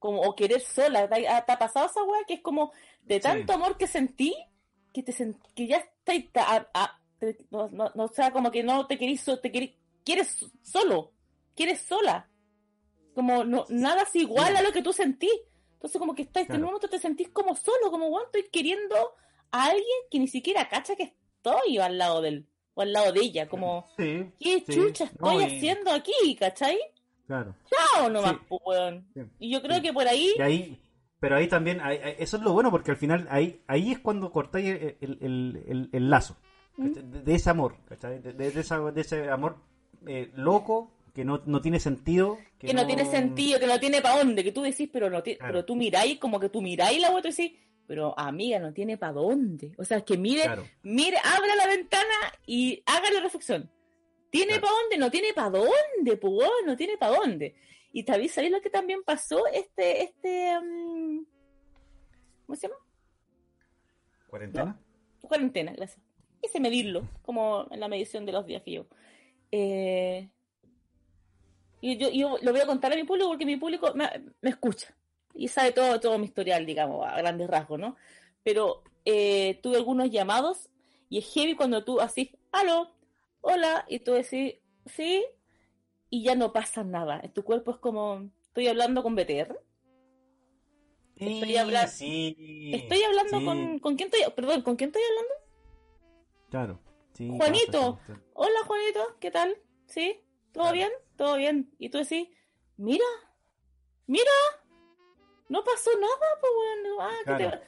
Como, 0.02 0.20
o 0.20 0.34
querer 0.34 0.60
sola. 0.60 1.08
¿Te 1.08 1.28
ha, 1.28 1.44
te 1.46 1.52
ha 1.52 1.58
pasado 1.58 1.86
esa 1.86 2.02
weá 2.02 2.24
que 2.26 2.34
es 2.34 2.40
como 2.40 2.72
de 3.02 3.20
tanto 3.20 3.52
amor 3.54 3.78
que 3.78 3.86
sentí 3.86 4.34
que 4.92 5.02
te 5.02 5.12
sen- 5.12 5.38
que 5.54 5.66
ya 5.68 5.82
te- 6.04 6.28
no, 7.50 7.68
no, 7.70 7.90
no, 7.94 8.04
o 8.04 8.08
sea, 8.12 8.32
como 8.32 8.50
que 8.50 8.62
no 8.64 8.86
te 8.88 8.98
querís, 8.98 9.24
te 9.40 9.50
querís, 9.52 9.70
quieres 10.04 10.44
solo, 10.62 11.12
quieres 11.54 11.80
sola. 11.80 12.28
Como 13.14 13.44
no, 13.44 13.64
nada 13.68 14.02
es 14.02 14.16
igual 14.16 14.56
a 14.56 14.62
lo 14.62 14.72
que 14.72 14.82
tú 14.82 14.92
sentís. 14.92 15.30
Entonces 15.74 15.98
como 15.98 16.14
que 16.14 16.22
estáis, 16.22 16.48
en 16.50 16.56
un 16.56 16.62
momento 16.64 16.88
te 16.88 16.98
sentís 16.98 17.28
como 17.30 17.54
solo, 17.56 17.90
como 17.90 18.10
bueno, 18.10 18.26
estoy 18.26 18.50
queriendo 18.50 18.96
a 19.52 19.64
alguien 19.66 19.98
que 20.10 20.18
ni 20.18 20.26
siquiera 20.28 20.68
cacha 20.68 20.96
que 20.96 21.14
estoy 21.36 21.78
al 21.78 21.96
lado 21.98 22.20
de 22.22 22.28
él 22.28 22.46
o 22.74 22.82
al 22.82 22.92
lado 22.92 23.12
de 23.12 23.20
ella, 23.20 23.48
como 23.48 23.86
Sí. 23.96 24.30
¿qué 24.40 24.64
sí. 24.66 24.72
chucha 24.72 25.04
estoy 25.04 25.36
No, 25.36 25.40
y- 25.40 25.44
haciendo 25.44 25.90
aquí? 25.92 26.36
¿Cachai? 26.38 26.78
Claro. 27.26 27.54
Chao 27.70 28.10
nomás, 28.10 28.32
Sí. 28.32 28.38
pues, 28.48 28.60
weón. 28.64 29.06
Sí. 29.14 29.20
Y 29.38 29.50
yo 29.52 29.62
creo 29.62 29.76
Sí. 29.76 29.82
que 29.82 29.92
por 29.92 30.06
ahí, 30.06 30.32
Y 30.38 30.42
ahí, 30.42 30.80
pero 31.20 31.36
ahí 31.36 31.46
también, 31.48 31.80
ahí- 31.80 31.98
eso 32.18 32.36
es 32.36 32.42
lo 32.42 32.52
bueno, 32.52 32.70
porque 32.70 32.90
al 32.90 32.96
final 32.96 33.26
ahí, 33.30 33.62
ahí 33.66 33.92
es 33.92 33.98
cuando 34.00 34.30
cortáis 34.32 34.66
el, 35.00 35.18
el- 35.20 35.88
el- 35.92 36.10
lazo 36.10 36.36
de, 36.76 37.34
ese 37.34 37.50
amor, 37.50 37.76
¿cachai? 37.86 38.18
De, 38.20 38.32
de- 38.32 38.50
de 38.50 38.60
esa- 38.60 38.80
de 38.90 39.00
ese 39.00 39.28
amor 39.30 39.56
eh, 40.06 40.30
loco 40.34 40.90
que 41.14 41.24
no, 41.24 41.42
no 41.46 41.60
tiene 41.60 41.78
sentido. 41.78 42.38
que 42.58 42.72
no 42.74 42.86
tiene 42.86 43.04
sentido, 43.04 43.60
que 43.60 43.66
no 43.66 43.78
tiene 43.78 44.00
para 44.00 44.18
dónde, 44.18 44.42
que 44.42 44.52
tú 44.52 44.62
decís, 44.62 44.88
pero 44.92 45.10
no 45.10 45.22
ti- 45.22 45.36
Claro. 45.36 45.52
pero 45.52 45.64
tú 45.64 45.76
miráis, 45.76 46.18
como 46.18 46.40
que 46.40 46.48
tú 46.48 46.60
miráis 46.62 47.00
la 47.00 47.10
web 47.10 47.22
y 47.24 47.28
decís, 47.30 47.52
pero 47.86 48.18
amiga, 48.18 48.58
no 48.58 48.72
tiene 48.72 48.96
para 48.96 49.12
dónde. 49.12 49.72
O 49.78 49.84
sea, 49.84 49.98
es 49.98 50.04
que 50.04 50.16
mire, 50.16 50.42
Claro. 50.42 50.64
mire, 50.82 51.18
abra 51.18 51.54
la 51.56 51.66
ventana 51.66 52.14
y 52.46 52.82
haga 52.86 53.10
la 53.12 53.20
reflexión. 53.20 53.70
¿Tiene 54.32 54.54
Claro. 54.54 54.62
para 54.62 54.74
dónde? 54.80 54.96
No 54.96 55.10
tiene 55.10 55.32
para 55.34 55.50
dónde, 55.50 56.16
pues 56.16 56.48
no 56.64 56.74
tiene 56.74 56.96
para 56.96 57.16
dónde. 57.18 57.54
Y 57.92 58.02
¿sabéis 58.02 58.50
lo 58.50 58.62
que 58.62 58.70
también 58.70 59.02
pasó? 59.04 59.46
Este, 59.48 60.04
este, 60.04 60.58
mm, 60.58 61.26
¿cómo 62.46 62.56
se 62.56 62.66
llama? 62.66 62.80
¿Cuarentena? 64.28 64.80
cuarentena, 65.20 65.72
gracias. 65.72 66.02
Hice 66.42 66.60
medirlo, 66.60 67.06
como 67.20 67.66
en 67.70 67.78
la 67.78 67.88
medición 67.88 68.24
de 68.24 68.32
los 68.32 68.46
días 68.46 68.62
que. 68.62 68.86
Eh, 69.52 70.30
y 71.82 71.98
yo, 71.98 72.08
yo 72.10 72.38
lo 72.40 72.52
voy 72.52 72.60
a 72.62 72.66
contar 72.66 72.90
a 72.92 72.96
mi 72.96 73.04
público 73.04 73.28
porque 73.28 73.44
mi 73.44 73.56
público 73.58 73.92
me, 73.94 74.08
me 74.40 74.50
escucha 74.50 74.96
y 75.34 75.48
sabe 75.48 75.72
todo, 75.72 76.00
todo 76.00 76.18
mi 76.18 76.24
historial, 76.24 76.64
digamos, 76.64 77.06
a 77.06 77.16
grandes 77.18 77.48
rasgos, 77.50 77.78
¿no? 77.78 77.96
Pero 78.42 78.82
eh, 79.04 79.60
tuve 79.62 79.76
algunos 79.76 80.10
llamados 80.10 80.70
y 81.10 81.18
es 81.18 81.30
heavy 81.34 81.54
cuando 81.54 81.84
tú 81.84 82.00
así, 82.00 82.34
aló, 82.50 82.90
hola, 83.42 83.84
y 83.88 83.98
tú 84.00 84.12
decís, 84.12 84.54
sí, 84.86 85.24
y 86.08 86.24
ya 86.24 86.34
no 86.34 86.52
pasa 86.52 86.82
nada. 86.84 87.20
En 87.22 87.32
tu 87.32 87.44
cuerpo 87.44 87.72
es 87.72 87.76
como, 87.76 88.30
estoy 88.42 88.68
hablando 88.68 89.02
con 89.02 89.14
BTR. 89.14 89.58
Estoy 91.16 91.48
Sí, 91.50 91.56
habla- 91.58 91.86
sí, 91.86 92.70
Estoy 92.72 93.02
hablando 93.02 93.38
sí, 93.38 93.44
con, 93.44 93.78
¿con 93.80 93.96
quién 93.96 94.10
estoy? 94.12 94.32
Perdón, 94.34 94.62
¿con 94.62 94.76
quién 94.76 94.88
estoy 94.88 95.02
hablando? 95.10 95.34
Claro. 96.50 96.80
sí, 97.14 97.28
Juanito. 97.36 97.96
pasa. 98.06 98.20
Hola 98.34 98.58
Juanito, 98.66 99.16
¿qué 99.20 99.30
tal? 99.30 99.56
¿Sí? 99.86 100.20
¿Todo 100.52 100.64
Claro. 100.64 100.72
bien? 100.74 100.90
¿Todo 101.16 101.36
bien? 101.36 101.74
Y 101.78 101.90
tú 101.90 101.98
decís, 101.98 102.28
mira, 102.76 103.04
mira, 104.06 104.30
no 105.48 105.62
pasó 105.64 105.90
nada, 106.00 106.16
pues 106.40 106.52
bueno. 106.56 106.96
Ah, 107.00 107.10
¿qué 107.24 107.32
te- 107.34 107.36
Claro. 107.48 107.60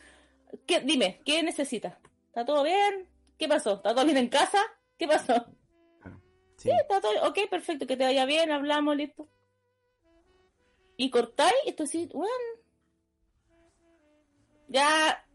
¿qué- 0.67 0.81
dime, 0.81 1.21
¿qué 1.25 1.43
necesitas? 1.43 1.97
¿Está 2.29 2.45
todo 2.45 2.63
bien? 2.65 3.09
¿Qué 3.39 3.47
pasó? 3.49 3.75
¿Está 3.75 3.95
todo 3.95 4.05
bien 4.05 4.17
en 4.17 4.29
casa? 4.29 4.59
¿Qué 4.99 5.07
pasó? 5.07 5.47
Sí. 6.65 6.71
¿Está 6.81 6.99
todo 7.03 7.13
Ok, 7.29 7.41
perfecto, 7.51 7.87
que 7.87 7.97
te 7.97 8.05
vaya 8.05 8.25
bien, 8.25 8.51
hablamos, 8.51 8.97
listo. 8.97 9.29
Y 10.97 11.11
cortáis 11.11 11.53
y 11.67 11.73
tú 11.73 11.85
decís, 11.85 12.09
bueno, 12.13 12.33
ya 14.69 15.27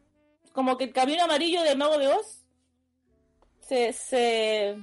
como 0.54 0.76
que 0.76 0.86
el 0.86 0.94
camino 0.94 1.24
amarillo 1.24 1.62
del 1.62 1.78
mago 1.78 2.00
de 2.00 2.08
Oz 2.08 2.44
se, 3.60 3.94
se, 3.94 4.76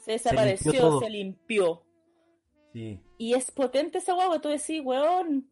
se 0.00 0.12
desapareció, 0.12 0.98
se 0.98 1.10
limpió. 1.10 1.82
Sí. 2.72 2.98
Y 3.18 3.34
es 3.34 3.50
potente 3.50 3.98
esa 3.98 4.14
guagua, 4.14 4.40
tú 4.40 4.48
decís, 4.48 4.80
weón. 4.82 5.50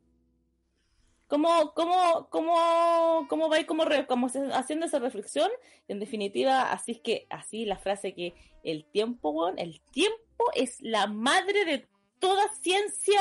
¿Cómo, 1.29 1.73
cómo, 1.75 2.29
cómo, 2.31 3.27
cómo 3.29 3.49
vais 3.49 3.67
como, 3.67 3.85
re- 3.85 4.07
como 4.07 4.29
haciendo 4.55 4.87
esa 4.87 4.99
reflexión? 4.99 5.51
En 5.87 6.01
definitiva, 6.01 6.73
así 6.73 6.93
es 6.93 7.01
que, 7.01 7.27
así 7.31 7.65
la 7.67 7.77
frase 7.77 8.15
que 8.15 8.35
el 8.65 8.85
tiempo, 8.87 9.31
weón, 9.31 9.59
el 9.59 9.81
tiempo 9.93 10.45
es 10.55 10.81
la 10.81 11.07
madre 11.07 11.65
de 11.67 11.87
toda 12.19 12.49
ciencia 12.55 13.21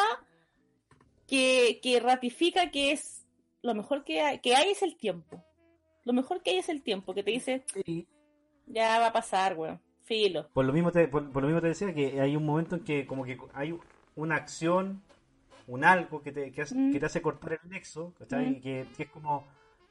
que, 1.28 1.80
que 1.84 2.00
ratifica 2.00 2.72
que 2.72 2.92
es 2.92 3.26
lo 3.62 3.76
mejor 3.76 4.04
que 4.04 4.22
hay, 4.22 4.40
que 4.40 4.56
hay 4.56 4.72
es 4.72 4.82
el 4.82 4.96
tiempo. 4.96 5.44
Lo 6.06 6.14
mejor 6.14 6.42
que 6.42 6.52
hay 6.52 6.58
es 6.60 6.70
el 6.70 6.82
tiempo, 6.84 7.14
que 7.14 7.24
te 7.24 7.32
dice, 7.32 7.66
ya 8.68 9.00
va 9.00 9.08
a 9.08 9.14
pasar, 9.14 9.58
weón, 9.58 9.82
filo. 10.04 10.48
por 10.54 10.64
lo 10.64 10.72
mismo 10.72 10.92
te, 10.92 11.10
por, 11.10 11.30
por 11.32 11.42
lo 11.42 11.50
mismo 11.50 11.60
te 11.62 11.68
decía 11.68 11.94
que 11.94 12.22
hay 12.22 12.38
un 12.38 12.46
momento 12.46 12.76
en 12.78 12.84
que 12.86 13.06
como 13.06 13.26
que 13.26 13.38
hay 13.54 13.78
una 14.16 14.36
acción, 14.38 15.04
un 15.68 15.84
algo 15.84 16.22
que 16.22 16.32
te, 16.32 16.52
que 16.52 16.62
hace, 16.64 16.76
Mm. 16.76 16.92
que 16.94 17.00
te 17.00 17.06
hace 17.06 17.22
cortar 17.22 17.54
el 17.62 17.70
nexo, 17.70 18.14
¿cachai? 18.18 18.52
Mm. 18.52 18.62
Que, 18.62 18.88
que 18.96 19.04
es 19.04 19.10
como 19.10 19.46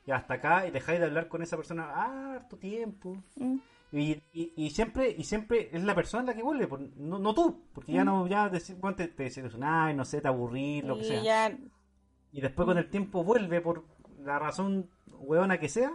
ya 0.06 0.16
hasta 0.16 0.34
acá 0.34 0.66
y 0.66 0.70
dejáis 0.70 1.00
de 1.00 1.06
hablar 1.06 1.28
con 1.28 1.42
esa 1.42 1.56
persona 1.56 2.34
harto 2.34 2.56
tiempo. 2.56 3.16
Mm. 3.36 3.56
Y, 3.92 4.10
y, 4.32 4.52
y 4.56 4.70
siempre 4.70 5.10
y 5.16 5.22
siempre 5.24 5.68
es 5.72 5.82
la 5.84 5.94
persona 5.94 6.24
la 6.24 6.34
que 6.34 6.42
vuelve, 6.42 6.68
no, 6.96 7.18
no 7.18 7.34
tú, 7.34 7.62
porque 7.72 7.92
ya 7.92 8.02
Mm. 8.02 8.06
no 8.06 8.26
ya 8.26 8.50
te, 8.50 8.74
bueno, 8.74 8.96
te, 8.96 9.08
te 9.08 9.22
desilusionás, 9.24 9.94
no 9.94 10.04
sé, 10.04 10.20
te 10.20 10.28
aburrís, 10.28 10.82
lo 10.84 10.96
que 10.96 11.02
Y 11.02 11.04
sea. 11.04 11.22
ya, 11.22 11.58
Y 12.32 12.40
después 12.40 12.66
con 12.66 12.78
el 12.78 12.90
tiempo 12.90 13.22
vuelve 13.24 13.60
por 13.60 13.84
la 14.24 14.38
razón 14.38 14.90
hueona 15.06 15.58
que 15.58 15.68
sea. 15.68 15.92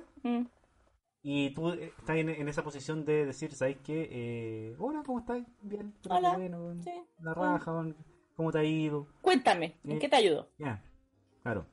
Y 1.24 1.52
tú 1.53 1.70
eh, 1.70 1.94
estás 1.99 2.18
en, 2.18 2.30
en 2.30 2.48
esa 2.49 2.64
posición 2.64 3.06
de 3.06 3.26
decir, 3.28 3.53
¿sabes 3.53 3.78
qué? 3.84 4.08
Eh, 4.12 4.76
hola, 4.80 5.03
¿cómo 5.06 5.20
estás? 5.20 5.44
Bien, 5.62 5.94
Hola, 6.10 6.36
bueno, 6.36 6.74
sí, 6.84 6.91
la 7.20 7.34
raja, 7.36 7.72
weón, 7.72 7.95
¿cómo 8.41 8.51
te 8.51 8.57
ha 8.57 8.63
ido? 8.63 9.05
Cuéntame, 9.22 9.76
¿en 9.84 9.99
qué 9.99 10.09
te 10.09 10.15
ayudo? 10.15 10.49
Ya, 10.57 10.81
claro. 11.43 11.68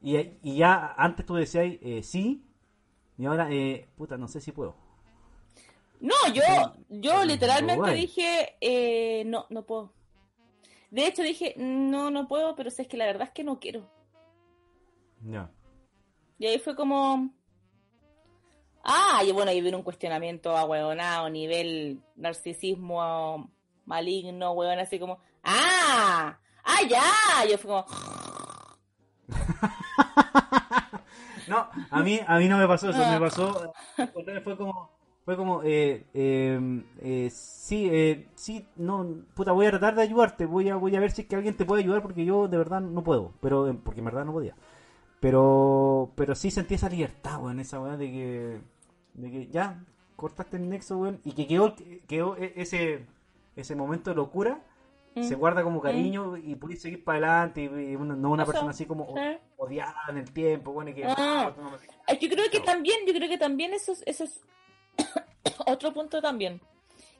Y, 0.00 0.16
y 0.42 0.56
ya 0.56 0.94
antes 0.96 1.26
tú 1.26 1.34
decías, 1.34 1.66
eh, 1.82 2.02
sí, 2.02 2.42
y 3.18 3.26
ahora, 3.26 3.50
eh, 3.50 3.86
puta, 3.94 4.16
no 4.16 4.26
sé 4.26 4.40
si 4.40 4.52
puedo. 4.52 4.74
No, 6.00 6.14
yo, 6.32 6.42
yo 6.88 7.24
literalmente 7.26 7.76
guay. 7.76 8.00
dije, 8.00 8.56
eh, 8.62 9.24
no, 9.26 9.44
no 9.50 9.66
puedo. 9.66 9.92
De 10.90 11.06
hecho 11.06 11.22
dije, 11.22 11.52
no, 11.58 12.10
no 12.10 12.26
puedo, 12.26 12.56
pero 12.56 12.70
si 12.70 12.80
es 12.80 12.88
que 12.88 12.96
la 12.96 13.04
verdad 13.04 13.24
es 13.24 13.32
que 13.34 13.44
no 13.44 13.60
quiero. 13.60 13.90
Ya. 15.26 15.50
Y 16.38 16.46
ahí 16.46 16.58
fue 16.58 16.74
como... 16.74 17.34
Ah, 18.82 19.22
y 19.26 19.32
bueno, 19.32 19.50
ahí 19.50 19.60
vino 19.60 19.76
un 19.76 19.82
cuestionamiento 19.82 20.56
a 20.56 21.28
nivel 21.28 22.00
narcisismo 22.16 23.50
maligno, 23.84 24.52
weón, 24.52 24.78
así 24.78 24.98
como... 24.98 25.18
¡Ah! 25.44 26.38
¡Ah, 26.64 26.82
ya! 26.88 27.48
Yo 27.50 27.58
fue 27.58 27.68
como... 27.70 27.86
No, 31.48 31.66
a 31.90 32.02
mí, 32.02 32.20
a 32.26 32.38
mí 32.38 32.46
no 32.48 32.58
me 32.58 32.66
pasó 32.66 32.90
eso, 32.90 32.98
me 32.98 33.18
pasó, 33.18 33.72
fue 34.44 34.56
como, 34.56 34.90
Fue 35.24 35.36
como, 35.36 35.62
eh, 35.62 36.04
eh, 36.12 36.82
eh, 37.00 37.30
sí, 37.32 37.88
eh, 37.90 38.28
sí, 38.34 38.66
no, 38.76 39.06
puta, 39.34 39.52
voy 39.52 39.66
a 39.66 39.70
tratar 39.70 39.94
de 39.94 40.02
ayudarte, 40.02 40.44
voy 40.44 40.68
a, 40.68 40.76
voy 40.76 40.94
a 40.94 41.00
ver 41.00 41.10
si 41.10 41.22
es 41.22 41.28
que 41.28 41.36
alguien 41.36 41.56
te 41.56 41.64
puede 41.64 41.82
ayudar 41.82 42.02
porque 42.02 42.24
yo 42.26 42.48
de 42.48 42.58
verdad 42.58 42.80
no 42.82 43.02
puedo, 43.02 43.32
pero, 43.40 43.66
eh, 43.68 43.74
porque 43.82 44.00
en 44.00 44.04
verdad 44.06 44.24
no 44.26 44.32
podía. 44.32 44.54
Pero, 45.20 46.12
pero 46.16 46.34
sí 46.34 46.50
sentí 46.50 46.74
esa 46.74 46.88
libertad, 46.90 47.40
weón, 47.42 47.60
esa 47.60 47.80
weá 47.80 47.96
de 47.96 48.06
que, 48.10 48.60
de 49.14 49.30
que 49.30 49.48
ya, 49.48 49.84
cortaste 50.16 50.56
el 50.58 50.68
nexo, 50.68 50.98
weón, 50.98 51.20
y 51.24 51.32
que 51.32 51.46
quedó, 51.46 51.74
quedó 52.08 52.36
e- 52.36 52.52
ese, 52.56 53.06
ese 53.56 53.76
momento 53.76 54.10
de 54.10 54.16
locura, 54.16 54.60
Mm. 55.18 55.24
se 55.24 55.34
guarda 55.34 55.62
como 55.62 55.80
cariño 55.80 56.36
y 56.36 56.54
pudiste 56.56 56.82
seguir 56.82 57.04
para 57.04 57.18
adelante 57.18 57.62
y, 57.62 57.96
una- 57.96 58.16
no 58.16 58.30
una 58.30 58.44
persona 58.46 58.70
así 58.70 58.86
como 58.86 59.14
odiada 59.56 59.96
en 60.08 60.18
el 60.18 60.32
tiempo, 60.32 60.72
bueno, 60.72 60.94
que... 60.94 61.04
Ah. 61.04 61.52
no, 61.56 61.70
no, 61.70 61.78
Yo 62.20 62.28
creo 62.28 62.50
que 62.50 62.60
también, 62.60 63.06
yo 63.06 63.12
creo 63.14 63.28
que 63.28 63.38
también 63.38 63.74
eso 63.74 63.92
es, 63.92 64.02
eso 64.06 64.24
es 64.24 64.40
otro 65.66 65.92
punto 65.92 66.20
también. 66.20 66.60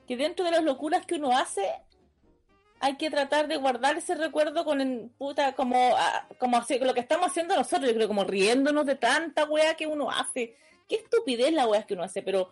Que 0.07 0.17
dentro 0.17 0.43
de 0.45 0.51
las 0.51 0.63
locuras 0.63 1.05
que 1.05 1.15
uno 1.15 1.37
hace, 1.37 1.61
hay 2.79 2.95
que 2.97 3.09
tratar 3.09 3.47
de 3.47 3.57
guardar 3.57 3.97
ese 3.97 4.15
recuerdo 4.15 4.65
con 4.65 4.81
el, 4.81 5.11
puta, 5.17 5.53
como, 5.53 5.95
ah, 5.97 6.27
como 6.39 6.57
así, 6.57 6.79
lo 6.79 6.93
que 6.93 7.01
estamos 7.01 7.27
haciendo 7.27 7.55
nosotros, 7.55 7.87
yo 7.89 7.95
creo, 7.95 8.07
como 8.07 8.23
riéndonos 8.23 8.85
de 8.85 8.95
tanta 8.95 9.45
wea 9.45 9.75
que 9.75 9.85
uno 9.87 10.09
hace. 10.09 10.55
Qué 10.87 10.95
estupidez 10.95 11.53
la 11.53 11.67
wea 11.67 11.83
que 11.83 11.93
uno 11.93 12.03
hace, 12.03 12.23
pero, 12.23 12.49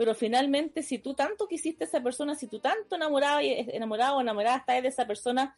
pero 0.00 0.14
finalmente, 0.14 0.82
si 0.82 0.96
tú 0.98 1.12
tanto 1.12 1.46
quisiste 1.46 1.84
a 1.84 1.86
esa 1.86 2.02
persona, 2.02 2.34
si 2.34 2.46
tú 2.46 2.58
tanto 2.58 2.96
enamorado, 2.96 3.42
y- 3.42 3.52
enamorado 3.52 4.16
o 4.16 4.20
enamorada 4.22 4.56
estás 4.56 4.80
de 4.80 4.88
esa 4.88 5.06
persona, 5.06 5.54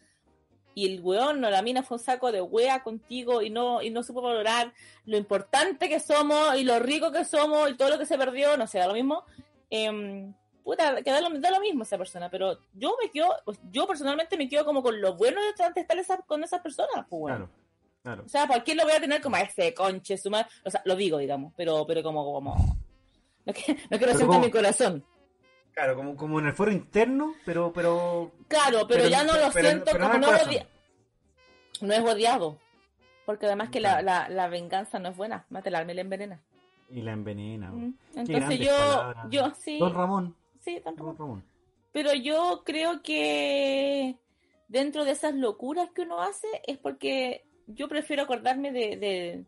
y 0.74 0.93
el 0.93 1.01
weón 1.01 1.44
o 1.44 1.48
la 1.48 1.62
mina 1.62 1.85
fue 1.85 1.97
un 1.98 2.02
saco 2.02 2.32
de 2.32 2.40
wea 2.43 2.82
contigo 2.82 3.40
y 3.40 3.51
no, 3.51 3.82
y 3.82 3.90
no 3.90 4.02
supo 4.02 4.20
valorar 4.20 4.73
lo 5.05 5.16
importante 5.16 5.89
que 5.89 6.01
somos 6.01 6.56
y 6.56 6.64
lo 6.64 6.81
rico 6.81 7.12
que 7.12 7.24
somos 7.24 7.70
y 7.70 7.74
todo 7.77 7.90
lo 7.90 7.98
que 8.01 8.06
se 8.06 8.19
perdió, 8.19 8.56
no 8.56 8.66
sé, 8.66 8.78
da 8.81 8.89
lo 8.89 8.94
mismo. 8.94 9.23
em, 9.70 10.35
puta, 10.64 11.01
que 11.05 11.10
da 11.12 11.20
lo, 11.20 11.31
da 11.39 11.51
lo 11.52 11.60
mismo 11.60 11.85
esa 11.85 11.97
persona, 11.97 12.28
pero 12.28 12.59
yo 12.74 12.97
me 13.01 13.10
quedo, 13.12 13.28
pues, 13.44 13.60
yo 13.70 13.86
personalmente 13.86 14.36
me 14.36 14.48
quedo 14.48 14.64
como 14.64 14.82
con 14.82 15.01
lo 15.01 15.14
bueno 15.14 15.40
de 15.40 15.51
estar 15.51 15.98
esa- 15.98 16.19
con 16.27 16.43
esas 16.43 16.60
personas, 16.60 17.06
pues, 17.09 17.23
weón. 17.23 17.36
Claro, 17.36 17.51
claro. 18.02 18.23
O 18.27 18.28
sea, 18.28 18.48
¿por 18.48 18.64
qué 18.64 18.74
lo 18.74 18.82
voy 18.82 18.93
a 18.93 19.01
tener 19.01 19.20
como 19.23 19.36
a 19.36 19.43
ese 19.43 19.73
conche, 19.73 20.19
su 20.19 20.31
madre? 20.31 20.48
O 20.64 20.70
sea, 20.70 20.82
lo 20.85 20.97
digo, 20.97 21.19
digamos, 21.19 21.52
pero, 21.56 21.86
pero 21.86 22.02
como, 22.02 22.24
como, 22.32 22.56
no, 23.47 23.52
que- 23.52 23.77
quiero 23.89 24.09
sentir 24.12 24.27
como- 24.27 24.40
mi 24.40 24.51
corazón. 24.51 25.05
Claro, 25.74 25.97
como, 25.97 26.16
como 26.16 26.39
en 26.39 26.47
el 26.47 26.52
foro 26.52 26.70
interno, 26.70 27.35
pero, 27.47 27.73
pero 27.73 28.32
Claro, 28.48 28.86
pero, 28.86 29.05
Pero- 29.05 29.09
ya 29.09 29.24
no 29.24 29.32
lo 29.39 29.51
pero- 29.52 29.69
siento 29.69 29.85
pero 29.93 30.06
como 30.06 30.19
no 30.19 30.27
No 31.81 31.94
es 31.94 32.01
odiado. 32.01 32.59
Porque 33.24 33.47
además 33.47 33.70
que 33.70 33.81
la, 33.81 34.01
Claro. 34.01 34.05
la, 34.05 34.28
la 34.28 34.48
venganza 34.48 34.98
no 34.98 35.09
es 35.10 35.16
buena. 35.16 35.47
Mata 35.48 35.69
el 35.69 35.77
alma 35.77 35.93
y 35.93 35.94
la 35.94 36.01
envenena. 36.02 36.43
y 36.90 37.01
la 37.01 37.12
envenena. 37.12 37.70
Mm. 37.70 37.77
weón. 37.78 37.98
Qué 38.12 38.20
Entonces 38.35 38.59
yo, 38.60 38.77
palabras. 38.77 39.27
yo 39.31 39.52
sí, 39.55 39.78
Don 39.78 39.94
Ramón, 39.94 40.36
sí. 40.60 40.82
Don 40.85 40.97
Ramón. 41.16 41.44
Pero 41.93 42.12
yo 42.12 42.62
creo 42.66 43.02
que 43.02 44.16
dentro 44.69 45.05
de 45.06 45.12
esas 45.12 45.35
locuras 45.35 45.89
que 45.94 46.02
uno 46.02 46.20
hace 46.20 46.48
es 46.66 46.77
porque 46.77 47.44
yo 47.66 47.89
prefiero 47.89 48.24
acordarme 48.24 48.73
de, 48.73 48.97
de, 48.97 49.44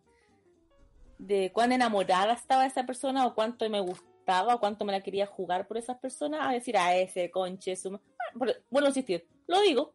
de 1.18 1.50
cuán 1.52 1.72
enamorada 1.72 2.32
estaba 2.32 2.66
esa 2.66 2.84
persona 2.86 3.26
o 3.26 3.34
cuánto 3.34 3.68
me 3.70 3.80
gustaba 3.80 4.54
o 4.54 4.60
cuánto 4.60 4.84
me 4.84 4.92
la 4.92 5.00
quería 5.02 5.26
jugar 5.26 5.66
por 5.66 5.76
esas 5.78 5.98
personas 5.98 6.40
a 6.48 6.52
decir 6.52 6.76
a 6.76 6.96
ese 6.96 7.30
conche 7.30 7.76
su 7.76 7.90
ma-". 7.92 8.00
Ah, 8.18 8.38
bueno 8.70 8.88
insistir 8.88 9.26
lo 9.46 9.60
digo 9.60 9.92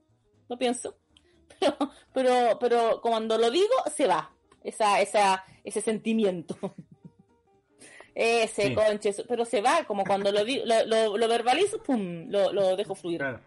lo 0.47 0.57
pienso 0.57 0.95
pero 1.59 1.75
pero 2.13 2.57
pero 2.59 3.01
cuando 3.01 3.37
lo 3.37 3.49
digo 3.51 3.73
se 3.93 4.07
va 4.07 4.31
esa 4.63 5.01
esa 5.01 5.43
ese 5.63 5.81
sentimiento 5.81 6.55
ese 8.15 8.67
Sí. 8.67 8.75
conche 8.75 9.13
pero 9.27 9.45
se 9.45 9.61
va 9.61 9.83
como 9.85 10.03
cuando 10.03 10.31
lo 10.31 10.43
digo 10.43 10.63
lo, 10.65 10.85
lo, 10.85 11.17
lo 11.17 11.27
verbalizo 11.27 11.81
pum 11.83 12.25
lo, 12.29 12.51
lo 12.53 12.75
dejo 12.75 12.95
fluir 12.95 13.19
Claro, 13.19 13.39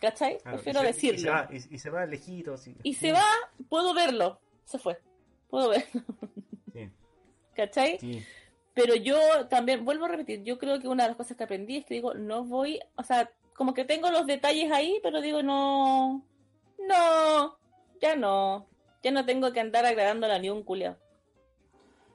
¿cachai? 0.00 0.38
claro. 0.38 0.56
prefiero 0.56 0.80
y 0.80 0.82
se, 0.82 0.86
decirlo 0.92 1.16
Y 1.18 1.22
se 1.22 1.30
va, 1.30 1.48
y, 1.50 1.56
y 1.74 1.78
se 1.78 1.90
va 1.90 2.06
y 2.82 2.94
se 2.94 3.12
va, 3.12 3.24
puedo 3.68 3.94
verlo. 3.94 4.38
Se 4.64 4.78
fue. 4.78 4.98
Puedo 5.48 5.70
verlo. 5.70 6.02
¿Cachai? 7.54 7.98
sí. 7.98 8.22
Pero 8.74 8.96
yo 8.96 9.16
también, 9.48 9.84
vuelvo 9.84 10.06
a 10.06 10.08
repetir, 10.08 10.42
yo 10.42 10.58
creo 10.58 10.80
que 10.80 10.88
una 10.88 11.04
de 11.04 11.10
las 11.10 11.16
cosas 11.16 11.36
que 11.36 11.44
aprendí 11.44 11.76
es 11.76 11.84
que 11.84 11.94
digo, 11.94 12.12
no 12.14 12.42
voy, 12.44 12.80
o 12.96 13.04
sea, 13.04 13.30
como 13.54 13.72
que 13.72 13.84
tengo 13.84 14.10
los 14.10 14.26
detalles 14.26 14.72
ahí, 14.72 14.98
pero 15.00 15.20
digo, 15.20 15.44
no, 15.44 16.24
no, 16.88 17.56
ya 18.02 18.16
no, 18.16 18.66
ya 19.00 19.12
no 19.12 19.24
tengo 19.24 19.52
que 19.52 19.60
andar 19.60 19.86
agradándola 19.86 20.40
ni 20.40 20.50
un 20.50 20.64
culiao. 20.64 20.96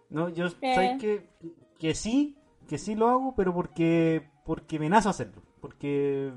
No, 0.10 0.28
yo, 0.28 0.48
Eh. 0.62 0.76
¿sabes 0.76 1.00
que, 1.00 1.26
que 1.80 1.96
sí, 1.96 2.36
que 2.68 2.78
sí 2.78 2.94
lo 2.94 3.08
hago, 3.08 3.34
pero 3.36 3.54
porque 3.54 4.28
porque 4.44 4.80
me 4.80 4.90
nace 4.90 5.08
hacerlo. 5.08 5.42
Porque 5.62 6.34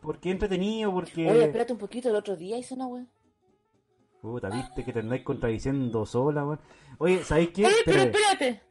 porque 0.00 0.30
entretenido, 0.30 0.92
porque... 0.92 1.28
Oye, 1.28 1.44
espérate 1.44 1.72
un 1.72 1.78
poquito, 1.78 2.08
el 2.08 2.14
otro 2.14 2.36
día 2.36 2.56
hizo 2.56 2.74
una 2.74 2.86
wea. 2.86 3.06
Puta, 4.22 4.48
viste 4.50 4.84
que 4.84 4.92
te 4.92 5.00
andáis 5.00 5.22
contradiciendo 5.22 6.04
sola, 6.04 6.44
weón. 6.44 6.60
Oye, 6.98 7.22
¿sabéis 7.24 7.50
qué? 7.50 7.66
Oye, 7.66 7.74
pero 7.84 8.02
Espérate, 8.02 8.48
espérate. 8.48 8.62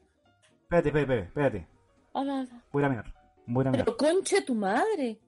espérate, 0.64 0.88
espérate, 0.90 1.20
espérate. 1.28 1.68
Habla, 2.14 2.40
habla. 2.40 2.64
Voy 2.72 2.84
a 2.84 2.86
ir 2.86 2.86
a 2.86 2.90
mirar. 2.90 3.14
Voy 3.46 3.60
a 3.60 3.62
ir 3.64 3.68
a 3.68 3.72
mirar. 3.72 3.86
Pero 3.86 3.98
conche 3.98 4.42
tu 4.42 4.56
madre. 4.56 5.20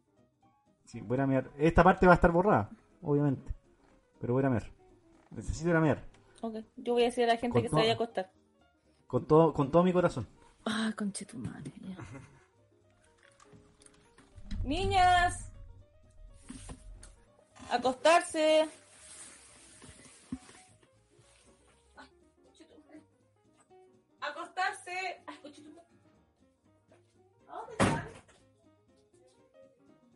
Sí, 0.85 0.99
voy 1.01 1.15
a 1.15 1.19
ir 1.19 1.21
a 1.21 1.27
mirar. 1.27 1.51
Esta 1.57 1.83
parte 1.83 2.05
va 2.05 2.13
a 2.13 2.15
estar 2.15 2.31
borrada, 2.31 2.69
obviamente. 3.01 3.53
Pero 4.19 4.33
voy 4.33 4.41
a 4.41 4.43
ir 4.43 4.47
a 4.47 4.49
mirar. 4.49 4.71
Necesito 5.31 5.69
ir 5.69 5.75
a 5.75 5.81
mirar. 5.81 6.03
Ok, 6.41 6.55
yo 6.77 6.93
voy 6.93 7.03
a 7.03 7.05
decir 7.05 7.23
a 7.23 7.27
la 7.27 7.37
gente 7.37 7.53
Con 7.53 7.61
que 7.61 7.67
se 7.67 7.71
todo. 7.71 7.79
vaya 7.79 7.91
a 7.91 7.95
acostar. 7.95 8.31
Con 9.07 9.25
todo, 9.25 9.53
con 9.53 9.71
todo 9.71 9.83
mi 9.83 9.93
corazón. 9.93 10.27
Ah, 10.65 10.91
conche 10.97 11.25
tu 11.25 11.37
madre. 11.37 11.71
Niñas, 14.63 15.49
acostarse. 17.71 18.67
Acostarse. 24.29 25.23
Ay. 25.25 25.75
¿A 27.47 27.55
dónde 27.55 27.71
están? 27.71 28.09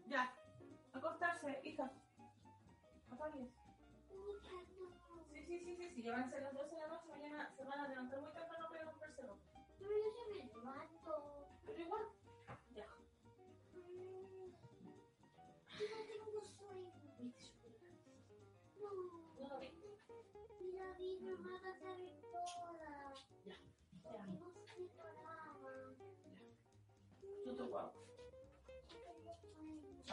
Ya, 0.06 0.34
acostarse, 0.94 1.60
hija. 1.64 1.92
Apagues. 3.12 3.50
Sí, 4.10 5.46
sí, 5.48 5.60
sí, 5.60 5.76
sí, 5.76 5.90
sí, 5.96 6.04
ya 6.04 6.12
van 6.12 6.24
a 6.24 6.30
ser 6.30 6.44
las 6.44 6.54
12 6.54 6.76
de 6.76 6.82
la 6.82 6.88
noche, 6.88 7.08
mañana 7.10 7.52
se 7.58 7.64
van 7.64 7.80
a 7.80 7.88
levantar 7.88 8.22
muy 8.22 8.32
temprano 8.34 8.53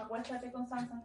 Acuéstate 0.00 0.50
con 0.50 0.66
Sansa. 0.66 1.04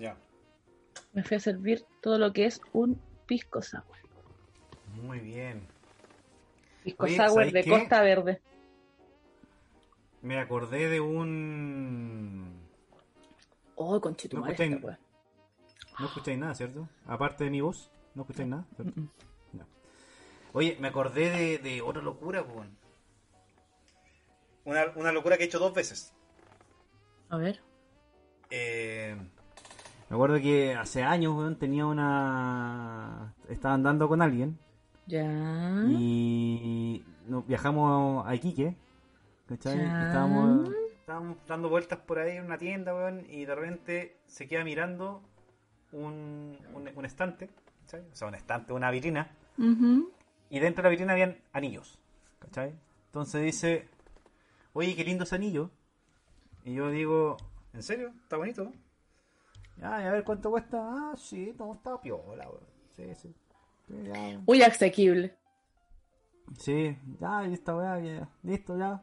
Ya. 0.00 0.16
Me 1.12 1.22
fui 1.22 1.36
a 1.36 1.40
servir 1.40 1.84
todo 2.00 2.18
lo 2.18 2.32
que 2.32 2.46
es 2.46 2.60
un 2.72 3.00
pisco 3.26 3.60
sour. 3.60 3.84
Muy 4.94 5.20
bien. 5.20 5.68
Pisco 6.82 7.04
Oye, 7.04 7.16
sour 7.16 7.28
¿sabes 7.28 7.52
de 7.52 7.62
qué? 7.62 7.70
Costa 7.70 8.00
Verde. 8.00 8.40
Me 10.22 10.38
acordé 10.38 10.88
de 10.88 11.00
un... 11.00 12.66
Oh, 13.74 14.00
conchetumare 14.00 14.56
No, 14.56 14.90
esta 14.90 14.98
escucháis 16.06 16.38
nada, 16.38 16.54
¿cierto? 16.54 16.88
Aparte 17.06 17.44
de 17.44 17.50
mi 17.50 17.60
voz, 17.60 17.90
no 18.14 18.22
escucháis 18.22 18.48
nada. 18.48 18.66
¿cierto? 18.76 19.00
Mm, 19.00 19.04
mm. 19.04 19.10
No. 19.52 19.66
Oye, 20.54 20.76
me 20.80 20.88
acordé 20.88 21.30
de, 21.30 21.58
de 21.58 21.82
otra 21.82 22.02
locura, 22.02 22.42
pues. 22.44 22.68
Una, 24.64 24.86
una 24.96 25.12
locura 25.12 25.36
que 25.36 25.44
he 25.44 25.46
hecho 25.46 25.58
dos 25.58 25.74
veces. 25.74 26.14
A 27.28 27.36
ver. 27.36 27.62
Eh, 28.50 29.16
me 30.10 30.16
acuerdo 30.16 30.40
que 30.40 30.74
hace 30.74 31.02
años, 31.02 31.34
weón, 31.36 31.56
tenía 31.56 31.86
una... 31.86 33.32
Estaba 33.48 33.74
andando 33.74 34.08
con 34.08 34.20
alguien 34.22 34.58
Ya. 35.06 35.24
y 35.88 37.04
nos 37.26 37.46
viajamos 37.46 38.26
a 38.26 38.34
Iquique. 38.34 38.74
¿Cachai? 39.48 39.78
Ya. 39.78 40.06
Estábamos, 40.08 40.70
estábamos 41.00 41.36
dando 41.48 41.68
vueltas 41.68 41.98
por 42.00 42.18
ahí 42.18 42.36
en 42.36 42.44
una 42.44 42.58
tienda, 42.58 42.94
weón, 42.94 43.24
y 43.28 43.44
de 43.44 43.54
repente 43.54 44.16
se 44.26 44.46
queda 44.46 44.62
mirando 44.64 45.22
un, 45.92 46.56
un, 46.74 46.88
un 46.94 47.04
estante, 47.04 47.48
¿cachai? 47.82 48.02
O 48.12 48.14
sea, 48.14 48.28
un 48.28 48.34
estante, 48.36 48.72
una 48.72 48.90
vitrina, 48.92 49.28
Ujú. 49.58 50.08
y 50.50 50.58
dentro 50.60 50.82
de 50.82 50.86
la 50.86 50.90
vitrina 50.90 51.12
habían 51.14 51.36
anillos, 51.52 51.98
¿cachai? 52.38 52.74
Entonces 53.06 53.42
dice, 53.42 53.88
oye, 54.72 54.94
qué 54.94 55.02
lindo 55.04 55.24
ese 55.24 55.34
anillo. 55.34 55.70
Y 56.64 56.74
yo 56.74 56.90
digo, 56.90 57.36
¿en 57.72 57.82
serio? 57.82 58.12
¿Está 58.22 58.36
bonito? 58.36 58.72
No?". 59.80 59.88
Ya, 59.90 60.02
y 60.02 60.06
a 60.06 60.12
ver 60.12 60.24
cuánto 60.24 60.50
cuesta. 60.50 60.78
Ah, 60.80 61.14
sí, 61.16 61.54
no, 61.58 61.74
está 61.74 62.00
piola, 62.00 62.48
weón. 62.48 62.64
Sí, 62.96 63.14
sí. 63.14 63.34
Ya. 64.04 64.40
Muy 64.46 64.62
asequible. 64.62 65.34
Sí, 66.58 66.96
ya, 67.20 67.46
y 67.46 67.54
esta 67.54 67.76
weá, 67.76 67.98
ya, 68.00 68.28
listo, 68.42 68.76
ya. 68.76 69.00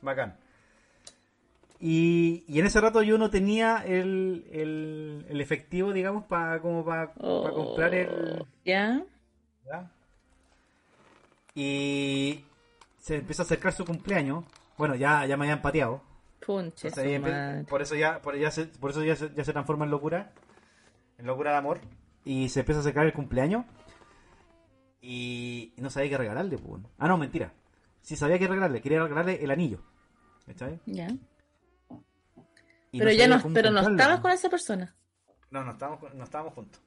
Bacán. 0.00 0.36
Y, 1.78 2.44
y 2.48 2.58
en 2.58 2.66
ese 2.66 2.80
rato 2.80 3.02
yo 3.02 3.18
no 3.18 3.28
tenía 3.28 3.82
el, 3.84 4.46
el, 4.50 5.26
el 5.28 5.40
efectivo, 5.42 5.92
digamos, 5.92 6.24
para 6.24 6.60
como 6.60 6.84
para 6.84 7.12
Oh. 7.18 7.50
comprar 7.52 7.94
el... 7.94 8.46
Ya. 8.64 9.04
¿ya? 9.66 9.90
Y 11.54 12.44
se 12.98 13.16
empieza 13.16 13.42
a 13.42 13.44
acercar 13.44 13.72
su 13.72 13.84
cumpleaños. 13.84 14.44
Bueno, 14.78 14.94
ya, 14.94 15.26
ya 15.26 15.36
me 15.36 15.44
habían 15.44 15.62
pateado. 15.62 16.00
Entonces 16.48 17.20
madre. 17.20 17.64
por 17.64 17.82
eso 17.82 17.94
ya, 17.94 18.20
por, 18.22 18.36
ya 18.36 18.50
se, 18.50 18.66
por 18.66 18.90
eso 18.90 19.02
ya 19.02 19.16
se, 19.16 19.32
ya 19.34 19.44
se 19.44 19.52
transforma 19.52 19.84
en 19.84 19.90
locura. 19.90 20.32
En 21.18 21.26
locura 21.26 21.52
de 21.52 21.56
amor. 21.56 21.80
Y 22.24 22.48
se 22.48 22.60
empieza 22.60 22.80
a 22.80 22.82
acercar 22.82 23.06
el 23.06 23.12
cumpleaños. 23.12 23.64
Y, 25.00 25.74
no 25.76 25.90
sabía 25.90 26.10
qué 26.10 26.18
regalarle, 26.18 26.58
pues. 26.58 26.82
Ah, 26.98 27.08
no, 27.08 27.16
mentira. 27.16 27.52
Sí 28.02 28.16
sabía 28.16 28.38
qué 28.38 28.48
regalarle. 28.48 28.80
Quería 28.80 29.02
regalarle 29.02 29.42
el 29.42 29.50
anillo. 29.50 29.82
¿Cachai? 30.46 30.80
Ya. 30.86 31.08
Y 32.92 32.98
Pero 32.98 33.10
ya 33.10 33.24
sabía 33.28 33.36
no, 33.38 33.52
pero 33.52 33.70
no 33.70 33.80
estabas 33.80 34.20
con 34.20 34.30
esa 34.30 34.48
persona. 34.48 34.94
No, 35.50 35.64
no 35.64 35.72
estábamos, 35.72 36.14
no 36.14 36.24
estábamos 36.24 36.54
juntos. 36.54 36.80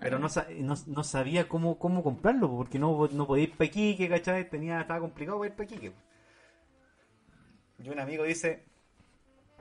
Pero 0.00 0.18
no, 0.18 0.28
no, 0.60 0.74
no 0.86 1.04
sabía 1.04 1.48
cómo, 1.48 1.78
cómo 1.78 2.02
comprarlo, 2.02 2.48
po, 2.48 2.56
porque 2.58 2.78
no, 2.78 3.08
no 3.12 3.26
podía 3.26 3.44
ir 3.44 3.52
para 3.52 3.66
Iquique, 3.66 4.08
¿cachai? 4.08 4.48
Tenía, 4.48 4.80
estaba 4.80 5.00
complicado 5.00 5.38
para 5.38 5.74
ir. 5.74 5.92
Y 7.78 7.88
un 7.88 7.98
amigo 7.98 8.24
dice, 8.24 8.64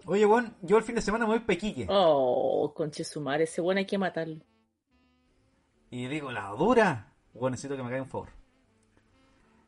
oye, 0.06 0.26
Juan, 0.26 0.56
yo 0.62 0.78
el 0.78 0.84
fin 0.84 0.96
de 0.96 1.02
semana 1.02 1.26
me 1.26 1.34
voy 1.34 1.40
para 1.40 1.54
Iquique. 1.54 1.88
Oh, 1.90 2.74
conche 2.76 3.04
su 3.04 3.22
madre. 3.22 3.44
Ese 3.46 3.62
bueno 3.62 3.80
hay 3.80 3.86
que 3.86 3.98
matarlo. 3.98 4.42
Y 5.90 6.08
digo, 6.08 6.32
la 6.32 6.50
dura. 6.50 7.14
Bueno, 7.34 7.52
necesito 7.52 7.76
que 7.76 7.84
me 7.84 7.90
caiga 7.90 8.04
un 8.04 8.10
favor. 8.10 8.30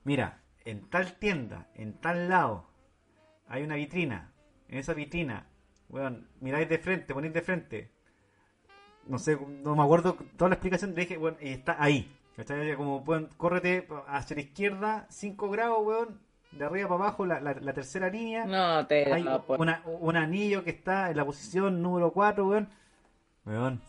Mira, 0.03 0.43
en 0.63 0.89
tal 0.89 1.17
tienda, 1.17 1.69
en 1.75 1.99
tal 1.99 2.29
lado, 2.29 2.67
hay 3.47 3.63
una 3.63 3.75
vitrina. 3.75 4.33
En 4.67 4.77
esa 4.77 4.93
vitrina, 4.93 5.47
weón, 5.89 6.29
miráis 6.39 6.69
de 6.69 6.79
frente, 6.79 7.13
ponéis 7.13 7.33
de 7.33 7.41
frente. 7.41 7.91
No 9.07 9.19
sé, 9.19 9.37
no 9.37 9.75
me 9.75 9.83
acuerdo 9.83 10.17
toda 10.37 10.49
la 10.49 10.55
explicación. 10.55 10.95
Le 10.95 11.01
dije, 11.01 11.17
bueno, 11.17 11.37
y 11.41 11.49
está 11.49 11.81
ahí. 11.83 12.11
¿Cachai? 12.35 12.75
Como, 12.75 12.97
weón, 12.97 13.29
córrete 13.37 13.87
hacia 14.07 14.35
la 14.35 14.41
izquierda, 14.41 15.07
5 15.09 15.49
grados, 15.49 15.85
weón, 15.85 16.19
de 16.57 16.65
arriba 16.65 16.87
para 16.89 17.03
abajo, 17.03 17.25
la, 17.25 17.39
la- 17.39 17.53
la 17.53 17.73
tercera 17.73 18.09
línea. 18.09 18.45
No 18.45 18.85
te 18.87 19.11
Hay 19.13 19.23
no, 19.23 19.43
por- 19.43 19.59
una- 19.59 19.81
un 19.85 20.15
anillo 20.15 20.63
que 20.63 20.71
está 20.71 21.09
en 21.11 21.17
la 21.17 21.25
posición 21.25 21.81
número 21.81 22.11
4, 22.11 22.47
weón. 22.47 22.69
Weón. 23.45 23.81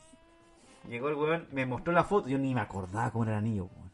Llegó 0.89 1.09
el 1.09 1.15
weón, 1.17 1.47
me 1.53 1.67
mostró 1.67 1.93
la 1.93 2.05
foto. 2.05 2.29
Yo 2.29 2.39
ni 2.39 2.55
me 2.55 2.61
acordaba 2.61 3.11
cómo 3.11 3.25
era 3.25 3.35
el 3.35 3.39
anillo, 3.39 3.65
weón. 3.75 3.87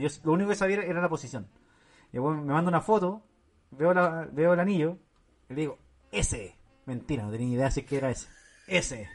Yo 0.00 0.08
lo 0.24 0.32
único 0.32 0.50
que 0.50 0.56
sabía 0.56 0.82
era 0.82 1.00
la 1.00 1.08
posición. 1.08 1.48
Y 2.12 2.16
el 2.16 2.22
weón 2.22 2.44
me 2.46 2.52
manda 2.52 2.68
una 2.68 2.80
foto, 2.80 3.22
veo, 3.70 3.94
la, 3.94 4.28
veo 4.30 4.52
el 4.52 4.60
anillo, 4.60 4.98
y 5.48 5.54
le 5.54 5.60
digo, 5.62 5.78
ese. 6.12 6.56
Mentira, 6.86 7.24
no 7.24 7.30
tenía 7.30 7.46
ni 7.46 7.54
idea 7.54 7.70
si 7.70 7.80
es 7.80 7.86
que 7.86 7.96
era 7.98 8.10
ese. 8.10 8.28
Ese. 8.66 9.08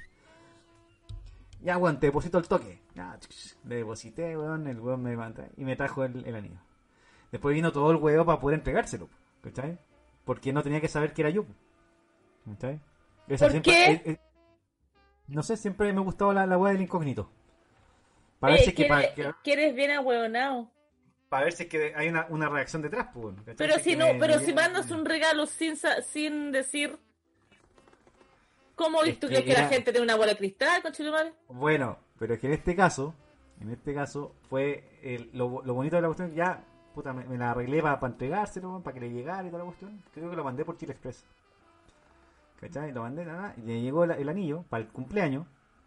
Ya, 1.61 1.77
weón, 1.77 1.99
te 1.99 2.07
deposito 2.07 2.37
el 2.37 2.47
toque. 2.47 2.81
Ya, 2.93 3.17
le 3.65 3.75
deposité, 3.77 4.37
weón, 4.37 4.67
el 4.67 4.79
weón 4.79 5.01
me 5.01 5.15
manda 5.17 5.47
y 5.57 5.63
me 5.65 5.75
trajo 5.75 6.03
el, 6.03 6.25
el 6.25 6.35
anillo. 6.35 6.59
Después 7.35 7.53
vino 7.53 7.69
todo 7.73 7.91
el 7.91 7.97
huevo 7.97 8.23
para 8.23 8.39
poder 8.39 8.59
entregárselo, 8.59 9.09
¿cachai? 9.41 9.77
Porque 10.23 10.53
no 10.53 10.63
tenía 10.63 10.79
que 10.79 10.87
saber 10.87 11.11
que 11.11 11.21
era 11.21 11.29
yo. 11.31 11.43
¿Cachai? 12.45 12.79
Esa 13.27 13.49
¿Por 13.49 13.61
qué? 13.61 13.91
eh, 13.91 14.01
eh, 14.05 14.17
no 15.27 15.43
sé, 15.43 15.57
siempre 15.57 15.91
me 15.91 15.99
gustaba 15.99 16.33
la, 16.33 16.45
la 16.45 16.57
weá 16.57 16.71
del 16.71 16.83
incógnito. 16.83 17.29
Para 18.39 18.53
ver 18.53 18.61
Eh, 18.61 18.63
si 18.63 18.69
es 18.69 18.75
que, 18.77 18.85
para, 18.85 19.13
que- 19.13 19.33
que 19.43 19.51
eres 19.51 19.75
bien 19.75 19.91
ahueonado. 19.91 20.71
para 21.27 21.43
ver 21.43 21.51
si 21.51 21.63
es 21.63 21.69
que 21.69 21.93
hay 21.93 22.07
una, 22.07 22.25
una 22.29 22.47
reacción 22.47 22.81
detrás, 22.81 23.09
pues. 23.13 23.35
¿cachai? 23.39 23.55
Pero 23.57 23.79
si 23.79 23.97
no, 23.97 24.13
me- 24.13 24.19
pero 24.21 24.35
me 24.35 24.45
si 24.45 24.53
mandas 24.53 24.89
un 24.91 25.03
regalo 25.03 25.45
sin 25.45 25.75
sin 26.03 26.53
decir 26.53 26.97
¿Cómo 28.75 29.03
Es 29.03 29.19
tú 29.19 29.27
que 29.27 29.33
crees 29.43 29.45
que 29.45 29.61
la 29.61 29.67
gente 29.67 29.91
tiene 29.91 30.05
una 30.05 30.15
bola 30.15 30.31
de 30.31 30.37
cristal, 30.37 30.81
conchetumare? 30.81 31.33
Bueno, 31.49 31.97
pero 32.17 32.33
es 32.35 32.39
que 32.39 32.47
en 32.47 32.53
este 32.53 32.77
caso, 32.77 33.13
en 33.59 33.71
este 33.71 33.93
caso, 33.93 34.35
fue 34.49 34.99
el- 35.03 35.31
lo, 35.33 35.61
lo 35.65 35.73
bonito 35.73 35.97
de 35.97 36.01
la 36.01 36.07
cuestión, 36.07 36.33
ya, 36.33 36.63
puta, 36.95 37.13
me, 37.13 37.37
la 37.37 37.51
arreglé 37.51 37.81
para 37.81 37.99
entregárselo, 38.07 38.81
para 38.81 38.93
que 38.95 39.01
le 39.01 39.11
llegara 39.11 39.43
y 39.47 39.51
toda 39.51 39.59
la 39.59 39.65
cuestión. 39.65 40.01
Creo 40.13 40.29
que 40.29 40.35
lo 40.35 40.43
mandé 40.43 40.65
por 40.65 40.77
Chile 40.77 40.93
Express. 40.93 41.25
¿Cachai? 42.59 42.91
Lo 42.93 43.01
mandé, 43.03 43.25
nada, 43.25 43.53
y 43.57 43.61
le 43.61 43.81
llegó 43.81 44.05
el, 44.05 44.29
anillo 44.29 44.63
para 44.69 44.81
el 44.83 44.89
cumpleaños, 44.89 45.45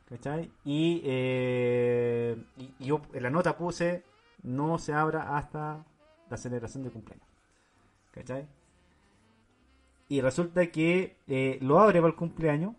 ¿cachai? 0.09 0.51
Y, 0.65 1.01
eh, 1.05 2.37
y 2.57 2.85
yo 2.85 3.01
en 3.15 3.23
la 3.23 3.31
nota 3.31 3.57
puse, 3.57 4.05
no 4.43 4.79
se 4.79 4.93
abra 4.93 5.37
hasta 5.37 5.85
la 6.31 6.37
celebración 6.37 6.85
de 6.85 6.91
cumpleaños. 6.91 7.27
¿Cachai? 8.13 8.47
Y 10.09 10.21
resulta 10.21 10.67
que 10.69 11.17
eh, 11.27 11.59
lo 11.63 11.81
abre 11.81 12.01
para 12.01 12.11
el 12.13 12.17
cumpleaños 12.17 12.75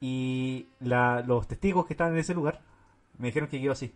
y 0.00 0.68
la- 0.80 1.22
los 1.22 1.46
testigos 1.48 1.86
que 1.86 1.94
estaban 1.94 2.12
en 2.12 2.20
ese 2.20 2.34
lugar 2.34 2.60
me 3.18 3.28
dijeron 3.28 3.48
que 3.48 3.60
quedó 3.60 3.72
así. 3.72 3.92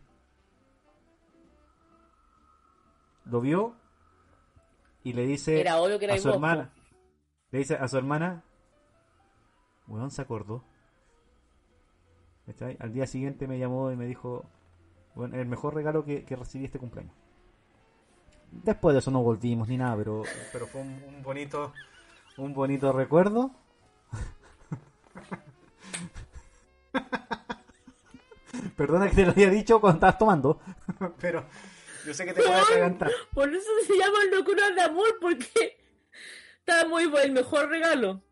Lo 3.31 3.41
vio 3.41 3.75
y 5.03 5.13
le 5.13 5.27
dice 5.27 5.61
Era 5.61 5.81
obvio 5.81 5.99
que 5.99 6.07
era 6.07 6.15
a 6.15 6.19
su 6.19 6.29
vos, 6.29 6.35
hermana. 6.35 6.73
Le 7.51 7.59
dice 7.59 7.77
a 7.77 7.89
su 7.89 7.97
hermana, 7.97 8.43
weón 9.87 10.11
se 10.11 10.23
acordó. 10.23 10.65
Al 12.81 12.93
día 12.93 13.07
siguiente 13.07 13.47
me 13.47 13.59
llamó 13.59 13.93
y 13.93 13.97
me 13.97 14.07
dijo, 14.07 14.45
bueno, 15.15 15.37
el 15.37 15.47
mejor 15.47 15.75
regalo 15.75 16.05
que, 16.05 16.25
que 16.25 16.35
recibí 16.35 16.65
este 16.65 16.81
cumpleaños. 16.81 17.15
Después 18.51 18.95
de 18.95 18.99
eso 18.99 19.13
no 19.13 19.23
volvimos 19.23 19.69
ni 19.69 19.77
nada, 19.77 19.97
pero, 19.97 20.23
pero 20.53 20.67
fue 20.67 20.81
un, 20.81 21.01
un 21.09 21.23
bonito 21.23 21.73
un 22.37 22.55
bonito 22.55 22.93
recuerdo. 22.93 23.51
Perdona 28.77 29.09
que 29.09 29.17
te 29.17 29.27
lo 29.27 29.33
haya 29.33 29.51
dicho 29.51 29.81
cuando 29.81 29.97
estabas 29.99 30.19
tomando, 30.19 30.61
pero 31.21 31.45
yo 32.07 32.15
sé 32.15 32.25
que 32.25 32.33
te 32.33 32.43
puedes 32.43 32.63
atragantar. 32.63 33.11
Por 33.35 33.53
eso 33.55 33.71
se 33.87 33.97
llama 33.97 34.19
locura 34.33 34.71
de 34.71 34.81
amor, 34.81 35.19
porque 35.21 35.79
está 36.59 36.87
muy 36.87 37.07
buen, 37.07 37.25
el 37.25 37.33
mejor 37.33 37.69
regalo. 37.69 38.23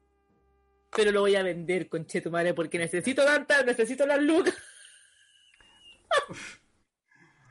Pero 0.97 1.13
lo 1.13 1.21
voy 1.21 1.37
a 1.37 1.43
vender, 1.43 1.89
conchetumare, 1.89 2.55
porque 2.55 2.79
necesito 2.79 3.25
tanta, 3.25 3.63
necesito 3.63 4.07
las 4.07 4.23
lucas. 4.23 4.55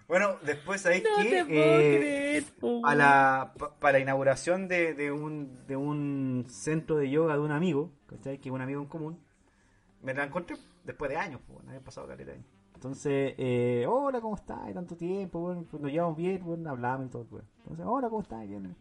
Bueno, 0.08 0.40
después 0.42 0.86
ahí 0.86 1.02
No 1.04 1.18
que 1.22 1.46
eh, 1.50 2.44
a 2.86 2.96
la, 2.96 3.54
pa- 3.58 3.78
para 3.78 3.94
la 3.94 4.00
inauguración 4.00 4.70
de, 4.70 4.94
de 4.94 5.12
un, 5.12 5.68
de 5.68 5.76
un 5.76 6.46
centro 6.50 6.96
de 6.96 7.10
yoga 7.10 7.34
de 7.34 7.42
un 7.42 7.52
amigo, 7.52 7.92
¿cachai? 8.08 8.40
Que 8.40 8.48
es 8.48 8.54
un 8.56 8.62
amigo 8.62 8.82
en 8.82 8.88
común, 8.88 9.22
me 10.02 10.14
la 10.14 10.24
encontré 10.24 10.56
después 10.86 11.12
de 11.12 11.18
años, 11.18 11.42
pues, 11.46 11.60
había 11.68 11.82
pasado 11.82 12.08
caleta 12.08 12.32
de 12.32 12.38
años. 12.38 12.48
Entonces, 12.78 13.34
eh, 13.40 13.88
hola, 13.90 14.22
¿cómo 14.22 14.36
estás? 14.36 14.72
Tanto 14.72 14.96
tiempo, 14.96 15.40
bueno, 15.40 15.66
pues 15.70 15.82
nos 15.82 15.92
llevamos 15.92 16.16
bien, 16.16 16.44
bueno, 16.46 16.70
hablamos 16.70 17.08
y 17.08 17.10
todo, 17.10 17.24
pues. 17.26 17.44
Entonces, 17.64 17.86
hola, 17.90 18.08
¿cómo 18.08 18.22
estás? 18.22 18.48
Bien. 18.48 18.76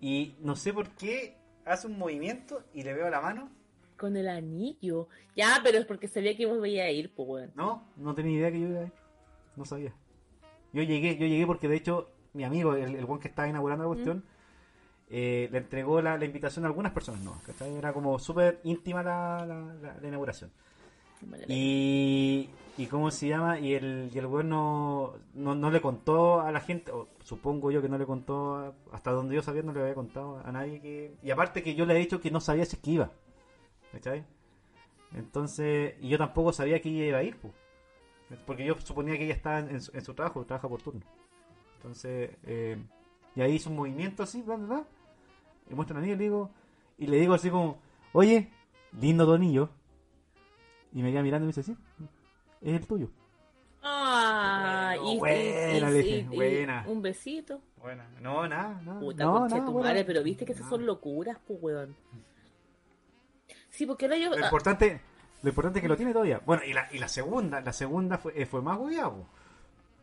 Y 0.00 0.34
no 0.40 0.56
sé 0.56 0.72
por 0.72 0.88
qué 0.90 1.36
hace 1.64 1.86
un 1.86 1.96
movimiento 1.96 2.64
y 2.72 2.82
le 2.82 2.92
veo 2.92 3.08
la 3.10 3.20
mano. 3.20 3.48
Con 3.96 4.16
el 4.16 4.28
anillo. 4.28 5.06
Ya, 5.36 5.60
pero 5.62 5.78
es 5.78 5.86
porque 5.86 6.08
sabía 6.08 6.36
que 6.36 6.46
vos 6.46 6.60
veías 6.60 6.86
a 6.86 6.90
ir, 6.90 7.14
pues. 7.14 7.54
No, 7.54 7.84
no 7.96 8.12
tenía 8.12 8.38
idea 8.38 8.50
que 8.50 8.58
yo 8.60 8.66
iba 8.68 8.80
a 8.80 8.84
ir. 8.86 8.92
No 9.54 9.64
sabía. 9.64 9.94
Yo 10.72 10.82
llegué, 10.82 11.16
yo 11.16 11.26
llegué 11.28 11.46
porque 11.46 11.68
de 11.68 11.76
hecho 11.76 12.10
mi 12.32 12.42
amigo, 12.42 12.74
el, 12.74 12.96
el 12.96 13.04
buen 13.06 13.20
que 13.20 13.28
estaba 13.28 13.46
inaugurando 13.46 13.84
la 13.84 13.88
cuestión, 13.88 14.24
eh, 15.10 15.48
le 15.52 15.58
entregó 15.58 16.02
la, 16.02 16.18
la 16.18 16.24
invitación 16.24 16.64
a 16.64 16.68
algunas 16.68 16.90
personas, 16.90 17.22
¿no? 17.22 17.40
¿cachai? 17.46 17.72
Era 17.76 17.92
como 17.92 18.18
súper 18.18 18.58
íntima 18.64 19.04
la- 19.04 19.46
la 19.46 20.08
inauguración. 20.08 20.50
Y, 21.48 22.48
y 22.76 22.86
cómo 22.86 23.10
se 23.10 23.28
llama, 23.28 23.58
y 23.58 23.74
el, 23.74 24.10
y 24.12 24.18
el 24.18 24.26
weón 24.26 24.48
no, 24.48 25.14
no, 25.34 25.70
le 25.70 25.80
contó 25.80 26.40
a 26.40 26.50
la 26.52 26.60
gente, 26.60 26.90
o 26.92 27.08
supongo 27.22 27.70
yo 27.70 27.80
que 27.82 27.88
no 27.88 27.98
le 27.98 28.06
contó, 28.06 28.56
a- 28.56 28.74
hasta 28.92 29.10
donde 29.12 29.34
yo 29.34 29.42
sabía 29.42 29.62
no 29.62 29.72
le 29.72 29.80
había 29.80 29.94
contado 29.94 30.40
a 30.44 30.50
nadie 30.52 30.80
que... 30.80 31.14
Y 31.22 31.30
aparte 31.30 31.62
que 31.62 31.74
yo 31.74 31.86
le 31.86 31.94
he 31.94 31.98
dicho 31.98 32.20
que 32.20 32.30
no 32.30 32.40
sabía 32.40 32.64
si 32.64 32.76
es 32.76 32.82
que 32.82 32.90
iba, 32.92 33.10
¿cachai? 33.92 34.24
Entonces, 35.14 35.94
y 36.00 36.08
yo 36.08 36.18
tampoco 36.18 36.52
sabía 36.52 36.80
que 36.80 36.88
ella 36.90 37.06
iba 37.06 37.18
a 37.18 37.22
ir, 37.22 37.36
pues. 37.36 37.52
Porque 38.46 38.64
yo 38.64 38.74
suponía 38.80 39.16
que 39.16 39.24
ella 39.24 39.34
estaba 39.34 39.60
en 39.60 39.80
su, 39.80 39.96
en 39.96 40.04
su 40.04 40.14
trabajo, 40.14 40.44
trabaja 40.44 40.68
por 40.68 40.82
turno. 40.82 41.02
Entonces, 41.76 42.30
eh, 42.44 42.76
y 43.36 43.40
ahí 43.40 43.54
hizo 43.54 43.70
un 43.70 43.76
movimiento 43.76 44.22
así, 44.22 44.42
bla, 44.42 44.56
bla, 44.56 44.66
bla. 44.66 44.84
Y 45.70 45.74
muestra 45.74 45.96
el 45.98 46.04
anillo 46.04 46.14
y 46.14 46.18
le 46.18 46.24
digo, 46.24 46.50
y 46.98 47.06
le 47.06 47.16
digo 47.18 47.34
así 47.34 47.50
como, 47.50 47.78
oye, 48.12 48.50
lindo 49.00 49.24
tu 49.26 49.32
anillo. 49.34 49.68
Y 50.94 51.02
me 51.02 51.10
queda 51.10 51.22
mirando 51.22 51.44
y 51.44 51.48
me 51.48 51.52
dice, 51.52 51.62
sí, 51.62 51.76
es 52.62 52.74
el 52.80 52.86
tuyo. 52.86 53.08
Ah, 53.82 54.94
Bueno, 54.96 55.12
y, 55.12 55.18
buena, 55.18 55.76
y- 55.76 55.80
le 55.80 56.02
dije, 56.02 56.16
y- 56.18 56.22
buena. 56.36 56.84
un 56.86 57.02
besito. 57.02 57.60
Bueno, 57.82 58.02
no, 58.20 58.48
nada, 58.48 58.80
nada. 58.82 59.00
Puta, 59.00 59.24
no, 59.24 59.40
no, 59.48 59.56
tu 59.56 59.72
bueno. 59.72 59.80
madre, 59.88 60.04
pero 60.04 60.22
viste 60.22 60.46
que 60.46 60.52
esas 60.52 60.68
son 60.68 60.86
locuras, 60.86 61.36
pues, 61.46 61.58
weón. 61.62 61.94
Sí, 63.68 63.84
porque 63.84 64.06
ahora 64.06 64.16
yo. 64.16 64.30
Lo 64.30 64.36
ah, 64.36 64.46
importante, 64.46 65.00
lo 65.42 65.48
importante 65.50 65.80
es 65.80 65.82
que 65.82 65.88
lo 65.88 65.96
tiene 65.96 66.12
todavía. 66.12 66.40
Bueno, 66.46 66.62
y 66.64 66.72
la, 66.72 66.88
y 66.92 66.98
la 66.98 67.08
segunda, 67.08 67.60
la 67.60 67.72
segunda 67.74 68.16
fue, 68.18 68.32
eh, 68.40 68.46
fue 68.46 68.62
más 68.62 68.78
hueado. 68.78 69.26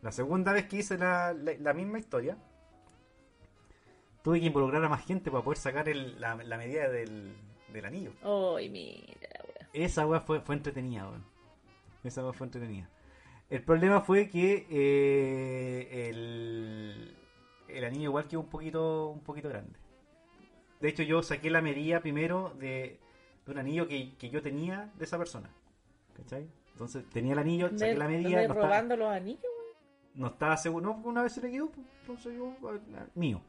La 0.02 0.12
segunda 0.12 0.52
vez 0.52 0.66
que 0.68 0.76
hice 0.76 0.96
la, 0.98 1.32
la, 1.32 1.52
la 1.58 1.72
misma 1.72 1.98
historia, 1.98 2.36
tuve 4.22 4.38
que 4.40 4.46
involucrar 4.46 4.84
a 4.84 4.88
más 4.88 5.04
gente 5.04 5.30
para 5.30 5.42
poder 5.42 5.58
sacar 5.58 5.88
el- 5.88 6.20
la, 6.20 6.36
la 6.36 6.56
medida 6.56 6.88
del, 6.88 7.32
del 7.72 7.84
anillo. 7.84 8.12
Ay, 8.22 8.68
mira. 8.68 9.31
Esa 9.72 10.06
weá 10.06 10.20
fue, 10.20 10.40
fue 10.40 10.54
entretenida, 10.54 11.08
weón. 11.08 11.24
Esa 12.04 12.22
weá 12.22 12.32
fue 12.32 12.46
entretenida. 12.46 12.88
El 13.48 13.62
problema 13.62 14.00
fue 14.00 14.28
que 14.28 14.66
eh, 14.70 16.08
el, 16.10 17.16
el 17.68 17.84
anillo 17.84 18.04
igual 18.04 18.26
quedó 18.28 18.40
un 18.40 18.48
poquito, 18.48 19.08
un 19.08 19.20
poquito 19.20 19.48
grande. 19.48 19.78
De 20.80 20.88
hecho, 20.88 21.02
yo 21.02 21.22
saqué 21.22 21.50
la 21.50 21.60
medida 21.62 22.00
primero 22.00 22.54
de, 22.58 22.98
de 23.46 23.52
un 23.52 23.58
anillo 23.58 23.86
que, 23.86 24.14
que 24.16 24.30
yo 24.30 24.42
tenía 24.42 24.90
de 24.98 25.04
esa 25.04 25.18
persona. 25.18 25.50
¿Cachai? 26.16 26.48
Entonces 26.72 27.04
tenía 27.10 27.34
el 27.34 27.38
anillo, 27.38 27.68
saqué 27.70 27.92
¿Andáis- 27.92 27.98
la 27.98 28.08
medida. 28.08 28.36
No 28.36 28.40
estaba, 28.42 28.62
robando 28.62 28.96
los 28.96 29.08
anillos, 29.10 29.42
no 30.14 30.26
estaba 30.26 30.56
seguro. 30.56 30.86
No, 30.86 31.08
una 31.08 31.22
vez 31.22 31.32
se 31.32 31.40
le 31.42 31.50
quedó, 31.50 31.70
pues, 31.70 31.86
entonces 32.00 32.34
yo, 32.34 32.54
ah, 32.96 33.06
mío. 33.14 33.40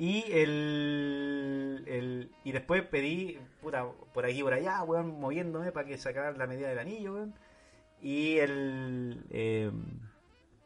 Y 0.00 0.24
el, 0.32 1.84
el 1.86 2.30
y 2.42 2.52
después 2.52 2.82
pedí, 2.84 3.38
puta, 3.60 3.86
por 4.14 4.24
aquí 4.24 4.42
por 4.42 4.54
allá, 4.54 4.82
weón, 4.82 5.20
moviéndome 5.20 5.72
para 5.72 5.86
que 5.86 5.98
sacaran 5.98 6.38
la 6.38 6.46
medida 6.46 6.70
del 6.70 6.78
anillo, 6.78 7.12
weón. 7.12 7.34
Y 8.00 8.38
el 8.38 9.26
eh, 9.28 9.70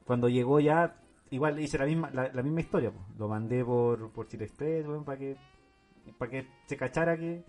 cuando 0.04 0.28
llegó 0.28 0.60
ya, 0.60 1.00
igual 1.30 1.58
hice 1.58 1.78
la 1.78 1.86
misma, 1.86 2.10
la, 2.12 2.42
misma 2.44 2.60
historia, 2.60 2.92
pues. 2.92 3.04
lo 3.18 3.26
mandé 3.26 3.64
por, 3.64 4.12
por 4.12 4.28
Chile 4.28 4.44
Express, 4.44 4.86
weón, 4.86 5.04
para 5.04 5.18
que, 5.18 5.36
para 6.16 6.30
que 6.30 6.46
se 6.66 6.76
cachara 6.76 7.16
que. 7.16 7.42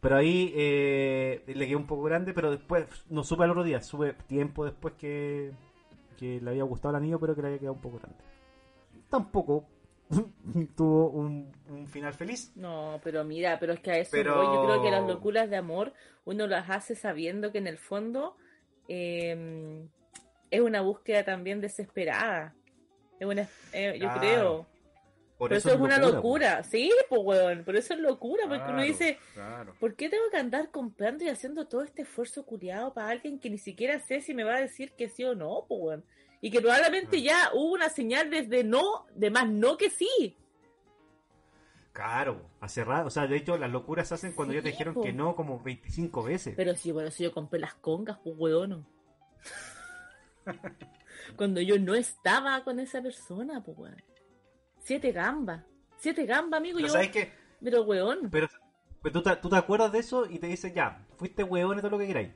Pero 0.00 0.16
ahí 0.16 0.54
eh, 0.56 1.42
le 1.48 1.68
quedó 1.68 1.76
un 1.76 1.86
poco 1.86 2.04
grande, 2.04 2.32
pero 2.32 2.50
después, 2.50 2.86
no 3.10 3.24
supe 3.24 3.44
al 3.44 3.50
otro 3.50 3.62
día, 3.62 3.82
supe 3.82 4.14
tiempo 4.26 4.64
después 4.64 4.94
que, 4.94 5.52
que 6.16 6.40
le 6.40 6.48
había 6.48 6.64
gustado 6.64 6.96
el 6.96 7.02
anillo, 7.02 7.20
pero 7.20 7.34
que 7.34 7.42
le 7.42 7.48
había 7.48 7.58
quedado 7.58 7.74
un 7.74 7.82
poco 7.82 7.98
grande. 7.98 8.24
Tampoco 9.10 9.66
tuvo 10.76 11.10
un, 11.10 11.52
un 11.68 11.86
final 11.86 12.12
feliz. 12.14 12.52
No, 12.56 13.00
pero 13.02 13.24
mira, 13.24 13.58
pero 13.58 13.72
es 13.72 13.80
que 13.80 13.90
a 13.90 13.98
eso 13.98 14.10
Pero- 14.12 14.36
voy. 14.36 14.46
Yo 14.56 14.64
creo 14.66 14.82
que 14.82 14.90
las 14.90 15.06
locuras 15.06 15.48
de 15.50 15.56
amor 15.56 15.92
uno 16.24 16.46
las 16.46 16.68
hace 16.70 16.94
sabiendo 16.94 17.50
que 17.52 17.58
en 17.58 17.66
el 17.66 17.78
fondo 17.78 18.36
eh, 18.88 19.86
es 20.50 20.60
una 20.60 20.80
búsqueda 20.82 21.24
también 21.24 21.60
desesperada. 21.60 22.54
Es 23.18 23.26
una, 23.26 23.48
eh, 23.72 23.94
yo 23.98 24.06
Claro. 24.06 24.20
creo. 24.20 24.66
Por 25.38 25.48
Pero 25.48 25.58
eso, 25.58 25.70
es 25.72 25.80
una 25.80 25.98
locura, 25.98 26.62
sí, 26.62 26.92
pues 27.08 27.20
weón. 27.24 27.62
Pero 27.66 27.76
eso 27.78 27.94
es 27.94 28.00
locura, 28.00 28.44
porque 28.48 28.70
uno 28.70 28.82
dice, 28.82 29.18
Claro. 29.34 29.74
¿por 29.80 29.96
qué 29.96 30.08
tengo 30.08 30.22
que 30.30 30.36
andar 30.36 30.70
comprando 30.70 31.24
y 31.24 31.28
haciendo 31.28 31.66
todo 31.66 31.82
este 31.82 32.02
esfuerzo 32.02 32.46
culiado 32.46 32.94
para 32.94 33.08
alguien 33.08 33.40
que 33.40 33.50
ni 33.50 33.58
siquiera 33.58 33.98
sé 33.98 34.20
si 34.20 34.34
me 34.34 34.44
va 34.44 34.54
a 34.56 34.60
decir 34.60 34.92
que 34.92 35.08
sí 35.08 35.24
o 35.24 35.34
no, 35.34 35.64
pues 35.66 35.80
weón? 35.82 36.04
Y 36.42 36.50
que 36.50 36.60
probablemente 36.60 37.22
ya 37.22 37.50
hubo 37.54 37.72
una 37.72 37.88
señal 37.88 38.28
desde 38.28 38.64
no, 38.64 39.06
de 39.14 39.30
más 39.30 39.48
no 39.48 39.76
que 39.76 39.88
sí. 39.88 40.36
Claro, 41.92 42.50
hace 42.60 42.82
rato. 42.84 43.06
O 43.06 43.10
sea, 43.10 43.28
de 43.28 43.36
hecho, 43.36 43.56
las 43.56 43.70
locuras 43.70 44.08
se 44.08 44.14
hacen 44.14 44.32
cuando 44.32 44.52
ya 44.52 44.60
te 44.60 44.70
Sí, 44.70 44.72
dijeron 44.72 44.94
po. 44.94 45.02
que 45.02 45.12
no 45.12 45.36
como 45.36 45.62
25 45.62 46.22
veces. 46.24 46.54
Pero 46.56 46.74
sí, 46.74 46.90
bueno, 46.90 47.12
si 47.12 47.22
yo 47.22 47.32
compré 47.32 47.60
las 47.60 47.74
congas, 47.74 48.18
pues 48.24 48.34
weón. 48.36 48.84
Cuando 51.36 51.60
yo 51.60 51.78
no 51.78 51.94
estaba 51.94 52.64
con 52.64 52.80
esa 52.80 53.00
persona, 53.00 53.62
pues 53.62 53.78
weón. 53.78 54.02
Siete 54.78 55.12
gambas. 55.12 55.62
Siete 55.96 56.26
gambas, 56.26 56.58
amigo. 56.58 56.76
Pero 56.78 56.88
yo, 56.88 56.92
¿sabes 56.92 57.10
qué? 57.10 57.32
pero 57.62 57.82
weón. 57.84 58.30
Pero, 58.32 58.48
pero 59.00 59.12
tú, 59.12 59.22
te, 59.22 59.36
tú 59.36 59.48
te 59.48 59.56
acuerdas 59.56 59.92
de 59.92 60.00
eso 60.00 60.26
y 60.28 60.40
te 60.40 60.48
dices, 60.48 60.74
ya, 60.74 61.06
fuiste 61.16 61.44
weón 61.44 61.78
y 61.78 61.82
todo 61.82 61.92
lo 61.92 61.98
que 61.98 62.08
queráis. 62.08 62.30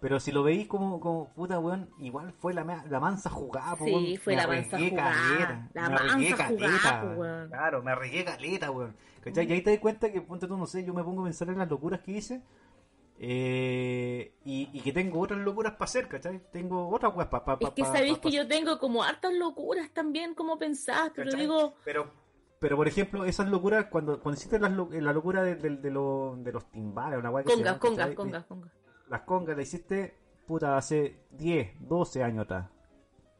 Pero 0.00 0.20
si 0.20 0.30
lo 0.30 0.44
veis 0.44 0.68
como, 0.68 1.00
como 1.00 1.32
puta 1.34 1.58
weón, 1.58 1.90
igual 1.98 2.32
fue 2.32 2.54
la, 2.54 2.62
la 2.88 3.00
mansa 3.00 3.30
jugada, 3.30 3.74
po, 3.74 3.84
Sí, 3.84 3.92
weón. 3.94 4.16
fue 4.18 4.36
Me 4.36 4.42
la 4.42 4.46
mansa 4.46 4.78
jugada, 4.78 5.12
caleta, 5.12 5.70
la 5.74 5.88
mansa 5.90 6.48
jugada, 6.48 7.14
weón. 7.16 7.48
Claro, 7.48 7.82
me 7.82 7.90
arriesgué 7.90 8.24
caleta, 8.24 8.70
weón. 8.70 8.96
¿Cachai? 9.20 9.48
Y 9.48 9.52
ahí 9.52 9.62
te 9.62 9.70
das 9.70 9.80
cuenta 9.80 10.12
que, 10.12 10.20
ponte 10.22 10.46
tú, 10.46 10.56
no 10.56 10.66
sé, 10.66 10.84
yo 10.84 10.94
me 10.94 11.02
pongo 11.02 11.22
a 11.22 11.24
pensar 11.24 11.48
en 11.48 11.58
las 11.58 11.68
locuras 11.68 12.00
que 12.00 12.12
hice. 12.12 12.42
eh, 13.20 14.32
y, 14.44 14.70
y 14.72 14.80
que 14.80 14.92
tengo 14.92 15.18
otras 15.20 15.40
locuras 15.40 15.72
para 15.72 15.84
hacer, 15.86 16.06
¿cachai? 16.06 16.40
Tengo 16.52 16.88
otras 16.88 17.14
weas 17.16 17.28
para 17.28 17.44
pa, 17.44 17.58
Es 17.60 17.70
que 17.70 17.82
pa- 17.82 17.92
sabéis 17.92 18.14
pa- 18.18 18.20
que 18.22 18.28
pa- 18.28 18.34
yo 18.36 18.46
tengo 18.46 18.78
como 18.78 19.02
hartas 19.02 19.32
locuras 19.34 19.90
también, 19.92 20.34
como 20.34 20.56
pensás, 20.58 21.10
pero 21.14 21.26
¿Cachai? 21.30 21.40
digo, 21.40 21.74
Pero, 21.84 22.10
Pero 22.60 22.76
por 22.76 22.86
ejemplo, 22.88 23.24
esas 23.24 23.48
locuras, 23.48 23.86
cuando, 23.86 24.20
cuando 24.20 24.38
hiciste 24.38 24.58
las 24.60 24.70
lo- 24.72 24.88
la 24.90 25.12
locura 25.12 25.42
de, 25.42 25.56
de- 25.56 25.76
de 25.76 25.90
lo- 25.90 26.36
de 26.38 26.52
los 26.52 26.70
timbales, 26.70 27.18
una 27.18 27.30
wea 27.30 27.42
que 27.44 27.50
se 27.50 27.56
congas, 27.56 27.78
congas, 27.78 28.14
congas, 28.14 28.44
congas. 28.46 28.72
Las 29.08 29.22
congas 29.22 29.56
la 29.56 29.62
hiciste, 29.62 30.14
puta, 30.46 30.76
hace 30.76 31.20
10, 31.30 31.70
12 31.80 32.22
años 32.22 32.44
atrás, 32.44 32.66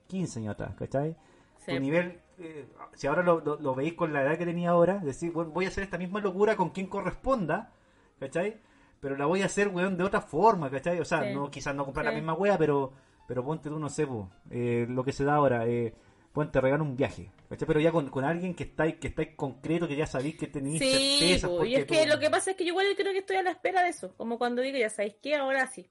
15 0.07 0.41
años 0.41 0.55
atrás, 0.55 0.75
¿cachai? 0.77 1.17
Sí. 1.59 1.73
Tu 1.75 1.81
nivel, 1.81 2.21
eh, 2.39 2.67
si 2.95 3.07
ahora 3.07 3.23
lo, 3.23 3.41
lo- 3.41 3.59
lo 3.61 3.75
veis 3.75 3.95
con 3.95 4.13
la 4.13 4.23
edad 4.23 4.39
que 4.39 4.47
tenía 4.47 4.71
ahora, 4.71 4.99
decir, 4.99 5.33
bueno, 5.33 5.51
voy 5.51 5.67
a 5.67 5.69
hacer 5.69 5.85
esta 5.85 5.99
misma 5.99 6.21
locura 6.21 6.57
con 6.57 6.71
quien 6.71 6.87
corresponda, 6.87 7.73
¿cachai? 8.19 8.61
Pero 9.01 9.17
la 9.17 9.27
voy 9.27 9.43
a 9.43 9.47
hacer, 9.47 9.69
weón, 9.69 9.97
de 9.97 10.05
otra 10.05 10.21
forma, 10.21 10.71
¿cachai? 10.71 10.99
O 11.01 11.05
sea, 11.05 11.23
Sí. 11.25 11.35
no 11.35 11.51
quizás 11.51 11.75
no 11.75 11.85
comprar 11.85 12.07
Sí. 12.07 12.11
la 12.13 12.17
misma 12.17 12.33
wea, 12.35 12.57
pero, 12.59 12.93
pero 13.27 13.45
ponte 13.45 13.69
tú, 13.69 13.79
no 13.79 13.89
sé, 13.91 14.07
po, 14.07 14.31
eh, 14.51 14.87
lo 14.89 15.05
que 15.05 15.13
se 15.13 15.25
da 15.25 15.35
ahora, 15.35 15.67
eh, 15.67 15.95
ponte, 16.33 16.61
regalo 16.61 16.85
un 16.85 16.97
viaje, 16.97 17.31
¿cachai? 17.49 17.67
Pero 17.67 17.81
ya 17.81 17.91
con, 17.93 18.09
con 18.11 18.25
alguien 18.25 18.55
que 18.55 18.65
estáis 18.65 18.97
que 18.97 19.09
estáis 19.09 19.31
concreto, 19.37 19.89
que 19.89 19.97
ya 19.97 20.07
sabéis 20.07 20.37
que 20.37 20.47
tenéis 20.47 20.79
Sí, 20.81 21.19
certezas. 21.19 21.51
po, 21.51 21.65
y 21.65 21.75
es 21.75 21.85
que 21.87 22.03
tú- 22.05 22.09
lo 22.09 22.19
que 22.19 22.31
pasa 22.31 22.51
es 22.53 22.57
que 22.57 22.65
yo 22.65 22.69
igual 22.71 22.87
creo 22.97 23.13
que 23.13 23.19
estoy 23.19 23.37
a 23.37 23.43
la 23.43 23.51
espera 23.51 23.83
de 23.83 23.89
eso. 23.91 24.15
Como 24.17 24.39
cuando 24.39 24.63
digo, 24.63 24.79
ya 24.79 24.91
sabéis 24.91 25.17
qué, 25.23 25.35
ahora 25.35 25.67
sí. 25.67 25.91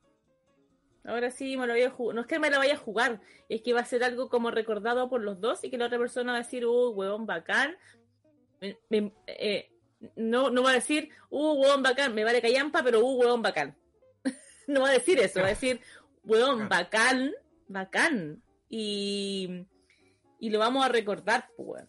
Ahora 1.03 1.31
sí 1.31 1.55
me 1.57 1.67
lo 1.67 1.73
voy 1.73 1.83
a 1.83 1.89
jugar. 1.89 2.15
No 2.15 2.21
es 2.21 2.27
que 2.27 2.39
me 2.39 2.49
lo 2.49 2.57
vaya 2.57 2.73
a 2.73 2.77
jugar, 2.77 3.21
es 3.49 3.61
que 3.61 3.73
va 3.73 3.79
a 3.81 3.85
ser 3.85 4.03
algo 4.03 4.29
como 4.29 4.51
recordado 4.51 5.09
por 5.09 5.21
los 5.21 5.39
dos 5.39 5.63
y 5.63 5.69
que 5.69 5.77
la 5.77 5.85
otra 5.85 5.97
persona 5.97 6.33
va 6.33 6.39
a 6.39 6.41
decir, 6.41 6.65
uh, 6.65 6.89
huevón 6.89 7.25
bacán. 7.25 7.75
Me- 8.59 8.77
me- 8.89 9.13
eh, 9.27 9.71
no, 10.15 10.49
no 10.49 10.63
va 10.63 10.71
a 10.71 10.73
decir, 10.73 11.09
uh, 11.29 11.53
huevón 11.53 11.81
bacán, 11.81 12.13
me 12.13 12.23
vale 12.25 12.41
callampa, 12.41 12.83
pero 12.83 12.99
uh, 13.05 13.19
huevón 13.19 13.41
bacán. 13.41 13.77
no 14.67 14.81
va 14.81 14.89
a 14.89 14.93
decir 14.93 15.17
eso, 15.19 15.39
va 15.39 15.45
a 15.47 15.49
decir, 15.49 15.79
huevón 16.25 16.67
bacán, 16.67 17.31
bacán. 17.69 18.43
Y, 18.69 19.65
y 20.39 20.49
lo 20.49 20.59
vamos 20.59 20.85
a 20.85 20.89
recordar, 20.89 21.49
pues. 21.55 21.83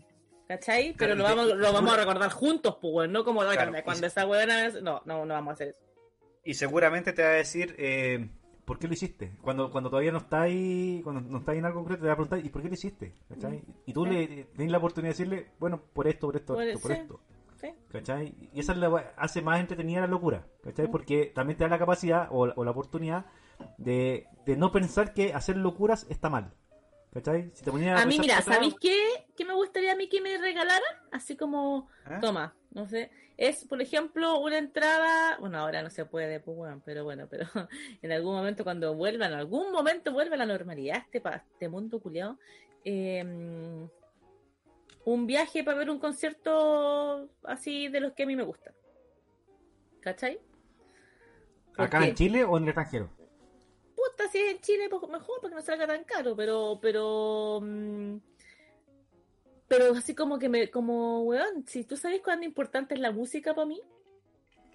¿Cachai? 0.47 0.95
Pero 0.97 1.15
Claro, 1.15 1.17
lo 1.17 1.25
vamos, 1.25 1.57
lo 1.59 1.73
vamos 1.73 1.93
a 1.93 1.97
recordar 1.99 2.31
juntos, 2.31 2.79
pues. 2.81 3.11
No 3.11 3.23
como 3.25 3.41
Claro, 3.41 3.73
cuando, 3.85 4.07
esa 4.07 4.27
weona... 4.27 4.69
No, 4.83 5.03
no, 5.05 5.27
no 5.27 5.35
vamos 5.35 5.51
a 5.51 5.55
hacer 5.55 5.69
eso. 5.69 5.79
y 6.45 6.55
seguramente 6.55 7.13
te 7.13 7.23
va 7.23 7.29
a 7.29 7.33
decir, 7.33 7.75
eh, 7.79 8.31
¿por 8.65 8.79
qué 8.79 8.87
lo 8.87 8.95
hiciste? 8.95 9.37
Cuando, 9.43 9.71
cuando 9.71 9.91
todavía 9.91 10.11
no 10.13 10.19
está 10.19 10.43
ahí, 10.43 11.03
cuando 11.05 11.21
no 11.21 11.39
está 11.39 11.53
ahí 11.53 11.59
en 11.59 11.67
algo 11.67 11.81
concreto, 11.81 12.01
te 12.03 12.07
va 12.07 12.15
a 12.15 12.17
preguntar, 12.17 12.39
¿y 12.45 12.49
por 12.49 12.63
qué 12.63 12.69
lo 12.69 12.75
hiciste? 12.75 13.15
¿Cachai? 13.29 13.63
Y 13.85 13.93
tú 13.93 14.07
le 14.07 14.45
tienes 14.55 14.73
la 14.73 14.79
oportunidad 14.79 15.15
de 15.15 15.19
decirle, 15.19 15.51
bueno, 15.59 15.83
por 15.93 16.09
esto, 16.09 16.29
por 16.29 16.37
esto, 16.37 16.55
por 16.55 16.63
esto, 16.63 16.81
por 16.81 16.93
sí. 16.93 16.99
esto. 16.99 17.21
¿sí? 17.61 17.69
¿Cachai? 17.91 18.35
Y 18.53 18.61
esa 18.61 18.73
es 18.73 18.79
la, 18.79 19.13
hace 19.19 19.43
más 19.43 19.61
entretenida 19.61 20.01
la 20.01 20.07
locura, 20.07 20.47
¿cachai? 20.63 20.89
Mm. 20.89 20.91
Porque 20.91 21.27
también 21.35 21.59
te 21.59 21.65
da 21.65 21.71
la 21.71 21.79
capacidad 21.79 22.29
o, 22.31 22.51
o 22.55 22.65
la 22.65 22.71
oportunidad 22.71 23.27
de, 23.77 24.27
de 24.47 24.57
no 24.57 24.73
pensar 24.73 25.13
que 25.13 25.35
hacer 25.35 25.57
locuras 25.59 26.07
está 26.09 26.31
mal. 26.31 26.55
¿Cachai? 27.13 27.51
Si 27.55 27.65
te 27.65 27.71
ponías 27.71 28.01
A 28.01 28.07
mí, 28.07 28.19
pensar 28.19 28.23
mira, 28.23 28.43
¿sabéis 28.43 28.75
qué? 28.81 28.97
¿Qué 29.37 29.45
me 29.45 29.55
gustaría 29.55 29.93
a 29.93 29.97
mí 29.97 30.09
que 30.09 30.21
me 30.21 30.37
regalaran? 30.39 30.83
Así 31.11 31.37
como, 31.37 31.89
¿eh? 32.09 32.19
toma, 32.21 32.55
no 32.71 32.87
sé, 32.87 33.11
es, 33.37 33.65
por 33.65 33.81
ejemplo, 33.81 34.39
una 34.41 34.59
entrada, 34.59 35.39
bueno, 35.39 35.59
ahora 35.59 35.83
no 35.83 35.91
se 35.91 36.05
puede, 36.05 36.41
pues 36.41 36.57
bueno, 36.57 36.83
pero 36.85 37.05
bueno, 37.05 37.27
pero 37.31 37.47
en 38.03 38.13
algún 38.13 38.35
momento 38.35 38.65
cuando 38.65 38.95
vuelva, 38.95 39.27
en 39.27 39.35
algún 39.35 39.73
momento 39.73 40.13
vuelva 40.13 40.35
a 40.35 40.39
la 40.39 40.47
normalidad 40.47 40.99
este, 40.99 41.23
este 41.53 41.69
mundo 41.69 42.01
culiado, 42.01 42.39
un 45.05 45.27
viaje 45.27 45.65
para 45.65 45.79
ver 45.79 45.91
un 45.91 45.99
concierto 45.99 47.31
así 47.45 47.89
de 47.89 48.01
los 48.01 48.13
que 48.13 48.25
a 48.25 48.27
mí 48.27 48.37
me 48.37 48.43
gustan. 48.43 48.75
¿Cachai? 50.01 50.41
¿Acá 51.77 52.05
en 52.05 52.15
Chile 52.15 52.45
o 52.45 52.57
en 52.57 52.65
el 52.65 52.69
extranjero? 52.71 53.18
Puta, 54.19 54.31
si 54.31 54.39
es 54.39 54.51
en 54.55 54.61
Chile, 54.61 54.89
pues 54.91 55.03
mejor 55.11 55.41
porque 55.41 55.55
no 55.55 55.63
salga 55.63 55.87
tan 55.87 56.05
caro, 56.05 56.35
pero, 56.37 56.79
pero, 56.83 57.61
mm, 57.63 58.17
pero 59.69 59.93
así 59.95 60.15
como 60.15 60.39
que 60.39 60.49
me, 60.49 60.71
como, 60.71 61.23
weón, 61.23 61.65
si 61.67 61.85
tú 61.85 61.97
sabes 61.97 62.21
cuán 62.23 62.43
importante 62.43 62.95
es 62.95 63.01
la 63.01 63.13
música 63.13 63.55
para 63.55 63.67
mí, 63.67 63.81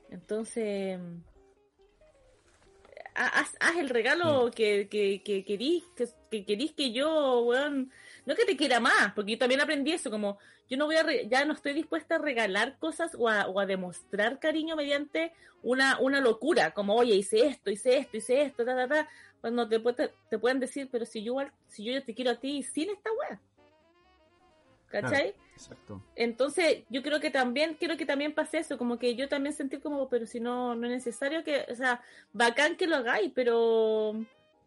entonces, 0.10 0.99
mm, 0.99 1.18
ha- 3.15 3.40
haz, 3.40 3.56
haz 3.60 3.78
el 3.78 3.90
regalo 3.90 4.52
que, 4.52 4.88
que, 4.90 5.22
que 5.24 5.44
querís, 5.45 5.84
que, 5.95 6.07
que 6.32 6.45
querís 6.45 6.74
que 6.74 6.91
yo, 6.91 7.41
weón, 7.41 7.91
no 8.25 8.35
que 8.35 8.45
te 8.45 8.55
quiera 8.57 8.79
más, 8.79 9.13
porque 9.13 9.33
yo 9.33 9.37
también 9.37 9.61
aprendí 9.61 9.91
eso, 9.91 10.09
como, 10.09 10.37
yo 10.69 10.77
no 10.77 10.85
voy 10.85 10.95
a, 10.95 11.03
re- 11.03 11.27
ya 11.27 11.43
no 11.45 11.53
estoy 11.53 11.73
dispuesta 11.73 12.15
a 12.15 12.19
regalar 12.19 12.77
cosas 12.79 13.15
o 13.17 13.27
a, 13.29 13.47
o 13.47 13.59
a 13.59 13.65
demostrar 13.65 14.39
cariño 14.39 14.75
mediante 14.75 15.33
una, 15.61 15.99
una 15.99 16.21
locura, 16.21 16.71
como, 16.73 16.95
oye, 16.95 17.15
hice 17.15 17.45
esto, 17.47 17.69
hice 17.69 17.97
esto, 17.97 18.17
hice 18.17 18.41
esto, 18.43 18.63
ta, 18.65 18.75
ta, 18.75 18.87
ta, 18.87 19.09
cuando 19.41 19.67
te, 19.67 19.81
pu- 19.81 20.11
te 20.29 20.39
pueden 20.39 20.59
decir, 20.59 20.87
pero 20.91 21.05
si 21.05 21.23
yo, 21.23 21.35
si 21.67 21.83
yo 21.83 21.91
ya 21.93 22.01
te 22.03 22.13
quiero 22.13 22.31
a 22.31 22.35
ti 22.39 22.63
sin 22.63 22.89
esta 22.89 23.09
wea. 23.11 23.39
¿Cachai? 24.87 25.33
Exacto. 25.55 26.03
Entonces, 26.15 26.83
yo 26.89 27.01
creo 27.01 27.19
que 27.19 27.31
también, 27.31 27.75
quiero 27.75 27.97
que 27.97 28.05
también 28.05 28.33
pase 28.33 28.59
eso, 28.59 28.77
como 28.77 28.99
que 28.99 29.15
yo 29.15 29.27
también 29.27 29.55
sentí 29.55 29.77
como, 29.79 30.07
pero 30.07 30.25
si 30.27 30.39
no, 30.39 30.75
no 30.75 30.85
es 30.87 30.91
necesario 30.93 31.43
que, 31.43 31.65
o 31.69 31.75
sea, 31.75 32.01
bacán 32.31 32.75
que 32.75 32.85
lo 32.87 32.97
hagáis, 32.97 33.31
pero, 33.33 34.13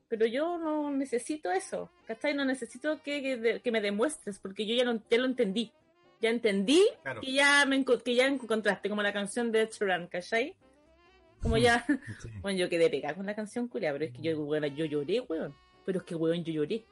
pero 0.09 0.27
yo 0.27 0.59
no 0.59 0.91
necesito 0.91 1.51
eso, 1.51 1.91
¿cachai? 2.07 2.35
No 2.35 2.45
necesito 2.45 3.03
que, 3.03 3.61
que, 3.63 3.71
me 3.73 3.81
demuestres, 3.81 4.39
porque 4.39 4.67
yo 4.67 4.75
ya 4.75 4.85
lo, 4.85 5.01
ya 5.11 5.19
lo 5.19 5.27
entendí. 5.27 5.73
Ya 6.21 6.31
entendí 6.31 6.83
Claro. 7.03 7.21
que 7.21 7.33
ya 7.33 7.67
me 7.67 7.85
que 7.85 8.15
ya 8.15 8.27
encontraste, 8.27 8.89
como 8.89 9.03
la 9.03 9.13
canción 9.13 9.53
de 9.53 9.67
Sheeran, 9.67 10.07
¿cachai? 10.07 10.55
Como 11.43 11.57
ya, 11.59 11.85
Sí. 12.23 12.31
bueno, 12.41 12.59
yo 12.59 12.69
quedé 12.69 12.89
pegada 12.89 13.15
con 13.15 13.27
la 13.27 13.35
canción 13.35 13.69
culia, 13.69 13.93
pero 13.93 14.07
es 14.07 14.13
que 14.13 14.23
yo, 14.23 14.41
weón, 14.41 14.65
yo 14.75 14.85
lloré, 14.87 15.21
weón. 15.21 15.55
Pero 15.85 15.99
es 15.99 16.05
que, 16.05 16.15
weón, 16.15 16.43
yo 16.45 16.53
lloré. 16.53 16.85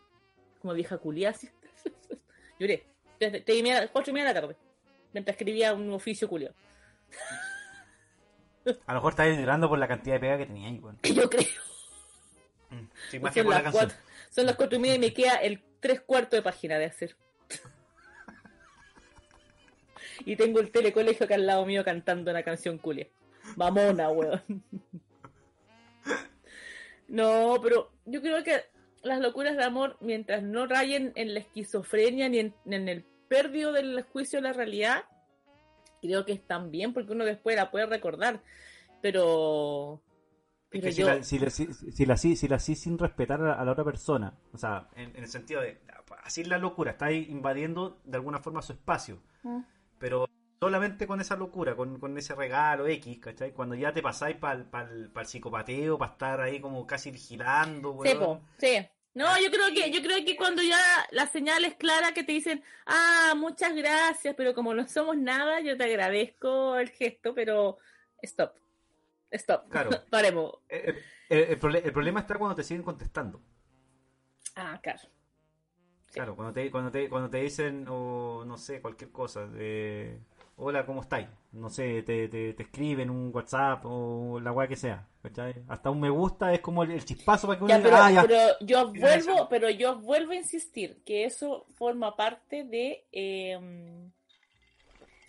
Como 0.61 0.75
vieja 0.75 0.99
culia, 0.99 1.31
así. 1.31 1.49
lloré. 2.59 2.85
Tres 3.19 3.43
y 3.49 3.63
media- 3.63 3.89
cuatro 3.91 4.11
y 4.11 4.15
media 4.15 4.29
de 4.29 4.35
la 4.35 4.41
tarde. 4.41 4.57
Mientras 5.13 5.35
escribía 5.37 5.73
un 5.73 5.91
oficio 5.93 6.29
culio. 6.29 6.53
A 8.87 8.93
lo 8.93 8.95
mejor 8.99 9.13
estáis 9.13 9.39
llorando 9.39 9.69
por 9.69 9.79
la 9.79 9.87
cantidad 9.89 10.17
de 10.17 10.21
pega 10.21 10.39
que 10.39 10.47
tenía 10.47 10.69
ahí, 10.69 10.79
weón. 10.79 10.99
Yo 11.03 11.31
creo. 11.31 11.47
Sí, 13.11 13.21
que 13.21 13.33
Son 13.33 13.45
por 13.45 13.63
las, 13.63 13.73
cuatro, 13.73 13.97
son 14.31 14.47
las 14.47 14.57
cuatro 14.57 14.77
y 14.77 14.81
media 14.81 14.95
y 14.97 14.99
me 14.99 15.13
queda 15.13 15.37
el 15.37 15.63
tres 15.81 16.01
cuartos 16.01 16.39
de 16.39 16.43
página 16.43 16.79
de 16.79 16.87
hacer. 16.87 17.17
y 20.25 20.37
tengo 20.37 20.61
el 20.61 20.71
telecolegio 20.71 21.25
acá 21.25 21.35
al 21.35 21.47
lado 21.47 21.67
mío 21.67 21.85
cantando 21.85 22.31
una 22.31 22.43
canción 22.43 22.79
culia. 22.79 23.09
Mamona, 23.57 24.11
weón. 24.11 24.43
No, 27.07 27.59
pero 27.63 27.91
yo 28.07 28.23
creo 28.23 28.43
que 28.43 28.63
las 29.03 29.21
locuras 29.21 29.57
de 29.57 29.65
amor, 29.65 29.97
mientras 30.01 30.43
no 30.43 30.67
rayen 30.67 31.13
en 31.15 31.35
la 31.35 31.41
esquizofrenia 31.41 32.29
ni 32.29 32.39
en, 32.39 32.89
el 32.89 33.05
pérdida 33.29 33.73
del 33.73 34.03
juicio 34.03 34.39
de 34.39 34.49
la 34.49 34.53
realidad, 34.53 35.05
creo 36.01 36.25
que 36.25 36.33
están 36.33 36.71
bien 36.71 36.93
porque 36.93 37.13
uno 37.13 37.25
después 37.25 37.57
la 37.57 37.71
puede 37.71 37.87
recordar. 37.87 38.41
Pero. 39.03 40.01
Es 40.79 40.83
que 40.85 40.93
si 40.93 41.03
la, 41.03 41.23
si, 41.23 41.39
la, 41.39 41.51
si, 41.51 41.67
si 41.73 42.07
la 42.07 42.17
si, 42.17 42.37
si 42.37 42.49
la 42.49 42.57
hacís 42.57 42.81
sin 42.81 42.99
respetar 42.99 43.41
a 43.41 43.45
la, 43.45 43.53
a 43.55 43.65
la 43.65 43.73
otra 43.73 43.85
persona, 43.85 44.35
o 44.53 44.59
sea, 44.59 44.89
en, 44.97 45.11
en 45.17 45.23
el 45.25 45.29
sentido 45.29 45.61
de 45.61 45.81
así 46.23 46.45
la 46.45 46.59
locura, 46.59 46.93
estáis 46.93 47.29
invadiendo 47.29 48.01
de 48.05 48.17
alguna 48.17 48.39
forma 48.41 48.63
su 48.63 48.73
espacio, 48.73 49.23
Mm. 49.43 49.61
pero 49.99 50.27
solamente 50.59 51.07
con 51.07 51.21
esa 51.21 51.37
locura, 51.37 51.77
con, 51.77 51.99
con 52.01 52.17
ese 52.17 52.35
regalo 52.35 52.87
X, 52.87 53.19
¿cachai? 53.19 53.53
Cuando 53.53 53.75
ya 53.75 53.93
te 53.93 54.01
pasáis 54.03 54.37
para 54.37 54.55
el 54.91 55.11
psicopateo, 55.27 55.99
para 55.99 56.13
estar 56.13 56.41
ahí 56.41 56.61
como 56.61 56.87
casi 56.87 57.11
vigilando, 57.11 57.93
Sí, 58.03 58.09
weón. 58.15 58.19
po, 58.19 58.43
sí. 58.59 58.87
No, 59.13 59.27
yo 59.41 59.49
creo 59.51 59.67
que, 59.73 59.93
yo 59.93 60.03
creo 60.03 60.25
que 60.25 60.37
cuando 60.37 60.61
ya 60.63 60.79
la 61.13 61.27
señal 61.29 61.65
es 61.65 61.75
clara 61.75 62.13
que 62.13 62.25
te 62.25 62.33
dicen, 62.33 62.65
ah, 62.87 63.35
muchas 63.37 63.73
gracias, 63.77 64.35
pero 64.37 64.55
como 64.55 64.75
no 64.75 64.89
somos 64.89 65.17
nada, 65.17 65.61
yo 65.61 65.77
te 65.77 65.85
agradezco 65.85 66.77
el 66.79 66.89
gesto, 66.91 67.33
pero 67.35 67.79
stop. 68.23 68.55
Stop. 69.35 69.69
Claro. 69.69 69.91
Paremos. 70.11 70.59
Eh, 70.69 70.95
eh, 71.29 71.59
el, 71.61 71.77
el 71.77 71.93
problema 71.93 72.21
está 72.21 72.37
cuando 72.37 72.55
te 72.55 72.63
siguen 72.63 72.83
contestando. 72.83 73.41
Ah, 74.57 74.79
claro. 74.83 75.01
Sí. 75.01 76.15
Claro, 76.15 76.37
cuando 76.37 76.53
te, 76.53 76.71
cuando 76.71 76.91
te, 76.91 77.09
cuando 77.09 77.29
te 77.29 77.39
dicen, 77.39 77.87
o 77.89 78.45
no 78.45 78.57
sé, 78.57 78.81
cualquier 78.81 79.11
cosa, 79.11 79.47
de 79.47 80.21
hola, 80.57 80.87
¿cómo 80.87 81.01
estáis? 81.03 81.27
No 81.53 81.69
sé, 81.69 82.03
te, 82.03 82.29
te, 82.29 82.53
te 82.55 82.63
escriben 82.63 83.11
un 83.11 83.31
WhatsApp 83.35 83.85
o 83.85 84.39
la 84.41 84.53
weá 84.53 84.69
que 84.69 84.77
sea, 84.77 85.09
¿cachai? 85.23 85.55
Hasta 85.69 85.91
un 85.91 86.01
me 86.01 86.11
gusta 86.11 86.53
es 86.53 86.61
como 86.61 86.85
el, 86.85 87.05
chispazo 87.05 87.49
para 87.49 87.59
que 87.59 87.65
uno 87.65 87.75
Ya, 87.75 87.79
diga, 87.79 87.91
pero, 87.91 88.03
ah, 88.03 88.11
ya. 88.11 88.23
pero 88.23 88.43
yo 88.61 88.93
vuelvo, 88.93 89.49
pero 89.49 89.71
yo 89.71 89.99
vuelvo 89.99 90.33
a 90.33 90.37
insistir 90.37 91.03
que 91.05 91.25
eso 91.25 91.67
forma 91.75 92.15
parte 92.15 92.65
de 92.65 93.07
eh, 93.11 93.59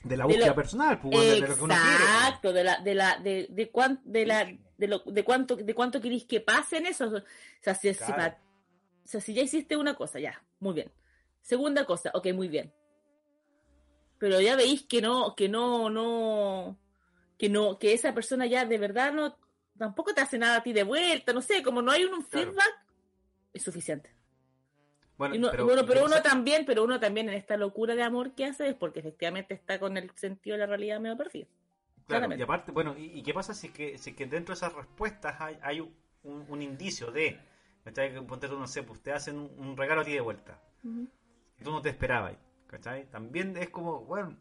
de 0.06 0.18
la 0.18 0.24
de 0.24 0.28
búsqueda 0.28 0.48
lo- 0.48 0.56
personal, 0.56 1.00
pues, 1.02 1.12
bueno, 1.16 1.30
de, 1.32 1.42
de 1.42 1.48
lo 1.48 1.56
que 1.56 1.62
uno 1.64 1.74
quiere. 1.76 1.98
pues. 1.98 2.10
Exacto, 2.10 2.54
de 2.54 2.64
la, 2.64 2.78
de 2.80 2.96
la, 2.96 3.18
de, 3.20 3.48
de 3.50 3.72
cuán- 3.72 4.02
de 4.06 4.26
la, 4.26 4.46
de 4.78 4.88
lo, 4.88 5.00
de 5.00 5.24
cuánto, 5.24 5.56
de 5.56 5.74
cuánto 5.76 6.00
queréis 6.02 6.26
que 6.26 6.40
pase 6.42 6.78
en 6.78 6.86
eso. 6.86 7.08
O 7.08 7.22
sea, 7.62 7.74
si, 7.76 7.94
si 7.94 7.98
Claro. 8.00 8.16
pa- 8.16 8.42
o 9.04 9.08
sea, 9.08 9.22
si 9.22 9.34
ya 9.34 9.42
hiciste 9.44 9.76
una 9.78 9.96
cosa, 9.96 10.20
ya, 10.20 10.42
muy 10.60 10.74
bien. 10.74 10.92
Segunda 11.42 11.86
cosa, 11.86 12.12
ok, 12.14 12.28
muy 12.34 12.48
bien. 12.48 12.74
Pero 14.18 14.40
ya 14.42 14.56
veis 14.56 14.84
que 14.84 15.02
no, 15.02 15.36
que 15.36 15.50
no, 15.50 15.90
no, 15.90 16.80
que 17.38 17.50
no, 17.50 17.78
que 17.78 17.94
esa 17.94 18.14
persona 18.14 18.46
ya 18.46 18.66
de 18.66 18.78
verdad 18.78 19.12
no, 19.14 19.38
tampoco 19.78 20.14
te 20.14 20.22
hace 20.22 20.38
nada 20.38 20.58
a 20.58 20.64
ti 20.64 20.72
de 20.74 20.84
vuelta, 20.84 21.34
no 21.34 21.42
sé, 21.42 21.62
como 21.62 21.82
no 21.82 21.92
hay 21.92 22.06
un, 22.06 22.14
un 22.14 22.24
Claro. 22.24 22.48
feedback, 22.52 22.74
es 23.54 23.62
suficiente. 23.64 24.15
Bueno, 25.18 25.50
pero, 25.52 25.66
bueno, 25.66 25.86
pero 25.86 26.06
uno 26.06 26.22
también, 26.22 26.66
pero 26.66 26.84
uno 26.84 27.00
también 27.00 27.30
en 27.30 27.36
esta 27.36 27.56
locura 27.58 27.96
de 27.96 28.04
amor 28.04 28.34
que 28.36 28.46
hace 28.46 28.68
es 28.70 28.76
porque 28.76 29.00
efectivamente 29.00 29.54
está 29.54 29.80
con 29.80 29.96
el 29.98 30.12
sentido 30.16 30.56
de 30.56 30.60
la 30.60 30.66
realidad 30.66 31.00
medio 31.00 31.16
perdido. 31.16 31.48
Claro, 31.48 32.06
claramente. 32.08 32.42
y 32.42 32.44
aparte, 32.44 32.72
bueno, 32.72 32.96
¿y, 32.98 33.06
y 33.18 33.24
qué 33.24 33.34
pasa 33.34 33.54
si 33.54 33.68
es 33.68 33.74
que, 33.74 33.98
si 33.98 34.10
es 34.12 34.16
que 34.16 34.26
dentro 34.26 34.54
de 34.54 34.58
esas 34.58 34.74
respuestas 34.74 35.40
hay, 35.40 35.58
hay 35.62 35.80
un, 35.80 35.96
un 36.50 36.62
indicio 36.62 37.12
de, 37.12 37.40
¿cachai? 37.84 38.14
Ponte 38.28 38.48
tú, 38.48 38.60
no 38.60 38.68
sé, 38.68 38.84
pues 38.84 39.02
te 39.02 39.12
hacen 39.14 39.38
un, 39.40 39.52
un 39.58 39.78
regalo 39.78 40.02
a 40.02 40.06
ti 40.06 40.12
de 40.12 40.22
vuelta, 40.22 40.60
y 40.84 41.64
tú 41.64 41.72
no 41.72 41.82
te 41.82 41.90
esperabas, 41.90 42.36
¿cachai? 42.68 43.10
También 43.10 43.56
es 43.58 43.70
como, 43.70 44.02
bueno... 44.02 44.36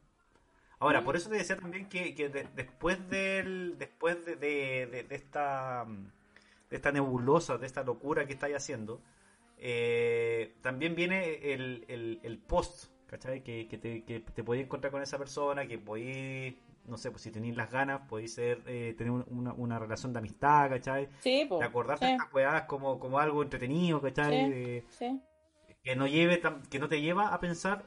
Ahora, 0.80 1.02
por 1.02 1.16
eso 1.16 1.30
te 1.30 1.36
decía 1.36 1.56
también 1.56 1.88
que, 1.88 2.14
que 2.14 2.28
de- 2.28 2.48
después 2.54 3.08
del 3.08 3.76
después 3.78 4.22
de, 4.26 4.36
de- 4.36 4.86
de- 5.08 5.14
esta 5.14 5.86
de 6.68 6.76
esta 6.76 6.92
nebulosa, 6.92 7.56
de 7.56 7.64
esta 7.66 7.82
locura 7.84 8.26
que 8.26 8.34
estáis 8.34 8.56
haciendo, 8.56 9.00
eh, 9.66 10.56
también 10.60 10.94
viene 10.94 11.52
el, 11.54 11.86
el, 11.88 12.20
el 12.22 12.38
post, 12.38 12.90
¿cachai? 13.06 13.42
Que, 13.42 13.66
que 13.66 13.78
te, 13.78 14.04
que 14.04 14.20
te 14.20 14.44
podéis 14.44 14.66
encontrar 14.66 14.90
con 14.92 15.00
esa 15.00 15.16
persona, 15.16 15.66
que 15.66 15.78
podéis, 15.78 16.54
no 16.84 16.98
sé, 16.98 17.10
pues 17.10 17.22
si 17.22 17.30
tenéis 17.30 17.56
las 17.56 17.70
ganas, 17.70 18.02
podéis 18.06 18.34
ser, 18.34 18.62
eh, 18.66 18.94
tener 18.98 19.10
un- 19.10 19.24
una, 19.30 19.54
una 19.54 19.78
relación 19.78 20.12
de 20.12 20.18
amistad, 20.18 20.68
¿cachai? 20.68 21.08
Sí, 21.20 21.46
po. 21.48 21.58
De 21.60 21.64
acordarte 21.64 22.04
sí, 22.04 22.12
de 22.12 22.16
estas 22.42 22.64
como, 22.66 22.98
como 23.00 23.18
algo 23.18 23.42
entretenido, 23.42 24.02
¿cachai? 24.02 24.44
Sí. 24.44 24.50
De- 24.50 24.84
sí. 24.90 25.20
que 25.82 25.96
no 25.96 26.06
lleve 26.06 26.42
que 26.70 26.78
no 26.78 26.88
te 26.88 27.00
lleva 27.00 27.28
a 27.32 27.40
pensar, 27.40 27.86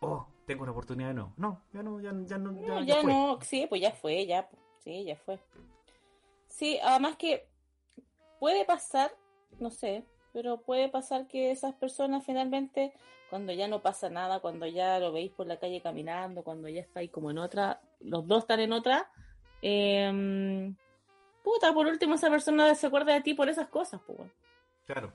oh, 0.00 0.26
tengo 0.46 0.62
una 0.62 0.72
oportunidad 0.72 1.08
de 1.08 1.14
no. 1.14 1.34
No, 1.36 1.62
ya 1.74 1.82
no, 1.82 2.00
ya, 2.00 2.14
ya 2.24 2.38
no, 2.38 2.52
ya, 2.58 2.66
No, 2.66 2.80
ya 2.80 2.94
ya 2.94 3.02
fue. 3.02 3.12
no, 3.12 3.38
sí, 3.42 3.66
pues 3.68 3.82
ya 3.82 3.92
fue, 3.92 4.24
ya, 4.26 4.48
sí, 4.78 5.04
ya 5.04 5.16
fue. 5.16 5.38
Sí, 6.48 6.78
además 6.82 7.16
que 7.16 7.46
puede 8.38 8.64
pasar, 8.64 9.10
no 9.58 9.70
sé, 9.70 10.04
pero 10.32 10.60
puede 10.60 10.88
pasar 10.88 11.26
que 11.26 11.50
esas 11.50 11.74
personas 11.74 12.24
finalmente, 12.24 12.92
cuando 13.28 13.52
ya 13.52 13.68
no 13.68 13.82
pasa 13.82 14.08
nada, 14.08 14.40
cuando 14.40 14.66
ya 14.66 14.98
lo 14.98 15.12
veis 15.12 15.30
por 15.30 15.46
la 15.46 15.58
calle 15.58 15.80
caminando, 15.80 16.42
cuando 16.42 16.68
ya 16.68 16.80
estáis 16.80 17.10
como 17.10 17.30
en 17.30 17.38
otra, 17.38 17.80
los 18.00 18.26
dos 18.26 18.44
están 18.44 18.60
en 18.60 18.72
otra, 18.72 19.10
em, 19.62 20.74
puta, 21.42 21.72
por 21.72 21.86
último 21.86 22.14
esa 22.14 22.30
persona 22.30 22.74
se 22.74 22.86
acuerda 22.86 23.14
de 23.14 23.20
ti 23.20 23.34
por 23.34 23.48
esas 23.48 23.68
cosas, 23.68 24.00
pues. 24.06 24.18
Claro. 24.86 25.12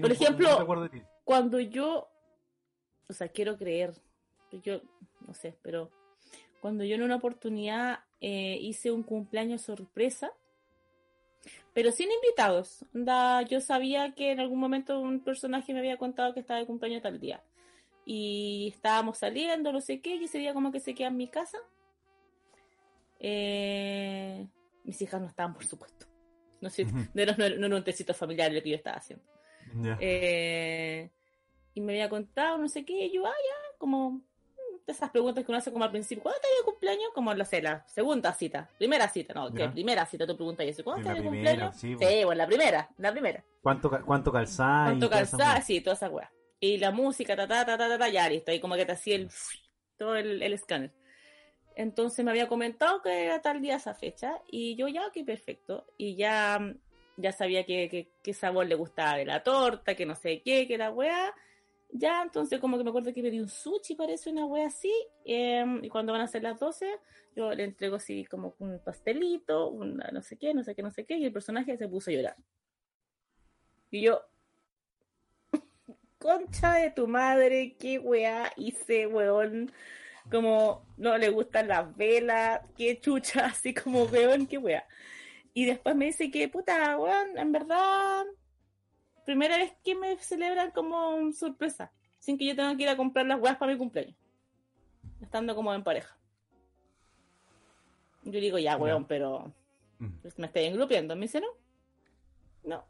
Por 0.00 0.12
ejemplo, 0.12 0.58
recuerdo 0.58 0.84
de 0.84 0.88
ti. 0.90 1.02
cuando 1.24 1.60
yo, 1.60 2.08
o 3.08 3.12
sea, 3.12 3.28
quiero 3.28 3.56
creer, 3.56 3.94
yo 4.62 4.80
no 5.26 5.34
sé, 5.34 5.56
pero 5.62 5.90
cuando 6.60 6.84
yo 6.84 6.94
en 6.94 7.02
una 7.02 7.16
oportunidad 7.16 8.00
eh, 8.20 8.58
hice 8.60 8.90
un 8.90 9.02
cumpleaños 9.02 9.62
sorpresa, 9.62 10.32
pero 11.72 11.92
sin 11.92 12.08
invitados. 12.10 12.84
Onda, 12.94 13.42
yo 13.42 13.60
sabía 13.60 14.14
que 14.14 14.32
en 14.32 14.40
algún 14.40 14.58
momento 14.58 15.00
un 15.00 15.20
personaje 15.20 15.72
me 15.72 15.78
había 15.80 15.96
contado 15.96 16.34
que 16.34 16.40
estaba 16.40 16.60
de 16.60 16.66
cumpleaños 16.66 17.02
tal 17.02 17.20
día. 17.20 17.42
Y 18.04 18.72
estábamos 18.74 19.18
saliendo, 19.18 19.72
no 19.72 19.80
sé 19.80 20.00
qué, 20.00 20.16
y 20.16 20.24
ese 20.24 20.38
día 20.38 20.52
como 20.54 20.72
que 20.72 20.80
se 20.80 20.94
queda 20.94 21.08
en 21.08 21.16
mi 21.16 21.28
casa. 21.28 21.58
Eh, 23.18 24.46
mis 24.84 25.00
hijas 25.02 25.20
no 25.20 25.26
estaban, 25.28 25.54
por 25.54 25.64
supuesto. 25.64 26.06
No, 26.60 26.70
sé, 26.70 26.84
no, 26.84 27.22
era, 27.22 27.36
no 27.36 27.44
era- 27.44 27.56
no 27.56 27.66
era 27.66 27.76
un 27.76 27.84
tecito 27.84 28.12
familiar 28.14 28.52
lo 28.52 28.62
que 28.62 28.70
yo 28.70 28.76
estaba 28.76 28.96
haciendo. 28.96 29.24
Eh, 30.00 31.10
y 31.74 31.80
me 31.80 31.92
había 31.92 32.08
contado, 32.08 32.58
no 32.58 32.68
sé 32.68 32.84
qué, 32.84 33.06
y 33.06 33.12
yo, 33.12 33.24
ah, 33.26 33.30
ya, 33.30 33.78
como 33.78 34.22
de 34.90 34.96
esas 34.96 35.10
preguntas 35.10 35.44
que 35.44 35.50
uno 35.50 35.58
hace 35.58 35.72
como 35.72 35.84
al 35.84 35.90
principio, 35.90 36.22
¿cuándo 36.22 36.36
está 36.36 36.48
el 36.58 36.64
cumpleaños? 36.64 37.10
Como, 37.14 37.34
no 37.34 37.44
sé, 37.44 37.62
la 37.62 37.86
segunda 37.86 38.32
cita, 38.32 38.68
primera 38.78 39.08
cita, 39.08 39.34
no, 39.34 39.52
que 39.52 39.68
primera 39.68 40.04
cita, 40.06 40.26
tú 40.26 40.36
preguntas 40.36 40.66
eso, 40.66 40.84
¿cuándo 40.84 41.08
el 41.10 41.16
primera, 41.16 41.30
cumpleaños? 41.30 41.76
sí, 41.76 41.88
Sí, 41.88 41.96
pues. 41.96 42.24
bueno, 42.24 42.38
la 42.38 42.46
primera, 42.46 42.90
la 42.98 43.12
primera. 43.12 43.44
¿Cuánto, 43.62 43.90
cuánto 44.04 44.32
calzáis? 44.32 44.90
¿Cuánto 44.90 45.10
calzás? 45.10 45.64
Sí, 45.64 45.80
toda 45.80 45.94
esa 45.94 46.08
weá. 46.10 46.30
Y 46.58 46.76
la 46.78 46.90
música, 46.90 47.34
ta, 47.36 47.48
ta, 47.48 47.64
ta, 47.64 47.78
ta, 47.78 47.98
ta, 47.98 48.08
ya 48.08 48.28
listo, 48.28 48.50
ahí 48.50 48.60
como 48.60 48.74
que 48.76 48.84
te 48.84 48.92
hacía 48.92 49.16
el, 49.16 49.30
todo 49.96 50.16
el, 50.16 50.42
el 50.42 50.52
escáner. 50.52 50.92
Entonces 51.76 52.24
me 52.24 52.30
había 52.30 52.48
comentado 52.48 53.00
que 53.00 53.26
era 53.26 53.40
tal 53.40 53.62
día 53.62 53.76
esa 53.76 53.94
fecha 53.94 54.42
y 54.50 54.76
yo 54.76 54.88
ya, 54.88 55.06
ok, 55.06 55.24
perfecto. 55.24 55.86
Y 55.96 56.16
ya, 56.16 56.60
ya 57.16 57.32
sabía 57.32 57.64
que, 57.64 57.88
que, 57.88 58.10
qué 58.22 58.34
sabor 58.34 58.66
le 58.66 58.74
gustaba 58.74 59.16
de 59.16 59.24
la 59.24 59.42
torta, 59.42 59.94
que 59.94 60.04
no 60.04 60.14
sé 60.14 60.42
qué, 60.42 60.66
que 60.66 60.76
la 60.76 60.90
weá. 60.90 61.32
Ya, 61.92 62.22
entonces 62.22 62.60
como 62.60 62.78
que 62.78 62.84
me 62.84 62.90
acuerdo 62.90 63.12
que 63.12 63.22
pedí 63.22 63.40
un 63.40 63.48
sushi, 63.48 63.94
parece 63.96 64.30
una 64.30 64.46
wea 64.46 64.66
así. 64.66 64.92
em, 65.24 65.84
y 65.84 65.88
cuando 65.88 66.12
van 66.12 66.22
a 66.22 66.26
ser 66.28 66.42
las 66.42 66.58
12, 66.58 66.86
yo 67.34 67.52
le 67.52 67.64
entrego 67.64 67.96
así 67.96 68.24
como 68.26 68.54
un 68.58 68.78
pastelito, 68.84 69.68
una 69.70 70.10
no 70.12 70.22
sé 70.22 70.36
qué, 70.38 70.54
no 70.54 70.62
sé 70.64 70.74
qué, 70.74 70.82
no 70.82 70.90
sé 70.90 71.04
qué. 71.04 71.16
Y 71.18 71.24
el 71.26 71.32
personaje 71.32 71.76
se 71.76 71.88
puso 71.88 72.10
a 72.10 72.14
llorar. 72.14 72.36
Y 73.90 74.02
yo, 74.02 74.22
concha 76.18 76.74
de 76.74 76.90
tu 76.90 77.06
madre, 77.08 77.76
qué 77.78 77.98
weá 77.98 78.52
hice, 78.56 79.06
weón. 79.06 79.72
Como 80.30 80.86
no 80.96 81.18
le 81.18 81.30
gustan 81.30 81.68
las 81.68 81.96
velas, 81.96 82.60
qué 82.76 83.00
chucha, 83.00 83.46
así 83.46 83.74
como 83.74 84.04
weón, 84.04 84.46
qué 84.46 84.58
weá. 84.58 84.86
Y 85.54 85.66
después 85.66 85.96
me 85.96 86.06
dice 86.06 86.30
que, 86.30 86.48
puta, 86.48 86.96
weón, 86.98 87.38
en 87.38 87.52
verdad, 87.52 88.24
primera 89.30 89.56
vez 89.56 89.72
que 89.84 89.94
me 89.94 90.16
celebran 90.18 90.72
como 90.72 91.32
sorpresa, 91.32 91.92
sin 92.18 92.36
que 92.36 92.46
yo 92.46 92.56
tenga 92.56 92.76
que 92.76 92.82
ir 92.82 92.88
a 92.88 92.96
comprar 92.96 93.26
las 93.26 93.40
weas 93.40 93.56
para 93.56 93.70
mi 93.72 93.78
cumpleaños, 93.78 94.16
estando 95.20 95.54
como 95.54 95.72
en 95.72 95.84
pareja. 95.84 96.16
Yo 98.24 98.40
digo, 98.40 98.58
ya, 98.58 98.76
weón, 98.76 99.04
pero 99.06 99.52
Mm. 100.00 100.08
pues, 100.22 100.38
me 100.38 100.46
estoy 100.46 100.64
engrupiendo. 100.64 101.14
Me 101.14 101.22
dice, 101.22 101.40
no, 101.40 101.48
no, 102.64 102.84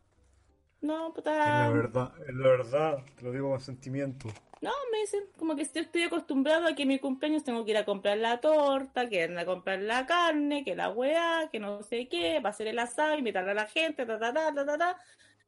no, 0.80 1.08
Es 1.08 1.14
puta. 1.14 1.32
la 1.58 1.68
verdad, 1.70 2.12
es 2.26 2.34
la 2.34 2.48
verdad, 2.48 3.04
te 3.16 3.24
lo 3.24 3.32
digo 3.32 3.50
con 3.50 3.60
sentimiento. 3.60 4.28
No, 4.62 4.70
me 4.92 4.98
dicen, 5.00 5.24
como 5.38 5.56
que 5.56 5.62
estoy, 5.62 5.82
estoy 5.82 6.02
acostumbrado 6.02 6.66
a 6.68 6.74
que 6.74 6.82
en 6.82 6.88
mi 6.88 6.98
cumpleaños 6.98 7.42
tengo 7.44 7.64
que 7.64 7.70
ir 7.72 7.76
a 7.78 7.84
comprar 7.84 8.18
la 8.18 8.40
torta, 8.40 9.08
que 9.08 9.24
ir 9.24 9.38
a 9.38 9.44
comprar 9.46 9.80
la 9.80 10.06
carne, 10.06 10.64
que 10.64 10.76
la 10.76 10.90
weá, 10.90 11.48
que 11.50 11.58
no 11.58 11.82
sé 11.82 12.08
qué, 12.08 12.40
va 12.40 12.50
a 12.50 12.52
hacer 12.52 12.66
el 12.68 12.78
asado, 12.78 13.16
invitar 13.16 13.48
a 13.48 13.54
la 13.54 13.66
gente, 13.66 14.04
ta, 14.06 14.18
ta, 14.18 14.32
ta, 14.34 14.54
ta, 14.54 14.66
ta, 14.66 14.78
ta. 14.78 14.98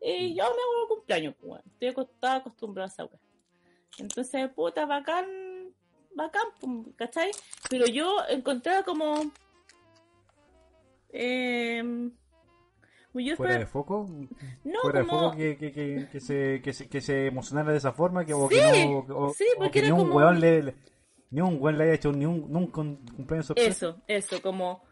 Y 0.04 0.34
yo 0.34 0.42
me 0.42 0.48
hago 0.62 0.82
el 0.82 0.88
cumpleaños, 0.88 1.34
pues, 1.40 1.50
weón. 1.52 1.62
Estoy 1.72 1.88
aco- 1.88 2.10
estaba 2.12 2.34
acostumbrado 2.36 2.86
a 2.86 2.92
esa 2.92 3.04
weá. 3.04 3.18
Entonces, 3.98 4.50
puta, 4.50 4.84
bacán, 4.86 5.26
bacán, 6.14 6.42
¿cachai? 6.96 7.30
Pero 7.70 7.86
yo 7.86 8.16
encontraba 8.28 8.82
como... 8.82 9.30
Eh, 11.10 12.10
yo 13.14 13.36
Fuera 13.36 13.58
de 13.58 13.66
foco, 13.66 14.06
no, 14.64 14.80
fuera 14.80 15.00
de 15.00 15.06
como... 15.06 15.20
foco 15.20 15.36
que, 15.36 15.56
que, 15.58 15.70
que, 15.72 16.08
que 16.10 16.20
se, 16.20 16.62
que, 16.62 16.72
se, 16.72 16.88
que 16.88 17.00
se 17.02 17.26
emocionara 17.26 17.70
de 17.72 17.76
esa 17.78 17.92
forma, 17.92 18.24
que, 18.24 18.32
o 18.32 18.48
Sí, 18.48 18.54
que 18.56 18.86
no, 18.86 18.98
o, 19.14 19.34
sí, 19.34 19.44
o 19.54 19.58
porque 19.58 19.70
que 19.72 19.78
era 19.80 19.88
ni 19.88 19.92
un 19.92 19.98
como- 20.08 20.14
weón 20.16 20.40
le, 20.40 20.62
le- 20.62 20.74
ni 21.30 21.40
un 21.42 21.58
weón 21.60 21.76
le 21.76 21.84
haya 21.84 21.92
hecho 21.94 22.10
ni 22.12 22.24
un, 22.24 22.56
un 22.56 22.66
cumpleaños 22.68 23.46
sorpresa. 23.46 23.68
Eso, 23.70 24.00
eso, 24.08 24.40
como, 24.42 24.82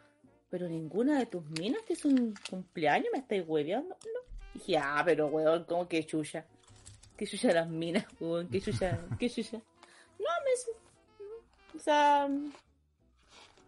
pero 0.51 0.69
ninguna 0.69 1.19
de 1.19 1.27
tus 1.27 1.43
minas 1.59 1.81
que 1.87 1.95
es 1.95 2.05
un 2.05 2.35
cumpleaños, 2.51 3.09
me 3.12 3.20
estáis 3.20 3.43
hueveando. 3.47 3.97
No. 4.05 4.30
Dije, 4.55 4.78
ah, 4.78 5.02
pero 5.05 5.27
weón, 5.28 5.64
como 5.64 5.89
que 5.89 6.05
chucha. 6.05 6.44
Que 7.16 7.27
chucha 7.27 7.52
las 7.52 7.68
minas, 7.68 8.05
weón, 8.18 8.48
que 8.48 8.60
chucha, 8.60 8.98
que 9.18 9.28
chucha. 9.31 9.59
No, 9.59 10.27
me 10.44 10.51
o 11.77 11.78
sea, 11.78 12.28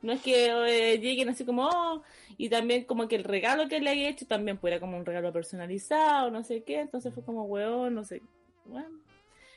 no 0.02 0.12
es 0.12 0.20
que 0.22 0.46
eh, 0.92 0.98
lleguen 0.98 1.28
así 1.28 1.44
como, 1.44 1.68
oh, 1.68 2.02
y 2.36 2.48
también 2.48 2.84
como 2.84 3.06
que 3.06 3.14
el 3.16 3.24
regalo 3.24 3.68
que 3.68 3.80
le 3.80 3.90
había 3.90 4.08
hecho 4.08 4.26
también 4.26 4.58
fuera 4.58 4.80
como 4.80 4.96
un 4.98 5.06
regalo 5.06 5.32
personalizado, 5.32 6.30
no 6.30 6.42
sé 6.42 6.62
qué, 6.64 6.80
entonces 6.80 7.14
fue 7.14 7.24
como, 7.24 7.44
weón, 7.44 7.94
no 7.94 8.04
sé, 8.04 8.20
bueno. 8.66 8.98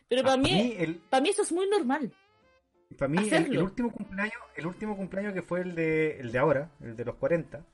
Pero 0.08 0.22
para 0.22 0.36
Ah, 0.36 0.38
mí, 0.38 0.76
el, 0.78 0.98
para 0.98 1.22
mí 1.22 1.30
eso 1.30 1.42
es 1.42 1.52
muy 1.52 1.68
normal. 1.68 2.14
para 2.98 3.10
mí 3.10 3.18
el, 3.28 3.34
el 3.56 3.62
último 3.64 3.92
cumpleaños, 3.92 4.36
el 4.56 4.68
último 4.68 4.96
cumpleaños 4.96 5.34
que 5.34 5.42
fue 5.42 5.62
el 5.62 5.74
de, 5.74 6.20
el 6.20 6.32
de 6.32 6.38
ahora, 6.38 6.70
el 6.82 6.96
de 6.96 7.06
los 7.06 7.16
40, 7.16 7.66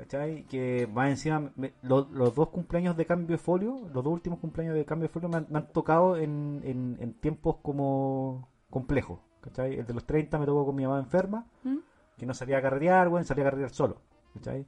¿cachai? 0.00 0.44
Que 0.44 0.88
más 0.92 1.10
encima, 1.10 1.52
me- 1.56 1.74
lo- 1.82 2.08
los 2.12 2.34
dos 2.34 2.48
cumpleaños 2.48 2.96
de 2.96 3.04
cambio 3.04 3.36
de 3.36 3.38
folio, 3.42 3.80
los 3.92 4.02
dos 4.04 4.06
últimos 4.12 4.38
cumpleaños 4.38 4.74
de 4.74 4.84
cambio 4.86 5.08
de 5.08 5.12
folio 5.12 5.28
me 5.28 5.36
han, 5.36 5.46
me 5.50 5.58
han 5.58 5.66
tocado 5.72 6.16
en, 6.16 6.62
en, 6.64 6.96
en 7.00 7.12
tiempos 7.14 7.56
como 7.62 8.48
complejos, 8.70 9.18
¿cachai? 9.42 9.74
El 9.78 9.86
de 9.86 9.92
los 9.94 10.06
30 10.06 10.38
me 10.38 10.46
tocó 10.46 10.64
con 10.64 10.74
mi 10.76 10.84
mamá 10.84 10.98
enferma, 11.00 11.46
¿Mm? 11.64 11.76
que 12.16 12.24
no 12.26 12.32
salía 12.34 12.58
a 12.58 12.62
carretear, 12.62 13.08
bueno, 13.08 13.24
salía 13.24 13.44
a 13.44 13.46
carretear 13.48 13.70
solo, 13.70 13.96
¿cachai? 14.34 14.66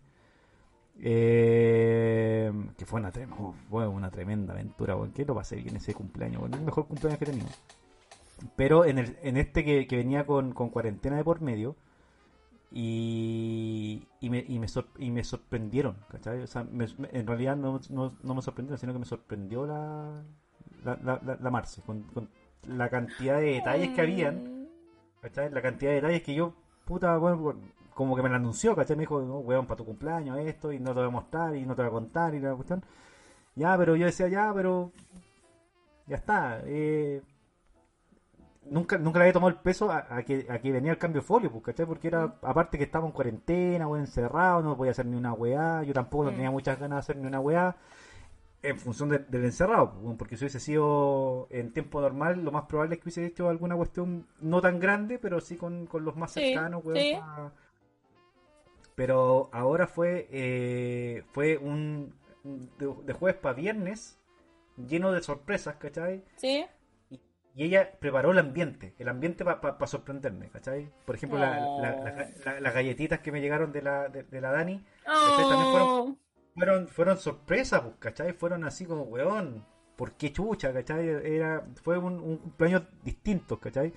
Eh, 1.24 2.52
que 2.76 2.84
fue 2.86 3.00
una, 3.00 3.10
fue 3.70 3.88
una 3.88 4.10
tremenda 4.10 4.52
aventura, 4.52 4.96
weón. 4.96 5.12
que 5.12 5.24
lo 5.24 5.34
pasé 5.34 5.56
bien 5.56 5.76
ese 5.76 5.94
cumpleaños, 5.94 6.42
weón. 6.42 6.54
el 6.54 6.60
mejor 6.60 6.86
cumpleaños 6.86 7.18
que 7.18 7.24
he 7.24 7.28
tenido. 7.28 7.48
Pero 8.56 8.84
en, 8.84 8.98
el, 8.98 9.16
en 9.22 9.36
este 9.36 9.64
que, 9.64 9.86
que 9.86 9.96
venía 9.96 10.26
con, 10.26 10.52
con 10.52 10.68
cuarentena 10.70 11.16
de 11.16 11.24
por 11.24 11.40
medio, 11.40 11.76
y, 12.74 14.06
y, 14.20 14.30
me, 14.30 14.44
y, 14.48 14.58
me, 14.58 14.68
sor- 14.68 14.88
y 14.98 15.10
me 15.10 15.22
sorprendieron, 15.24 15.96
¿cachai? 16.10 16.40
O 16.42 16.46
sea, 16.46 16.62
en 16.70 17.26
realidad 17.26 17.56
no, 17.56 17.80
no, 17.90 18.14
no 18.22 18.34
me 18.34 18.42
sorprendieron, 18.42 18.78
sino 18.78 18.92
que 18.92 18.98
me 18.98 19.04
sorprendió 19.04 19.66
la, 19.66 20.22
la, 20.84 20.98
la, 21.02 21.38
la- 21.40 21.50
Marce, 21.50 21.82
con, 21.82 22.02
con 22.04 22.28
la 22.66 22.88
cantidad 22.88 23.38
de 23.38 23.52
detalles 23.54 23.90
que 23.90 24.00
habían. 24.00 24.68
¿cachai? 25.20 25.50
La 25.50 25.62
cantidad 25.62 25.90
de 25.90 25.96
detalles 25.96 26.22
que 26.22 26.34
yo, 26.34 26.54
puta, 26.84 27.16
bueno, 27.18 27.54
como 27.94 28.16
que 28.16 28.22
me 28.22 28.28
la 28.30 28.36
anunció, 28.36 28.74
¿cachai? 28.74 28.96
Me 28.96 29.02
dijo, 29.02 29.20
no, 29.22 29.38
weón, 29.38 29.66
para 29.66 29.76
tu 29.78 29.84
cumpleaños 29.84 30.38
esto, 30.38 30.72
y 30.72 30.78
no 30.80 30.92
te 30.94 31.00
voy 31.00 31.08
a 31.08 31.10
mostrar, 31.10 31.54
y 31.56 31.64
no 31.66 31.74
te 31.76 31.82
voy 31.82 31.88
a 31.88 31.92
contar, 31.92 32.34
y 32.34 32.40
la 32.40 32.54
cuestión. 32.54 32.82
Ya, 33.54 33.76
pero 33.76 33.96
yo 33.96 34.06
decía, 34.06 34.28
ya, 34.28 34.52
pero. 34.54 34.92
Ya 36.06 36.16
está. 36.16 36.60
Eh, 36.64 37.22
nunca, 38.70 38.98
nunca 38.98 39.18
le 39.18 39.24
había 39.24 39.32
tomado 39.32 39.48
el 39.50 39.56
peso 39.56 39.90
a, 39.90 40.06
a 40.08 40.22
que, 40.22 40.46
a 40.48 40.58
que 40.58 40.72
venía 40.72 40.92
el 40.92 40.98
cambio 40.98 41.20
de 41.20 41.26
folio, 41.26 41.50
pues, 41.50 41.64
¿cachai? 41.64 41.86
Porque 41.86 42.08
era, 42.08 42.22
aparte 42.42 42.78
que 42.78 42.84
estaba 42.84 43.06
en 43.06 43.12
cuarentena, 43.12 43.86
o 43.88 43.96
encerrado, 43.96 44.62
no 44.62 44.76
podía 44.76 44.92
hacer 44.92 45.06
ni 45.06 45.16
una 45.16 45.32
weá, 45.32 45.82
yo 45.82 45.92
tampoco 45.94 46.24
no 46.24 46.30
Mm. 46.30 46.34
tenía 46.34 46.50
muchas 46.50 46.78
ganas 46.78 46.96
de 46.96 47.00
hacer 47.00 47.16
ni 47.16 47.26
una 47.26 47.40
weá. 47.40 47.76
En 48.62 48.78
función 48.78 49.08
de- 49.08 49.18
del 49.18 49.44
encerrado, 49.44 49.92
pues, 49.92 50.16
porque 50.16 50.36
si 50.36 50.44
hubiese 50.44 50.60
sido 50.60 51.48
en 51.50 51.72
tiempo 51.72 52.00
normal, 52.00 52.44
lo 52.44 52.52
más 52.52 52.64
probable 52.64 52.94
es 52.94 53.00
que 53.00 53.04
hubiese 53.08 53.26
hecho 53.26 53.48
alguna 53.48 53.74
cuestión 53.76 54.26
no 54.40 54.60
tan 54.60 54.78
grande, 54.78 55.18
pero 55.18 55.40
sí 55.40 55.56
con, 55.56 55.86
con 55.86 56.04
los 56.04 56.14
más 56.16 56.30
Sí, 56.32 56.40
cercanos, 56.40 56.84
weón, 56.84 56.98
sí. 57.00 57.16
Pero 58.94 59.48
ahora 59.52 59.86
fue 59.86 60.28
eh, 60.30 61.24
fue 61.32 61.56
un 61.56 62.14
de, 62.44 62.94
de 63.04 63.12
jueves 63.14 63.40
para 63.40 63.54
viernes 63.54 64.18
lleno 64.76 65.12
de 65.12 65.22
sorpresas, 65.22 65.76
¿cachai? 65.76 66.22
¿Sí? 66.36 66.64
Y, 67.54 67.64
ella 67.64 67.90
preparó 67.98 68.30
el 68.32 68.38
ambiente, 68.38 68.94
el 68.98 69.08
ambiente 69.08 69.44
para 69.44 69.86
sorprenderme, 69.86 70.48
¿cachai? 70.50 70.90
Por 71.04 71.14
ejemplo, 71.16 71.38
la- 71.38 71.50
la- 71.60 71.66
Oh. 71.66 71.82
la- 71.82 72.28
la- 72.54 72.60
las 72.60 72.74
galletitas 72.74 73.20
que 73.20 73.30
me 73.32 73.40
llegaron 73.40 73.72
de 73.72 73.82
la, 73.82 74.08
de, 74.08 74.22
de 74.22 74.40
la 74.40 74.50
Dani 74.52 74.84
¿Cachai? 75.04 75.48
También 75.48 75.70
fueron- 75.70 75.88
Oh, 75.88 76.16
fueron, 76.54 76.88
fueron 76.88 77.18
sorpresas, 77.18 77.80
pues, 77.82 77.94
¿cachai? 77.98 78.32
Fueron 78.32 78.64
así 78.64 78.86
como, 78.86 79.02
weón, 79.02 79.64
¿por 79.96 80.12
qué 80.12 80.32
chucha, 80.32 80.72
cachai? 80.72 81.06
Era, 81.08 81.62
fue 81.82 81.98
un, 81.98 82.14
un 82.20 82.36
cumpleaños 82.38 82.84
distinto, 83.02 83.60
¿cachai? 83.60 83.92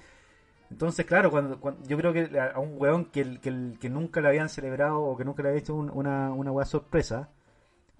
Entonces, 0.69 1.05
claro, 1.05 1.29
cuando, 1.31 1.59
cuando- 1.61 1.87
yo 1.87 1.95
creo 1.97 2.11
que 2.11 2.39
a 2.39 2.59
un 2.59 2.75
weón 2.77 3.05
que, 3.05 3.21
el- 3.21 3.39
que, 3.39 3.49
el- 3.49 3.77
que 3.79 3.89
nunca 3.89 4.19
le 4.19 4.27
habían 4.29 4.49
celebrado 4.49 4.99
o 5.01 5.15
que 5.15 5.23
nunca 5.23 5.43
le 5.43 5.49
había 5.49 5.61
hecho 5.61 5.75
un- 5.75 5.89
una, 5.91 6.31
una 6.33 6.51
weá 6.51 6.65
sorpresa, 6.65 7.29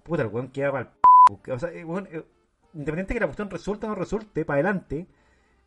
puta, 0.02 0.22
el 0.22 0.28
weón 0.28 0.48
queda 0.48 0.70
para 0.72 0.92
el 1.46 1.52
O 1.52 1.58
sea, 1.58 1.70
eh, 1.72 1.84
weón, 1.84 2.08
eh, 2.12 2.24
independiente 2.74 3.14
que 3.14 3.20
la 3.20 3.26
cuestión 3.26 3.48
resulte 3.50 3.86
o 3.86 3.88
no 3.88 3.94
resulte, 3.94 4.44
para 4.44 4.56
adelante, 4.60 5.06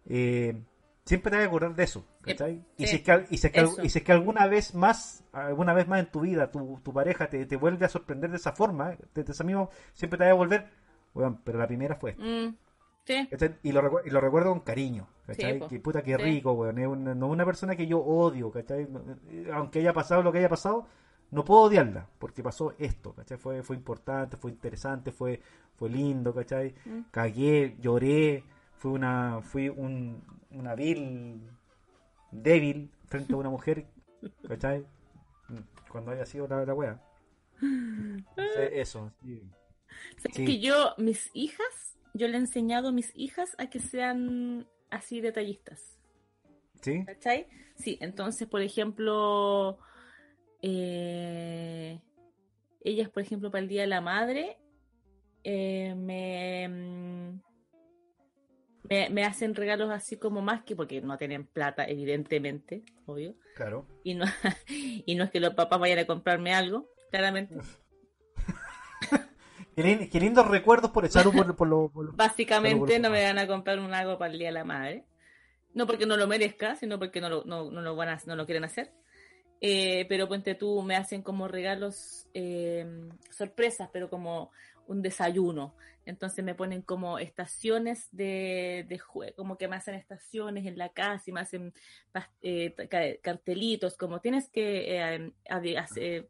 eh, 0.05 0.61
siempre 1.05 1.31
te 1.31 1.37
vas 1.37 1.45
a 1.45 1.47
acordar 1.47 1.75
de 1.75 1.83
eso, 1.83 2.05
¿cachai? 2.21 2.63
Y, 2.77 2.87
sí, 2.87 2.87
si 2.87 2.95
es 2.97 3.01
que, 3.03 3.25
y, 3.29 3.37
si 3.37 3.47
es 3.47 3.53
que, 3.53 3.69
y 3.83 3.89
si 3.89 3.99
es 3.99 4.03
que 4.03 4.11
alguna 4.11 4.47
vez 4.47 4.75
más, 4.75 5.23
alguna 5.31 5.73
vez 5.73 5.87
más 5.87 5.99
en 5.99 6.11
tu 6.11 6.21
vida, 6.21 6.51
tu, 6.51 6.79
tu 6.83 6.93
pareja 6.93 7.29
te, 7.29 7.45
te 7.45 7.55
vuelve 7.57 7.85
a 7.85 7.89
sorprender 7.89 8.29
de 8.29 8.37
esa 8.37 8.51
forma, 8.53 8.89
de, 9.13 9.23
de 9.23 9.31
esa 9.31 9.43
misma, 9.43 9.69
siempre 9.93 10.17
te 10.17 10.25
va 10.25 10.31
a 10.31 10.33
volver, 10.33 10.69
weón, 11.13 11.41
pero 11.43 11.57
la 11.59 11.67
primera 11.67 11.95
fue 11.95 12.11
esta. 12.11 12.23
mm, 12.23 12.55
sí. 13.05 13.27
Y 13.63 13.71
lo, 13.71 14.05
y 14.05 14.09
lo 14.09 14.21
recuerdo 14.21 14.49
con 14.51 14.59
cariño, 14.61 15.07
¿cachai? 15.25 15.59
Sí, 15.59 15.67
que 15.67 15.79
puta, 15.79 16.01
que 16.03 16.17
rico, 16.17 16.51
weón. 16.53 16.77
Es 16.79 16.87
una, 16.87 17.15
no 17.15 17.27
una 17.27 17.45
persona 17.45 17.75
que 17.75 17.87
yo 17.87 17.99
odio, 17.99 18.51
¿cachai? 18.51 18.87
Eh, 19.29 19.49
Aunque 19.53 19.79
haya 19.79 19.93
pasado 19.93 20.21
lo 20.21 20.31
que 20.31 20.39
haya 20.39 20.49
pasado, 20.49 20.85
no 21.31 21.43
puedo 21.43 21.61
odiarla, 21.61 22.07
porque 22.19 22.43
pasó 22.43 22.73
esto, 22.77 23.13
¿cachai? 23.13 23.37
Fue, 23.37 23.63
fue 23.63 23.75
importante, 23.75 24.37
fue 24.37 24.51
interesante, 24.51 25.11
fue, 25.11 25.41
fue 25.75 25.89
lindo, 25.89 26.33
¿cachai? 26.33 26.75
Mm. 26.85 26.99
Cagué, 27.11 27.77
lloré, 27.79 28.43
fui 28.79 28.91
una, 28.91 29.41
fui 29.41 29.69
un, 29.69 30.23
una 30.51 30.73
vil 30.75 31.41
débil 32.31 32.89
frente 33.07 33.33
a 33.33 33.37
una 33.37 33.49
mujer, 33.49 33.85
¿cachai? 34.47 34.85
cuando 35.89 36.11
haya 36.11 36.25
sido 36.25 36.47
la, 36.47 36.65
la 36.65 36.73
wea. 36.73 37.01
Entonces, 37.61 38.69
eso. 38.73 39.11
sí. 39.23 39.41
¿Sabes 40.17 40.35
Sí. 40.35 40.45
que 40.45 40.59
yo, 40.59 40.93
mis 40.97 41.29
hijas, 41.33 41.97
yo 42.13 42.27
le 42.27 42.35
he 42.37 42.39
enseñado 42.39 42.89
a 42.89 42.91
mis 42.91 43.11
hijas 43.15 43.55
a 43.57 43.69
que 43.69 43.79
sean 43.79 44.67
así 44.91 45.19
detallistas. 45.21 45.97
¿Sí? 46.81 47.03
¿Cachai? 47.05 47.47
Sí, 47.75 47.97
entonces, 48.01 48.47
por 48.47 48.61
ejemplo, 48.61 49.77
eh, 50.61 51.99
ellas, 52.83 53.09
por 53.09 53.23
ejemplo, 53.23 53.51
para 53.51 53.61
el 53.63 53.67
Día 53.67 53.81
de 53.81 53.87
la 53.87 54.01
Madre, 54.01 54.57
eh, 55.43 55.95
me, 55.95 56.67
mm, 56.69 57.41
me, 58.89 59.09
me 59.09 59.23
hacen 59.25 59.55
regalos 59.55 59.91
así 59.91 60.17
como 60.17 60.41
más 60.41 60.63
que, 60.63 60.75
porque 60.75 61.01
no 61.01 61.17
tienen 61.17 61.45
plata, 61.45 61.85
evidentemente, 61.87 62.83
obvio, 63.05 63.35
Claro. 63.55 63.85
y 64.03 64.15
no, 64.15 64.25
y 64.67 65.15
no 65.15 65.23
es 65.25 65.29
que 65.31 65.39
los 65.39 65.53
papás 65.53 65.79
vayan 65.79 65.99
a 65.99 66.05
comprarme 66.05 66.53
algo, 66.53 66.89
claramente. 67.11 67.55
Qué, 69.75 69.83
lin- 69.83 70.09
qué 70.09 70.19
lindos 70.19 70.45
recuerdos 70.47 70.91
por 70.91 71.05
echar 71.05 71.23
por, 71.31 71.55
por 71.55 71.67
lo. 71.67 71.89
por 71.89 72.05
lo- 72.05 72.11
Básicamente 72.13 72.99
no 72.99 73.09
me 73.09 73.23
van 73.23 73.37
a 73.39 73.47
comprar 73.47 73.79
un 73.79 73.93
algo 73.93 74.17
para 74.17 74.31
el 74.33 74.37
Día 74.39 74.49
de 74.49 74.53
la 74.53 74.65
Madre. 74.65 75.05
No 75.73 75.85
porque 75.87 76.05
no 76.05 76.17
lo 76.17 76.27
merezca, 76.27 76.75
sino 76.75 76.99
porque 76.99 77.21
no 77.21 77.29
lo, 77.29 77.43
no, 77.45 77.71
no 77.71 77.81
lo, 77.81 77.95
van 77.95 78.09
a, 78.09 78.19
no 78.25 78.35
lo 78.35 78.45
quieren 78.45 78.65
hacer. 78.65 78.91
Eh, 79.61 80.05
pero 80.09 80.27
ponte 80.27 80.55
tú, 80.55 80.81
me 80.81 80.95
hacen 80.97 81.21
como 81.21 81.47
regalos 81.47 82.27
eh, 82.33 82.85
sorpresas, 83.29 83.89
pero 83.93 84.09
como 84.09 84.51
un 84.87 85.01
desayuno. 85.01 85.75
Entonces 86.09 86.43
me 86.43 86.55
ponen 86.55 86.81
como 86.81 87.19
estaciones 87.19 88.07
de, 88.11 88.85
de 88.89 88.97
juego, 88.99 89.35
como 89.35 89.57
que 89.57 89.67
me 89.67 89.75
hacen 89.77 89.95
estaciones 89.95 90.65
en 90.65 90.77
la 90.77 90.89
casa 90.89 91.23
y 91.27 91.31
me 91.31 91.41
hacen 91.41 91.73
eh, 92.41 92.73
ca- 92.89 93.17
cartelitos, 93.21 93.95
como 93.95 94.19
tienes 94.19 94.49
que 94.49 94.97
eh, 94.97 95.31
adi- 95.49 95.77
hacer- 95.77 96.27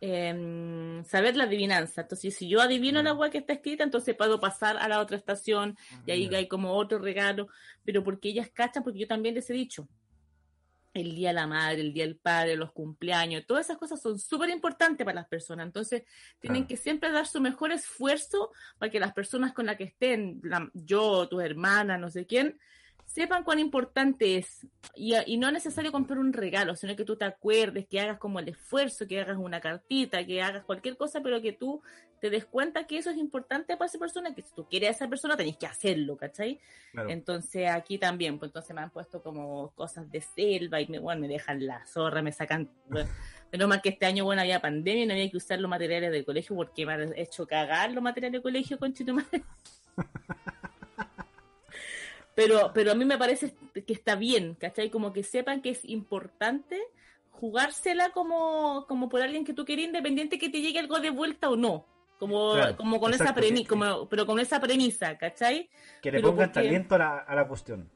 em, 0.00 1.04
saber 1.04 1.36
la 1.36 1.44
adivinanza. 1.44 2.02
Entonces, 2.02 2.34
si 2.36 2.48
yo 2.48 2.60
adivino 2.60 3.02
la 3.02 3.14
web 3.14 3.32
que 3.32 3.38
está 3.38 3.52
escrita, 3.54 3.82
entonces 3.82 4.14
puedo 4.14 4.38
pasar 4.38 4.76
a 4.76 4.86
la 4.88 5.00
otra 5.00 5.16
estación 5.16 5.76
y 6.06 6.10
ahí 6.12 6.32
hay 6.34 6.46
como 6.46 6.72
otro 6.74 6.98
regalo, 6.98 7.48
pero 7.84 8.04
porque 8.04 8.28
ellas 8.28 8.48
cachan, 8.52 8.84
porque 8.84 9.00
yo 9.00 9.06
también 9.08 9.34
les 9.34 9.50
he 9.50 9.54
dicho, 9.54 9.88
el 10.98 11.14
día 11.14 11.28
de 11.28 11.34
la 11.34 11.46
madre, 11.46 11.80
el 11.80 11.92
día 11.92 12.04
del 12.04 12.16
padre, 12.16 12.56
los 12.56 12.72
cumpleaños, 12.72 13.44
todas 13.46 13.66
esas 13.66 13.78
cosas 13.78 14.00
son 14.00 14.18
súper 14.18 14.50
importantes 14.50 15.04
para 15.04 15.14
las 15.14 15.28
personas. 15.28 15.66
Entonces, 15.66 16.02
tienen 16.40 16.62
Claro. 16.62 16.68
que 16.68 16.76
siempre 16.76 17.10
dar 17.12 17.26
su 17.26 17.40
mejor 17.40 17.72
esfuerzo 17.72 18.52
para 18.78 18.90
que 18.90 19.00
las 19.00 19.12
personas 19.12 19.52
con 19.52 19.66
las 19.66 19.76
que 19.76 19.84
estén, 19.84 20.40
la- 20.42 20.70
yo, 20.74 21.28
tus 21.28 21.42
hermanas, 21.42 21.98
no 22.00 22.10
sé 22.10 22.26
quién, 22.26 22.58
sepan 23.08 23.42
cuán 23.42 23.58
importante 23.58 24.36
es. 24.36 24.66
Y, 24.94 25.14
y 25.26 25.36
no 25.38 25.48
es 25.48 25.52
necesario 25.52 25.90
comprar 25.90 26.18
un 26.18 26.32
regalo, 26.32 26.76
sino 26.76 26.94
que 26.94 27.04
tú 27.04 27.16
te 27.16 27.24
acuerdes, 27.24 27.86
que 27.88 28.00
hagas 28.00 28.18
como 28.18 28.38
el 28.38 28.48
esfuerzo, 28.48 29.06
que 29.08 29.20
hagas 29.20 29.38
una 29.38 29.60
cartita, 29.60 30.24
que 30.24 30.40
hagas 30.42 30.64
cualquier 30.64 30.96
cosa, 30.96 31.20
pero 31.20 31.40
que 31.40 31.52
tú 31.52 31.82
te 32.20 32.30
des 32.30 32.44
cuenta 32.44 32.86
que 32.86 32.98
eso 32.98 33.10
es 33.10 33.16
importante 33.16 33.76
para 33.76 33.86
esa 33.86 33.98
persona, 33.98 34.34
que 34.34 34.42
si 34.42 34.54
tú 34.54 34.66
quieres 34.68 34.88
a 34.88 34.92
esa 34.92 35.08
persona 35.08 35.36
tenés 35.36 35.56
que 35.56 35.66
hacerlo, 35.66 36.16
¿cachai? 36.16 36.60
Claro. 36.92 37.10
Entonces 37.10 37.68
aquí 37.68 37.96
también, 37.96 38.38
pues 38.38 38.50
entonces 38.50 38.74
me 38.74 38.82
han 38.82 38.90
puesto 38.90 39.22
como 39.22 39.70
cosas 39.70 40.10
de 40.10 40.20
selva 40.20 40.80
y 40.80 40.88
me, 40.88 40.98
bueno, 40.98 41.20
me 41.20 41.28
dejan 41.28 41.64
la 41.64 41.84
zorra, 41.86 42.22
me 42.22 42.32
sacan... 42.32 42.68
bueno, 42.88 43.08
menos 43.52 43.68
mal 43.68 43.80
que 43.80 43.90
este 43.90 44.06
año, 44.06 44.24
bueno, 44.24 44.42
había 44.42 44.60
pandemia 44.60 45.04
y 45.04 45.06
no 45.06 45.14
había 45.14 45.30
que 45.30 45.36
usar 45.36 45.60
los 45.60 45.70
materiales 45.70 46.10
del 46.10 46.24
colegio 46.24 46.56
porque 46.56 46.84
me 46.84 46.92
han 46.92 47.16
hecho 47.16 47.46
cagar 47.46 47.92
los 47.92 48.02
materiales 48.02 48.32
del 48.32 48.42
colegio, 48.42 48.78
con 48.78 48.92
madre. 49.14 49.44
Pero, 52.38 52.70
pero 52.72 52.92
a 52.92 52.94
mí 52.94 53.04
me 53.04 53.18
parece 53.18 53.52
que 53.84 53.92
está 53.92 54.14
bien, 54.14 54.54
¿cachai? 54.54 54.90
Como 54.90 55.12
que 55.12 55.24
sepan 55.24 55.60
que 55.60 55.70
es 55.70 55.84
importante 55.84 56.80
jugársela 57.32 58.10
como, 58.10 58.86
como 58.86 59.08
por 59.08 59.22
alguien 59.22 59.44
que 59.44 59.52
tú 59.54 59.64
quieres, 59.64 59.86
independiente 59.86 60.38
que 60.38 60.48
te 60.48 60.60
llegue 60.60 60.78
algo 60.78 61.00
de 61.00 61.10
vuelta 61.10 61.50
o 61.50 61.56
no. 61.56 61.84
Como, 62.18 62.54
Claro, 62.54 62.76
como 62.76 62.98
con 63.00 63.12
esa 63.14 63.34
premisa, 63.34 63.68
como, 63.68 64.08
pero 64.08 64.26
con 64.26 64.38
esa 64.40 64.60
premisa, 64.60 65.16
¿cachai? 65.18 65.68
Que 66.02 66.10
le 66.12 66.18
pero 66.18 66.30
pongan 66.30 66.48
porque- 66.52 66.66
talento 66.68 66.94
a 66.94 66.98
la, 66.98 67.18
a 67.18 67.34
la 67.34 67.46
cuestión. 67.48 67.88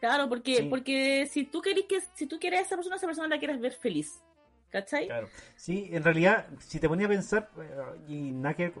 Claro, 0.00 0.28
porque, 0.28 0.56
Sí. 0.56 0.62
porque 0.68 1.26
si 1.26 1.44
tú 1.44 1.60
querés 1.62 1.84
que, 1.86 2.00
si 2.14 2.26
tú 2.26 2.38
quieres 2.38 2.60
a 2.60 2.62
esa 2.64 2.76
persona, 2.76 2.96
esa 2.96 3.06
persona 3.06 3.28
la 3.28 3.38
quieres 3.38 3.60
ver 3.60 3.72
feliz. 3.72 4.22
¿Cachai? 4.70 5.06
Claro. 5.06 5.28
Sí, 5.56 5.88
en 5.92 6.02
realidad, 6.02 6.46
si 6.58 6.80
te 6.80 6.88
ponía 6.88 7.06
a 7.06 7.08
pensar, 7.10 7.48
eh, 7.58 8.00
y 8.08 8.32
nada 8.32 8.54
que 8.54 8.72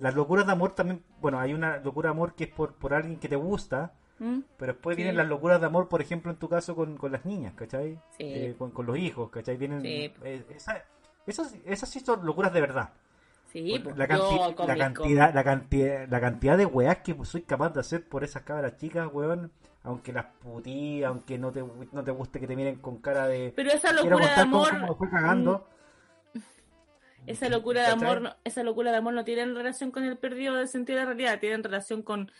las 0.00 0.14
locuras 0.16 0.44
de 0.46 0.52
amor 0.52 0.74
también, 0.74 1.02
bueno, 1.20 1.38
hay 1.38 1.54
una 1.54 1.76
locura 1.78 2.08
de 2.08 2.12
amor 2.12 2.34
que 2.34 2.44
es 2.44 2.50
por, 2.50 2.74
por 2.74 2.92
alguien 2.92 3.18
que 3.20 3.28
te 3.28 3.36
gusta, 3.36 3.94
¿Mm? 4.18 4.40
pero 4.56 4.72
después 4.74 4.94
Sí. 4.96 5.02
vienen 5.02 5.16
las 5.16 5.26
locuras 5.28 5.60
de 5.60 5.66
amor, 5.66 5.88
por 5.88 6.00
ejemplo, 6.00 6.30
en 6.30 6.38
tu 6.38 6.48
caso 6.48 6.76
con, 6.76 6.96
con 6.96 7.10
las 7.12 7.24
niñas, 7.24 7.54
¿cachai? 7.54 7.94
Sí. 8.16 8.24
Eh, 8.24 8.54
con, 8.56 8.70
con 8.70 8.86
los 8.86 8.96
hijos, 8.98 9.30
¿cachai? 9.30 9.56
Vienen, 9.56 9.80
Sí. 9.80 10.12
eh, 10.22 10.44
esa- 10.54 10.84
esas, 11.26 11.54
esas 11.64 11.88
sí 11.88 12.00
son 12.00 12.24
locuras 12.24 12.52
de 12.52 12.60
verdad. 12.60 12.90
Sí, 13.52 13.78
pues, 13.82 13.96
la, 13.98 14.06
yo 14.08 14.54
canti- 14.54 14.66
la 14.66 14.76
cantidad, 14.76 15.34
la 15.34 15.44
cantidad, 15.44 16.08
la 16.08 16.20
cantidad 16.20 16.56
de 16.56 16.64
weas 16.66 16.98
que 16.98 17.14
soy 17.24 17.42
capaz 17.42 17.70
de 17.74 17.80
hacer 17.80 18.08
por 18.08 18.24
esas 18.24 18.42
cabras 18.44 18.76
chicas, 18.78 19.08
weón, 19.12 19.50
aunque 19.82 20.12
las 20.12 20.26
putí, 20.40 21.02
aunque 21.04 21.36
no 21.36 21.50
te, 21.52 21.62
no 21.92 22.02
te 22.04 22.10
guste 22.12 22.40
que 22.40 22.46
te 22.46 22.56
miren 22.56 22.76
con 22.76 22.98
cara 22.98 23.26
de 23.26 23.52
Pero 23.54 23.70
esa 23.72 23.92
locura 23.92 24.16
de 24.34 24.40
amor, 24.40 24.96
fue 24.96 25.10
cagando. 25.10 25.66
esa 27.26 27.48
locura 27.48 27.82
de 27.82 27.88
amor, 27.88 28.20
no- 28.20 28.36
esa 28.44 28.62
locura 28.62 28.90
de 28.90 28.96
amor 28.98 29.14
no 29.14 29.24
tiene 29.24 29.44
relación 29.46 29.90
con 29.90 30.04
el 30.04 30.16
perdido 30.16 30.54
del 30.56 30.68
sentido 30.68 30.98
de 30.98 31.04
la 31.04 31.08
realidad, 31.10 31.38
tiene 31.40 31.62
relación 31.62 32.02
con, 32.02 32.30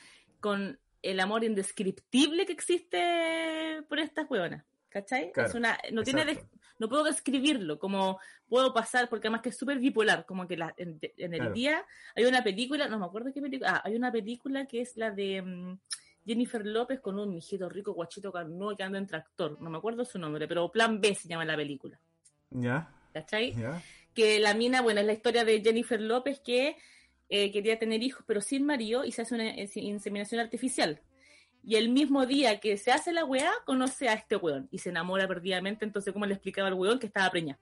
con 0.40 0.78
el 1.02 1.20
amor 1.20 1.44
indescriptible 1.44 2.46
que 2.46 2.52
existe 2.52 3.82
por 3.88 3.98
estas 3.98 4.30
hueonas. 4.30 4.64
¿Cachai? 4.88 5.32
Claro, 5.32 5.48
es 5.48 5.54
una, 5.54 5.78
no 5.90 6.02
tiene 6.02 6.26
de- 6.26 6.32
exacto. 6.32 6.58
no 6.78 6.86
puedo 6.88 7.04
describirlo, 7.04 7.78
como 7.78 8.18
puedo 8.46 8.74
pasar, 8.74 9.08
porque 9.08 9.28
además 9.28 9.40
que 9.40 9.48
es 9.48 9.56
súper 9.56 9.78
bipolar, 9.78 10.26
como 10.26 10.46
que 10.46 10.56
la- 10.58 10.74
en, 10.76 10.98
en 11.16 11.32
el 11.32 11.40
Claro. 11.40 11.54
día 11.54 11.86
hay 12.14 12.24
una 12.26 12.44
película, 12.44 12.86
no 12.88 12.98
me 12.98 13.06
acuerdo 13.06 13.32
qué 13.32 13.40
película, 13.40 13.76
ah, 13.76 13.82
hay 13.86 13.96
una 13.96 14.12
película 14.12 14.66
que 14.66 14.82
es 14.82 14.98
la 14.98 15.10
de 15.10 15.40
mm, 15.40 15.78
Jennifer 16.26 16.66
López 16.66 17.00
con 17.00 17.18
un 17.18 17.32
mijito 17.32 17.70
rico, 17.70 17.94
guachito 17.94 18.30
carnudo 18.30 18.76
que 18.76 18.82
anda 18.82 18.98
en 18.98 19.06
tractor, 19.06 19.58
no 19.62 19.70
me 19.70 19.78
acuerdo 19.78 20.04
su 20.04 20.18
nombre, 20.18 20.46
pero 20.46 20.70
Plan 20.70 21.00
B 21.00 21.14
se 21.14 21.26
llama 21.26 21.46
la 21.46 21.56
película, 21.56 21.98
Ya, 22.50 22.90
¿cachai? 23.14 23.54
ya. 23.54 23.80
que 24.12 24.40
la 24.40 24.52
mina, 24.52 24.82
bueno, 24.82 25.00
es 25.00 25.06
la 25.06 25.14
historia 25.14 25.42
de 25.46 25.62
Jennifer 25.62 25.98
López 26.02 26.38
que 26.40 26.76
eh, 27.34 27.50
quería 27.50 27.78
tener 27.78 28.02
hijos 28.02 28.22
pero 28.26 28.40
sin 28.40 28.66
marido 28.66 29.04
y 29.04 29.12
se 29.12 29.22
hace 29.22 29.34
una 29.34 29.48
eh, 29.48 29.68
inseminación 29.76 30.40
artificial. 30.40 31.00
Y 31.64 31.76
el 31.76 31.88
mismo 31.90 32.26
día 32.26 32.58
que 32.60 32.76
se 32.76 32.90
hace 32.92 33.12
la 33.12 33.24
weá, 33.24 33.50
conoce 33.64 34.08
a 34.08 34.14
este 34.14 34.36
weón 34.36 34.68
y 34.70 34.78
se 34.78 34.90
enamora 34.90 35.26
perdidamente. 35.28 35.84
Entonces, 35.84 36.12
como 36.12 36.26
le 36.26 36.34
explicaba 36.34 36.68
al 36.68 36.74
weón 36.74 36.98
que 36.98 37.06
estaba 37.06 37.30
preñada. 37.30 37.58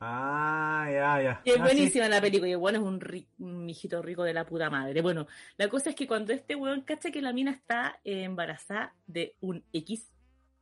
Ah, 0.00 0.86
ya, 0.92 1.22
ya. 1.22 1.40
Y 1.44 1.50
es 1.50 1.56
Ah, 1.58 1.62
buenísima 1.64 2.08
la 2.08 2.20
película. 2.20 2.48
Y 2.48 2.52
el 2.52 2.58
weón 2.58 2.76
es 2.76 2.82
un, 2.82 3.00
ri- 3.00 3.26
un 3.40 3.64
mijito 3.66 4.00
rico 4.00 4.22
de 4.22 4.32
la 4.32 4.46
puta 4.46 4.70
madre. 4.70 5.00
Bueno, 5.02 5.26
la 5.56 5.68
cosa 5.68 5.90
es 5.90 5.96
que 5.96 6.06
cuando 6.06 6.32
este 6.32 6.54
weón 6.54 6.82
cacha 6.82 7.10
que 7.10 7.20
la 7.20 7.32
mina 7.32 7.50
está 7.50 7.98
eh, 8.04 8.22
embarazada 8.22 8.94
de 9.08 9.34
un 9.40 9.64
X, 9.72 10.08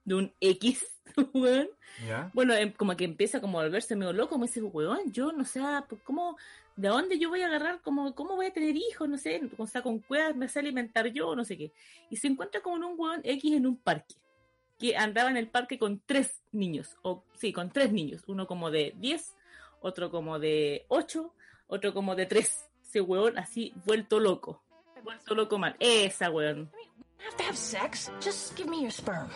de 0.04 0.14
un 0.14 0.32
X, 0.40 0.86
weón, 1.34 1.68
ya. 2.06 2.30
bueno, 2.32 2.54
em- 2.54 2.72
como 2.72 2.96
que 2.96 3.04
empieza 3.04 3.40
como 3.42 3.60
a 3.60 3.64
volverse 3.64 3.94
medio 3.94 4.14
loco, 4.14 4.38
me 4.38 4.46
dice, 4.46 4.62
weón, 4.62 5.12
yo 5.12 5.32
no 5.32 5.44
sé, 5.44 5.60
ah, 5.60 5.84
pues, 5.86 6.00
¿cómo, 6.02 6.38
de 6.76 6.88
dónde 6.88 7.18
yo 7.18 7.28
voy 7.28 7.42
a 7.42 7.46
agarrar, 7.46 7.80
como, 7.80 8.14
cómo 8.14 8.36
voy 8.36 8.46
a 8.46 8.52
tener 8.52 8.76
hijos, 8.76 9.08
no 9.08 9.18
sé, 9.18 9.40
o 9.56 9.66
sea, 9.66 9.82
con 9.82 9.98
cuevas 9.98 10.36
me 10.36 10.48
sé 10.48 10.60
alimentar 10.60 11.06
yo, 11.08 11.34
no 11.34 11.44
sé 11.44 11.56
qué. 11.56 11.72
Y 12.10 12.16
se 12.16 12.28
encuentra 12.28 12.60
con 12.60 12.84
un 12.84 12.94
weón 12.98 13.20
X 13.24 13.54
en 13.54 13.66
un 13.66 13.76
parque, 13.76 14.14
que 14.78 14.96
andaba 14.96 15.30
en 15.30 15.36
el 15.36 15.48
parque 15.48 15.78
con 15.78 16.00
tres 16.04 16.42
niños, 16.52 16.96
o 17.02 17.22
sí, 17.34 17.52
con 17.52 17.70
tres 17.70 17.92
niños, 17.92 18.22
uno 18.26 18.46
como 18.46 18.70
de 18.70 18.94
10, 18.98 19.34
otro 19.80 20.10
como 20.10 20.38
de 20.38 20.84
8, 20.88 21.32
otro 21.68 21.94
como 21.94 22.14
de 22.14 22.26
3. 22.26 22.70
Ese 22.82 23.00
weón 23.00 23.38
así, 23.38 23.72
vuelto 23.84 24.20
loco. 24.20 24.62
Vuelto 25.02 25.34
loco 25.34 25.58
mal. 25.58 25.76
Esa 25.80 26.30
weón. 26.30 26.70
have 27.26 27.36
to 27.36 27.44
have 27.44 27.56
sex. 27.56 28.10
Just 28.20 28.56
give 28.56 28.68
me 28.68 28.82
your 28.82 28.90
sperm. 28.90 29.28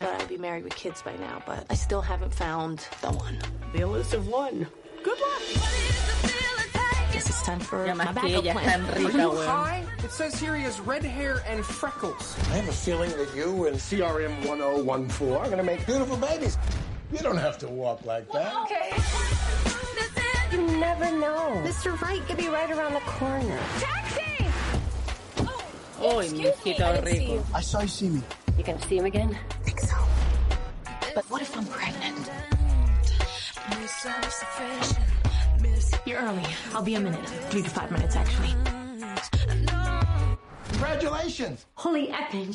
I'd 0.00 0.28
be 0.28 0.38
married 0.38 0.64
with 0.64 0.76
kids 0.76 1.02
by 1.02 1.16
now, 1.16 1.42
but 1.44 1.66
I 1.68 1.74
still 1.74 2.00
haven't 2.00 2.32
found 2.32 2.78
the 3.00 3.10
one. 3.10 3.38
The 3.72 3.80
elusive 3.80 4.28
one. 4.28 4.68
Good 5.08 5.20
luck. 5.20 5.42
Guess 7.12 7.30
it's 7.30 7.42
time 7.42 7.60
for 7.60 7.86
Ya 7.86 7.94
my 7.94 8.04
más 8.04 8.14
backup 8.14 8.30
ella 8.30 8.52
es 8.52 8.64
tan 8.64 8.84
plan. 8.86 9.04
rica, 9.06 9.18
weón. 9.28 9.46
High? 9.46 9.84
It 10.04 10.10
says 10.12 10.38
here 10.38 10.54
he 10.54 10.62
has 10.64 10.78
red 10.80 11.02
hair 11.02 11.42
and 11.48 11.64
freckles. 11.64 12.36
I 12.50 12.56
have 12.60 12.68
a 12.68 12.72
feeling 12.72 13.10
that 13.16 13.34
you 13.34 13.66
and 13.66 13.76
CRM 13.76 14.44
1014 14.46 15.32
are 15.34 15.44
going 15.46 15.56
to 15.56 15.64
make 15.64 15.86
beautiful 15.86 16.16
babies. 16.18 16.58
You 17.10 17.18
don't 17.20 17.38
have 17.38 17.56
to 17.58 17.68
walk 17.68 18.04
like 18.04 18.30
that. 18.32 18.54
Okay. 18.64 18.92
You 20.52 20.60
never 20.78 21.10
know. 21.18 21.56
Mr. 21.64 21.98
Wright 22.00 22.20
could 22.26 22.36
be 22.36 22.48
right 22.48 22.70
around 22.70 22.92
the 22.94 23.00
corner. 23.00 23.58
Taxi! 23.80 24.46
Oh, 26.00 26.18
Uy, 26.20 26.30
mi 26.32 26.44
hijito 26.44 27.02
rico. 27.04 27.44
I 27.54 27.60
saw 27.62 27.80
you 27.80 27.88
see 27.88 28.08
me. 28.10 28.22
You 28.58 28.64
gonna 28.64 28.80
see 28.82 28.98
him 28.98 29.06
again? 29.06 29.36
think 29.64 29.80
so. 29.80 29.96
But 31.14 31.24
what 31.30 31.40
if 31.42 31.56
I'm 31.56 31.64
pregnant? 31.66 31.97
You're 36.06 36.20
early. 36.20 36.42
I'll 36.72 36.82
be 36.82 36.94
a 36.94 37.00
minute. 37.00 37.28
Three 37.50 37.62
to 37.62 37.70
five 37.70 37.90
minutes, 37.90 38.14
actually. 38.14 38.54
Congratulations. 40.70 41.66
Holy 41.74 42.10
epping. 42.10 42.52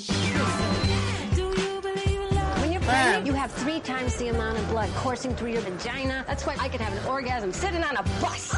When 2.62 2.72
you're 2.72 2.82
Ah. 2.86 3.22
You 3.26 3.34
have 3.34 3.52
three 3.52 3.82
times 3.82 4.16
the 4.16 4.30
amount 4.30 4.58
of 4.58 4.70
blood 4.70 4.90
coursing 4.96 5.36
through 5.36 5.52
your 5.52 5.62
vagina. 5.62 6.24
That's 6.28 6.46
why 6.46 6.56
I 6.60 6.70
could 6.70 6.80
have 6.80 6.94
an 6.94 7.06
orgasm 7.10 7.52
sitting 7.52 7.84
on 7.84 7.98
a 7.98 8.04
bus. 8.22 8.56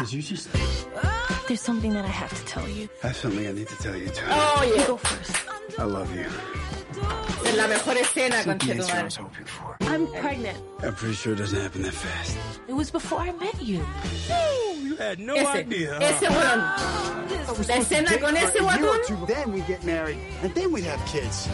Did 0.00 0.12
you 0.12 0.22
just? 0.22 0.48
There's 1.46 1.60
something 1.60 1.92
that 1.92 2.04
I 2.06 2.08
have 2.08 2.32
to 2.38 2.44
tell 2.46 2.68
you. 2.68 2.88
I 3.04 3.08
have 3.08 3.16
something 3.16 3.46
I 3.46 3.52
need 3.52 3.68
to 3.68 3.76
tell 3.76 3.96
you 3.96 4.08
too. 4.08 4.24
Oh, 4.28 4.72
yeah. 4.74 4.86
Go 4.86 4.96
first. 4.96 5.78
I 5.78 5.84
love 5.84 6.14
you. 6.16 6.26
Es 7.48 7.54
la 7.56 7.66
mejor 7.68 7.96
escena, 7.96 8.36
It's 8.38 8.46
not 8.46 8.58
the 8.58 8.66
conche 8.66 8.74
tu 8.76 8.82
answer 8.82 8.92
I 8.92 8.94
madre. 8.96 9.04
was 9.04 9.16
hoping 9.16 9.44
for. 9.46 9.76
I'm 9.80 10.06
pregnant. 10.20 10.58
I'm 10.82 10.94
pretty 10.94 11.14
sure 11.14 11.32
it 11.32 11.36
doesn't 11.38 11.60
happen 11.60 11.82
that 11.82 11.94
fast. 11.94 12.36
It 12.68 12.72
was 12.74 12.90
before 12.90 13.20
I 13.20 13.32
met 13.32 13.60
you. 13.62 13.84
You 14.82 14.96
had 14.96 15.18
no 15.20 15.34
Ese, 15.34 15.64
ese 15.66 16.28
weón. 16.28 16.60
La 17.68 17.76
escena 17.76 18.18
con 18.20 18.36
ese 18.36 18.58
guatón. 18.60 19.26
Then 19.26 19.52
we 19.52 19.60
get 19.62 19.84
married, 19.84 20.18
and 20.42 20.52
then 20.54 20.72
we'd 20.72 20.84
have 20.84 21.00
kids. 21.06 21.48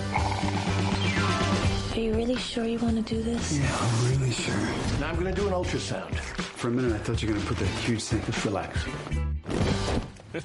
Are 1.94 2.00
you 2.00 2.14
really 2.14 2.36
sure 2.36 2.64
you 2.64 2.78
want 2.78 2.96
to 3.06 3.14
do 3.14 3.22
this? 3.22 3.58
Yeah, 3.58 3.76
I'm 3.78 4.10
really 4.10 4.32
sure. 4.32 4.54
Now 5.00 5.08
I'm 5.10 5.16
gonna 5.16 5.32
do 5.32 5.46
an 5.46 5.52
ultrasound. 5.52 6.14
For 6.16 6.68
a 6.68 6.70
minute, 6.70 6.92
I 6.94 6.98
thought 6.98 7.20
you 7.22 7.28
were 7.28 7.34
gonna 7.34 7.46
put 7.46 7.58
that 7.58 7.68
huge 7.84 8.02
thing. 8.02 8.22
Just 8.24 8.44
relax. 8.46 8.78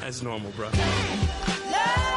That's 0.00 0.22
normal, 0.22 0.52
bro. 0.52 0.68
I 0.72 2.11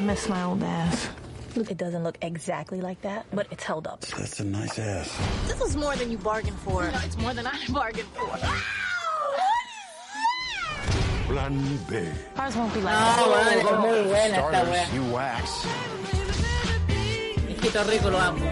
miss 0.00 0.28
my 0.28 0.42
old 0.44 0.62
ass. 0.62 1.08
Look, 1.56 1.70
it 1.70 1.78
doesn't 1.78 2.04
look 2.04 2.16
exactly 2.22 2.80
like 2.80 3.00
that, 3.02 3.26
but 3.32 3.46
it's 3.50 3.64
held 3.64 3.86
up. 3.86 4.00
That's 4.02 4.38
a 4.40 4.44
nice 4.44 4.78
ass. 4.78 5.10
This 5.48 5.58
was 5.60 5.76
more 5.76 5.96
than 5.96 6.10
you 6.10 6.18
bargained 6.18 6.58
for. 6.60 6.84
No, 6.84 6.98
it's 7.04 7.18
more 7.18 7.34
than 7.34 7.46
I 7.46 7.58
bargained 7.72 8.08
for. 8.14 8.38
Plan 11.26 11.78
B. 11.88 11.96
Ours 12.36 12.56
won't 12.56 12.74
be 12.74 12.80
like 12.80 12.94
No, 12.94 13.00
that. 13.00 13.26
weón, 13.28 13.48
es 13.58 13.64
muy 13.78 14.02
buena 14.08 14.36
esta 14.36 14.48
Starters, 14.50 14.70
wea. 14.70 14.94
you 14.94 15.04
wax. 15.14 15.66
Hijito 17.48 17.84
rico, 17.84 18.10
lo 18.10 18.18
amo. 18.18 18.46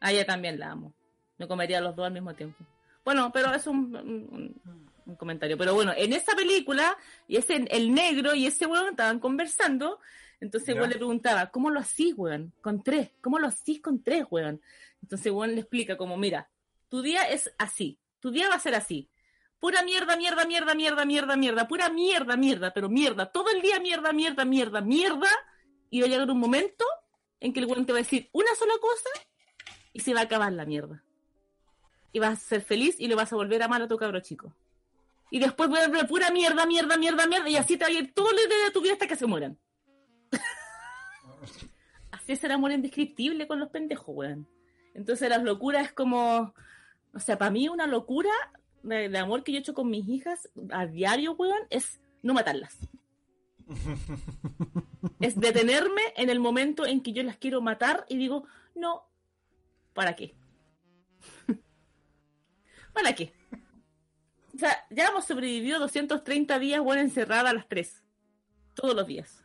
A 0.00 0.12
ella 0.12 0.24
también 0.26 0.58
la 0.58 0.70
amo. 0.72 0.92
Me 1.38 1.46
comería 1.48 1.80
los 1.80 1.94
dos 1.96 2.06
al 2.06 2.12
mismo 2.12 2.34
tiempo. 2.34 2.62
Bueno, 3.04 3.30
pero 3.32 3.54
es 3.54 3.66
un, 3.66 3.94
un- 3.96 4.89
un 5.10 5.16
comentario. 5.16 5.58
Pero 5.58 5.74
bueno, 5.74 5.92
en 5.96 6.12
esa 6.12 6.34
película, 6.34 6.96
y 7.28 7.36
ese, 7.36 7.64
el 7.68 7.92
negro 7.92 8.34
y 8.34 8.46
ese 8.46 8.66
weón 8.66 8.90
estaban 8.90 9.18
conversando. 9.18 10.00
Entonces, 10.40 10.74
weón 10.74 10.90
le 10.90 10.96
preguntaba, 10.96 11.50
¿cómo 11.50 11.70
lo 11.70 11.80
hacís, 11.80 12.14
weón? 12.16 12.52
Con 12.62 12.82
tres. 12.82 13.10
¿Cómo 13.20 13.38
lo 13.38 13.48
hacís 13.48 13.80
con 13.82 14.02
tres, 14.02 14.24
weón? 14.30 14.60
Entonces, 15.02 15.32
weón 15.32 15.54
le 15.54 15.60
explica 15.60 15.96
como, 15.96 16.16
mira, 16.16 16.48
tu 16.88 17.02
día 17.02 17.28
es 17.28 17.52
así. 17.58 17.98
Tu 18.20 18.30
día 18.30 18.48
va 18.48 18.54
a 18.54 18.60
ser 18.60 18.74
así. 18.74 19.10
Pura 19.58 19.82
mierda, 19.82 20.16
mierda, 20.16 20.46
mierda, 20.46 20.74
mierda, 20.74 21.04
mierda, 21.04 21.36
mierda. 21.36 21.68
Pura 21.68 21.90
mierda, 21.90 22.36
mierda, 22.36 22.72
pero 22.72 22.88
mierda. 22.88 23.30
Todo 23.30 23.50
el 23.50 23.60
día 23.60 23.78
mierda, 23.78 24.12
mierda, 24.12 24.44
mierda, 24.44 24.80
mierda. 24.80 25.28
Y 25.90 26.00
va 26.00 26.06
a 26.06 26.08
llegar 26.08 26.30
un 26.30 26.38
momento 26.38 26.84
en 27.40 27.52
que 27.52 27.60
el 27.60 27.66
weón 27.66 27.84
te 27.84 27.92
va 27.92 27.98
a 27.98 28.02
decir 28.02 28.30
una 28.32 28.54
sola 28.54 28.74
cosa 28.80 29.10
y 29.92 30.00
se 30.00 30.14
va 30.14 30.20
a 30.20 30.24
acabar 30.24 30.52
la 30.52 30.64
mierda. 30.64 31.02
Y 32.12 32.18
vas 32.18 32.38
a 32.38 32.48
ser 32.48 32.62
feliz 32.62 32.96
y 32.98 33.08
le 33.08 33.14
vas 33.14 33.32
a 33.32 33.36
volver 33.36 33.62
a 33.62 33.66
amar 33.66 33.82
a 33.82 33.88
tu 33.88 33.96
cabro 33.96 34.20
chico. 34.20 34.54
Y 35.30 35.38
después 35.38 35.68
voy 35.68 35.78
a 35.78 35.88
ver 35.88 36.06
pura 36.06 36.30
mierda, 36.30 36.66
mierda, 36.66 36.96
mierda, 36.96 37.26
mierda, 37.26 37.48
y 37.48 37.56
así 37.56 37.76
te 37.76 37.84
va 37.84 37.88
a 37.88 37.92
ir 37.92 38.12
todo 38.12 38.30
el 38.30 38.36
día 38.36 38.64
de 38.64 38.70
tu 38.72 38.80
vida 38.80 38.94
hasta 38.94 39.06
que 39.06 39.16
se 39.16 39.26
mueran. 39.26 39.58
así 42.10 42.32
es 42.32 42.44
el 42.44 42.50
amor 42.50 42.72
indescriptible 42.72 43.46
con 43.46 43.60
los 43.60 43.70
pendejos, 43.70 44.14
weón. 44.14 44.48
Entonces 44.94 45.28
las 45.28 45.42
locuras 45.42 45.86
es 45.86 45.92
como, 45.92 46.52
o 47.14 47.20
sea, 47.20 47.38
para 47.38 47.50
mí 47.50 47.68
una 47.68 47.86
locura 47.86 48.30
de, 48.82 49.08
de 49.08 49.18
amor 49.18 49.44
que 49.44 49.52
yo 49.52 49.58
he 49.58 49.60
hecho 49.60 49.74
con 49.74 49.88
mis 49.88 50.08
hijas 50.08 50.50
a 50.70 50.86
diario, 50.86 51.32
weón, 51.32 51.62
es 51.70 52.00
no 52.22 52.34
matarlas. 52.34 52.76
es 55.20 55.38
detenerme 55.38 56.02
en 56.16 56.30
el 56.30 56.40
momento 56.40 56.86
en 56.86 57.02
que 57.02 57.12
yo 57.12 57.22
las 57.22 57.36
quiero 57.36 57.60
matar 57.60 58.04
y 58.08 58.16
digo, 58.16 58.46
no, 58.74 59.04
¿para 59.92 60.16
qué? 60.16 60.34
¿Para 62.92 63.14
qué? 63.14 63.32
Sea, 64.60 64.86
ya 64.90 65.08
hemos 65.08 65.24
sobrevivido 65.24 65.78
230 65.80 66.58
días, 66.58 66.80
bueno, 66.82 67.00
encerrada 67.02 67.50
a 67.50 67.54
las 67.54 67.66
3. 67.68 68.02
Todos 68.74 68.94
los 68.94 69.06
días. 69.06 69.42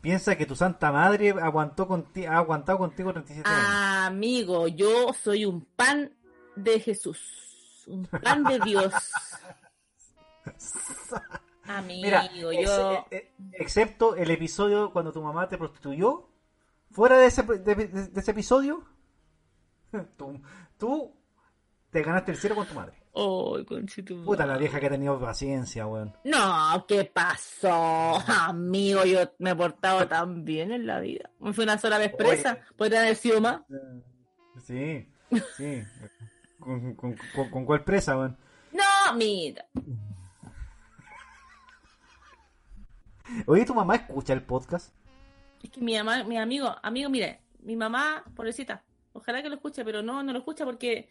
Piensa 0.00 0.36
que 0.36 0.46
tu 0.46 0.56
santa 0.56 0.90
madre 0.90 1.30
aguantó 1.30 1.86
conti- 1.86 2.26
ha 2.26 2.38
aguantado 2.38 2.78
contigo 2.78 3.12
37 3.12 3.48
años. 3.48 3.66
Amigo, 4.06 4.66
yo 4.68 5.12
soy 5.12 5.44
un 5.44 5.64
pan 5.64 6.12
de 6.56 6.80
Jesús. 6.80 7.84
Un 7.86 8.06
pan 8.06 8.42
de 8.44 8.58
Dios. 8.60 8.92
Amigo, 11.64 12.02
Mira, 12.02 12.32
yo... 12.32 12.50
ex- 12.50 13.06
eh, 13.12 13.32
excepto 13.52 14.16
el 14.16 14.30
episodio 14.32 14.92
cuando 14.92 15.12
tu 15.12 15.22
mamá 15.22 15.48
te 15.48 15.56
prostituyó, 15.56 16.28
fuera 16.90 17.16
de 17.18 17.26
ese, 17.26 17.42
de, 17.44 17.58
de- 17.74 17.86
de 17.86 18.20
ese 18.20 18.30
episodio, 18.32 18.84
tú, 20.16 20.42
tú 20.76 21.14
te 21.90 22.02
ganaste 22.02 22.32
el 22.32 22.38
cielo 22.38 22.56
con 22.56 22.66
tu 22.66 22.74
madre. 22.74 23.00
Conchito. 23.12 24.24
Puta, 24.24 24.46
la 24.46 24.56
vieja 24.56 24.80
que 24.80 24.86
ha 24.86 24.90
tenido 24.90 25.20
paciencia, 25.20 25.86
weón. 25.86 26.14
No, 26.24 26.84
¿qué 26.88 27.04
pasó? 27.04 28.14
Amigo, 28.26 29.04
yo 29.04 29.20
me 29.38 29.50
he 29.50 29.54
portado 29.54 30.08
tan 30.08 30.44
bien 30.44 30.72
en 30.72 30.86
la 30.86 30.98
vida. 31.00 31.30
Me 31.38 31.52
fui 31.52 31.64
una 31.64 31.76
sola 31.78 31.98
vez 31.98 32.14
presa. 32.14 32.58
Podría 32.76 33.00
haber 33.00 33.16
sido 33.16 33.40
más. 33.40 33.60
Sí, 34.64 35.06
sí. 35.56 35.82
¿Con, 36.58 36.94
con, 36.94 37.14
con- 37.34 37.50
con 37.50 37.64
cuál 37.66 37.84
presa, 37.84 38.16
weón? 38.16 38.36
No, 38.72 39.14
mira. 39.14 39.66
Oye, 43.46 43.64
¿tu 43.64 43.74
mamá 43.74 43.96
escucha 43.96 44.32
el 44.32 44.42
podcast? 44.42 44.94
Es 45.62 45.70
que 45.70 45.80
mi 45.80 45.96
mamá, 45.96 46.24
mi 46.24 46.38
amigo, 46.38 46.74
amigo, 46.82 47.08
mire, 47.08 47.40
mi 47.60 47.76
mamá, 47.76 48.24
pobrecita, 48.34 48.82
ojalá 49.12 49.42
que 49.42 49.48
lo 49.48 49.54
escuche, 49.56 49.84
pero 49.84 50.02
no, 50.02 50.22
no 50.22 50.32
lo 50.32 50.38
escucha 50.38 50.64
porque 50.64 51.08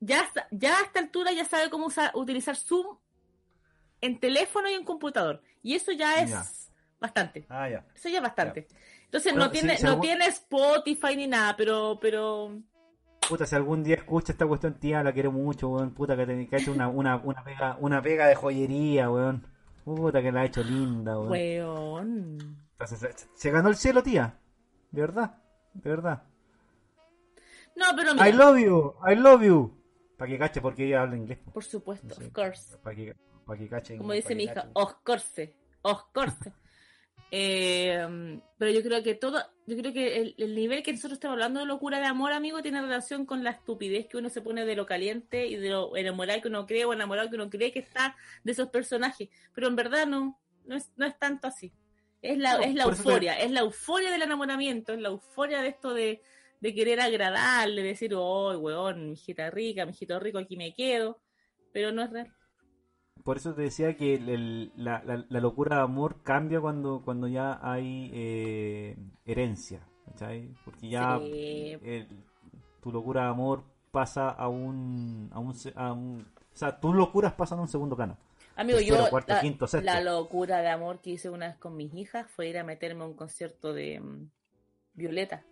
ya, 0.00 0.24
ya 0.50 0.78
a 0.78 0.82
esta 0.82 0.98
altura 1.00 1.32
ya 1.32 1.44
sabe 1.44 1.70
cómo 1.70 1.86
usar- 1.86 2.10
utilizar 2.14 2.56
Zoom 2.56 2.96
en 4.00 4.18
teléfono 4.18 4.68
y 4.70 4.74
en 4.74 4.84
computador. 4.84 5.42
Y 5.62 5.74
eso 5.74 5.92
ya 5.92 6.16
es 6.22 6.30
Ya. 6.30 6.44
bastante. 7.00 7.46
Ah, 7.48 7.68
ya. 7.68 7.84
Eso 7.94 8.08
ya 8.08 8.16
es 8.16 8.22
bastante. 8.22 8.66
Entonces 9.04 9.32
Bueno, 9.32 9.46
no 9.46 9.50
tiene, 9.50 9.78
no 9.82 10.00
tiene 10.00 10.26
Spotify 10.26 11.16
ni 11.16 11.26
nada, 11.26 11.56
pero, 11.56 11.98
pero 12.00 12.58
Puta, 13.28 13.44
si 13.46 13.54
algún 13.54 13.82
día 13.84 13.96
escucha 13.96 14.32
esta 14.32 14.46
cuestión, 14.46 14.74
tía, 14.74 15.02
la 15.04 15.12
quiero 15.12 15.30
mucho, 15.30 15.68
weón. 15.68 15.92
Puta, 15.94 16.16
que, 16.16 16.26
te, 16.26 16.48
que 16.48 16.56
ha 16.56 16.58
hecho 16.58 16.72
una, 16.72 16.88
una, 16.88 17.16
una, 17.16 17.44
pega, 17.44 17.76
una 17.80 18.00
pega 18.02 18.26
de 18.26 18.34
joyería, 18.34 19.10
weón. 19.10 19.46
Puta, 19.84 20.20
que 20.22 20.32
la 20.32 20.40
ha 20.40 20.44
hecho 20.46 20.62
linda, 20.64 21.18
weón. 21.18 21.30
weón. 21.30 22.38
Entonces, 22.72 22.98
se, 22.98 23.28
se 23.34 23.50
ganó 23.50 23.68
el 23.68 23.76
cielo, 23.76 24.02
tía. 24.02 24.38
De 24.90 25.00
verdad, 25.02 25.36
de 25.74 25.90
verdad. 25.90 26.22
No, 27.76 27.86
pero 27.96 28.14
mira, 28.14 28.28
I 28.28 28.32
love 28.32 28.58
you, 28.58 28.94
I 29.08 29.14
love 29.14 29.42
you. 29.42 29.79
Para 30.20 30.30
que 30.30 30.38
cache, 30.38 30.60
porque 30.60 30.84
ella 30.86 31.02
habla 31.02 31.16
inglés. 31.16 31.38
por 31.52 31.64
supuesto, 31.64 32.14
Sí. 32.14 32.24
of 32.26 32.32
course. 32.32 32.76
Para 32.78 32.94
que, 32.94 33.14
pa' 33.46 33.56
que 33.56 33.68
cache. 33.68 33.96
Como 33.96 34.12
dice 34.12 34.34
mi 34.36 34.44
hija, 34.44 34.68
of 34.74 34.92
course, 35.02 35.56
of 35.82 36.02
course. 36.12 36.36
Eh, 37.32 38.40
pero 38.58 38.72
yo 38.72 38.82
creo 38.82 39.04
que 39.04 39.14
todo, 39.14 39.38
yo 39.66 39.76
creo 39.76 39.92
que 39.92 40.16
el, 40.20 40.34
el 40.36 40.52
nivel 40.54 40.82
que 40.82 40.92
nosotros 40.92 41.12
estamos 41.14 41.34
hablando 41.34 41.60
de 41.60 41.66
locura 41.66 42.00
de 42.00 42.06
amor, 42.06 42.32
amigo, 42.32 42.60
tiene 42.60 42.80
relación 42.80 43.24
con 43.24 43.44
la 43.44 43.50
estupidez 43.50 44.08
que 44.08 44.16
uno 44.16 44.28
se 44.28 44.42
pone 44.42 44.64
de 44.64 44.74
lo 44.74 44.84
caliente 44.84 45.46
y 45.46 45.54
de 45.54 45.68
lo 45.70 45.96
enamorado 45.96 46.40
que 46.42 46.48
uno 46.48 46.66
cree 46.66 46.84
o 46.86 46.92
enamorado 46.92 47.30
que 47.30 47.36
uno 47.36 47.48
cree 47.48 47.70
que 47.72 47.78
está 47.78 48.16
de 48.42 48.50
esos 48.50 48.68
personajes. 48.70 49.28
Pero 49.54 49.68
en 49.68 49.76
verdad 49.76 50.08
no, 50.08 50.40
no 50.64 50.74
es, 50.76 50.90
no 50.96 51.06
es 51.06 51.16
tanto 51.20 51.46
así. 51.46 51.72
Es 52.20 52.36
la, 52.36 52.54
No, 52.54 52.62
es 52.64 52.74
la 52.74 52.82
te- 52.84 52.90
euforia, 52.90 53.38
es 53.38 53.50
la 53.52 53.60
euforia 53.60 54.10
del 54.10 54.22
enamoramiento, 54.22 54.92
es 54.92 55.00
la 55.00 55.08
euforia 55.10 55.62
de 55.62 55.68
esto 55.68 55.94
de, 55.94 56.22
de 56.60 56.74
querer 56.74 57.00
agradarle, 57.00 57.82
decir, 57.82 58.12
oh, 58.14 58.56
weón, 58.58 59.06
mi 59.06 59.12
hijita 59.12 59.50
rica, 59.50 59.84
mi 59.86 59.92
hijito 59.92 60.18
rico, 60.20 60.38
aquí 60.38 60.56
me 60.56 60.74
quedo. 60.74 61.20
Pero 61.72 61.92
no 61.92 62.02
es 62.02 62.10
real. 62.10 62.34
Por 63.24 63.36
eso 63.36 63.54
te 63.54 63.62
decía 63.62 63.96
que 63.96 64.14
el- 64.14 64.28
el- 64.28 64.72
la, 64.76 65.02
la- 65.04 65.24
la 65.28 65.40
locura 65.40 65.76
de 65.76 65.82
amor 65.82 66.22
cambia 66.22 66.60
cuando, 66.60 67.02
cuando 67.04 67.28
ya 67.28 67.58
hay 67.62 68.10
eh, 68.14 68.96
herencia, 69.26 69.86
¿cachai? 70.06 70.54
Porque 70.64 70.88
ya 70.88 71.18
Sí. 71.18 71.76
el- 71.82 72.08
tu 72.80 72.90
locura 72.90 73.24
de 73.24 73.28
amor 73.28 73.64
pasa 73.90 74.30
a 74.30 74.48
un, 74.48 75.28
a 75.32 75.38
un, 75.38 75.54
a 75.74 75.92
un- 75.92 76.26
O 76.52 76.56
sea, 76.56 76.80
tus 76.80 76.94
locuras 76.94 77.34
pasan 77.34 77.58
a 77.58 77.62
un 77.62 77.68
segundo 77.68 77.94
plano. 77.94 78.16
Amigo, 78.56 78.78
Tercero, 78.78 79.04
yo 79.04 79.10
cuarto, 79.10 79.32
la, 79.34 79.40
quinto, 79.40 79.66
sexto. 79.66 79.84
la 79.84 80.00
locura 80.00 80.60
de 80.60 80.68
amor 80.68 81.00
que 81.00 81.10
hice 81.10 81.30
una 81.30 81.46
vez 81.48 81.56
con 81.58 81.76
mis 81.76 81.94
hijas 81.94 82.26
fue 82.30 82.48
ir 82.48 82.58
a 82.58 82.64
meterme 82.64 83.04
a 83.04 83.06
un 83.06 83.14
concierto 83.14 83.72
de 83.72 84.00
mm, 84.00 84.30
Violeta. 84.94 85.44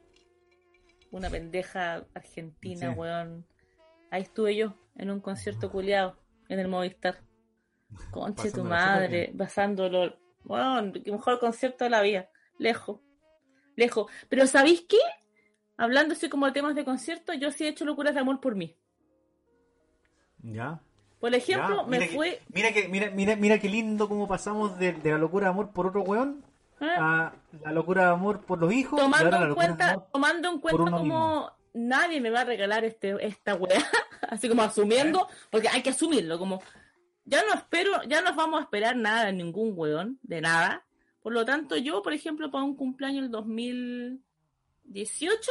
Una 1.10 1.30
pendeja 1.30 2.04
argentina, 2.14 2.92
Sí. 2.92 2.98
weón. 2.98 3.46
Ahí 4.10 4.22
estuve 4.22 4.56
yo, 4.56 4.74
en 4.96 5.10
un 5.10 5.20
concierto 5.20 5.70
culiado, 5.70 6.16
en 6.48 6.58
el 6.58 6.68
Movistar. 6.68 7.18
Conche 8.10 8.50
tu 8.52 8.64
madre, 8.64 9.32
pasándolo. 9.36 10.16
Weón, 10.44 10.92
qué 10.92 11.10
mejor 11.12 11.38
concierto 11.40 11.84
de 11.84 11.90
la 11.90 12.02
vida. 12.02 12.28
Lejos. 12.58 13.00
Lejos. 13.76 14.10
Pero 14.28 14.46
¿sabéis 14.46 14.82
qué? 14.88 14.98
Hablando 15.76 16.12
así 16.14 16.28
como 16.28 16.46
de 16.46 16.52
temas 16.52 16.74
de 16.74 16.84
concierto, 16.84 17.32
yo 17.34 17.50
sí 17.52 17.64
he 17.64 17.68
hecho 17.68 17.84
locuras 17.84 18.12
de 18.14 18.20
amor 18.20 18.40
por 18.40 18.54
mí. 18.56 18.76
¿Ya? 20.42 20.80
Por 21.20 21.34
ejemplo, 21.34 21.82
Ya, 21.82 21.86
me 21.88 21.98
que- 22.00 22.06
fue... 22.14 22.40
Mira 22.52 22.72
que, 22.72 22.88
mira, 22.88 23.10
mira, 23.10 23.36
mira 23.36 23.58
qué 23.58 23.68
lindo 23.68 24.08
cómo 24.08 24.28
pasamos 24.28 24.78
de, 24.78 24.92
de 24.92 25.10
la 25.10 25.18
locura 25.18 25.46
de 25.46 25.50
amor 25.50 25.72
por 25.72 25.86
otro 25.86 26.02
weón 26.02 26.44
a 26.80 27.32
la 27.62 27.72
locura 27.72 28.04
de 28.04 28.10
amor 28.10 28.44
por 28.44 28.58
los 28.58 28.72
hijos 28.72 29.00
tomando 29.00 29.36
en 29.36 29.54
cuenta, 29.54 30.06
tomando 30.12 30.50
en 30.50 30.60
cuenta 30.60 30.90
como 30.90 31.50
nadie 31.74 32.20
me 32.20 32.30
va 32.30 32.40
a 32.40 32.44
regalar 32.44 32.84
este, 32.84 33.16
esta 33.26 33.54
weá, 33.54 33.78
así 34.28 34.48
como 34.48 34.62
asumiendo, 34.62 35.28
porque 35.50 35.68
hay 35.68 35.82
que 35.82 35.90
asumirlo, 35.90 36.38
como 36.38 36.62
ya 37.24 37.44
no 37.44 37.52
espero, 37.54 38.02
ya 38.04 38.22
no 38.22 38.34
vamos 38.34 38.60
a 38.60 38.62
esperar 38.62 38.96
nada 38.96 39.26
de 39.26 39.34
ningún 39.34 39.74
weón, 39.76 40.18
de 40.22 40.40
nada. 40.40 40.86
Por 41.20 41.34
lo 41.34 41.44
tanto, 41.44 41.76
yo, 41.76 42.02
por 42.02 42.14
ejemplo, 42.14 42.50
para 42.50 42.64
un 42.64 42.74
cumpleaños 42.74 43.24
el 43.24 43.30
2018, 43.30 45.50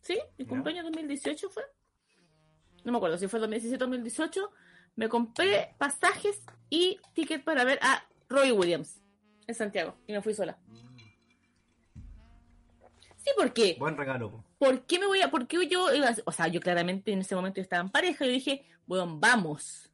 ¿sí? 0.00 0.18
Mi 0.36 0.46
cumpleaños 0.46 0.84
2018 0.86 1.48
fue. 1.48 1.62
No 2.82 2.90
me 2.90 2.98
acuerdo 2.98 3.18
si 3.18 3.28
fue 3.28 3.38
2017 3.38 3.84
o 3.84 3.86
2018. 3.86 4.50
Me 4.96 5.08
compré 5.08 5.76
pasajes 5.78 6.42
y 6.70 6.98
ticket 7.14 7.44
para 7.44 7.62
ver 7.62 7.78
a 7.82 8.04
Roy 8.28 8.50
Williams 8.50 8.99
en 9.46 9.54
Santiago 9.54 9.96
y 10.06 10.12
me 10.12 10.22
fui 10.22 10.34
sola. 10.34 10.58
Sí, 13.16 13.30
¿por 13.36 13.52
qué? 13.52 13.76
Buen 13.78 13.96
regalo. 13.96 14.30
po. 14.30 14.44
¿Por 14.58 14.86
qué 14.86 14.98
me 14.98 15.06
voy 15.06 15.20
a.? 15.20 15.30
¿Por 15.30 15.46
qué 15.46 15.66
yo 15.68 15.92
iba 15.92 16.08
a- 16.08 16.16
O 16.24 16.32
sea, 16.32 16.48
yo 16.48 16.60
claramente 16.60 17.12
en 17.12 17.20
ese 17.20 17.34
momento 17.34 17.56
yo 17.56 17.62
estaba 17.62 17.82
en 17.82 17.90
pareja. 17.90 18.24
Yo 18.24 18.32
dije, 18.32 18.64
bueno, 18.86 19.18
vamos. 19.18 19.90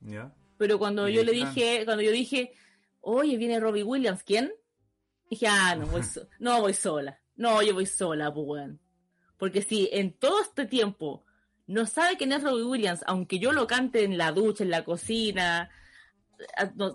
¿Ya? 0.00 0.32
Pero 0.56 0.78
cuando 0.78 1.08
Y 1.08 1.14
yo 1.14 1.24
le 1.24 1.32
dije, 1.32 1.82
cuando 1.84 2.02
yo 2.02 2.12
dije, 2.12 2.52
oye, 3.00 3.36
viene 3.36 3.58
Robbie 3.60 3.82
Williams, 3.82 4.22
¿quién? 4.22 4.52
Dije, 5.30 5.46
ah, 5.48 5.74
no, 5.76 5.86
voy 5.86 6.02
so- 6.04 6.28
no 6.38 6.60
voy 6.60 6.74
sola. 6.74 7.20
No, 7.36 7.62
yo 7.62 7.74
voy 7.74 7.86
sola, 7.86 8.32
pues, 8.32 8.46
weón. 8.46 8.80
Porque 9.36 9.62
si 9.62 9.88
en 9.92 10.12
todo 10.12 10.40
este 10.42 10.66
tiempo 10.66 11.24
no 11.66 11.86
sabe 11.86 12.16
quién 12.16 12.32
es 12.32 12.42
Robbie 12.42 12.64
Williams, 12.64 13.04
aunque 13.06 13.38
yo 13.38 13.52
lo 13.52 13.66
cante 13.66 14.04
en 14.04 14.16
la 14.18 14.32
ducha, 14.32 14.64
en 14.64 14.70
la 14.70 14.84
cocina, 14.84 15.70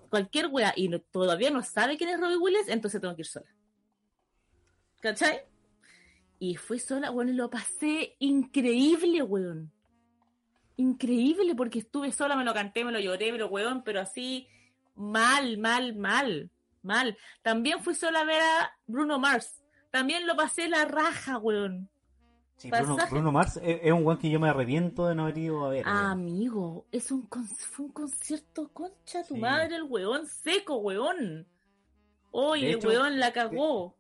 cualquier 0.10 0.48
wea, 0.48 0.74
y 0.76 0.90
todavía 1.12 1.52
no 1.52 1.62
sabe 1.64 1.98
quién 1.98 2.10
es 2.10 2.20
Robbie 2.20 2.38
Williams, 2.38 2.70
entonces 2.70 3.02
tengo 3.02 3.16
que 3.16 3.22
ir 3.22 3.28
sola. 3.28 3.50
¿Cachai? 5.02 5.42
Y 6.40 6.56
fui 6.56 6.80
sola, 6.80 7.12
weón, 7.12 7.36
lo 7.36 7.50
pasé 7.50 8.16
increíble, 8.20 9.22
weón. 9.22 9.72
Increíble, 10.76 11.56
porque 11.56 11.80
estuve 11.80 12.12
sola, 12.12 12.36
me 12.36 12.44
lo 12.44 12.54
canté, 12.54 12.84
me 12.84 12.92
lo 12.92 13.00
lloré, 13.00 13.32
me 13.32 13.44
weón, 13.44 13.84
pero 13.84 14.02
así, 14.02 14.48
mal, 14.96 15.58
mal, 15.58 15.96
mal, 15.96 16.50
mal. 16.82 17.18
También 17.42 17.80
fui 17.82 17.96
sola 17.96 18.22
a 18.22 18.26
ver 18.26 18.42
a 18.42 18.78
Bruno 18.88 19.20
Mars. 19.20 19.64
También 19.92 20.26
lo 20.26 20.36
pasé 20.36 20.68
la 20.68 20.86
raja, 20.86 21.38
weón. 21.38 21.90
Sí, 22.72 23.06
Bruno, 23.12 23.32
Mars 23.32 23.58
es, 23.64 23.80
es 23.84 23.92
un 23.92 24.06
weón 24.06 24.18
que 24.20 24.30
yo 24.30 24.40
me 24.40 24.50
arrepiento 24.50 25.08
de 25.08 25.16
no 25.16 25.24
haber 25.24 25.38
ido 25.38 25.66
a 25.66 25.70
ver. 25.70 25.86
weón. 25.86 25.98
Amigo, 25.98 26.86
es 26.92 27.12
un 27.12 27.28
fue 27.30 27.86
un 27.86 27.92
concierto 27.92 28.70
concha 28.74 29.24
tu 29.28 29.36
Sí. 29.36 29.40
madre, 29.42 29.76
el 29.76 29.84
weón 29.84 30.26
seco, 30.28 30.78
weón. 30.78 31.46
Oye, 32.32 32.72
el 32.72 32.86
weón 32.86 33.20
la 33.20 33.32
cagó. 33.34 33.96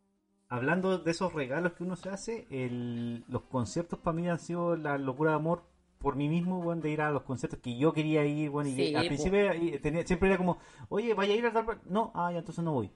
Hablando 0.49 0.97
de 0.99 1.11
esos 1.11 1.33
regalos 1.33 1.73
que 1.73 1.83
uno 1.83 1.95
se 1.95 2.09
hace, 2.09 2.47
el- 2.49 3.23
los 3.27 3.43
conciertos 3.43 3.99
para 3.99 4.15
mí 4.15 4.27
han 4.29 4.39
sido 4.39 4.75
la 4.75 4.97
locura 4.97 5.31
de 5.31 5.37
amor 5.37 5.63
por 5.99 6.15
mí 6.15 6.27
mismo, 6.29 6.59
weón, 6.59 6.81
de 6.81 6.89
ir 6.91 7.01
a 7.01 7.11
los 7.11 7.23
conciertos 7.23 7.59
que 7.59 7.77
yo 7.77 7.93
quería 7.93 8.25
ir, 8.25 8.49
weón, 8.49 8.67
y 8.67 8.75
Sí, 8.75 8.95
al 8.95 9.07
principio 9.07 9.51
eh, 9.51 9.79
tenía- 9.81 10.05
siempre 10.05 10.29
era 10.29 10.37
como, 10.37 10.57
oye, 10.89 11.13
vaya 11.13 11.33
a 11.33 11.37
ir 11.37 11.45
a 11.45 11.53
tal... 11.53 11.65
par-". 11.65 11.81
No, 11.85 12.11
ah, 12.13 12.31
ya 12.31 12.39
entonces 12.39 12.63
no 12.63 12.73
voy. 12.73 12.91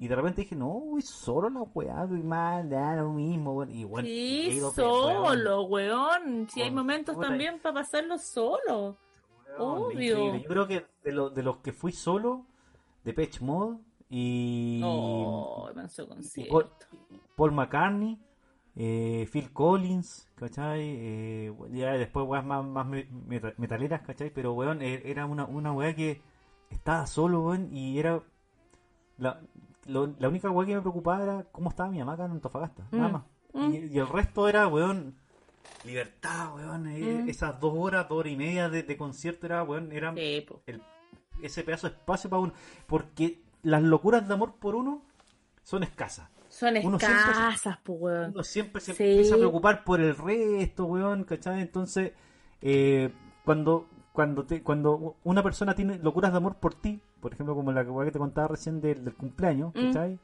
Y 0.00 0.06
de 0.06 0.14
repente 0.14 0.42
dije, 0.42 0.54
no, 0.54 0.68
voy 0.68 1.02
solo 1.02 1.50
la 1.50 1.62
weá, 1.74 2.04
voy 2.04 2.22
mal, 2.22 2.70
da 2.70 2.94
lo 2.96 3.12
mismo, 3.12 3.52
weón. 3.54 3.70
Y 3.72 3.82
bueno, 3.84 4.06
he 4.08 4.52
Sí, 4.52 4.60
solo, 4.74 5.62
weón. 5.64 6.48
Si 6.48 6.62
hay 6.62 6.70
momentos 6.70 7.18
también 7.18 7.58
para 7.60 7.74
pasarlo 7.76 8.16
solo. 8.18 8.96
Obvio. 9.58 9.90
increíble. 10.18 10.42
Yo 10.42 10.48
creo 10.48 10.66
que 10.68 10.86
de, 11.02 11.12
lo- 11.12 11.30
de 11.30 11.42
los 11.42 11.56
que 11.58 11.72
fui 11.72 11.90
solo, 11.90 12.46
de 13.02 13.12
Pitch 13.12 13.40
Mode 13.40 13.78
y... 14.08 14.80
Concierto. 16.08 16.52
Paul, 16.52 16.66
Paul 17.34 17.52
McCartney, 17.52 18.20
eh, 18.76 19.28
Phil 19.32 19.52
Collins, 19.52 20.30
¿cachai? 20.36 20.80
Eh, 20.80 21.54
ya 21.72 21.90
después 21.94 22.24
weas 22.28 22.44
más, 22.44 22.64
más 22.64 22.86
me- 22.86 23.08
meta- 23.26 23.54
metaleras, 23.56 24.02
¿cachai? 24.02 24.30
Pero 24.30 24.52
weón, 24.52 24.80
eh, 24.80 25.02
era 25.06 25.26
una, 25.26 25.44
una 25.46 25.72
wea 25.72 25.92
que 25.96 26.22
estaba 26.70 27.04
solo, 27.08 27.40
weón, 27.42 27.74
y 27.74 27.98
era... 27.98 28.22
La, 29.16 29.40
lo- 29.88 30.14
la 30.18 30.28
única 30.28 30.50
wea 30.50 30.66
que 30.66 30.74
me 30.76 30.80
preocupaba 30.80 31.22
era 31.22 31.44
cómo 31.50 31.70
estaba 31.70 31.90
mi 31.90 31.98
mamá 31.98 32.12
acá 32.14 32.24
en 32.26 32.32
Antofagasta, 32.32 32.86
nada 32.92 33.08
Mm, 33.08 33.12
más. 33.12 33.22
mm. 33.54 33.74
Y, 33.74 33.76
y 33.94 33.98
el 33.98 34.08
resto 34.08 34.48
era, 34.48 34.66
weón, 34.68 35.16
libertad, 35.84 36.54
weón. 36.54 36.86
eh, 36.88 37.22
Mm. 37.24 37.28
Esas 37.28 37.58
dos 37.60 37.72
horas, 37.76 38.08
dos 38.08 38.18
horas 38.18 38.32
y 38.32 38.36
media 38.36 38.68
de, 38.68 38.82
de 38.82 38.96
concierto 38.96 39.46
era, 39.46 39.62
weón, 39.62 39.90
Sí, 40.16 40.44
po. 40.46 40.62
el- 40.66 40.82
ese 41.42 41.62
pedazo 41.62 41.88
de 41.88 41.94
espacio 41.94 42.28
para 42.30 42.40
uno. 42.42 42.52
Porque 42.86 43.42
las 43.62 43.82
locuras 43.82 44.26
de 44.26 44.34
amor 44.34 44.54
por 44.56 44.74
uno 44.74 45.02
son 45.62 45.82
escasas. 45.82 46.28
Son 46.48 46.76
escasas, 46.76 47.78
pues, 47.82 47.98
weón. 48.00 48.30
Uno 48.34 48.42
siempre 48.42 48.80
se 48.80 48.94
Sí. 48.94 49.04
empieza 49.04 49.34
a 49.34 49.38
preocupar 49.38 49.84
por 49.84 50.00
el 50.00 50.16
resto, 50.16 50.86
weón, 50.86 51.24
¿cachai? 51.24 51.60
Entonces, 51.60 52.12
eh, 52.60 53.12
cuando 53.44 53.86
cuando 54.18 54.44
te, 54.44 54.64
cuando 54.64 55.14
una 55.22 55.44
persona 55.44 55.76
tiene 55.76 55.96
locuras 55.98 56.32
de 56.32 56.38
amor 56.38 56.56
por 56.56 56.74
ti, 56.74 57.00
por 57.20 57.32
ejemplo, 57.32 57.54
como 57.54 57.70
la 57.70 57.84
que 57.84 58.10
te 58.10 58.18
contaba 58.18 58.48
recién 58.48 58.80
del, 58.80 59.04
del 59.04 59.14
cumpleaños, 59.14 59.72
Mm. 59.76 59.86
¿cachai? 59.86 60.18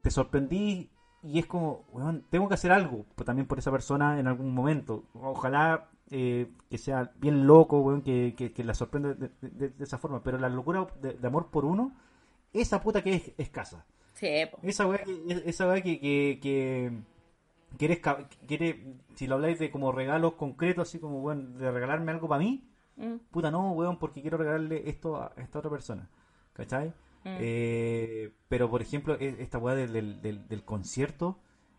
Te 0.00 0.10
sorprendí 0.12 0.88
y 1.24 1.40
es 1.40 1.46
como, 1.46 1.82
weón, 1.92 2.22
tengo 2.30 2.46
que 2.46 2.54
hacer 2.54 2.70
algo 2.70 3.04
pues, 3.16 3.26
también 3.26 3.48
por 3.48 3.58
esa 3.58 3.72
persona 3.72 4.20
en 4.20 4.28
algún 4.28 4.54
momento. 4.54 5.02
Ojalá 5.14 5.88
eh, 6.12 6.52
que 6.70 6.78
sea 6.78 7.10
bien 7.16 7.44
loco, 7.48 7.80
weón, 7.80 8.02
que, 8.02 8.34
que, 8.36 8.52
que 8.52 8.62
la 8.62 8.74
sorprenda 8.74 9.12
de, 9.14 9.28
de- 9.40 9.70
de 9.70 9.84
esa 9.84 9.98
forma. 9.98 10.22
Pero 10.22 10.38
la 10.38 10.48
locura 10.48 10.86
de, 11.00 11.14
de 11.14 11.26
amor 11.26 11.48
por 11.50 11.64
uno, 11.64 11.96
esa 12.52 12.80
puta 12.80 13.02
que 13.02 13.14
es 13.14 13.32
escasa. 13.38 13.84
Sí. 14.12 14.28
Esa 14.62 14.86
weá 14.86 15.02
que, 15.02 15.42
esa 15.46 15.66
weá 15.66 15.80
que, 15.82 15.98
que, 15.98 16.38
que, 16.40 16.92
que 17.76 17.84
eres 17.86 17.98
quiere, 18.46 18.94
si 19.16 19.26
lo 19.26 19.34
habláis 19.34 19.58
de 19.58 19.72
como 19.72 19.90
regalos 19.90 20.34
concretos, 20.34 20.88
así 20.88 21.00
como, 21.00 21.18
bueno, 21.22 21.58
de 21.58 21.72
regalarme 21.72 22.12
algo 22.12 22.28
para 22.28 22.38
mí, 22.44 22.62
Mm. 22.96 23.16
puta 23.30 23.50
no, 23.50 23.72
weón, 23.72 23.98
porque 23.98 24.20
quiero 24.20 24.36
regalarle 24.36 24.88
esto 24.88 25.16
a 25.16 25.32
esta 25.36 25.58
otra 25.60 25.70
persona, 25.70 26.08
¿cachai? 26.52 26.88
Mm. 27.24 27.36
Eh, 27.40 28.32
pero, 28.48 28.68
por 28.70 28.82
ejemplo, 28.82 29.16
e- 29.18 29.36
esta 29.40 29.58
weá 29.58 29.74
del, 29.74 29.92
del, 29.92 30.20
del- 30.22 30.48
del 30.48 30.64
concierto 30.64 31.38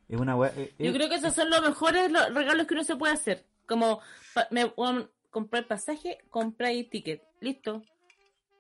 es 0.09 0.19
una 0.19 0.35
weá... 0.35 0.51
eh, 0.55 0.73
Yo 0.79 0.87
es- 0.89 0.93
creo 0.95 1.09
que 1.09 1.15
esos 1.15 1.33
son 1.33 1.49
los 1.49 1.61
mejores 1.61 2.11
lo- 2.11 2.29
regalos 2.29 2.65
que 2.67 2.73
uno 2.73 2.83
se 2.83 2.95
puede 2.95 3.13
hacer. 3.13 3.45
Como 3.67 3.99
me 4.51 4.71
um, 4.75 5.05
comprar 5.29 5.67
pasaje, 5.67 6.17
comprar 6.29 6.71
ticket. 6.89 7.21
Listo. 7.39 7.83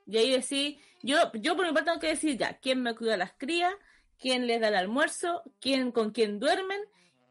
Y 0.05 0.17
ahí 0.17 0.31
decir, 0.31 0.77
yo, 1.01 1.17
yo 1.33 1.55
por 1.55 1.65
mi 1.65 1.71
parte 1.73 1.89
tengo 1.89 1.99
que 1.99 2.07
decir 2.07 2.37
ya, 2.37 2.57
quién 2.59 2.81
me 2.83 2.95
cuida 2.95 3.13
a 3.15 3.17
las 3.17 3.33
crías, 3.33 3.73
quién 4.19 4.47
les 4.47 4.59
da 4.61 4.67
el 4.69 4.75
almuerzo, 4.75 5.41
quién 5.59 5.91
con 5.91 6.11
quién 6.11 6.39
duermen, 6.39 6.79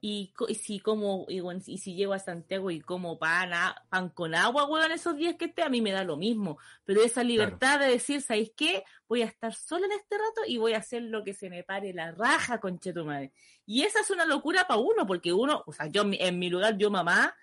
y, 0.04 0.34
y 0.48 0.54
si 0.56 0.80
como, 0.80 1.26
y, 1.28 1.38
bueno, 1.38 1.60
y 1.64 1.78
si 1.78 1.94
llego 1.94 2.12
a 2.12 2.18
Santiago 2.18 2.72
y 2.72 2.80
como 2.80 3.20
pan, 3.20 3.52
a- 3.54 3.86
pan 3.88 4.08
con 4.08 4.34
agua, 4.34 4.64
weón, 4.66 4.90
esos 4.90 5.16
días 5.16 5.36
que 5.36 5.44
esté, 5.44 5.62
a 5.62 5.68
mí 5.68 5.80
me 5.80 5.92
da 5.92 6.02
lo 6.02 6.16
mismo. 6.16 6.58
Pero 6.84 7.02
esa 7.04 7.22
libertad 7.22 7.78
de 7.78 7.86
decir, 7.86 8.20
¿sabéis 8.20 8.50
qué? 8.56 8.82
Voy 9.08 9.22
a 9.22 9.26
estar 9.26 9.54
sola 9.54 9.86
en 9.86 9.92
este 9.92 10.18
rato 10.18 10.40
y 10.48 10.58
voy 10.58 10.72
a 10.74 10.78
hacer 10.78 11.02
lo 11.02 11.22
que 11.22 11.34
se 11.34 11.48
me 11.48 11.62
pare 11.62 11.94
la 11.94 12.10
raja, 12.10 12.58
conchetumadre. 12.58 13.32
Y 13.64 13.82
esa 13.82 14.00
es 14.00 14.10
una 14.10 14.26
locura 14.26 14.66
para 14.66 14.80
uno, 14.80 15.06
porque 15.06 15.32
uno, 15.32 15.62
o 15.66 15.72
sea, 15.72 15.86
yo 15.86 16.02
en 16.04 16.36
mi 16.36 16.50
lugar, 16.50 16.76
yo 16.76 16.90
mamá, 16.90 17.36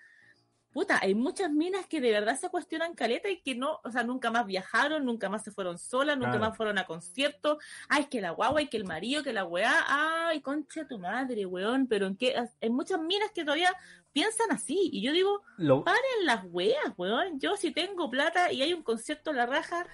puta, 0.72 0.98
hay 1.02 1.14
muchas 1.14 1.50
minas 1.50 1.86
que 1.86 2.00
de 2.00 2.10
verdad 2.12 2.38
se 2.38 2.48
cuestionan 2.48 2.94
caleta 2.94 3.28
y 3.28 3.40
que 3.40 3.54
no, 3.54 3.80
o 3.82 3.90
sea, 3.90 4.04
nunca 4.04 4.30
más 4.30 4.46
viajaron, 4.46 5.04
nunca 5.04 5.28
más 5.28 5.42
se 5.42 5.50
fueron 5.50 5.78
solas, 5.78 6.16
nunca 6.16 6.30
Claro. 6.32 6.46
más 6.48 6.56
fueron 6.56 6.78
a 6.78 6.86
conciertos. 6.86 7.58
Ay, 7.88 8.04
que 8.06 8.20
la 8.20 8.30
guagua 8.30 8.62
y 8.62 8.68
que 8.68 8.76
el 8.76 8.84
marido, 8.84 9.22
que 9.22 9.32
la 9.32 9.44
weá, 9.44 9.72
ay, 9.88 10.40
concha 10.40 10.86
tu 10.86 10.98
madre, 10.98 11.44
weón, 11.46 11.86
pero 11.86 12.06
en 12.06 12.16
qué, 12.16 12.34
hay 12.60 12.70
muchas 12.70 13.00
minas 13.00 13.30
que 13.34 13.42
todavía 13.44 13.74
piensan 14.12 14.50
así. 14.52 14.90
Y 14.92 15.02
yo 15.02 15.12
digo, 15.12 15.42
lo- 15.56 15.82
paren 15.84 16.00
las 16.24 16.44
weas, 16.50 16.92
weón. 16.96 17.38
Yo 17.40 17.56
si 17.56 17.70
tengo 17.72 18.08
plata 18.10 18.52
y 18.52 18.62
hay 18.62 18.72
un 18.72 18.82
concierto 18.82 19.30
en 19.30 19.36
la 19.38 19.46
raja, 19.46 19.86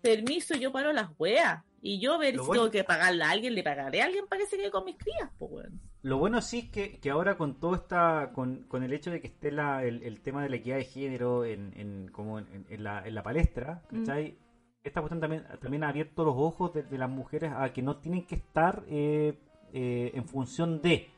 permiso, 0.00 0.54
yo 0.54 0.72
paro 0.72 0.92
las 0.92 1.08
weas. 1.18 1.62
Y 1.82 2.00
yo 2.00 2.16
ver 2.16 2.38
si 2.38 2.50
tengo 2.50 2.70
que 2.70 2.82
pagarle 2.82 3.24
a 3.24 3.30
alguien, 3.30 3.54
le 3.54 3.62
pagaré 3.62 4.00
a 4.00 4.06
alguien 4.06 4.26
para 4.26 4.40
que 4.40 4.46
se 4.48 4.56
quede 4.56 4.70
con 4.70 4.86
mis 4.86 4.96
crías, 4.96 5.28
pues 5.38 5.50
weón. 5.52 5.80
Lo 6.04 6.18
bueno 6.18 6.42
sí 6.42 6.58
es 6.58 6.64
que, 6.66 6.98
que 7.00 7.10
ahora 7.10 7.34
con 7.38 7.54
todo 7.54 7.74
esta, 7.74 8.30
con, 8.34 8.64
con 8.68 8.82
el 8.82 8.92
hecho 8.92 9.10
de 9.10 9.22
que 9.22 9.28
esté 9.28 9.50
la, 9.50 9.82
el, 9.84 10.02
el 10.02 10.20
tema 10.20 10.42
de 10.42 10.50
la 10.50 10.56
equidad 10.56 10.76
de 10.76 10.84
género 10.84 11.46
en, 11.46 11.72
en, 11.76 12.10
como 12.12 12.38
en, 12.38 12.66
en 12.68 12.84
la, 12.84 13.06
en 13.06 13.14
la 13.14 13.22
palestra, 13.22 13.80
¿cachai? 13.88 14.36
Esta 14.82 15.00
cuestión 15.00 15.18
también, 15.20 15.46
también 15.62 15.82
ha 15.82 15.88
abierto 15.88 16.22
los 16.24 16.34
ojos 16.36 16.74
de, 16.74 16.82
de 16.82 16.98
las 16.98 17.08
mujeres 17.08 17.52
a 17.56 17.72
que 17.72 17.80
no 17.80 17.96
tienen 17.96 18.26
que 18.26 18.34
estar 18.34 18.82
eh, 18.86 19.32
eh, 19.72 20.10
en 20.12 20.26
función 20.26 20.82
de, 20.82 21.08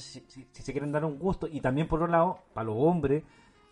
si, 0.00 0.20
si- 0.26 0.48
si 0.50 0.62
se 0.62 0.72
quieren 0.72 0.90
dar 0.90 1.04
un 1.04 1.16
gusto, 1.16 1.46
y 1.46 1.60
también 1.60 1.86
por 1.86 2.00
otro 2.02 2.10
lado, 2.10 2.38
para 2.52 2.64
los 2.66 2.74
hombres, 2.76 3.22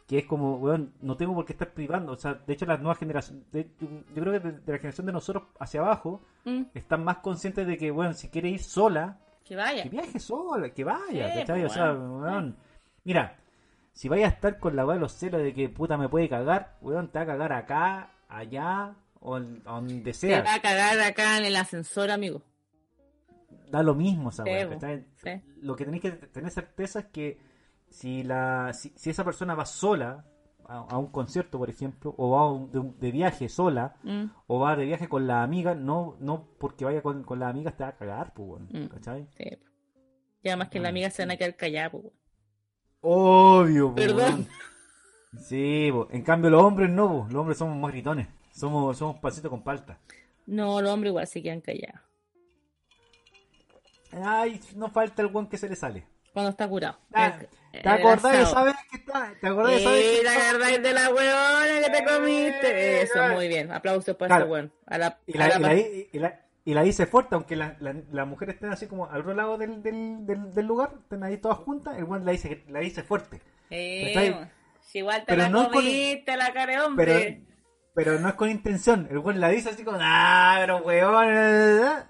que 0.07 0.19
es 0.19 0.27
como, 0.27 0.59
weón, 0.59 0.93
no 1.01 1.17
tengo 1.17 1.35
por 1.35 1.45
qué 1.45 1.55
estar 1.55 1.73
privando, 1.75 2.13
o 2.13 2.17
sea, 2.17 2.35
de 2.35 2.53
hecho 2.53 2.67
las 2.67 2.79
nuevas 2.79 2.99
generaciones, 2.99 3.51
de- 3.51 3.69
yo 3.81 4.23
creo 4.23 4.33
que 4.35 4.39
de, 4.39 4.53
de 4.61 4.73
la 4.73 4.79
generación 4.79 5.07
de 5.09 5.13
nosotros 5.13 5.43
hacia 5.59 5.81
abajo, 5.81 6.23
Mm, 6.45 6.63
están 6.75 7.03
más 7.03 7.17
conscientes 7.17 7.67
de 7.67 7.77
que, 7.77 7.91
bueno, 7.91 8.13
si 8.13 8.29
quiere 8.29 8.49
ir 8.49 8.61
sola, 8.61 9.19
que 9.47 9.57
vaya. 9.57 9.83
que 9.85 9.89
viaje 9.91 10.19
sola, 10.19 10.71
que 10.71 10.85
vaya, 10.85 11.33
Sí, 11.33 11.39
¿cachai? 11.41 11.61
pues, 11.61 11.73
o 11.73 11.75
sea, 11.75 11.93
weón. 11.93 12.57
mira, 13.05 13.37
si 13.93 14.09
vaya 14.09 14.27
a 14.27 14.31
estar 14.31 14.59
con 14.59 14.75
la 14.77 14.85
weá 14.85 14.95
de 14.97 15.01
los 15.01 15.13
celos 15.13 15.43
de 15.43 15.55
que 15.55 15.69
puta 15.69 15.97
me 15.97 16.09
puede 16.09 16.29
cagar, 16.29 16.77
weón, 16.81 17.09
te 17.11 17.19
va 17.19 17.23
a 17.23 17.27
cagar 17.27 17.53
acá, 17.53 18.11
allá, 18.29 18.95
o 19.21 19.39
donde 19.41 20.13
Se 20.13 20.29
sea. 20.29 20.43
va 20.43 20.55
a 20.55 20.61
cagar 20.61 21.01
acá 21.01 21.39
en 21.39 21.45
el 21.47 21.57
ascensor, 21.57 22.11
amigo. 22.11 22.43
da 23.71 23.83
lo 23.83 23.95
mismo 23.95 24.31
esa 24.31 24.45
weá, 24.45 24.69
sí. 25.17 25.43
Lo 25.63 25.75
que 25.77 25.85
tenéis 25.85 26.03
que 26.03 26.11
tener 26.13 26.51
certeza 26.51 27.01
es 27.01 27.07
que 27.07 27.39
si 27.89 28.23
la 28.25 28.73
si, 28.73 28.93
si 28.97 29.11
esa 29.11 29.25
persona 29.25 29.55
va 29.55 29.65
sola 29.65 30.25
a, 30.69 30.79
a 30.79 30.99
un 30.99 31.07
concierto, 31.13 31.59
por 31.59 31.71
ejemplo, 31.71 32.15
o 32.19 32.31
va 32.31 32.51
un- 32.51 32.71
de, 32.71 32.81
de 33.07 33.11
viaje 33.13 33.49
sola, 33.49 33.97
Mm. 34.03 34.25
o 34.47 34.59
va 34.61 34.77
de 34.77 34.85
viaje 34.85 35.09
con 35.09 35.27
la 35.27 35.43
amiga, 35.43 35.75
no 35.75 36.17
no 36.21 36.49
porque 36.59 36.85
vaya 36.85 37.03
con, 37.03 37.23
con 37.25 37.39
las 37.39 37.51
amigas 37.51 37.77
te 37.77 37.85
va 37.85 37.91
a 37.91 37.97
cagar, 37.97 38.33
pues, 38.35 38.49
weón, 38.49 38.69
Mm. 38.73 38.89
¿cachai? 38.89 39.29
Sí. 39.37 39.45
Y 40.43 40.49
además 40.49 40.69
que 40.69 40.81
la 40.81 40.89
amiga 40.91 41.11
se 41.11 41.23
van 41.23 41.31
a 41.33 41.37
quedar 41.37 41.57
callada, 41.57 41.91
pues. 41.91 42.05
Obvio, 43.01 43.89
po, 43.91 43.95
Perdón. 43.97 44.47
Sí, 45.39 45.91
en 46.11 46.23
cambio 46.23 46.51
los 46.51 46.63
hombres 46.63 46.89
no, 46.91 47.27
los 47.31 47.35
hombres 47.41 47.59
somos 47.59 47.77
más 47.77 47.93
gritones, 47.93 48.27
somos 48.53 48.97
somos 48.97 49.17
pasitos 49.19 49.51
con 49.51 49.63
palta. 49.63 49.99
No, 50.47 50.81
los 50.81 50.91
hombres 50.93 51.11
igual 51.11 51.27
se 51.27 51.43
quedan 51.43 51.61
callados. 51.61 52.01
Ay, 54.13 54.61
no 54.77 54.89
falta 54.91 55.23
el 55.23 55.29
buen 55.29 55.47
que 55.47 55.59
se 55.59 55.69
le 55.69 55.77
sale. 55.77 56.07
Cuando 56.33 56.51
está 56.51 56.69
curado. 56.69 56.97
Ah, 57.13 57.39
El- 57.41 57.49
¿Te 57.83 57.89
acordás 57.89 58.33
de 58.33 58.43
esa 58.43 58.63
vez 58.65 58.75
que 58.91 58.97
está? 58.99 59.33
¿Te 59.41 59.47
acordás 59.49 59.71
de 59.73 59.77
esa 59.79 59.91
vez 59.91 60.05
Eh, 60.05 60.17
que 60.19 60.23
¿Te 60.23 60.29
acordás 60.49 60.83
de 60.83 60.93
la 60.93 61.09
huevona 61.11 61.67
que 61.85 61.91
te 61.91 62.05
comiste? 62.05 63.03
Eso, 63.03 63.29
muy 63.35 63.49
bien. 63.49 63.73
Aplausos 63.73 64.17
para 64.17 64.37
Claro. 64.37 64.71
A 64.87 64.99
la, 64.99 65.19
Y 65.27 65.37
a 65.37 65.41
la, 65.41 65.49
la 65.49 65.57
y 65.57 65.61
pa- 65.61 65.69
la, 65.69 65.75
y 66.13 66.19
la- 66.19 66.43
y 66.65 66.75
la 66.75 66.83
dice 66.83 67.07
fuerte, 67.07 67.37
aunque 67.37 67.55
la, 67.55 67.77
la, 67.79 67.95
la 68.11 68.25
mujer 68.25 68.51
esté 68.51 68.67
así 68.67 68.87
como 68.89 69.07
al 69.09 69.21
otro 69.21 69.35
lado 69.35 69.57
del, 69.57 69.83
del, 69.85 70.27
del, 70.27 70.53
del 70.53 70.67
lugar, 70.67 70.95
estén 71.01 71.23
ahí 71.23 71.37
todas 71.39 71.59
juntas, 71.59 71.97
el 71.97 72.05
buen 72.05 72.25
la 72.25 72.33
dice, 72.33 72.65
la 72.69 72.81
dice 72.81 73.05
fuerte. 73.05 73.41
Eh, 73.71 74.35
si 74.81 74.99
igual 74.99 75.21
te 75.21 75.27
Pero 75.27 75.43
la 75.43 75.49
no 75.49 75.65
con- 75.65 75.73
comiste, 75.75 76.37
la 76.37 76.53
cara 76.53 76.73
de 76.73 76.81
hombre. 76.81 77.07
Pero, 77.15 77.47
pero 77.95 78.19
no 78.21 78.29
es 78.29 78.35
con 78.35 78.51
intención, 78.51 79.07
el 79.11 79.21
buen 79.21 79.39
la 79.41 79.49
dice 79.49 79.71
así 79.71 79.85
como, 79.85 79.99
ah, 80.01 80.57
pero 80.61 80.79
weón, 80.79 82.05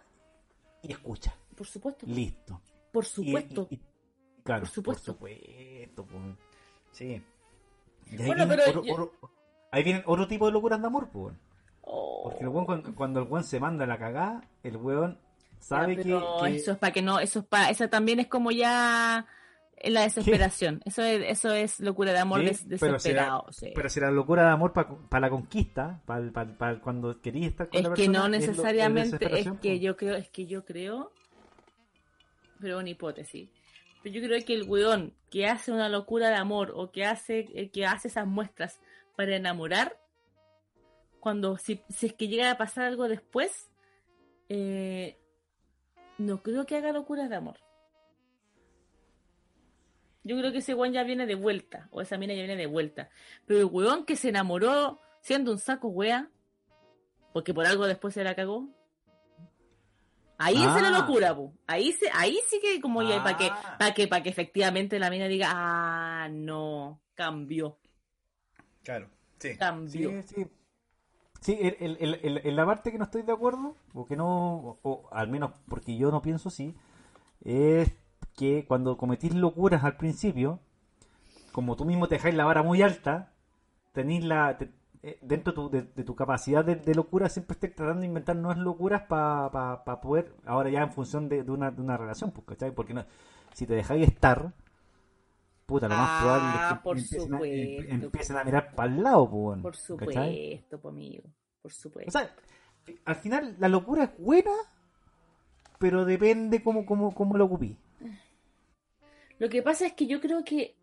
y 0.82 0.90
escucha, 0.92 1.34
Por 1.54 1.66
supuesto. 1.66 2.06
listo. 2.06 2.60
Por 2.92 3.04
supuesto. 3.04 3.68
y- 3.70 3.80
claro, 4.46 4.60
Por 4.62 4.70
supuesto. 4.70 5.16
Por 5.16 5.30
supuesto, 5.30 6.04
pues. 6.06 6.36
Sí. 6.92 7.22
Y 8.06 8.10
ahí, 8.12 8.26
Bueno, 8.26 8.46
viene 8.46 8.62
pero 8.64 8.68
otro, 8.70 8.84
yo- 8.84 8.92
otro- 8.94 9.12
ahí 9.72 9.82
vienen 9.82 10.02
otro 10.06 10.26
tipo 10.26 10.46
de 10.46 10.52
locuras 10.52 10.80
de 10.80 10.86
amor, 10.86 11.10
pues. 11.12 11.34
Oh. 11.82 12.22
Porque 12.24 12.42
el 12.44 12.48
weón, 12.48 12.64
cuando, 12.66 12.94
cuando 12.94 13.20
el 13.20 13.28
weón 13.28 13.44
se 13.44 13.60
manda 13.60 13.86
la 13.86 13.98
cagada, 13.98 14.42
el 14.62 14.76
weón 14.76 15.18
sabe 15.58 15.96
Ya, 15.96 16.02
que, 16.02 16.08
pero 16.08 16.36
que- 16.42 16.56
eso 16.56 16.72
es 16.72 16.78
para 16.78 16.92
que 16.92 17.02
no, 17.02 17.20
eso 17.20 17.40
es 17.40 17.44
para, 17.44 17.70
eso 17.70 17.88
también 17.88 18.20
es 18.20 18.26
como 18.28 18.50
ya 18.50 19.26
la 19.84 20.00
desesperación. 20.02 20.80
Eso 20.84 21.02
es, 21.02 21.22
eso 21.28 21.52
es 21.52 21.80
locura 21.80 22.12
de 22.12 22.18
amor 22.18 22.40
Sí, 22.40 22.64
pero 22.80 22.92
desesperado. 22.94 23.46
sí. 23.50 23.72
Pero 23.74 23.88
si 23.90 24.00
la 24.00 24.10
locura 24.10 24.42
de 24.44 24.48
amor 24.50 24.72
para 24.72 25.20
la 25.20 25.30
conquista, 25.30 26.00
para 26.06 26.80
cuando 26.80 27.20
querías 27.20 27.50
estar 27.50 27.68
con 27.68 27.76
es 27.78 27.82
la 27.84 27.90
que 27.90 28.02
persona, 28.06 28.18
no 28.20 28.28
lo- 28.28 28.34
es 28.36 28.48
necesariamente, 28.48 29.40
es, 29.40 29.48
que 29.60 29.78
yo 29.80 29.96
creo, 29.96 30.16
es 30.16 30.28
que 30.30 30.46
yo 30.46 30.64
creo, 30.64 31.12
pero 32.60 32.78
una 32.78 32.88
hipótesis. 32.88 33.48
Pero 34.06 34.20
yo 34.20 34.24
creo 34.28 34.44
que 34.44 34.54
el 34.54 34.68
weón 34.68 35.16
que 35.30 35.48
hace 35.48 35.72
una 35.72 35.88
locura 35.88 36.28
de 36.28 36.36
amor 36.36 36.72
o 36.76 36.92
que 36.92 37.04
hace, 37.04 37.48
el 37.56 37.72
que 37.72 37.86
hace 37.86 38.06
esas 38.06 38.24
muestras 38.24 38.78
para 39.16 39.34
enamorar, 39.34 40.00
cuando 41.18 41.58
si, 41.58 41.82
si 41.88 42.06
es 42.06 42.12
que 42.12 42.28
llega 42.28 42.52
a 42.52 42.56
pasar 42.56 42.84
algo 42.84 43.08
después, 43.08 43.68
eh, 44.48 45.18
no 46.18 46.40
creo 46.40 46.66
que 46.66 46.76
haga 46.76 46.92
locuras 46.92 47.28
de 47.28 47.34
amor. 47.34 47.56
Yo 50.22 50.38
creo 50.38 50.52
que 50.52 50.58
ese 50.58 50.74
weón 50.74 50.92
ya 50.92 51.02
viene 51.02 51.26
de 51.26 51.34
vuelta, 51.34 51.88
o 51.90 52.00
esa 52.00 52.16
mina 52.16 52.32
ya 52.32 52.44
viene 52.44 52.54
de 52.54 52.66
vuelta. 52.66 53.10
Pero 53.44 53.58
el 53.58 53.66
weón 53.66 54.04
que 54.04 54.14
se 54.14 54.28
enamoró 54.28 55.00
siendo 55.20 55.50
un 55.50 55.58
saco 55.58 55.88
wea, 55.88 56.30
porque 57.32 57.52
por 57.52 57.66
algo 57.66 57.88
después 57.88 58.14
se 58.14 58.22
la 58.22 58.36
cagó. 58.36 58.68
Ahí 60.38 60.56
es 60.56 60.64
la 60.82 60.88
Ah. 60.88 61.00
locura, 61.00 61.34
pu. 61.34 61.54
Ahí 61.66 61.92
se, 61.92 62.10
ahí 62.14 62.38
sí 62.48 62.60
que 62.60 62.80
como 62.80 63.02
ya 63.02 63.22
para 63.22 63.36
que, 63.38 63.46
Ah. 63.50 63.76
para 63.78 63.94
que, 63.94 64.06
para 64.08 64.22
que 64.22 64.28
efectivamente 64.28 64.98
la 64.98 65.08
mina 65.10 65.26
diga, 65.28 65.48
ah, 65.50 66.28
no, 66.30 67.00
cambió, 67.14 67.78
Claro, 68.82 69.08
sí. 69.38 69.56
cambió. 69.56 70.10
Sí, 70.22 70.34
sí. 70.34 70.46
Sí, 71.40 71.58
el- 71.60 71.76
el- 71.80 71.96
el- 72.00 72.20
el- 72.22 72.46
en 72.46 72.56
la 72.56 72.66
parte 72.66 72.90
que 72.90 72.98
no 72.98 73.04
estoy 73.04 73.22
de 73.22 73.32
acuerdo, 73.32 73.76
o 73.94 74.04
que 74.06 74.16
no, 74.16 74.56
o, 74.56 74.78
o 74.82 75.08
al 75.12 75.28
menos 75.28 75.52
porque 75.68 75.96
yo 75.96 76.10
no 76.10 76.20
pienso 76.22 76.48
así, 76.48 76.74
es 77.44 77.92
que 78.36 78.64
cuando 78.66 78.96
cometís 78.96 79.34
locuras 79.34 79.84
al 79.84 79.96
principio, 79.96 80.60
como 81.52 81.76
tú 81.76 81.84
mismo 81.84 82.08
te 82.08 82.16
dejáis 82.16 82.34
la 82.34 82.44
vara 82.44 82.62
muy 82.62 82.82
alta, 82.82 83.32
tenéis 83.92 84.24
la. 84.24 84.58
te- 84.58 84.70
eh, 85.06 85.18
dentro 85.22 85.54
tu- 85.54 85.70
de, 85.70 85.82
de 85.82 86.04
tu 86.04 86.14
capacidad 86.14 86.64
de, 86.64 86.76
de 86.76 86.94
locura, 86.94 87.28
siempre 87.28 87.54
estés 87.54 87.74
tratando 87.74 88.00
de 88.02 88.06
inventar 88.08 88.36
nuevas 88.36 88.58
locuras 88.58 89.02
para 89.02 90.00
poder. 90.02 90.32
Ahora 90.44 90.68
ya 90.70 90.82
en 90.82 90.92
función 90.92 91.28
de, 91.28 91.44
de 91.44 91.50
una, 91.52 91.70
de 91.70 91.80
una 91.82 91.96
relación, 91.96 92.30
pues, 92.32 92.46
¿cachai? 92.46 92.72
Porque 92.72 92.94
no, 92.94 93.04
si 93.54 93.66
te 93.66 93.74
dejáis 93.74 94.06
estar. 94.08 94.52
Puta, 95.66 95.88
lo 95.88 95.96
más 95.96 96.10
Ah, 96.10 96.20
probable 96.20 96.48
es 96.60 96.66
que 96.66 96.74
por 96.84 96.96
empiecen, 96.98 97.34
a, 97.34 97.38
supuesto. 97.38 97.82
em- 97.82 98.02
empiecen 98.04 98.36
a 98.36 98.44
mirar 98.44 98.70
para 98.76 98.88
el 98.92 99.02
lado, 99.02 99.28
pues, 99.30 99.60
Por 99.62 99.74
¿cachai? 99.96 100.38
supuesto, 100.38 100.80
po, 100.80 100.88
amigo, 100.90 101.24
por 101.62 101.72
supuesto. 101.72 102.08
O 102.08 102.12
sea, 102.12 102.30
al 103.04 103.16
final 103.16 103.56
la 103.58 103.68
locura 103.68 104.04
es 104.04 104.10
buena, 104.18 104.52
pero 105.78 106.04
depende 106.04 106.62
cómo, 106.62 106.84
cómo, 106.86 107.14
cómo 107.14 107.36
lo 107.36 107.44
ocupí. 107.46 107.76
Lo 109.38 109.48
que 109.48 109.62
pasa 109.62 109.86
es 109.86 109.92
que 109.94 110.06
yo 110.06 110.20
creo 110.20 110.44
que 110.44 110.74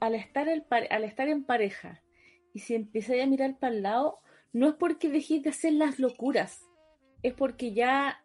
al 0.00 0.14
estar, 0.14 0.48
el 0.48 0.64
al 0.90 1.04
estar 1.04 1.28
en 1.28 1.44
pareja 1.44 2.00
y 2.54 2.60
si 2.60 2.74
empezáis 2.74 3.22
a 3.22 3.26
mirar 3.26 3.58
para 3.58 3.74
el 3.74 3.82
lado, 3.82 4.20
no 4.52 4.68
es 4.68 4.74
porque 4.74 5.10
dejéis 5.10 5.42
de 5.42 5.50
hacer 5.50 5.74
las 5.74 5.98
locuras, 5.98 6.62
es 7.22 7.34
porque 7.34 7.74
ya. 7.74 8.24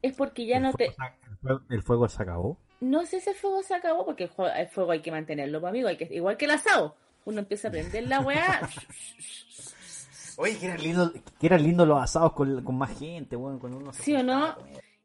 Es 0.00 0.14
porque 0.16 0.46
ya 0.46 0.58
el, 0.58 0.62
no 0.62 0.72
te. 0.72 0.86
se, 0.90 0.96
el 1.30 1.36
fuego- 1.38 1.62
el 1.70 1.82
fuego 1.82 2.08
se 2.08 2.22
acabó. 2.22 2.58
No 2.80 3.06
sé 3.06 3.20
si 3.20 3.30
el 3.30 3.36
fuego 3.36 3.62
se 3.62 3.74
acabó, 3.74 4.04
porque 4.04 4.24
el 4.24 4.30
fuego, 4.30 4.54
el 4.54 4.68
fuego 4.68 4.90
hay 4.92 5.00
que 5.00 5.10
mantenerlo, 5.10 5.60
pues, 5.60 5.70
amigo. 5.70 5.88
Hay 5.88 5.96
que, 5.96 6.04
igual 6.14 6.36
que 6.36 6.44
el 6.44 6.50
asado. 6.52 6.96
Uno 7.24 7.38
empieza 7.40 7.68
a 7.68 7.70
prender 7.70 8.06
la 8.06 8.20
weá. 8.20 8.60
Oye, 10.36 10.58
que 10.58 10.66
eran 10.66 10.82
lindos, 10.82 11.12
que 11.40 11.46
eran 11.46 11.62
lindos 11.62 11.88
los 11.88 12.02
asados 12.02 12.32
con, 12.32 12.62
con 12.64 12.76
más 12.76 12.98
gente, 12.98 13.36
weón, 13.36 13.58
cuando 13.58 13.78
uno 13.78 13.92
¿Sí 13.92 14.14
o 14.14 14.22
no? 14.22 14.56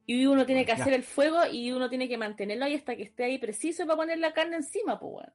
Y 0.05 0.25
uno 0.25 0.45
tiene 0.45 0.65
que 0.65 0.71
hacer 0.71 0.91
el 0.93 1.03
fuego 1.03 1.45
y 1.51 1.71
uno 1.71 1.87
tiene 1.87 2.09
que 2.09 2.17
mantenerlo 2.17 2.65
ahí 2.65 2.73
hasta 2.73 2.95
que 2.95 3.03
esté 3.03 3.25
ahí 3.25 3.37
preciso 3.37 3.85
para 3.85 3.95
poner 3.97 4.17
la 4.17 4.33
carne 4.33 4.55
encima, 4.55 4.99
pues 4.99 5.11
bueno. 5.13 5.31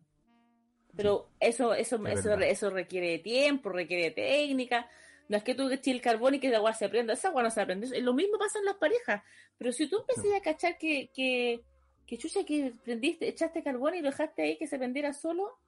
Pero 0.97 1.29
eso, 1.41 1.75
eso, 1.75 2.07
Es 2.07 2.21
eso, 2.21 2.35
eso 2.35 2.71
requiere 2.71 3.19
tiempo, 3.19 3.71
requiere 3.71 4.11
técnica. 4.11 4.89
No 5.29 5.37
es 5.37 5.43
que 5.43 5.55
tú 5.55 5.69
eches 5.71 5.95
el 5.95 6.01
carbón 6.01 6.35
y 6.35 6.41
que 6.41 6.51
la 6.51 6.59
agua 6.59 6.75
se 6.75 6.89
prenda, 6.89 7.15
esa 7.15 7.29
agua 7.29 7.43
no 7.43 7.51
se 7.51 7.61
aprende. 7.61 8.01
Lo 8.01 8.12
mismo 8.12 8.39
pasa 8.39 8.59
en 8.59 8.66
las 8.66 8.77
parejas. 8.77 9.23
Pero 9.59 9.73
si 9.73 9.89
tú 9.89 9.99
empiezas 9.99 10.39
a 10.39 10.43
cachar 10.43 10.79
que, 10.79 11.11
que, 11.15 11.62
que 12.07 12.19
chucha 12.19 12.45
que 12.45 12.75
prendiste, 12.85 13.29
echaste 13.29 13.62
carbón 13.62 13.95
y 13.95 14.01
lo 14.01 14.11
dejaste 14.11 14.43
ahí 14.43 14.59
que 14.59 14.66
se 14.66 14.79
prendiera 14.79 15.12
solo, 15.12 15.59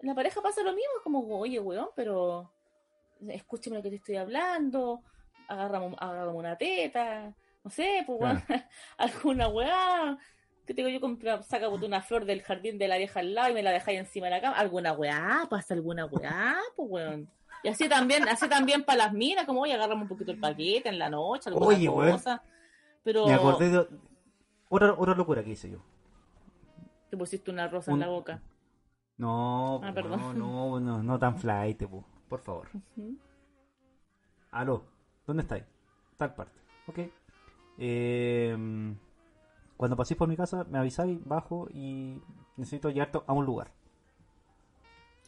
en 0.00 0.08
la 0.08 0.14
pareja 0.14 0.40
pasa 0.42 0.62
lo 0.62 0.72
mismo, 0.72 0.90
es 0.96 1.02
como, 1.02 1.38
oye, 1.38 1.60
weón, 1.60 1.88
pero 1.94 2.50
escúchame 3.28 3.76
lo 3.76 3.82
que 3.82 3.90
te 3.90 3.96
estoy 3.96 4.16
hablando, 4.16 5.02
agarramos, 5.48 5.94
agarramos 5.98 6.36
una 6.36 6.56
teta, 6.56 7.34
no 7.62 7.70
sé, 7.70 8.04
pues 8.06 8.20
alguna 8.98 9.48
weá. 9.48 10.18
Que 10.66 10.72
tengo 10.74 10.88
yo 10.88 11.00
comprar, 11.00 11.42
saca 11.42 11.68
una 11.68 12.00
flor 12.02 12.24
del 12.24 12.42
jardín 12.42 12.78
de 12.78 12.88
la 12.88 12.96
vieja 12.96 13.20
al 13.20 13.34
lado 13.34 13.50
y 13.50 13.54
me 13.54 13.62
la 13.62 13.70
dejáis 13.70 13.98
encima 14.00 14.26
de 14.26 14.30
la 14.32 14.40
cama. 14.40 14.56
Alguna 14.56 14.92
weá, 14.94 15.46
pasa 15.50 15.74
alguna 15.74 16.06
weá, 16.06 16.56
pues 16.76 16.88
weón. 16.90 17.28
Y 17.62 17.68
así 17.68 17.88
también, 17.88 18.26
así 18.28 18.48
también 18.48 18.82
para 18.84 19.04
las 19.04 19.12
minas, 19.12 19.44
como 19.46 19.60
oye, 19.62 19.74
agarramos 19.74 20.02
un 20.02 20.08
poquito 20.08 20.30
el 20.32 20.38
paquete 20.38 20.88
en 20.88 20.98
la 20.98 21.08
noche, 21.10 21.50
alguna 21.50 21.66
Oye, 21.66 21.88
weón. 21.88 22.12
cosa. 22.12 22.42
Pero 23.02 23.26
Me 23.26 23.34
acordé 23.34 23.70
de 23.70 23.86
otra, 24.68 24.94
otra 24.94 25.14
locura 25.14 25.42
que 25.44 25.50
hice 25.50 25.70
yo. 25.70 25.78
te 27.10 27.16
pusiste 27.16 27.50
una 27.50 27.68
rosa 27.68 27.90
Un- 27.92 28.02
en 28.02 28.08
la 28.08 28.12
boca. 28.12 28.42
No, 29.18 29.76
Ah, 29.84 29.88
po, 29.88 29.94
perdón. 29.94 30.20
no, 30.20 30.32
no, 30.34 30.80
no, 30.80 31.02
no 31.02 31.18
tan 31.18 31.38
flight, 31.38 31.84
po, 31.86 32.04
por 32.28 32.40
favor. 32.40 32.68
Aló, 34.50 34.84
¿dónde 35.26 35.42
estáis? 35.42 35.64
Tal 36.16 36.34
parte. 36.34 36.58
Ok. 36.86 36.98
Eh, 37.78 38.56
cuando 39.84 39.96
paséis 39.98 40.16
por 40.16 40.26
mi 40.28 40.34
casa, 40.34 40.64
me 40.64 40.78
avisáis, 40.78 41.22
bajo 41.26 41.68
y 41.70 42.18
necesito 42.56 42.88
llevarte 42.88 43.20
a 43.26 43.32
un 43.34 43.44
lugar. 43.44 43.70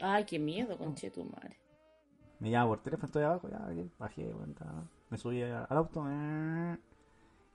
Ay, 0.00 0.24
qué 0.24 0.38
miedo, 0.38 0.78
conche 0.78 1.10
tu 1.10 1.24
madre. 1.24 1.58
Me 2.40 2.48
llama 2.50 2.68
por 2.68 2.80
teléfono, 2.82 3.04
estoy 3.04 3.24
abajo, 3.24 3.50
ya, 3.50 3.68
bajé, 3.98 4.32
bueno, 4.32 4.54
ta, 4.54 4.64
me 5.10 5.18
subí 5.18 5.42
al 5.42 5.66
auto 5.76 6.06
eh, 6.08 6.78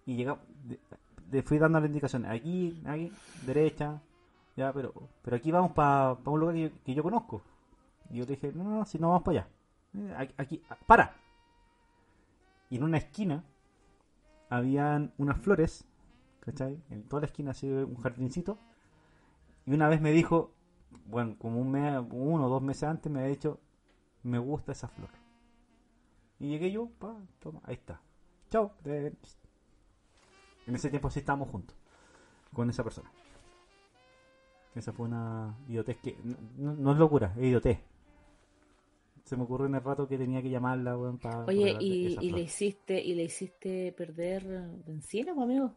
y 0.06 0.15
llegamos, 0.15 0.44
de- 1.32 1.41
fui 1.41 1.57
dando 1.57 1.80
las 1.80 1.88
indicaciones, 1.88 2.30
aquí, 2.30 2.80
aquí, 2.86 3.11
derecha, 3.48 3.99
ya, 4.56 4.72
pero 4.72 4.94
pero 5.23 5.38
aquí 5.38 5.52
vamos 5.52 5.72
para 5.72 6.14
un 6.23 6.40
lugar 6.40 6.53
que 6.53 6.61
yo, 6.61 6.69
que 6.84 6.94
yo 6.94 7.02
conozco. 7.02 7.41
Y 8.11 8.18
yo 8.18 8.26
le 8.26 8.32
dije, 8.36 8.52
no, 8.53 8.64
no, 8.64 8.69
no, 8.78 8.86
si 8.86 8.99
no 8.99 9.07
vamos 9.10 9.23
para 9.23 9.40
allá. 9.40 9.48
Eh, 9.95 10.14
Aquí, 10.19 10.34
aquí, 10.38 10.64
ah, 10.69 10.78
para. 10.86 11.15
Y 12.69 12.76
en 12.78 12.84
una 12.84 12.98
esquina 12.99 13.44
habían 14.52 15.14
unas 15.18 15.40
flores, 15.40 15.88
¿cachai? 16.41 16.84
En 16.89 17.03
toda 17.07 17.22
la 17.22 17.27
esquina 17.27 17.51
así 17.51 17.68
un 17.69 17.95
jardincito. 17.95 18.57
Y 19.65 19.73
una 19.73 19.88
vez 19.88 20.01
me 20.01 20.11
dijo, 20.11 20.53
bueno, 21.05 21.35
como 21.39 21.59
un 21.61 21.72
mes, 21.72 21.99
uno 22.11 22.45
o 22.45 22.49
dos 22.49 22.61
meses 22.61 22.84
antes 22.84 23.11
me 23.11 23.19
había 23.19 23.31
dicho, 23.31 23.59
me 24.23 24.38
gusta 24.38 24.73
esa 24.73 24.88
flor. 24.89 25.09
Y 26.39 26.49
llegué 26.49 26.72
yo, 26.72 26.89
pa, 26.99 27.15
toma, 27.39 27.61
ahí 27.63 27.76
está. 27.76 28.01
Chao. 28.49 28.73
eh, 28.85 29.13
En 30.68 30.76
ese 30.76 30.89
tiempo 30.89 31.09
sí 31.09 31.19
estábamos 31.19 31.49
juntos. 31.49 31.76
Con 32.53 32.69
esa 32.69 32.84
persona. 32.84 33.09
Esa 34.76 34.91
fue 34.91 35.05
una 35.05 35.55
idiotez 35.68 35.97
que. 35.97 36.18
No, 36.57 36.73
no 36.73 36.91
es 36.91 36.97
locura, 36.97 37.34
es 37.38 37.43
idiotez. 37.43 37.80
Se 39.23 39.38
me 39.38 39.43
ocurrió 39.43 39.68
en 39.68 39.76
el 39.76 39.84
rato 39.84 40.07
que 40.07 40.18
tenía 40.18 40.41
que 40.41 40.49
llamarla, 40.49 40.97
weón, 40.97 41.18
para. 41.18 41.45
Oye, 41.45 41.77
¿y, 41.80 42.18
y 42.19 42.31
le 42.31 42.41
hiciste 42.41 43.01
y 43.01 43.13
le 43.13 43.23
hiciste 43.23 43.93
perder 43.93 44.43
benzina, 44.85 45.34
pues, 45.34 45.43
amigo? 45.43 45.76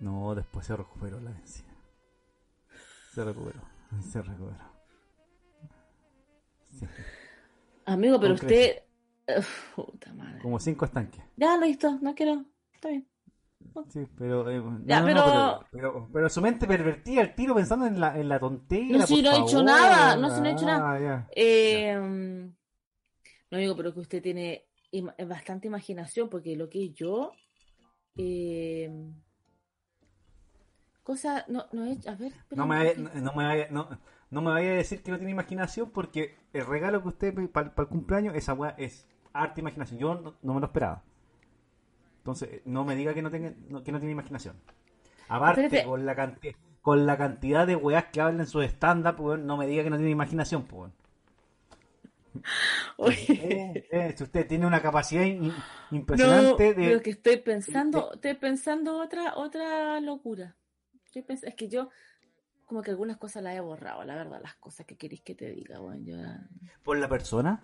No, 0.00 0.34
después 0.34 0.66
se 0.66 0.76
recuperó 0.76 1.20
la 1.20 1.30
benzina. 1.30 1.74
Se 3.12 3.24
recuperó. 3.24 3.60
Se 4.00 4.20
recuperó. 4.22 4.58
Sí. 6.72 6.86
Amigo, 7.86 8.18
pero 8.20 8.34
usted. 8.34 8.82
Uf, 9.38 9.74
puta 9.76 10.12
madre. 10.12 10.40
Como 10.42 10.58
cinco 10.58 10.84
estanques. 10.84 11.22
Ya, 11.36 11.56
listo, 11.56 11.98
no 12.02 12.14
quiero. 12.14 12.44
Está 12.72 12.88
bien. 12.88 13.08
Sí, 13.88 14.06
pero, 14.18 14.48
eh, 14.50 14.62
Ya, 14.84 15.00
no, 15.00 15.06
pero- 15.06 15.20
no, 15.26 15.66
pero, 15.70 15.92
pero, 15.92 16.08
pero 16.12 16.28
su 16.28 16.40
mente 16.42 16.66
pervertía 16.66 17.22
el 17.22 17.34
tiro 17.34 17.54
pensando 17.54 17.86
en 17.86 17.98
la, 17.98 18.18
en 18.18 18.28
la 18.28 18.38
tontería. 18.38 18.98
No, 18.98 19.06
si 19.06 19.22
no 19.22 19.32
he 19.32 19.40
hecho 19.40 19.62
nada, 19.62 20.16
no, 20.16 20.30
si 20.34 20.40
no 20.40 20.46
he 20.48 20.52
hecho 20.52 20.66
nada. 20.66 20.92
Ah, 20.92 21.00
ya. 21.00 21.28
Eh, 21.34 21.96
mm, 21.98 22.54
no 23.50 23.58
digo, 23.58 23.74
pero 23.76 23.94
que 23.94 24.00
usted 24.00 24.22
tiene 24.22 24.66
bastante 25.26 25.66
imaginación, 25.68 26.28
porque 26.28 26.56
lo 26.56 26.68
que 26.68 26.90
yo. 26.90 27.32
Eh, 28.16 28.90
cosa. 31.04 31.44
No, 31.48 31.66
no 31.72 31.84
he. 31.86 31.98
A 32.08 32.14
ver. 32.16 32.32
No 32.50 32.66
me, 32.66 32.76
vaya, 32.76 32.94
no, 32.96 33.32
me 33.34 33.44
vaya, 33.44 33.68
no, 33.70 33.88
no 34.30 34.42
me 34.42 34.50
vaya 34.50 34.70
a 34.70 34.74
decir 34.74 35.02
que 35.02 35.10
no 35.12 35.18
tiene 35.18 35.30
imaginación 35.30 35.90
porque 35.90 36.36
el 36.52 36.66
regalo 36.66 37.00
que 37.02 37.08
usted 37.08 37.50
para 37.50 37.72
el 37.76 37.86
cumpleaños, 37.86 38.34
esa 38.34 38.54
weá 38.54 38.74
es 38.78 39.06
arte 39.32 39.60
imaginación. 39.60 40.00
Yo 40.00 40.14
no, 40.16 40.34
no 40.42 40.54
me 40.54 40.60
lo 40.60 40.66
esperaba. 40.66 41.02
Entonces, 42.18 42.48
eh, 42.52 42.62
no 42.64 42.84
me 42.84 42.96
diga 42.96 43.14
que 43.14 43.22
no, 43.22 43.30
tenga, 43.30 43.52
no- 43.68 43.82
que 43.84 43.92
no 43.92 43.98
tiene 43.98 44.12
imaginación. 44.12 44.56
Aparte, 45.28 45.64
Espérate. 45.66 45.88
con 45.88 46.04
la, 46.06 46.14
cantidad, 46.16 46.54
con 46.82 47.06
la 47.06 47.16
cantidad 47.16 47.66
de 47.66 47.76
weas 47.76 48.06
que 48.06 48.20
hablan 48.20 48.40
en 48.40 48.46
su 48.46 48.62
stand-up, 48.62 49.38
no 49.38 49.56
me 49.56 49.66
diga 49.66 49.82
que 49.84 49.90
no 49.90 49.96
tiene 49.96 50.10
imaginación, 50.10 50.64
pues. 50.64 50.90
Eh, 52.98 53.86
eh, 53.92 54.14
usted 54.20 54.46
tiene 54.46 54.66
una 54.66 54.80
capacidad 54.82 55.22
in- 55.22 55.48
No, 55.48 55.96
impresionante 55.96 56.74
de... 56.74 56.86
pero 56.88 57.00
que 57.02 57.10
estoy 57.10 57.36
pensando, 57.38 58.12
estoy 58.14 58.34
pensando 58.34 58.98
otra, 59.00 59.36
otra 59.36 60.00
locura. 60.00 60.56
Estoy 61.20 61.38
es 61.48 61.54
que 61.54 61.68
yo, 61.68 61.90
como 62.66 62.82
que 62.82 62.90
algunas 62.90 63.16
cosas 63.16 63.42
las 63.42 63.54
he 63.54 63.60
borrado, 63.60 64.04
la 64.04 64.16
verdad, 64.16 64.40
las 64.42 64.56
cosas 64.56 64.86
que 64.86 64.96
queréis 64.96 65.22
que 65.22 65.34
te 65.34 65.50
diga, 65.50 65.78
bueno, 65.78 66.02
yo 66.04 66.16
¿Por 66.82 66.98
la 66.98 67.08
persona? 67.08 67.60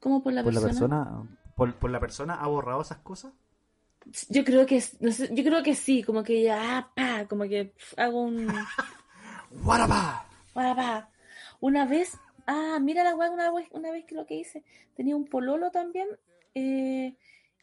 ¿Cómo 0.00 0.22
por 0.22 0.32
la 0.32 0.42
¿Por 0.42 0.52
la 0.54 0.60
persona? 0.60 1.04
persona? 1.04 1.38
¿Por, 1.56 1.74
por 1.76 1.90
la 1.90 2.00
persona 2.00 2.34
ha 2.34 2.46
borrado 2.48 2.82
esas 2.82 2.98
cosas? 2.98 3.32
Yo 4.28 4.44
creo 4.44 4.66
que, 4.66 4.82
no 5.00 5.12
sé, 5.12 5.32
yo 5.32 5.44
creo 5.44 5.62
que 5.62 5.74
sí, 5.76 6.02
como 6.02 6.24
que 6.24 6.42
ya, 6.42 6.78
ah, 6.78 6.90
pa, 6.94 7.26
como 7.28 7.44
que 7.44 7.66
pf, 7.66 8.00
hago 8.00 8.22
un, 8.22 8.48
¡Guarapá! 9.62 10.26
pa. 10.54 11.08
Una 11.60 11.86
vez, 11.86 12.18
ah, 12.46 12.78
mira 12.80 13.04
la 13.04 13.14
weá, 13.14 13.30
una 13.30 13.52
vez, 13.52 13.68
una 13.70 13.92
vez 13.92 14.04
que 14.04 14.16
lo 14.16 14.26
que 14.26 14.34
hice, 14.34 14.64
tenía 14.96 15.14
un 15.14 15.26
pololo 15.26 15.70
también, 15.70 16.08
eh, 16.54 17.14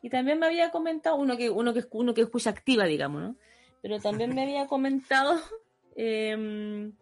y 0.02 0.10
también 0.10 0.40
me 0.40 0.46
había 0.46 0.72
comentado, 0.72 1.18
uno 1.18 1.36
que, 1.36 1.50
uno 1.50 1.74
que, 1.74 1.86
uno 1.92 2.14
que 2.14 2.22
escucha 2.22 2.52
activa, 2.52 2.86
digamos, 2.86 3.22
¿no? 3.22 3.36
Pero 3.82 4.00
también 4.00 4.34
me 4.36 4.44
había 4.44 4.68
comentado 4.68 5.40
em, 5.96 6.94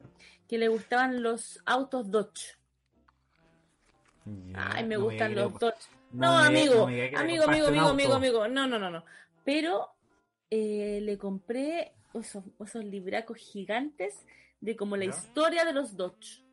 que 0.48 0.58
le 0.58 0.68
gustaban 0.68 1.22
los 1.24 1.62
autos 1.66 2.10
Dodge. 2.12 2.56
Ay, 4.56 4.86
me 4.86 4.96
no 4.96 5.04
gustan 5.06 5.36
los 5.36 5.54
que- 5.54 5.60
Dodge. 5.66 5.88
no 6.12 6.44
No, 6.44 6.52
me- 6.52 6.60
amigo, 6.60 6.76
no 6.76 6.84
amigo, 6.86 7.18
amigo, 7.20 7.44
amigo, 7.68 7.88
amigo, 7.88 8.14
amigo. 8.14 8.48
No, 8.48 8.68
no, 8.68 8.78
no, 8.78 8.90
no. 8.90 9.04
Pero 9.44 9.90
eh, 10.50 11.00
le 11.02 11.18
compré 11.18 11.94
esos, 12.14 12.44
esos 12.64 12.84
libracos 12.84 13.38
gigantes 13.38 14.26
de 14.60 14.76
como 14.76 14.98
la 14.98 15.06
historia 15.06 15.64
de 15.66 15.74
los 15.74 15.96
Dodge. 15.96 16.44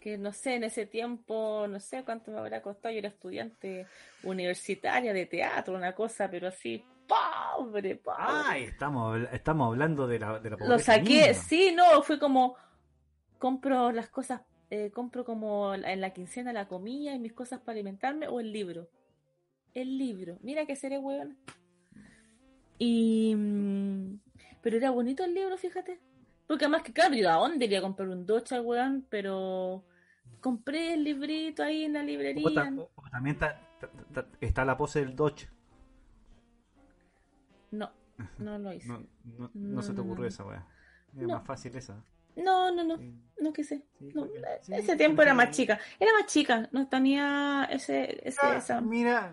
Que 0.00 0.16
no 0.16 0.32
sé, 0.32 0.54
en 0.54 0.64
ese 0.64 0.86
tiempo, 0.86 1.66
no 1.68 1.80
sé 1.80 2.04
cuánto 2.04 2.30
me 2.30 2.38
habrá 2.38 2.62
costado. 2.62 2.92
Yo 2.92 2.98
era 3.00 3.08
estudiante 3.08 3.86
universitaria 4.22 5.12
de 5.12 5.26
teatro, 5.26 5.74
una 5.74 5.94
cosa, 5.94 6.30
pero 6.30 6.48
así, 6.48 6.84
pobre, 7.08 7.96
pobre. 7.96 8.16
Ay, 8.20 8.62
estamos, 8.64 9.18
estamos 9.32 9.66
hablando 9.68 10.06
de 10.06 10.18
la, 10.18 10.38
de 10.38 10.50
la 10.50 10.56
Lo 10.56 10.58
pobreza 10.66 10.94
saqué, 10.94 11.28
misma. 11.28 11.42
sí, 11.42 11.72
no, 11.74 12.02
fue 12.02 12.18
como 12.18 12.54
compro 13.38 13.90
las 13.92 14.08
cosas, 14.08 14.42
eh, 14.70 14.90
compro 14.92 15.24
como 15.24 15.74
en 15.74 16.00
la 16.00 16.10
quincena 16.12 16.52
la 16.52 16.68
comida 16.68 17.14
y 17.14 17.18
mis 17.18 17.32
cosas 17.32 17.60
para 17.60 17.72
alimentarme 17.76 18.28
o 18.28 18.40
el 18.40 18.52
libro. 18.52 18.88
El 19.74 19.96
libro, 19.98 20.38
mira 20.42 20.66
que 20.66 20.76
seré 20.76 20.98
hueón. 20.98 21.36
Y 22.78 23.34
mm, 23.36 24.20
pero 24.62 24.76
era 24.76 24.90
bonito 24.90 25.24
el 25.24 25.34
libro, 25.34 25.56
fíjate. 25.56 25.98
Porque 26.46 26.64
además 26.64 26.82
que 26.82 26.92
claro, 26.92 27.14
yo 27.14 27.30
a 27.30 27.34
dónde 27.34 27.66
iría 27.66 27.78
a 27.80 27.82
comprar 27.82 28.08
un 28.08 28.26
al 28.50 28.60
weón, 28.62 29.06
pero 29.10 29.84
compré 30.40 30.94
el 30.94 31.04
librito 31.04 31.62
ahí 31.62 31.84
en 31.84 31.92
la 31.92 32.00
O 32.00 32.04
librería. 32.04 32.54
ta- 32.54 32.72
o- 32.76 32.90
o 32.94 33.10
también 33.10 33.34
está, 33.34 33.60
ta- 33.80 33.90
ta- 34.14 34.28
está 34.40 34.64
la 34.64 34.76
pose 34.76 35.00
del 35.00 35.14
Dodge. 35.14 35.48
No, 37.70 37.90
no 38.38 38.58
lo 38.58 38.72
hice. 38.72 38.88
No, 38.88 38.98
no, 39.24 39.50
no 39.54 39.76
No, 39.76 39.82
se 39.82 39.90
te 39.92 39.96
no, 39.96 40.02
ocurrió 40.04 40.22
no. 40.22 40.28
esa 40.28 40.44
weá. 40.44 40.66
Es 41.16 41.22
No. 41.22 41.34
más 41.34 41.46
fácil 41.46 41.76
esa. 41.76 42.02
No, 42.36 42.70
no, 42.72 42.84
no, 42.84 42.96
no 43.40 43.52
que 43.52 43.64
sé. 43.64 43.84
Sí, 43.98 44.12
No, 44.14 44.22
porque- 44.26 44.40
sí, 44.62 44.72
ese 44.74 44.96
tiempo 44.96 45.22
era 45.22 45.34
más 45.34 45.50
chica. 45.50 45.78
Era 45.98 46.12
más 46.12 46.26
chica, 46.26 46.68
no 46.70 46.88
tenía 46.88 47.64
ese, 47.70 48.20
ese 48.26 48.38
Ah, 48.42 48.56
esa- 48.56 48.80
Mira, 48.80 49.32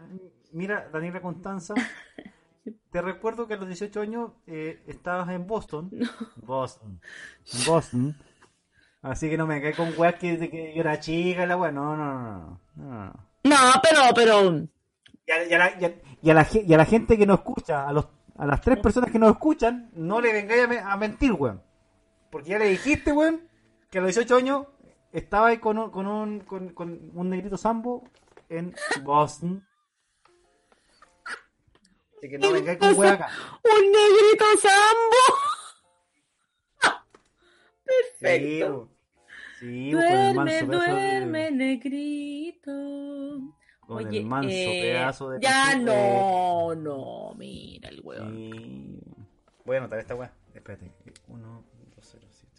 mira, 0.52 0.90
Daniela 0.92 1.22
Constanza. 1.22 1.76
Te 2.92 3.02
recuerdo 3.02 3.48
que 3.48 3.54
a 3.54 3.58
los 3.58 3.68
18 3.68 4.02
años 4.02 4.32
eh, 4.48 4.82
estabas 4.88 5.30
en 5.30 5.46
Boston. 5.46 5.92
Boston. 6.38 7.00
Boston. 7.68 8.16
Así 9.04 9.30
que 9.30 9.38
no 9.38 9.46
me 9.46 9.62
cae 9.62 9.74
con 9.76 9.94
weas 9.98 10.16
que, 10.16 10.74
yo 10.74 10.82
era 10.82 11.00
chica 11.00 11.44
y 11.44 11.48
la 11.48 11.58
wea. 11.58 11.72
No, 11.72 11.96
no, 11.96 12.18
no, 12.18 12.40
no. 12.40 12.60
no, 12.76 13.06
no. 13.06 13.14
No, 13.44 13.58
pero, 13.84 14.00
pero. 14.16 14.68
Y 15.28 15.32
a, 15.32 15.48
y 15.48 15.54
a 15.54 15.58
la, 15.60 15.80
y 15.80 15.86
a- 15.86 15.96
y 16.24 16.30
a 16.32 16.34
la 16.34 16.44
ge- 16.44 16.64
y 16.68 16.74
a 16.74 16.78
la 16.78 16.86
gente 16.86 17.18
que 17.20 17.28
nos 17.28 17.38
escucha, 17.40 17.88
a, 17.88 17.94
los, 17.94 18.08
a 18.38 18.46
las 18.46 18.62
tres 18.62 18.78
personas 18.80 19.12
que 19.12 19.20
nos 19.20 19.32
escuchan, 19.32 19.90
no 19.94 20.20
le 20.22 20.34
vengáis 20.34 20.64
a, 20.64 20.68
me- 20.68 20.80
a 20.80 20.98
mentir, 20.98 21.32
weón. 21.34 21.62
Porque 22.30 22.50
ya 22.50 22.60
le 22.60 22.66
dijiste, 22.70 23.12
weón, 23.12 23.48
que 23.90 23.98
a 24.00 24.02
los 24.02 24.10
18 24.14 24.36
años 24.36 24.68
estaba 25.12 25.48
ahí 25.48 25.58
con 25.60 25.78
un, 25.78 25.90
con 25.92 26.06
un, 26.08 26.40
con, 26.42 26.70
con 26.74 27.12
un 27.14 27.30
negrito 27.30 27.58
sambo 27.58 28.04
en 28.50 28.76
Boston. 29.04 29.66
Así 32.18 32.30
que 32.30 32.38
no 32.38 32.52
vengáis 32.52 32.78
con 32.80 32.96
weón 32.98 33.14
acá. 33.14 33.30
¡Un 33.64 33.92
negrito 33.92 34.46
sambo! 34.62 35.40
Sí, 37.88 37.92
Perfecto. 38.20 38.90
Sí, 39.60 39.90
el 39.90 39.92
duerme, 39.92 40.34
manso 40.34 40.66
duerme, 40.66 41.52
negrito. 41.52 42.72
Con 43.88 43.98
Oye, 44.06 44.20
el 44.20 44.26
manso 44.26 44.50
eh, 44.50 44.80
pedazo 44.82 45.30
de 45.30 45.40
Ya 45.42 45.76
no, 45.76 46.74
no, 46.76 47.34
mira 47.38 47.90
el 47.90 48.02
weón. 48.04 49.00
Voy 49.64 49.76
a 49.76 49.80
anotar 49.80 50.00
esta 50.00 50.16
weá. 50.16 50.32
Espérate. 50.54 50.92
1, 51.28 51.64
2, 51.96 52.08
0, 52.12 52.26
7. 52.30 52.54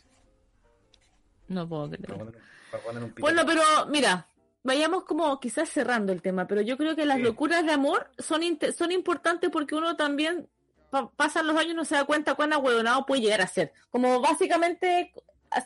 No 1.49 1.69
puedo 1.69 1.89
creer. 1.91 2.07
Para 2.07 2.19
poner, 2.19 2.41
para 2.71 2.83
poner 2.85 3.03
un 3.03 3.11
pito. 3.11 3.21
Bueno, 3.23 3.43
pero 3.47 3.63
mira, 3.89 4.29
vayamos 4.63 5.05
como 5.05 5.39
quizás 5.41 5.69
cerrando 5.69 6.13
el 6.13 6.23
tema, 6.23 6.47
pero 6.47 6.61
yo 6.61 6.77
creo 6.77 6.95
que 6.97 7.07
las 7.07 7.17
Sí. 7.19 7.23
locuras 7.25 7.65
de 7.65 7.73
amor 7.73 8.11
son, 8.19 8.43
son 8.77 8.93
importantes 8.93 9.51
porque 9.51 9.75
uno 9.75 9.97
también 9.97 10.49
pa- 10.91 11.11
pasan 11.11 11.47
los 11.47 11.57
años 11.57 11.73
y 11.73 11.77
no 11.77 11.85
se 11.85 11.95
da 11.97 12.05
cuenta 12.05 12.35
cuán 12.35 12.53
ahueonado 12.53 13.05
puede 13.07 13.23
llegar 13.23 13.41
a 13.41 13.47
ser. 13.49 13.73
Como 13.91 14.21
básicamente 14.21 15.13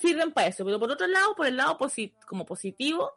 sirven 0.00 0.32
para 0.32 0.46
eso, 0.48 0.64
pero 0.64 0.78
por 0.78 0.90
otro 0.90 1.06
lado, 1.06 1.34
por 1.34 1.46
el 1.46 1.56
lado 1.56 1.76
posi- 1.78 2.14
como 2.26 2.44
positivo, 2.46 3.12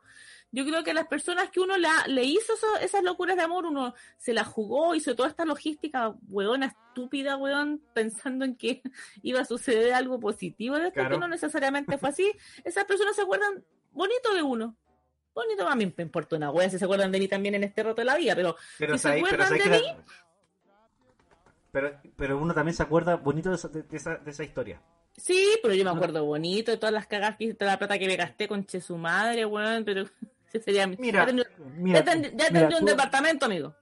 yo 0.53 0.63
creo 0.65 0.83
que 0.83 0.93
las 0.93 1.07
personas 1.07 1.49
que 1.49 1.59
uno 1.59 1.75
la, 1.77 2.05
le 2.07 2.23
hizo 2.23 2.53
eso- 2.53 2.77
esas 2.79 3.03
locuras 3.03 3.35
de 3.35 3.43
amor, 3.43 3.65
uno 3.65 3.93
se 4.17 4.33
las 4.33 4.47
jugó, 4.47 4.95
hizo 4.95 5.15
toda 5.15 5.27
esta 5.27 5.43
logística 5.43 6.15
hueona, 6.29 6.67
estúpida, 6.67 7.35
hueón, 7.35 7.81
pensando 7.93 8.45
en 8.45 8.55
que 8.55 8.81
iba 9.23 9.41
a 9.41 9.45
suceder 9.45 9.93
algo 9.93 10.19
positivo 10.19 10.77
de 10.77 10.87
esto, 10.87 10.99
Claro. 11.01 11.15
que 11.15 11.19
no 11.19 11.27
necesariamente 11.27 11.97
fue 11.97 12.09
así. 12.09 12.31
Esas 12.63 12.85
personas 12.85 13.15
se 13.15 13.23
acuerdan 13.23 13.63
bonito 13.91 14.33
de 14.33 14.41
uno. 14.43 14.77
Bonito, 15.35 15.67
a 15.67 15.75
mí 15.75 15.91
me 15.97 16.03
importa 16.03 16.35
una 16.35 16.51
wea 16.51 16.69
si 16.69 16.77
se 16.77 16.85
acuerdan 16.85 17.11
de 17.11 17.17
mí 17.19 17.27
también 17.27 17.55
en 17.55 17.63
este 17.63 17.81
rato 17.81 18.01
de 18.01 18.05
la 18.05 18.15
vida, 18.15 18.35
pero 18.35 18.55
Pero 18.77 18.93
si 18.93 18.99
se 18.99 19.09
acuerdan 19.09 19.49
de 19.57 19.63
mí, 19.65 19.69
la- 19.81 20.05
pero, 21.71 21.99
pero 22.15 22.37
uno 22.37 22.53
también 22.53 22.75
se 22.75 22.83
acuerda 22.83 23.15
bonito 23.15 23.49
de 23.49 23.55
esa, 23.55 23.67
de, 23.67 23.81
de 23.81 23.97
esa, 23.97 24.15
de 24.17 24.29
esa 24.29 24.43
historia. 24.43 24.79
sí, 25.17 25.57
pero 25.63 25.73
yo 25.73 25.83
me 25.83 25.89
acuerdo 25.89 26.23
bonito 26.23 26.69
de 26.71 26.77
todas 26.77 26.93
las 26.93 27.07
cagas 27.07 27.35
que 27.37 27.45
hice, 27.45 27.53
toda 27.55 27.71
la 27.71 27.79
plata 27.79 27.97
que 27.97 28.05
me 28.07 28.15
gasté 28.15 28.47
con 28.47 28.63
che 28.65 28.79
su 28.79 28.95
madre, 28.97 29.45
weón, 29.45 29.83
pero 29.85 30.05
ese 30.53 30.63
sería 30.65 30.87
mi... 30.87 30.95
Mira, 30.97 31.21
ya 31.21 31.25
tendría, 31.25 31.47
mira, 31.77 31.99
ya 31.99 32.05
tendría- 32.05 32.31
ya 32.31 32.35
mira, 32.37 32.47
tendría 32.59 32.77
un 32.77 32.85
tú- 32.85 32.91
departamento, 32.91 33.45
amigo. 33.45 33.75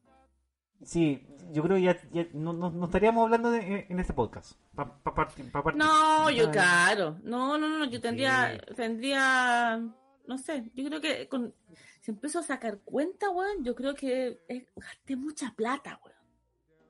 Sí, 0.83 1.27
yo 1.51 1.61
creo 1.63 1.75
que 1.77 1.83
ya, 1.83 1.97
ya 2.11 2.25
no, 2.33 2.53
no, 2.53 2.71
no 2.71 2.85
estaríamos 2.85 3.23
hablando 3.25 3.51
de- 3.51 3.85
en 3.89 3.99
este 3.99 4.13
podcast. 4.13 4.53
Pa, 4.75 5.01
pa. 5.03 5.27
No, 5.75 6.29
yo 6.31 6.49
claro. 6.49 7.19
No, 7.23 7.57
no, 7.57 7.67
no, 7.69 7.85
yo 7.85 8.01
tendría, 8.01 8.57
tendría, 8.75 9.79
no 10.27 10.37
sé, 10.37 10.71
yo 10.73 10.85
creo 10.87 11.01
que 11.01 11.27
con, 11.27 11.53
si 12.01 12.11
empiezo 12.11 12.39
a 12.39 12.43
sacar 12.43 12.79
cuenta, 12.79 13.29
weón, 13.29 13.63
yo 13.63 13.75
creo 13.75 13.93
que 13.93 14.41
eh, 14.47 14.67
gasté 14.75 15.15
mucha 15.15 15.53
plata, 15.55 15.99
weón. 16.03 16.17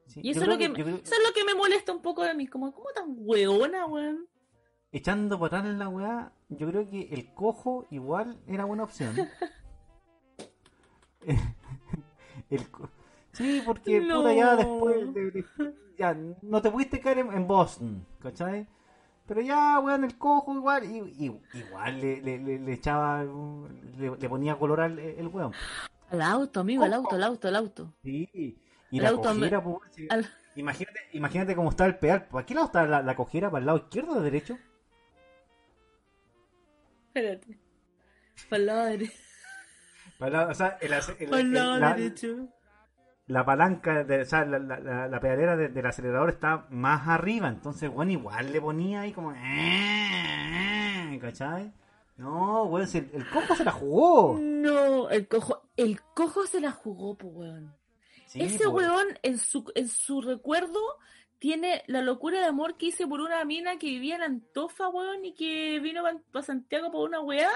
Sí, 0.08 0.22
Y 0.24 0.32
eso 0.32 0.41
es, 0.41 0.48
lo 0.48 0.58
que, 0.58 0.72
que- 0.72 0.80
yo 0.80 0.86
creo- 0.86 0.98
eso 0.98 1.14
es 1.16 1.22
lo 1.28 1.34
que 1.34 1.44
me 1.44 1.56
molesta 1.56 1.91
un 1.91 2.02
poco 2.02 2.24
de 2.24 2.34
mí. 2.34 2.48
Como, 2.48 2.72
¿cómo 2.74 2.90
tan 2.95 3.06
hueona, 3.18 3.86
weón? 3.88 4.28
echando 4.94 5.40
para 5.40 5.60
atrás 5.60 5.76
la 5.78 5.88
weá, 5.88 6.34
yo 6.49 6.68
creo 6.68 6.90
que 6.90 7.03
el 7.14 7.34
cojo 7.34 7.88
igual 7.91 8.41
era 8.45 8.66
buena 8.66 8.84
opción. 8.84 9.16
el 12.49 12.61
Sí, 13.34 13.61
porque 13.65 14.02
No. 14.02 14.18
puta 14.18 14.34
ya 14.34 14.56
después 14.57 15.14
de- 15.14 15.31
de- 15.31 15.45
ya 15.98 16.14
no 16.41 16.61
te 16.61 16.69
pudiste 16.72 16.99
caer 16.99 17.19
en, 17.19 17.31
en 17.34 17.48
Boston, 17.48 18.06
¿cachai? 18.22 18.68
Pero 19.27 19.39
ya, 19.41 19.80
weón, 19.80 20.03
el 20.03 20.18
cojo 20.18 20.53
igual, 20.53 20.84
y, 20.84 20.98
y- 21.26 21.41
igual 21.57 22.02
le, 22.02 22.22
le- 22.22 22.39
le- 22.39 22.60
le 22.60 22.73
echaba, 22.73 23.23
le, 23.23 24.30
ponía 24.30 24.57
color 24.57 24.81
al 24.81 24.99
el 24.99 25.27
weón. 25.27 25.53
Al 26.10 26.22
auto, 26.22 26.60
amigo, 26.60 26.84
al 26.84 26.93
auto, 26.93 27.15
al 27.15 27.23
auto, 27.23 27.48
al 27.48 27.56
auto. 27.56 27.93
Sí, 28.03 28.30
y 28.89 28.98
El 28.98 29.03
la 29.03 29.10
auto 29.10 29.30
me- 29.34 29.39
cojera, 29.49 29.64
pues, 29.64 29.77
sí. 29.91 30.07
al- 30.10 30.30
imagínate, 30.56 30.99
imagínate 31.14 31.56
cómo 31.56 31.69
está 31.69 31.85
el 31.85 31.98
pedal. 31.98 32.27
¿Para 32.27 32.45
qué 32.45 32.53
lado 32.53 32.65
está 32.65 32.85
la, 32.85 33.02
la 33.02 33.15
cojera? 33.15 33.49
¿Para 33.49 33.60
el 33.61 33.65
lado 33.68 33.77
izquierdo 33.77 34.14
o 34.18 34.22
derecho? 34.22 34.57
Espérate. 37.07 37.57
Para 38.49 38.60
el 38.60 38.65
lado 38.65 38.84
derecho. 38.85 39.14
O 40.49 40.53
sea, 40.53 40.77
el 40.81 40.93
el- 40.93 41.34
el 41.39 41.53
la, 43.27 43.45
palanca, 43.45 44.03
de, 44.03 44.22
o 44.22 44.26
sea, 44.26 44.45
la, 44.45 44.60
la, 44.60 45.07
la- 45.07 45.19
pedalera 45.19 45.56
de- 45.56 45.69
del 45.69 45.85
acelerador 45.85 46.30
está 46.30 46.65
más 46.69 47.07
arriba. 47.07 47.48
Entonces, 47.48 47.89
bueno, 47.89 48.11
igual 48.11 48.52
le 48.52 48.60
ponía 48.60 49.02
ahí 49.02 49.14
como... 49.14 49.31
"Eh, 49.34 51.18
¿Cachai? 51.22 51.72
No, 52.18 52.64
weón, 52.65 52.88
si 52.88 52.98
el, 52.99 53.27
cojo 53.30 53.56
se 53.56 53.64
la 53.64 53.72
jugó. 53.72 54.38
No, 54.39 55.10
el 55.10 55.27
cojo, 55.27 55.69
el 55.77 56.02
cojo 56.14 56.45
se 56.45 56.60
la 56.60 56.72
jugó, 56.72 57.15
pues, 57.18 57.34
weón. 57.34 57.73
Sí, 58.27 58.41
Ese 58.43 58.68
weón, 58.68 59.07
en 59.23 59.38
su, 59.38 59.69
en 59.76 59.88
su 59.88 60.22
recuerdo, 60.22 60.80
tiene 61.39 61.84
la 61.88 62.02
locura 62.02 62.39
de 62.39 62.45
amor 62.45 62.77
que 62.77 62.88
hice 62.88 63.07
por 63.07 63.22
una 63.22 63.43
mina 63.45 63.77
que 63.77 63.88
vivía 63.88 64.15
en 64.18 64.23
Antofa, 64.23 64.89
weón, 64.89 65.26
y 65.26 65.34
que 65.34 65.80
vino 65.80 66.03
para 66.31 66.45
Santiago 66.45 66.91
por 66.91 67.07
una 67.10 67.22
weá, 67.22 67.49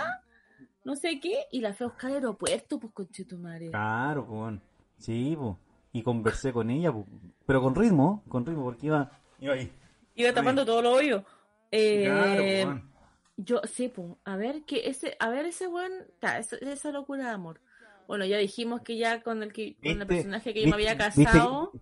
no 0.83 0.95
sé 0.95 1.19
qué, 1.19 1.45
y 1.51 1.61
la 1.61 1.73
fue 1.73 1.87
a 1.87 1.89
buscar 1.89 2.11
al 2.11 2.17
aeropuerto, 2.17 2.79
pues, 2.79 2.93
conchetumare. 2.93 3.69
Claro, 3.69 4.25
pues. 4.25 4.59
Sí, 4.97 5.35
pues. 5.37 5.55
Y 5.93 6.03
conversé 6.03 6.53
con 6.53 6.69
ella, 6.69 6.91
pues. 6.91 7.05
Pero 7.45 7.61
con 7.61 7.75
ritmo, 7.75 8.23
con 8.27 8.45
ritmo, 8.45 8.63
porque 8.63 8.87
iba, 8.87 9.11
iba 9.39 9.53
ahí. 9.53 9.71
Iba 10.15 10.33
tapando 10.33 10.65
todos 10.65 10.83
los 10.83 10.97
hoyos. 10.97 11.23
Eh, 11.71 12.05
Claro, 12.05 12.43
pues. 12.43 12.95
Yo, 13.37 13.61
sí, 13.65 13.89
pues, 13.89 14.07
a 14.23 14.37
ver 14.37 14.63
que 14.63 14.87
ese, 14.87 15.17
a 15.19 15.29
ver 15.29 15.45
ese 15.45 15.67
weón, 15.67 15.91
ta, 16.19 16.37
esa, 16.39 16.55
esa 16.57 16.91
locura 16.91 17.25
de 17.25 17.31
amor. 17.31 17.59
Bueno, 18.07 18.23
ya 18.25 18.37
dijimos 18.37 18.81
que 18.81 18.97
ya 18.97 19.21
con 19.21 19.43
el 19.43 19.51
que, 19.51 19.75
con 19.75 20.01
el 20.01 20.07
personaje 20.07 20.53
que 20.53 20.61
yo 20.61 20.69
me 20.69 20.75
había 20.75 20.97
casado. 20.97 21.73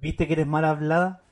¿Viste 0.00 0.26
que 0.26 0.34
eres 0.34 0.46
mal 0.46 0.64
hablada? 0.64 1.22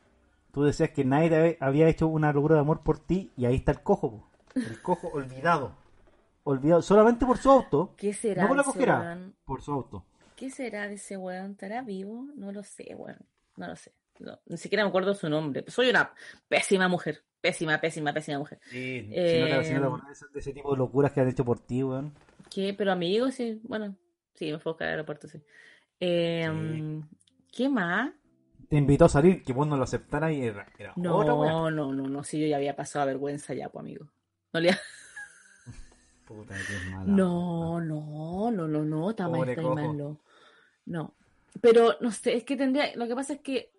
Tú 0.53 0.65
decías 0.65 0.91
que 0.91 1.05
nadie 1.05 1.57
había 1.61 1.89
hecho 1.89 2.07
una 2.09 2.33
locura 2.33 2.57
de 2.57 2.61
amor 2.61 2.83
por 2.83 2.99
ti 2.99 3.31
y 3.37 3.47
ahí 3.47 3.55
está 3.55 3.73
el 3.73 3.83
cojo, 3.83 4.11
po. 4.11 4.31
el 4.55 4.83
cojo 4.83 5.09
olvidado. 5.09 5.77
Olvidado 6.45 6.83
solamente 6.83 7.25
por 7.27 7.39
su 7.39 7.51
auto. 7.51 7.95
¿Qué 7.97 8.13
será 8.13 8.43
No 8.43 8.49
por 8.49 8.57
la 8.57 8.65
cojera, 8.65 9.19
por 9.45 9.63
su 9.63 9.73
auto. 9.73 10.05
¿Qué 10.37 10.51
será 10.51 10.89
de 10.89 10.95
ese 10.95 11.17
weón? 11.17 11.53
¿Estará 11.53 11.83
vivo? 11.83 12.27
No 12.37 12.51
lo 12.53 12.63
sé, 12.65 12.95
weón. 12.97 13.19
No 13.57 13.69
lo 13.69 13.77
sé. 13.77 13.93
No, 14.19 14.39
ni 14.47 14.57
siquiera 14.57 14.85
me 14.85 14.89
acuerdo 14.89 15.15
su 15.15 15.29
nombre. 15.29 15.65
Soy 15.69 15.89
una 15.91 16.13
pésima 16.49 16.89
mujer. 16.89 17.23
Pésima, 17.41 17.81
pésima, 17.81 18.13
pésima 18.13 18.39
mujer. 18.39 18.61
Sí, 18.71 19.01
si 19.03 19.09
no 19.09 19.15
Eh, 19.17 19.65
si 19.65 19.75
no 19.75 19.87
acordás 19.87 20.25
de 20.33 20.39
ese- 20.41 20.53
tipo 20.53 20.71
de 20.73 20.79
locuras 20.79 21.13
que 21.13 21.21
han 21.21 21.29
hecho 21.29 21.45
por 21.45 21.59
ti, 21.61 21.83
weón. 21.83 22.13
¿Qué? 22.51 22.75
Pero 22.77 22.93
amigos, 22.93 23.35
sí. 23.35 23.61
Bueno, 23.65 23.97
sí, 24.35 24.53
me 24.53 24.59
fue 24.59 24.71
a 24.71 24.73
buscar 24.75 24.87
al 24.89 24.93
aeropuerto, 24.95 25.29
sí. 25.29 25.41
Eh, 26.01 27.03
¿Qué 27.51 27.69
más? 27.69 28.11
Te 28.69 28.77
invitó 28.77 29.05
a 29.05 29.09
salir, 29.09 29.43
que 29.45 29.53
vos 29.53 29.67
no 29.67 29.77
lo 29.77 29.85
aceptaras 29.85 30.33
y 30.33 30.43
era, 30.43 30.67
era 30.79 30.93
No, 30.97 31.19
otra 31.19 31.35
weá. 31.35 31.51
no, 31.53 31.71
no, 31.71 31.93
no. 31.93 32.25
Sí, 32.25 32.41
yo 32.41 32.47
ya 32.47 32.57
había 32.57 32.75
pasado 32.77 33.07
vergüenza 33.07 33.55
ya, 33.55 33.69
pues, 33.69 33.81
amigo. 33.83 34.07
No 34.53 34.61
le... 34.61 34.71
Puta, 36.33 36.55
mala. 36.91 37.05
No, 37.05 37.81
no, 37.81 38.51
no, 38.51 38.67
no, 38.69 38.85
no, 38.85 39.15
Pobre 39.15 39.57
no. 39.57 40.21
No. 40.87 41.15
Pero, 41.61 41.97
no 42.01 42.11
sé, 42.11 42.35
es 42.35 42.45
que 42.45 42.57
tendría, 42.57 42.97
lo 42.97 43.07
que 43.07 43.15
pasa 43.15 43.35
es 43.35 43.41
que 43.41 43.71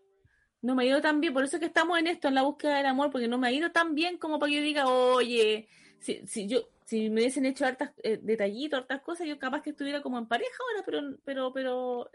no 0.62 0.76
me 0.76 0.84
ha 0.84 0.88
ido 0.88 1.02
tan 1.02 1.20
bien, 1.20 1.34
por 1.34 1.44
eso 1.44 1.58
es 1.58 1.60
que 1.60 1.66
estamos 1.66 1.98
en 2.00 2.08
esto, 2.08 2.28
en 2.28 2.36
la 2.36 2.44
búsqueda 2.44 2.78
del 2.78 2.86
amor, 2.86 3.12
porque 3.12 3.28
no 3.28 3.38
me 3.38 3.48
ha 3.48 3.52
ido 3.52 3.72
tan 3.72 3.96
bien 3.96 4.18
como 4.18 4.40
para 4.40 4.52
que 4.52 4.58
yo 4.58 4.62
diga, 4.62 4.88
oye, 4.88 5.68
si, 6.00 6.26
si 6.28 6.48
yo, 6.48 6.70
si 6.86 7.10
me 7.10 7.22
hubiesen 7.22 7.46
hecho 7.46 7.66
hartas 7.66 7.92
eh, 8.04 8.20
detallitos, 8.22 8.80
hartas 8.80 9.02
cosas, 9.02 9.28
yo 9.28 9.40
capaz 9.40 9.62
que 9.62 9.72
estuviera 9.72 10.02
como 10.02 10.20
en 10.20 10.28
pareja 10.28 10.56
ahora, 10.70 10.86
pero, 10.86 11.18
pero, 11.26 11.54
pero, 11.54 12.12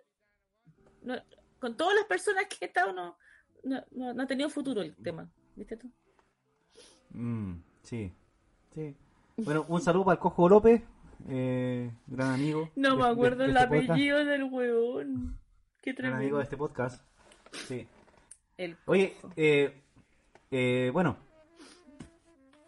no, 1.02 1.16
con 1.58 1.76
todas 1.76 1.94
las 1.94 2.04
personas 2.04 2.46
que 2.46 2.64
he 2.64 2.68
estado, 2.68 2.92
no, 2.92 3.18
no, 3.64 3.84
no, 3.90 4.14
no 4.14 4.22
ha 4.22 4.26
tenido 4.26 4.48
futuro 4.48 4.80
el 4.80 4.94
tema, 4.96 5.28
¿viste 5.56 5.76
tú? 5.76 5.90
Mm, 7.10 7.56
sí, 7.82 8.12
sí. 8.72 8.96
Bueno, 9.44 9.64
un 9.68 9.80
saludo 9.80 10.04
para 10.06 10.14
el 10.14 10.18
Cojo 10.20 10.48
López, 10.48 10.82
eh, 11.28 11.90
gran 12.06 12.34
amigo. 12.34 12.70
No 12.76 12.90
de- 12.90 12.96
me 12.96 13.04
de- 13.04 13.10
acuerdo 13.10 13.38
de 13.38 13.44
el 13.50 13.56
este 13.56 13.66
podcast, 13.68 13.90
apellido 13.90 14.24
del 14.24 14.44
huevón. 14.44 15.38
Qué 15.82 15.92
Gran 15.92 16.14
amigo 16.14 16.18
tremendo. 16.18 16.38
de 16.38 16.42
este 16.44 16.56
podcast. 16.56 17.02
Sí. 17.68 17.86
El 18.56 18.76
Oye, 18.86 19.16
eh, 19.36 19.80
eh, 20.50 20.90
bueno, 20.92 21.16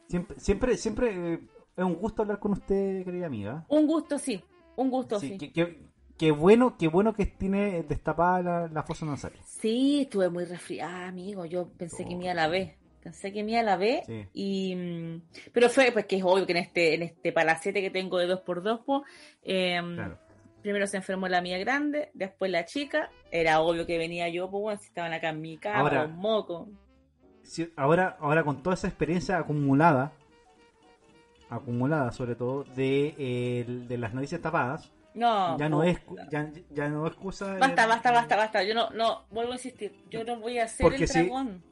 siempre, 0.07 0.39
siempre, 0.39 0.77
siempre 0.77 1.33
eh, 1.35 1.41
es 1.77 1.85
un 1.85 1.95
gusto 1.95 2.23
hablar 2.23 2.39
con 2.39 2.53
usted, 2.53 3.05
querida 3.05 3.27
amiga. 3.27 3.65
Un 3.69 3.87
gusto, 3.87 4.19
sí. 4.19 4.43
Un 4.77 4.91
gusto, 4.91 5.19
sí. 5.19 5.37
Sí, 5.39 5.53
qué, 6.17 6.31
bueno, 6.31 6.77
qué 6.79 6.87
bueno 6.89 7.15
que 7.15 7.27
tiene 7.27 7.83
destapada 7.83 8.43
la, 8.43 8.69
la 8.69 8.83
fosa 8.85 9.05
nasal. 9.07 9.33
Sí, 9.45 10.03
estuve 10.03 10.29
muy 10.31 10.45
resfriada, 10.45 11.09
amigo. 11.09 11.45
Yo 11.47 11.69
pensé 11.77 12.05
que 12.07 12.15
me 12.15 12.25
iba 12.25 12.33
a 12.33 12.35
la 12.37 12.49
B. 12.49 12.77
Pensé 13.03 13.33
que 13.33 13.43
me 13.43 13.53
iba 13.53 13.61
a 13.61 13.63
la. 13.77 13.79
Sí. 14.05 14.27
Y, 14.35 14.75
mm, 14.77 15.23
pero 15.53 15.69
fue, 15.71 15.91
pues 15.93 16.07
que 16.07 16.17
es 16.17 16.23
obvio 16.25 16.45
que 16.47 16.53
en 16.53 16.59
este, 16.59 16.95
en 16.95 17.03
este 17.03 17.33
palacete 17.33 17.81
que 17.81 17.91
tengo 17.91 18.19
de 18.19 18.27
2x2, 18.29 18.83
pues, 18.85 19.03
em, 19.43 19.95
Claro. 19.95 20.19
primero 20.63 20.87
se 20.87 20.99
enfermó 20.99 21.27
la 21.29 21.41
mía 21.41 21.59
grande, 21.59 22.11
después 22.15 22.51
la 22.51 22.65
chica. 22.67 23.11
Era 23.31 23.61
obvio 23.61 23.87
que 23.87 23.97
venía 23.99 24.29
yo, 24.29 24.51
pues, 24.51 24.61
bueno, 24.61 24.81
si 24.81 24.89
estaban 24.89 25.13
acá 25.15 25.31
en 25.31 25.41
mi 25.41 25.59
Ahora- 25.65 26.03
con 26.03 26.17
moco. 26.17 26.69
Ahora, 27.77 28.17
ahora 28.21 28.45
con 28.45 28.63
toda 28.63 28.75
esa 28.75 28.87
experiencia 28.87 29.39
acumulada, 29.39 30.13
acumulada 31.49 32.13
sobre 32.13 32.35
todo, 32.35 32.65
de, 32.77 33.15
eh, 33.19 33.65
de 33.67 33.99
las 33.99 34.15
noticias 34.15 34.41
tapadas, 34.41 34.93
No, 35.15 35.59
ya 35.59 35.69
no 35.69 35.79
no. 35.79 35.83
es 35.85 35.99
ya, 36.31 36.49
ya 36.71 36.89
no 36.89 37.07
excusa 37.07 37.57
Basta, 37.59 37.87
basta, 37.87 38.13
basta, 38.13 38.37
basta. 38.37 38.63
Yo 38.63 38.75
no, 38.75 38.91
no, 38.91 39.25
vuelvo 39.31 39.53
a 39.53 39.55
insistir. 39.57 39.93
Yo 40.11 40.23
no 40.23 40.39
voy 40.39 40.59
a 40.59 40.69
ser 40.69 40.93
el 40.95 41.09
si- 41.09 41.19
dragón. 41.25 41.65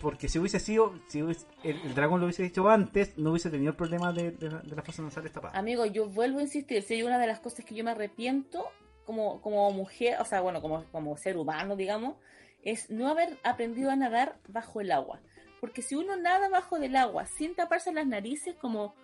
Porque 0.00 0.28
si 0.28 0.38
hubiese 0.38 0.60
sido 0.60 0.92
si 1.08 1.22
hubiese- 1.22 1.46
el, 1.62 1.80
el 1.82 1.94
dragón 1.94 2.20
lo 2.20 2.26
hubiese 2.26 2.42
dicho 2.42 2.68
antes 2.68 3.16
no 3.18 3.30
hubiese 3.30 3.50
tenido 3.50 3.70
el 3.70 3.76
problema 3.76 4.12
de, 4.12 4.30
de, 4.32 4.50
la- 4.50 4.58
de 4.60 4.76
las 4.76 4.84
fosas 4.84 5.04
nasales 5.04 5.32
tapadas 5.32 5.56
Amigo, 5.58 5.86
yo 5.86 6.08
vuelvo 6.08 6.38
a 6.38 6.42
insistir, 6.42 6.82
si 6.82 6.94
hay 6.94 7.02
una 7.02 7.18
de 7.18 7.26
las 7.26 7.40
cosas 7.40 7.64
que 7.64 7.74
yo 7.74 7.82
me 7.84 7.90
arrepiento 7.92 8.64
como, 9.04 9.40
como 9.40 9.70
mujer, 9.70 10.20
o 10.20 10.24
sea, 10.24 10.40
bueno, 10.40 10.60
como, 10.60 10.84
como 10.90 11.16
ser 11.16 11.36
humano, 11.36 11.76
digamos, 11.76 12.16
es 12.62 12.90
no 12.90 13.08
haber 13.08 13.38
aprendido 13.44 13.90
a 13.92 13.96
nadar 13.96 14.36
bajo 14.48 14.80
el 14.80 14.90
agua. 14.90 15.20
Porque 15.60 15.80
si 15.80 15.94
uno 15.94 16.16
nada 16.16 16.48
bajo 16.48 16.80
del 16.80 16.96
agua 16.96 17.24
sin 17.26 17.54
taparse 17.54 17.92
las 17.92 18.04
narices, 18.06 18.56
como, 18.56 18.94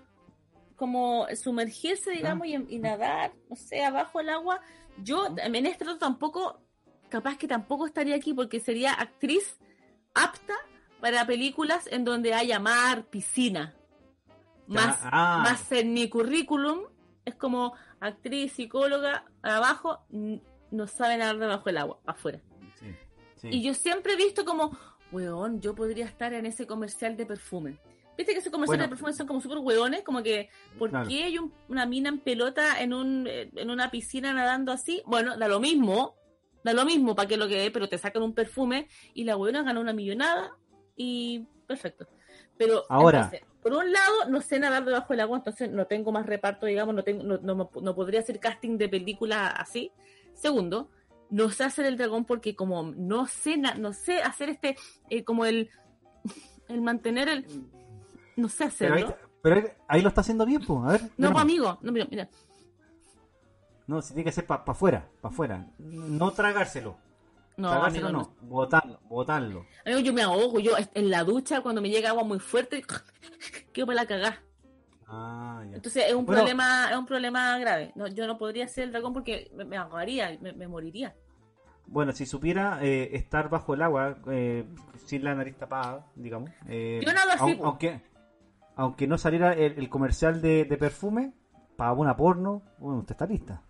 como 0.77 1.27
sumergirse, 1.37 2.11
digamos, 2.11 2.47
y, 2.49 2.55
y 2.69 2.79
nadar, 2.81 3.33
no 3.49 3.55
sé, 3.57 3.85
abajo 3.85 4.19
del 4.19 4.31
agua, 4.31 4.61
yo 4.99 5.29
en 5.37 5.67
este 5.67 5.85
rato 5.85 5.99
tampoco, 5.99 6.61
capaz 7.09 7.39
que 7.39 7.47
tampoco 7.47 7.87
estaría 7.87 8.17
aquí 8.17 8.35
porque 8.35 8.59
sería 8.59 8.93
actriz 8.95 9.57
apta 10.15 10.55
para 11.03 11.27
películas 11.27 11.89
en 11.91 12.05
donde 12.05 12.33
haya 12.33 12.61
mar, 12.61 13.07
piscina. 13.11 13.75
Más, 14.69 15.01
ah. 15.03 15.41
más 15.43 15.71
en 15.73 15.93
mi 15.93 16.09
currículum 16.09 16.83
es 17.25 17.35
como 17.35 17.75
actriz, 17.99 18.53
psicóloga, 18.53 19.25
abajo, 19.43 20.05
no 20.71 20.87
saben 20.87 21.19
nadar 21.19 21.39
debajo 21.39 21.65
del 21.65 21.79
agua, 21.79 21.99
afuera. 22.07 22.41
Sí, 22.79 22.87
sí. 23.37 23.49
Y 23.51 23.63
yo 23.65 23.75
siempre 23.75 24.13
he 24.13 24.17
visto 24.17 24.45
como, 24.45 24.79
weón, 25.11 25.61
yo 25.61 25.75
podría 25.75 26.07
estar 26.07 26.33
en 26.35 26.47
ese 26.47 26.69
comercial 26.69 27.17
de 27.17 27.27
perfume. 27.27 27.79
¿Viste 28.17 28.33
que 28.35 28.39
esos 28.39 28.53
comerciales 28.53 28.79
Bueno. 28.79 28.85
de 28.85 28.89
perfume 28.91 29.13
son 29.13 29.27
como 29.27 29.41
súper 29.41 29.59
weones? 29.59 30.05
Como 30.05 30.23
que, 30.23 30.51
¿por 30.79 30.91
Claro. 30.91 31.09
qué 31.09 31.25
hay 31.25 31.39
un- 31.39 31.53
una 31.69 31.85
mina 31.85 32.11
en 32.11 32.21
pelota 32.21 32.81
en, 32.81 32.95
un, 32.95 33.27
en 33.27 33.71
una 33.71 33.91
piscina 33.91 34.33
nadando 34.33 34.71
así? 34.71 35.03
Bueno, 35.05 35.37
da 35.37 35.49
lo 35.49 35.59
mismo, 35.59 36.15
da 36.63 36.73
lo 36.73 36.85
mismo 36.85 37.17
para 37.17 37.27
que 37.27 37.37
lo 37.37 37.49
que 37.49 37.71
pero 37.73 37.89
te 37.89 37.99
sacan 37.99 38.23
un 38.23 38.35
perfume 38.35 38.87
y 39.15 39.25
la 39.25 39.37
weona 39.37 39.65
gana 39.65 39.81
una 39.81 39.93
millonada 39.93 40.57
y 40.97 41.47
perfecto. 41.67 42.07
Pero 42.57 42.85
Ahora. 42.89 43.25
entonces, 43.25 43.43
por 43.63 43.73
un 43.75 43.93
lado, 43.93 44.29
no 44.29 44.41
sé 44.41 44.59
nadar 44.59 44.85
debajo 44.85 45.13
del 45.13 45.21
agua, 45.21 45.39
entonces 45.39 45.71
no 45.71 45.87
tengo 45.87 46.13
más 46.13 46.27
reparto, 46.27 46.67
digamos, 46.67 46.95
no, 46.95 47.03
tengo, 47.05 47.23
no, 47.23 47.39
no, 47.39 47.71
no 47.81 47.95
podría 47.95 48.21
hacer 48.21 48.39
casting 48.41 48.77
de 48.79 48.89
película 48.89 49.47
así. 49.49 49.91
Segundo, 50.35 50.91
no 51.31 51.51
sé 51.51 51.65
hacer 51.65 51.87
el 51.87 51.97
dragón 51.97 52.25
porque 52.25 52.55
como 52.57 52.83
no 52.83 53.27
sé, 53.27 53.57
no 53.57 53.93
sé 53.93 54.23
hacer 54.23 54.51
este, 54.51 54.77
eh, 55.09 55.25
como 55.25 55.45
el, 55.45 55.71
el 56.69 56.81
mantener 56.83 57.29
el, 57.29 57.47
no 58.37 58.49
sé 58.49 58.71
pero, 58.79 58.95
hacerlo. 58.95 58.97
ahí, 58.97 59.15
pero 59.43 59.71
ahí- 59.89 60.03
lo 60.03 60.09
está 60.09 60.21
haciendo 60.23 60.45
bien 60.47 60.63
pues 60.67 60.81
a 60.85 60.93
ver 60.93 61.01
No, 61.17 61.31
pues, 61.33 61.43
amigo, 61.43 61.79
no, 61.83 61.93
mira, 61.93 62.07
mira. 62.11 62.29
no 63.87 64.01
si 64.03 64.15
tiene 64.15 64.25
que 64.25 64.33
ser 64.33 64.47
para 64.47 64.63
afuera 64.67 65.09
para 65.21 65.33
afuera 65.33 65.67
no 65.79 66.31
tragárselo 66.33 66.97
No, 67.57 67.71
amigo, 67.85 68.11
no, 68.11 68.35
botarlo, 68.43 69.01
botarlo. 69.09 69.67
Amigo, 69.85 70.01
yo 70.01 70.13
me 70.13 70.23
ahogo. 70.23 70.59
Yo 70.61 70.73
en 70.95 71.11
la 71.11 71.23
ducha, 71.25 71.61
cuando 71.61 71.83
me 71.83 71.91
llega 71.91 72.11
agua 72.11 72.25
muy 72.25 72.39
fuerte, 72.39 72.83
quedo 73.73 73.87
para 73.87 73.97
la 74.03 74.07
cagá. 74.07 74.43
Ah, 75.07 75.63
ya. 75.69 75.77
Entonces 75.77 76.05
es 76.09 76.15
un 76.15 76.25
Bueno, 76.25 76.41
problema, 76.43 76.91
es 76.91 76.97
un 76.97 77.07
problema 77.07 77.59
grave. 77.59 77.93
No, 77.95 78.07
yo 78.07 78.27
no 78.27 78.39
podría 78.39 78.67
ser 78.69 78.85
el 78.85 78.93
dragón 78.93 79.13
porque 79.13 79.51
me, 79.55 79.65
me 79.65 79.77
ahogaría, 79.77 80.39
me, 80.41 80.53
me 80.53 80.67
moriría. 80.67 81.15
Bueno, 81.87 82.13
si 82.13 82.25
supiera 82.25 82.79
eh, 82.83 83.11
estar 83.17 83.51
bajo 83.51 83.75
el 83.75 83.83
agua, 83.83 84.17
eh, 84.31 84.65
sin 85.05 85.25
la 85.25 85.35
nariz 85.35 85.57
tapada, 85.59 86.07
digamos. 86.15 86.51
eh, 86.69 87.01
Yo 87.05 87.13
nado 87.13 87.31
así, 87.33 87.41
aun- 87.43 87.61
aunque, 87.65 88.01
aunque 88.77 89.07
no 89.07 89.19
saliera 89.19 89.53
el, 89.53 89.79
el 89.79 89.89
comercial 89.91 90.41
de, 90.41 90.65
de 90.65 90.77
perfume, 90.79 91.33
para 91.77 91.93
una 91.93 92.17
porno, 92.17 92.63
bueno, 92.79 93.01
usted 93.01 93.13
está 93.13 93.27
lista. 93.27 93.63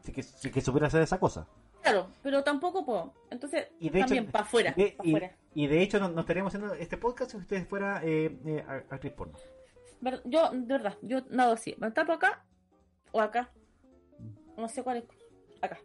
Si 0.00 0.12
que, 0.12 0.22
si 0.22 0.50
que 0.50 0.60
supiera 0.62 0.86
hacer 0.86 1.02
esa 1.02 1.18
cosa. 1.18 1.46
Claro, 1.84 2.08
pero 2.22 2.42
tampoco 2.42 2.84
puedo. 2.84 3.12
Entonces, 3.30 3.68
Y 3.78 3.90
de 3.90 4.00
también 4.00 4.26
para 4.30 4.44
afuera. 4.44 4.72
y 4.74 4.82
de- 4.84 4.92
pa' 4.92 5.04
y, 5.04 5.10
afuera. 5.10 5.36
y 5.54 5.66
de 5.66 5.82
hecho, 5.82 6.00
no, 6.00 6.08
no 6.08 6.22
estaríamos 6.22 6.54
haciendo 6.54 6.74
este 6.74 6.96
podcast 6.96 7.30
si 7.32 7.36
usted 7.36 7.66
fuera 7.68 8.00
eh, 8.02 8.34
eh, 8.46 8.64
actriz 8.90 9.12
porno. 9.12 9.34
Yo, 10.24 10.50
de 10.50 10.60
verdad, 10.66 10.96
yo 11.02 11.20
nado 11.28 11.52
así. 11.52 11.74
¿Me 11.78 11.90
tapo 11.90 12.12
acá 12.12 12.42
o 13.12 13.20
acá? 13.20 13.50
No 14.56 14.66
sé 14.68 14.82
cuál 14.82 14.98
es. 14.98 15.04
Acá. 15.60 15.78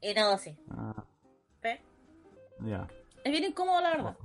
Y 0.00 0.12
nado 0.14 0.34
así. 0.34 0.56
Ah, 0.70 1.04
ya. 2.60 2.88
Es 3.22 3.30
bien 3.30 3.44
incómodo, 3.44 3.80
la 3.80 3.90
verdad. 3.90 4.16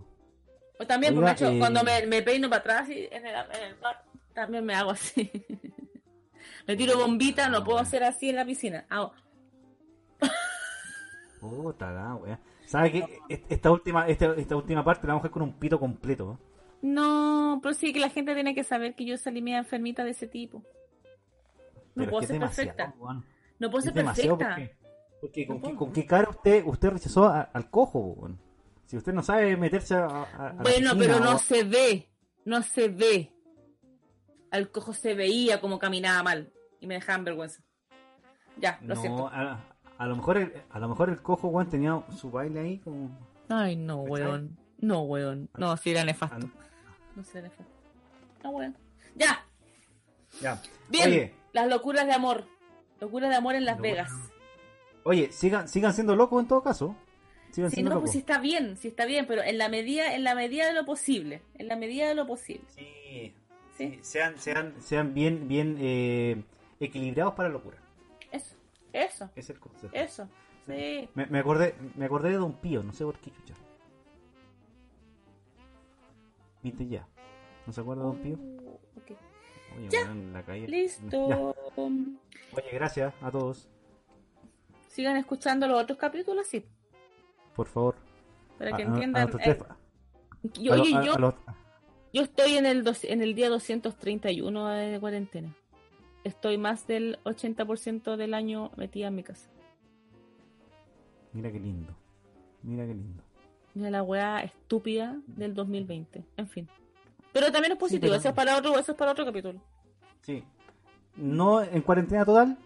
O 0.80 0.88
también, 0.88 1.15
Oiga, 1.15 1.28
porque, 1.30 1.44
hecho, 1.45 1.53
eh, 1.53 1.60
cuando 1.60 1.84
me, 1.84 2.07
me 2.07 2.24
peino 2.24 2.49
para 2.49 2.61
atrás 2.61 2.90
y 2.90 3.07
en 3.11 3.26
el, 3.28 3.36
en 3.36 3.64
el 3.68 3.80
mar, 3.80 4.03
también 4.34 4.65
me 4.65 4.74
hago 4.74 4.90
así. 4.91 5.32
me 6.68 6.76
tiro 6.76 6.98
bombita, 6.98 7.48
no 7.49 7.64
puedo 7.64 7.78
hacer 7.78 8.03
así 8.03 8.30
en 8.30 8.38
la 8.38 8.45
piscina. 8.45 8.86
Hago. 8.90 9.14
Puta 11.49 11.91
la 11.91 12.15
wea. 12.15 12.40
¿Sabe 12.65 12.91
que 12.91 13.20
esta 13.49 13.70
última, 13.72 14.07
esta, 14.07 14.34
esta 14.36 14.56
última 14.56 14.84
parte 14.84 15.06
la 15.07 15.14
vamos 15.14 15.22
a 15.26 15.28
dejar 15.28 15.34
con 15.34 15.44
un 15.44 15.53
pito 15.53 15.80
completo? 15.80 16.40
No, 16.82 17.60
pero 17.61 17.74
sí 17.74 17.91
que 17.94 17.99
la 17.99 18.10
gente 18.10 18.34
tiene 18.34 18.56
que 18.56 18.64
saber 18.64 18.95
que 18.95 19.06
yo 19.06 19.18
salí 19.18 19.41
media 19.41 19.60
enfermita 19.60 20.03
de 20.03 20.11
ese 20.11 20.28
tipo. 20.28 20.64
No 21.95 22.06
Pero 22.06 22.11
puedo 22.11 22.28
ser 22.28 22.40
perfecta. 22.40 22.94
No 23.60 23.70
puedo 23.70 23.82
ser 23.84 23.94
perfecta. 23.94 24.30
porque, 24.38 24.76
porque 25.22 25.48
con, 25.48 25.61
No 25.61 25.68
qué, 25.70 25.76
con 25.76 25.94
qué 25.94 26.06
cara 26.06 26.30
usted 26.30 26.64
usted 26.65 26.90
rechazó 26.90 27.26
a- 27.26 27.41
al 27.41 27.70
cojo, 27.70 27.99
weón? 27.99 28.40
Si 28.86 28.98
usted 28.98 29.14
no 29.14 29.22
sabe 29.24 29.56
meterse 29.57 29.95
a, 29.95 30.06
a- 30.06 30.24
a 30.49 30.53
la 30.53 30.64
Bueno, 30.64 30.91
pero 30.98 31.20
no 31.20 31.36
o- 31.36 31.40
se 31.40 31.64
ve. 31.64 32.10
No 32.45 32.61
se 32.64 32.90
ve. 32.90 33.32
Al 34.52 34.70
cojo 34.72 34.94
se 34.94 35.14
veía 35.14 35.60
como 35.61 35.80
caminaba 35.80 36.24
mal. 36.24 36.52
Y 36.80 36.88
me 36.88 36.95
dejaban 36.95 37.24
vergüenza. 37.24 37.61
Ya, 38.57 38.78
lo 38.82 38.94
no, 38.95 39.02
siento. 39.02 39.28
a, 39.28 39.73
a 40.03 40.07
lo 40.07 40.15
mejor 40.15 40.38
el, 40.38 40.53
a 40.69 40.80
lo 40.80 40.89
mejor 40.89 41.09
el 41.09 41.21
cojo, 41.21 41.47
weón, 41.47 41.69
tenía 41.69 42.01
su 42.15 42.30
baile 42.31 42.59
ahí 42.59 42.77
como... 42.80 43.09
Ay, 43.49 43.75
no, 43.75 44.01
weón. 44.01 44.57
No, 44.80 45.01
weón. 45.03 45.49
No, 45.57 45.75
sí 45.77 45.91
era 45.91 46.03
nefasto. 46.03 46.49
No 47.15 47.23
sé, 47.23 47.41
nefasto. 47.41 47.71
No, 48.43 48.49
weón. 48.51 48.75
Ya. 49.15 49.45
Ya. 50.41 50.61
Bien. 50.89 51.07
Oye, 51.09 51.34
Las 51.53 51.67
locuras 51.67 52.05
de 52.05 52.13
amor. 52.13 52.45
Locuras 52.99 53.30
de 53.30 53.35
amor 53.35 53.55
en 53.55 53.65
Las 53.65 53.80
Vegas. 53.80 54.11
oye, 55.03 55.31
sigan, 55.31 55.67
sigan 55.67 55.93
siendo 55.93 56.15
locos 56.15 56.41
en 56.41 56.47
todo 56.47 56.63
caso. 56.63 56.95
Sigan 57.51 57.69
Si 57.69 57.75
siendo 57.75 57.89
no, 57.91 57.95
locos. 57.95 58.07
pues 58.07 58.11
sí 58.13 58.19
está 58.19 58.39
bien, 58.39 58.77
sí 58.77 58.88
está 58.88 59.05
bien, 59.05 59.25
pero 59.27 59.43
en 59.43 59.57
la 59.57 59.69
medida, 59.69 60.15
en 60.15 60.23
la 60.23 60.34
medida 60.35 60.65
de 60.67 60.73
lo 60.73 60.85
posible. 60.85 61.43
En 61.55 61.67
la 61.67 61.75
medida 61.75 62.07
de 62.07 62.15
lo 62.15 62.25
posible. 62.25 62.63
Sí, 62.69 63.34
Sí. 63.77 63.89
sí, 63.89 63.99
sean, 64.01 64.38
sean, 64.39 64.73
sean 64.81 65.13
bien, 65.13 65.47
bien 65.47 65.77
eh, 65.80 66.43
equilibrados 66.80 67.34
para 67.35 67.49
la 67.49 67.53
locura. 67.53 67.77
Eso. 68.94 69.26
Eso. 69.26 69.30
Es 69.36 69.49
el 69.49 69.60
consejo. 69.60 69.94
Eso. 69.95 70.28
Sí. 70.65 71.10
Me, 71.15 71.26
me 71.26 71.40
acordé, 71.40 71.76
me 71.95 72.06
acordé 72.06 72.30
de 72.30 72.38
Don 72.38 72.53
Pío, 72.53 72.84
no 72.84 72.94
sé 72.94 73.03
por 73.03 73.18
qué 73.20 73.32
chucha. 73.32 73.53
Viste 76.61 76.88
ya. 76.88 77.06
¿No 77.65 77.74
se 77.74 77.82
acuerda 77.82 78.03
de 78.03 78.07
Don 78.07 78.18
Pío? 78.20 78.38
Oye, 79.78 79.88
Ya. 79.90 80.03
weón, 80.03 80.34
la 80.34 80.44
calle. 80.44 80.61
Ya. 80.61 80.68
Listo. 80.68 81.26
Oye, 81.76 82.70
gracias 82.74 83.14
a 83.22 83.32
todos. 83.32 83.68
Sigan 84.88 85.18
escuchando 85.18 85.68
los 85.68 85.82
otros 85.82 85.98
capítulos, 85.98 86.48
sí. 86.48 86.64
Por 87.56 87.68
favor. 87.68 87.95
Para 88.57 88.78
que 88.78 88.84
A- 88.84 88.86
a- 88.86 88.90
a 88.90 88.91
entiendan. 88.94 89.30
eh, 89.44 89.60
yo, 90.60 90.74
oye, 90.74 90.91
yo, 91.03 91.36
yo 92.14 92.22
estoy 92.22 92.57
en 92.57 92.65
el, 92.68 92.84
dos- 92.84 93.03
en 93.03 93.22
el 93.22 93.34
día 93.34 93.49
231 93.49 94.68
de 94.70 94.99
cuarentena. 94.99 95.56
Estoy 96.24 96.58
más 96.58 96.88
del 96.88 97.20
80% 97.26 98.16
del 98.16 98.34
año 98.34 98.72
metida 98.78 99.08
en 99.08 99.16
mi 99.16 99.24
casa. 99.24 99.50
Mira 101.34 101.52
qué 101.52 101.60
lindo. 101.60 101.94
Mira 102.62 102.86
qué 102.86 102.94
lindo. 102.94 103.24
Mira 103.74 103.90
la 103.90 104.04
weá 104.04 104.41
estúpida 104.44 105.18
del 105.28 105.54
2020. 105.54 106.24
En 106.38 106.48
fin. 106.48 106.70
Pero 107.34 107.52
también 107.52 107.74
es 107.74 107.78
positivo. 107.80 108.12
pero- 108.12 108.16
Eso, 108.20 108.30
es 108.30 108.36
para 108.36 108.58
otro, 108.58 108.78
eso 108.78 108.91
es 108.91 108.98
para 108.98 109.12
otro 109.12 109.26
capítulo. 109.26 109.60
Sí. 110.22 110.44
No 111.18 111.62
en 111.62 111.82
cuarentena 111.82 112.24
total, 112.24 112.58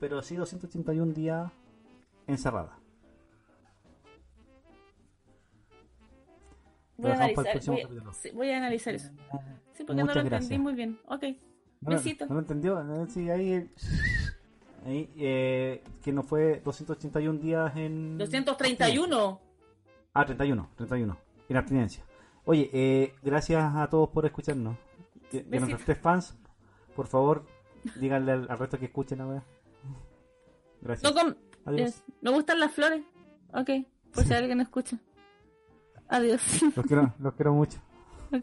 pero 0.00 0.22
sí 0.22 0.34
281 0.36 1.12
días 1.12 1.50
encerrada. 2.26 2.78
Voy 6.98 7.10
a, 7.10 7.14
analizar, 7.14 7.60
voy, 8.32 8.50
a 8.50 8.56
analizar 8.56 8.94
eso. 8.94 9.10
Sí, 9.74 9.84
porque 9.84 10.02
no 10.02 10.06
lo 10.06 10.14
gracias. 10.14 10.42
entendí 10.44 10.58
muy 10.58 10.74
bien. 10.74 10.98
Ok. 11.06 11.24
¿No, 11.86 11.96
Besito. 11.96 12.26
¿No 12.26 12.34
lo 12.34 12.40
entendió? 12.40 12.82
No, 12.82 13.06
Sí, 13.08 13.30
ahí, 13.30 13.70
ahí 14.84 15.10
eh, 15.16 15.82
que 16.02 16.12
no 16.12 16.22
fue 16.22 16.60
281 16.64 17.38
días 17.38 17.76
en... 17.76 18.18
231. 18.18 19.40
Ah, 20.14 20.24
31, 20.24 20.70
31. 20.76 21.16
En 21.48 21.56
abstinencia. 21.56 22.04
Oye, 22.44 22.70
eh, 22.72 23.14
gracias 23.22 23.74
a 23.74 23.88
todos 23.88 24.08
por 24.10 24.24
escucharnos. 24.26 24.76
De, 25.32 25.38
de 25.38 25.44
Besito. 25.44 25.60
nuestros 25.60 25.84
tres 25.84 25.98
fans, 25.98 26.36
por 26.94 27.06
favor, 27.08 27.44
díganle 28.00 28.32
al, 28.32 28.46
al 28.50 28.58
resto 28.58 28.78
que 28.78 28.86
escuchen 28.86 29.20
ahora. 29.20 29.42
Gracias. 30.80 31.12
No 31.12 31.18
com- 31.20 31.34
Adiós. 31.64 32.02
¿Me 32.20 32.30
gustan 32.30 32.60
las 32.60 32.72
flores? 32.72 33.02
Ok. 33.52 33.70
Por 34.14 34.24
si 34.24 34.32
alguien 34.34 34.60
escucha. 34.60 34.98
Adiós. 36.08 36.40
Los 36.76 36.86
quiero, 36.86 37.12
los 37.18 37.34
quiero 37.34 37.52
mucho. 37.54 37.78
En 38.30 38.42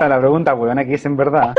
La 0.00 0.18
pregunta, 0.18 0.54
weón, 0.54 0.78
aquí 0.78 0.94
es 0.94 1.04
en 1.06 1.16
verdad. 1.16 1.54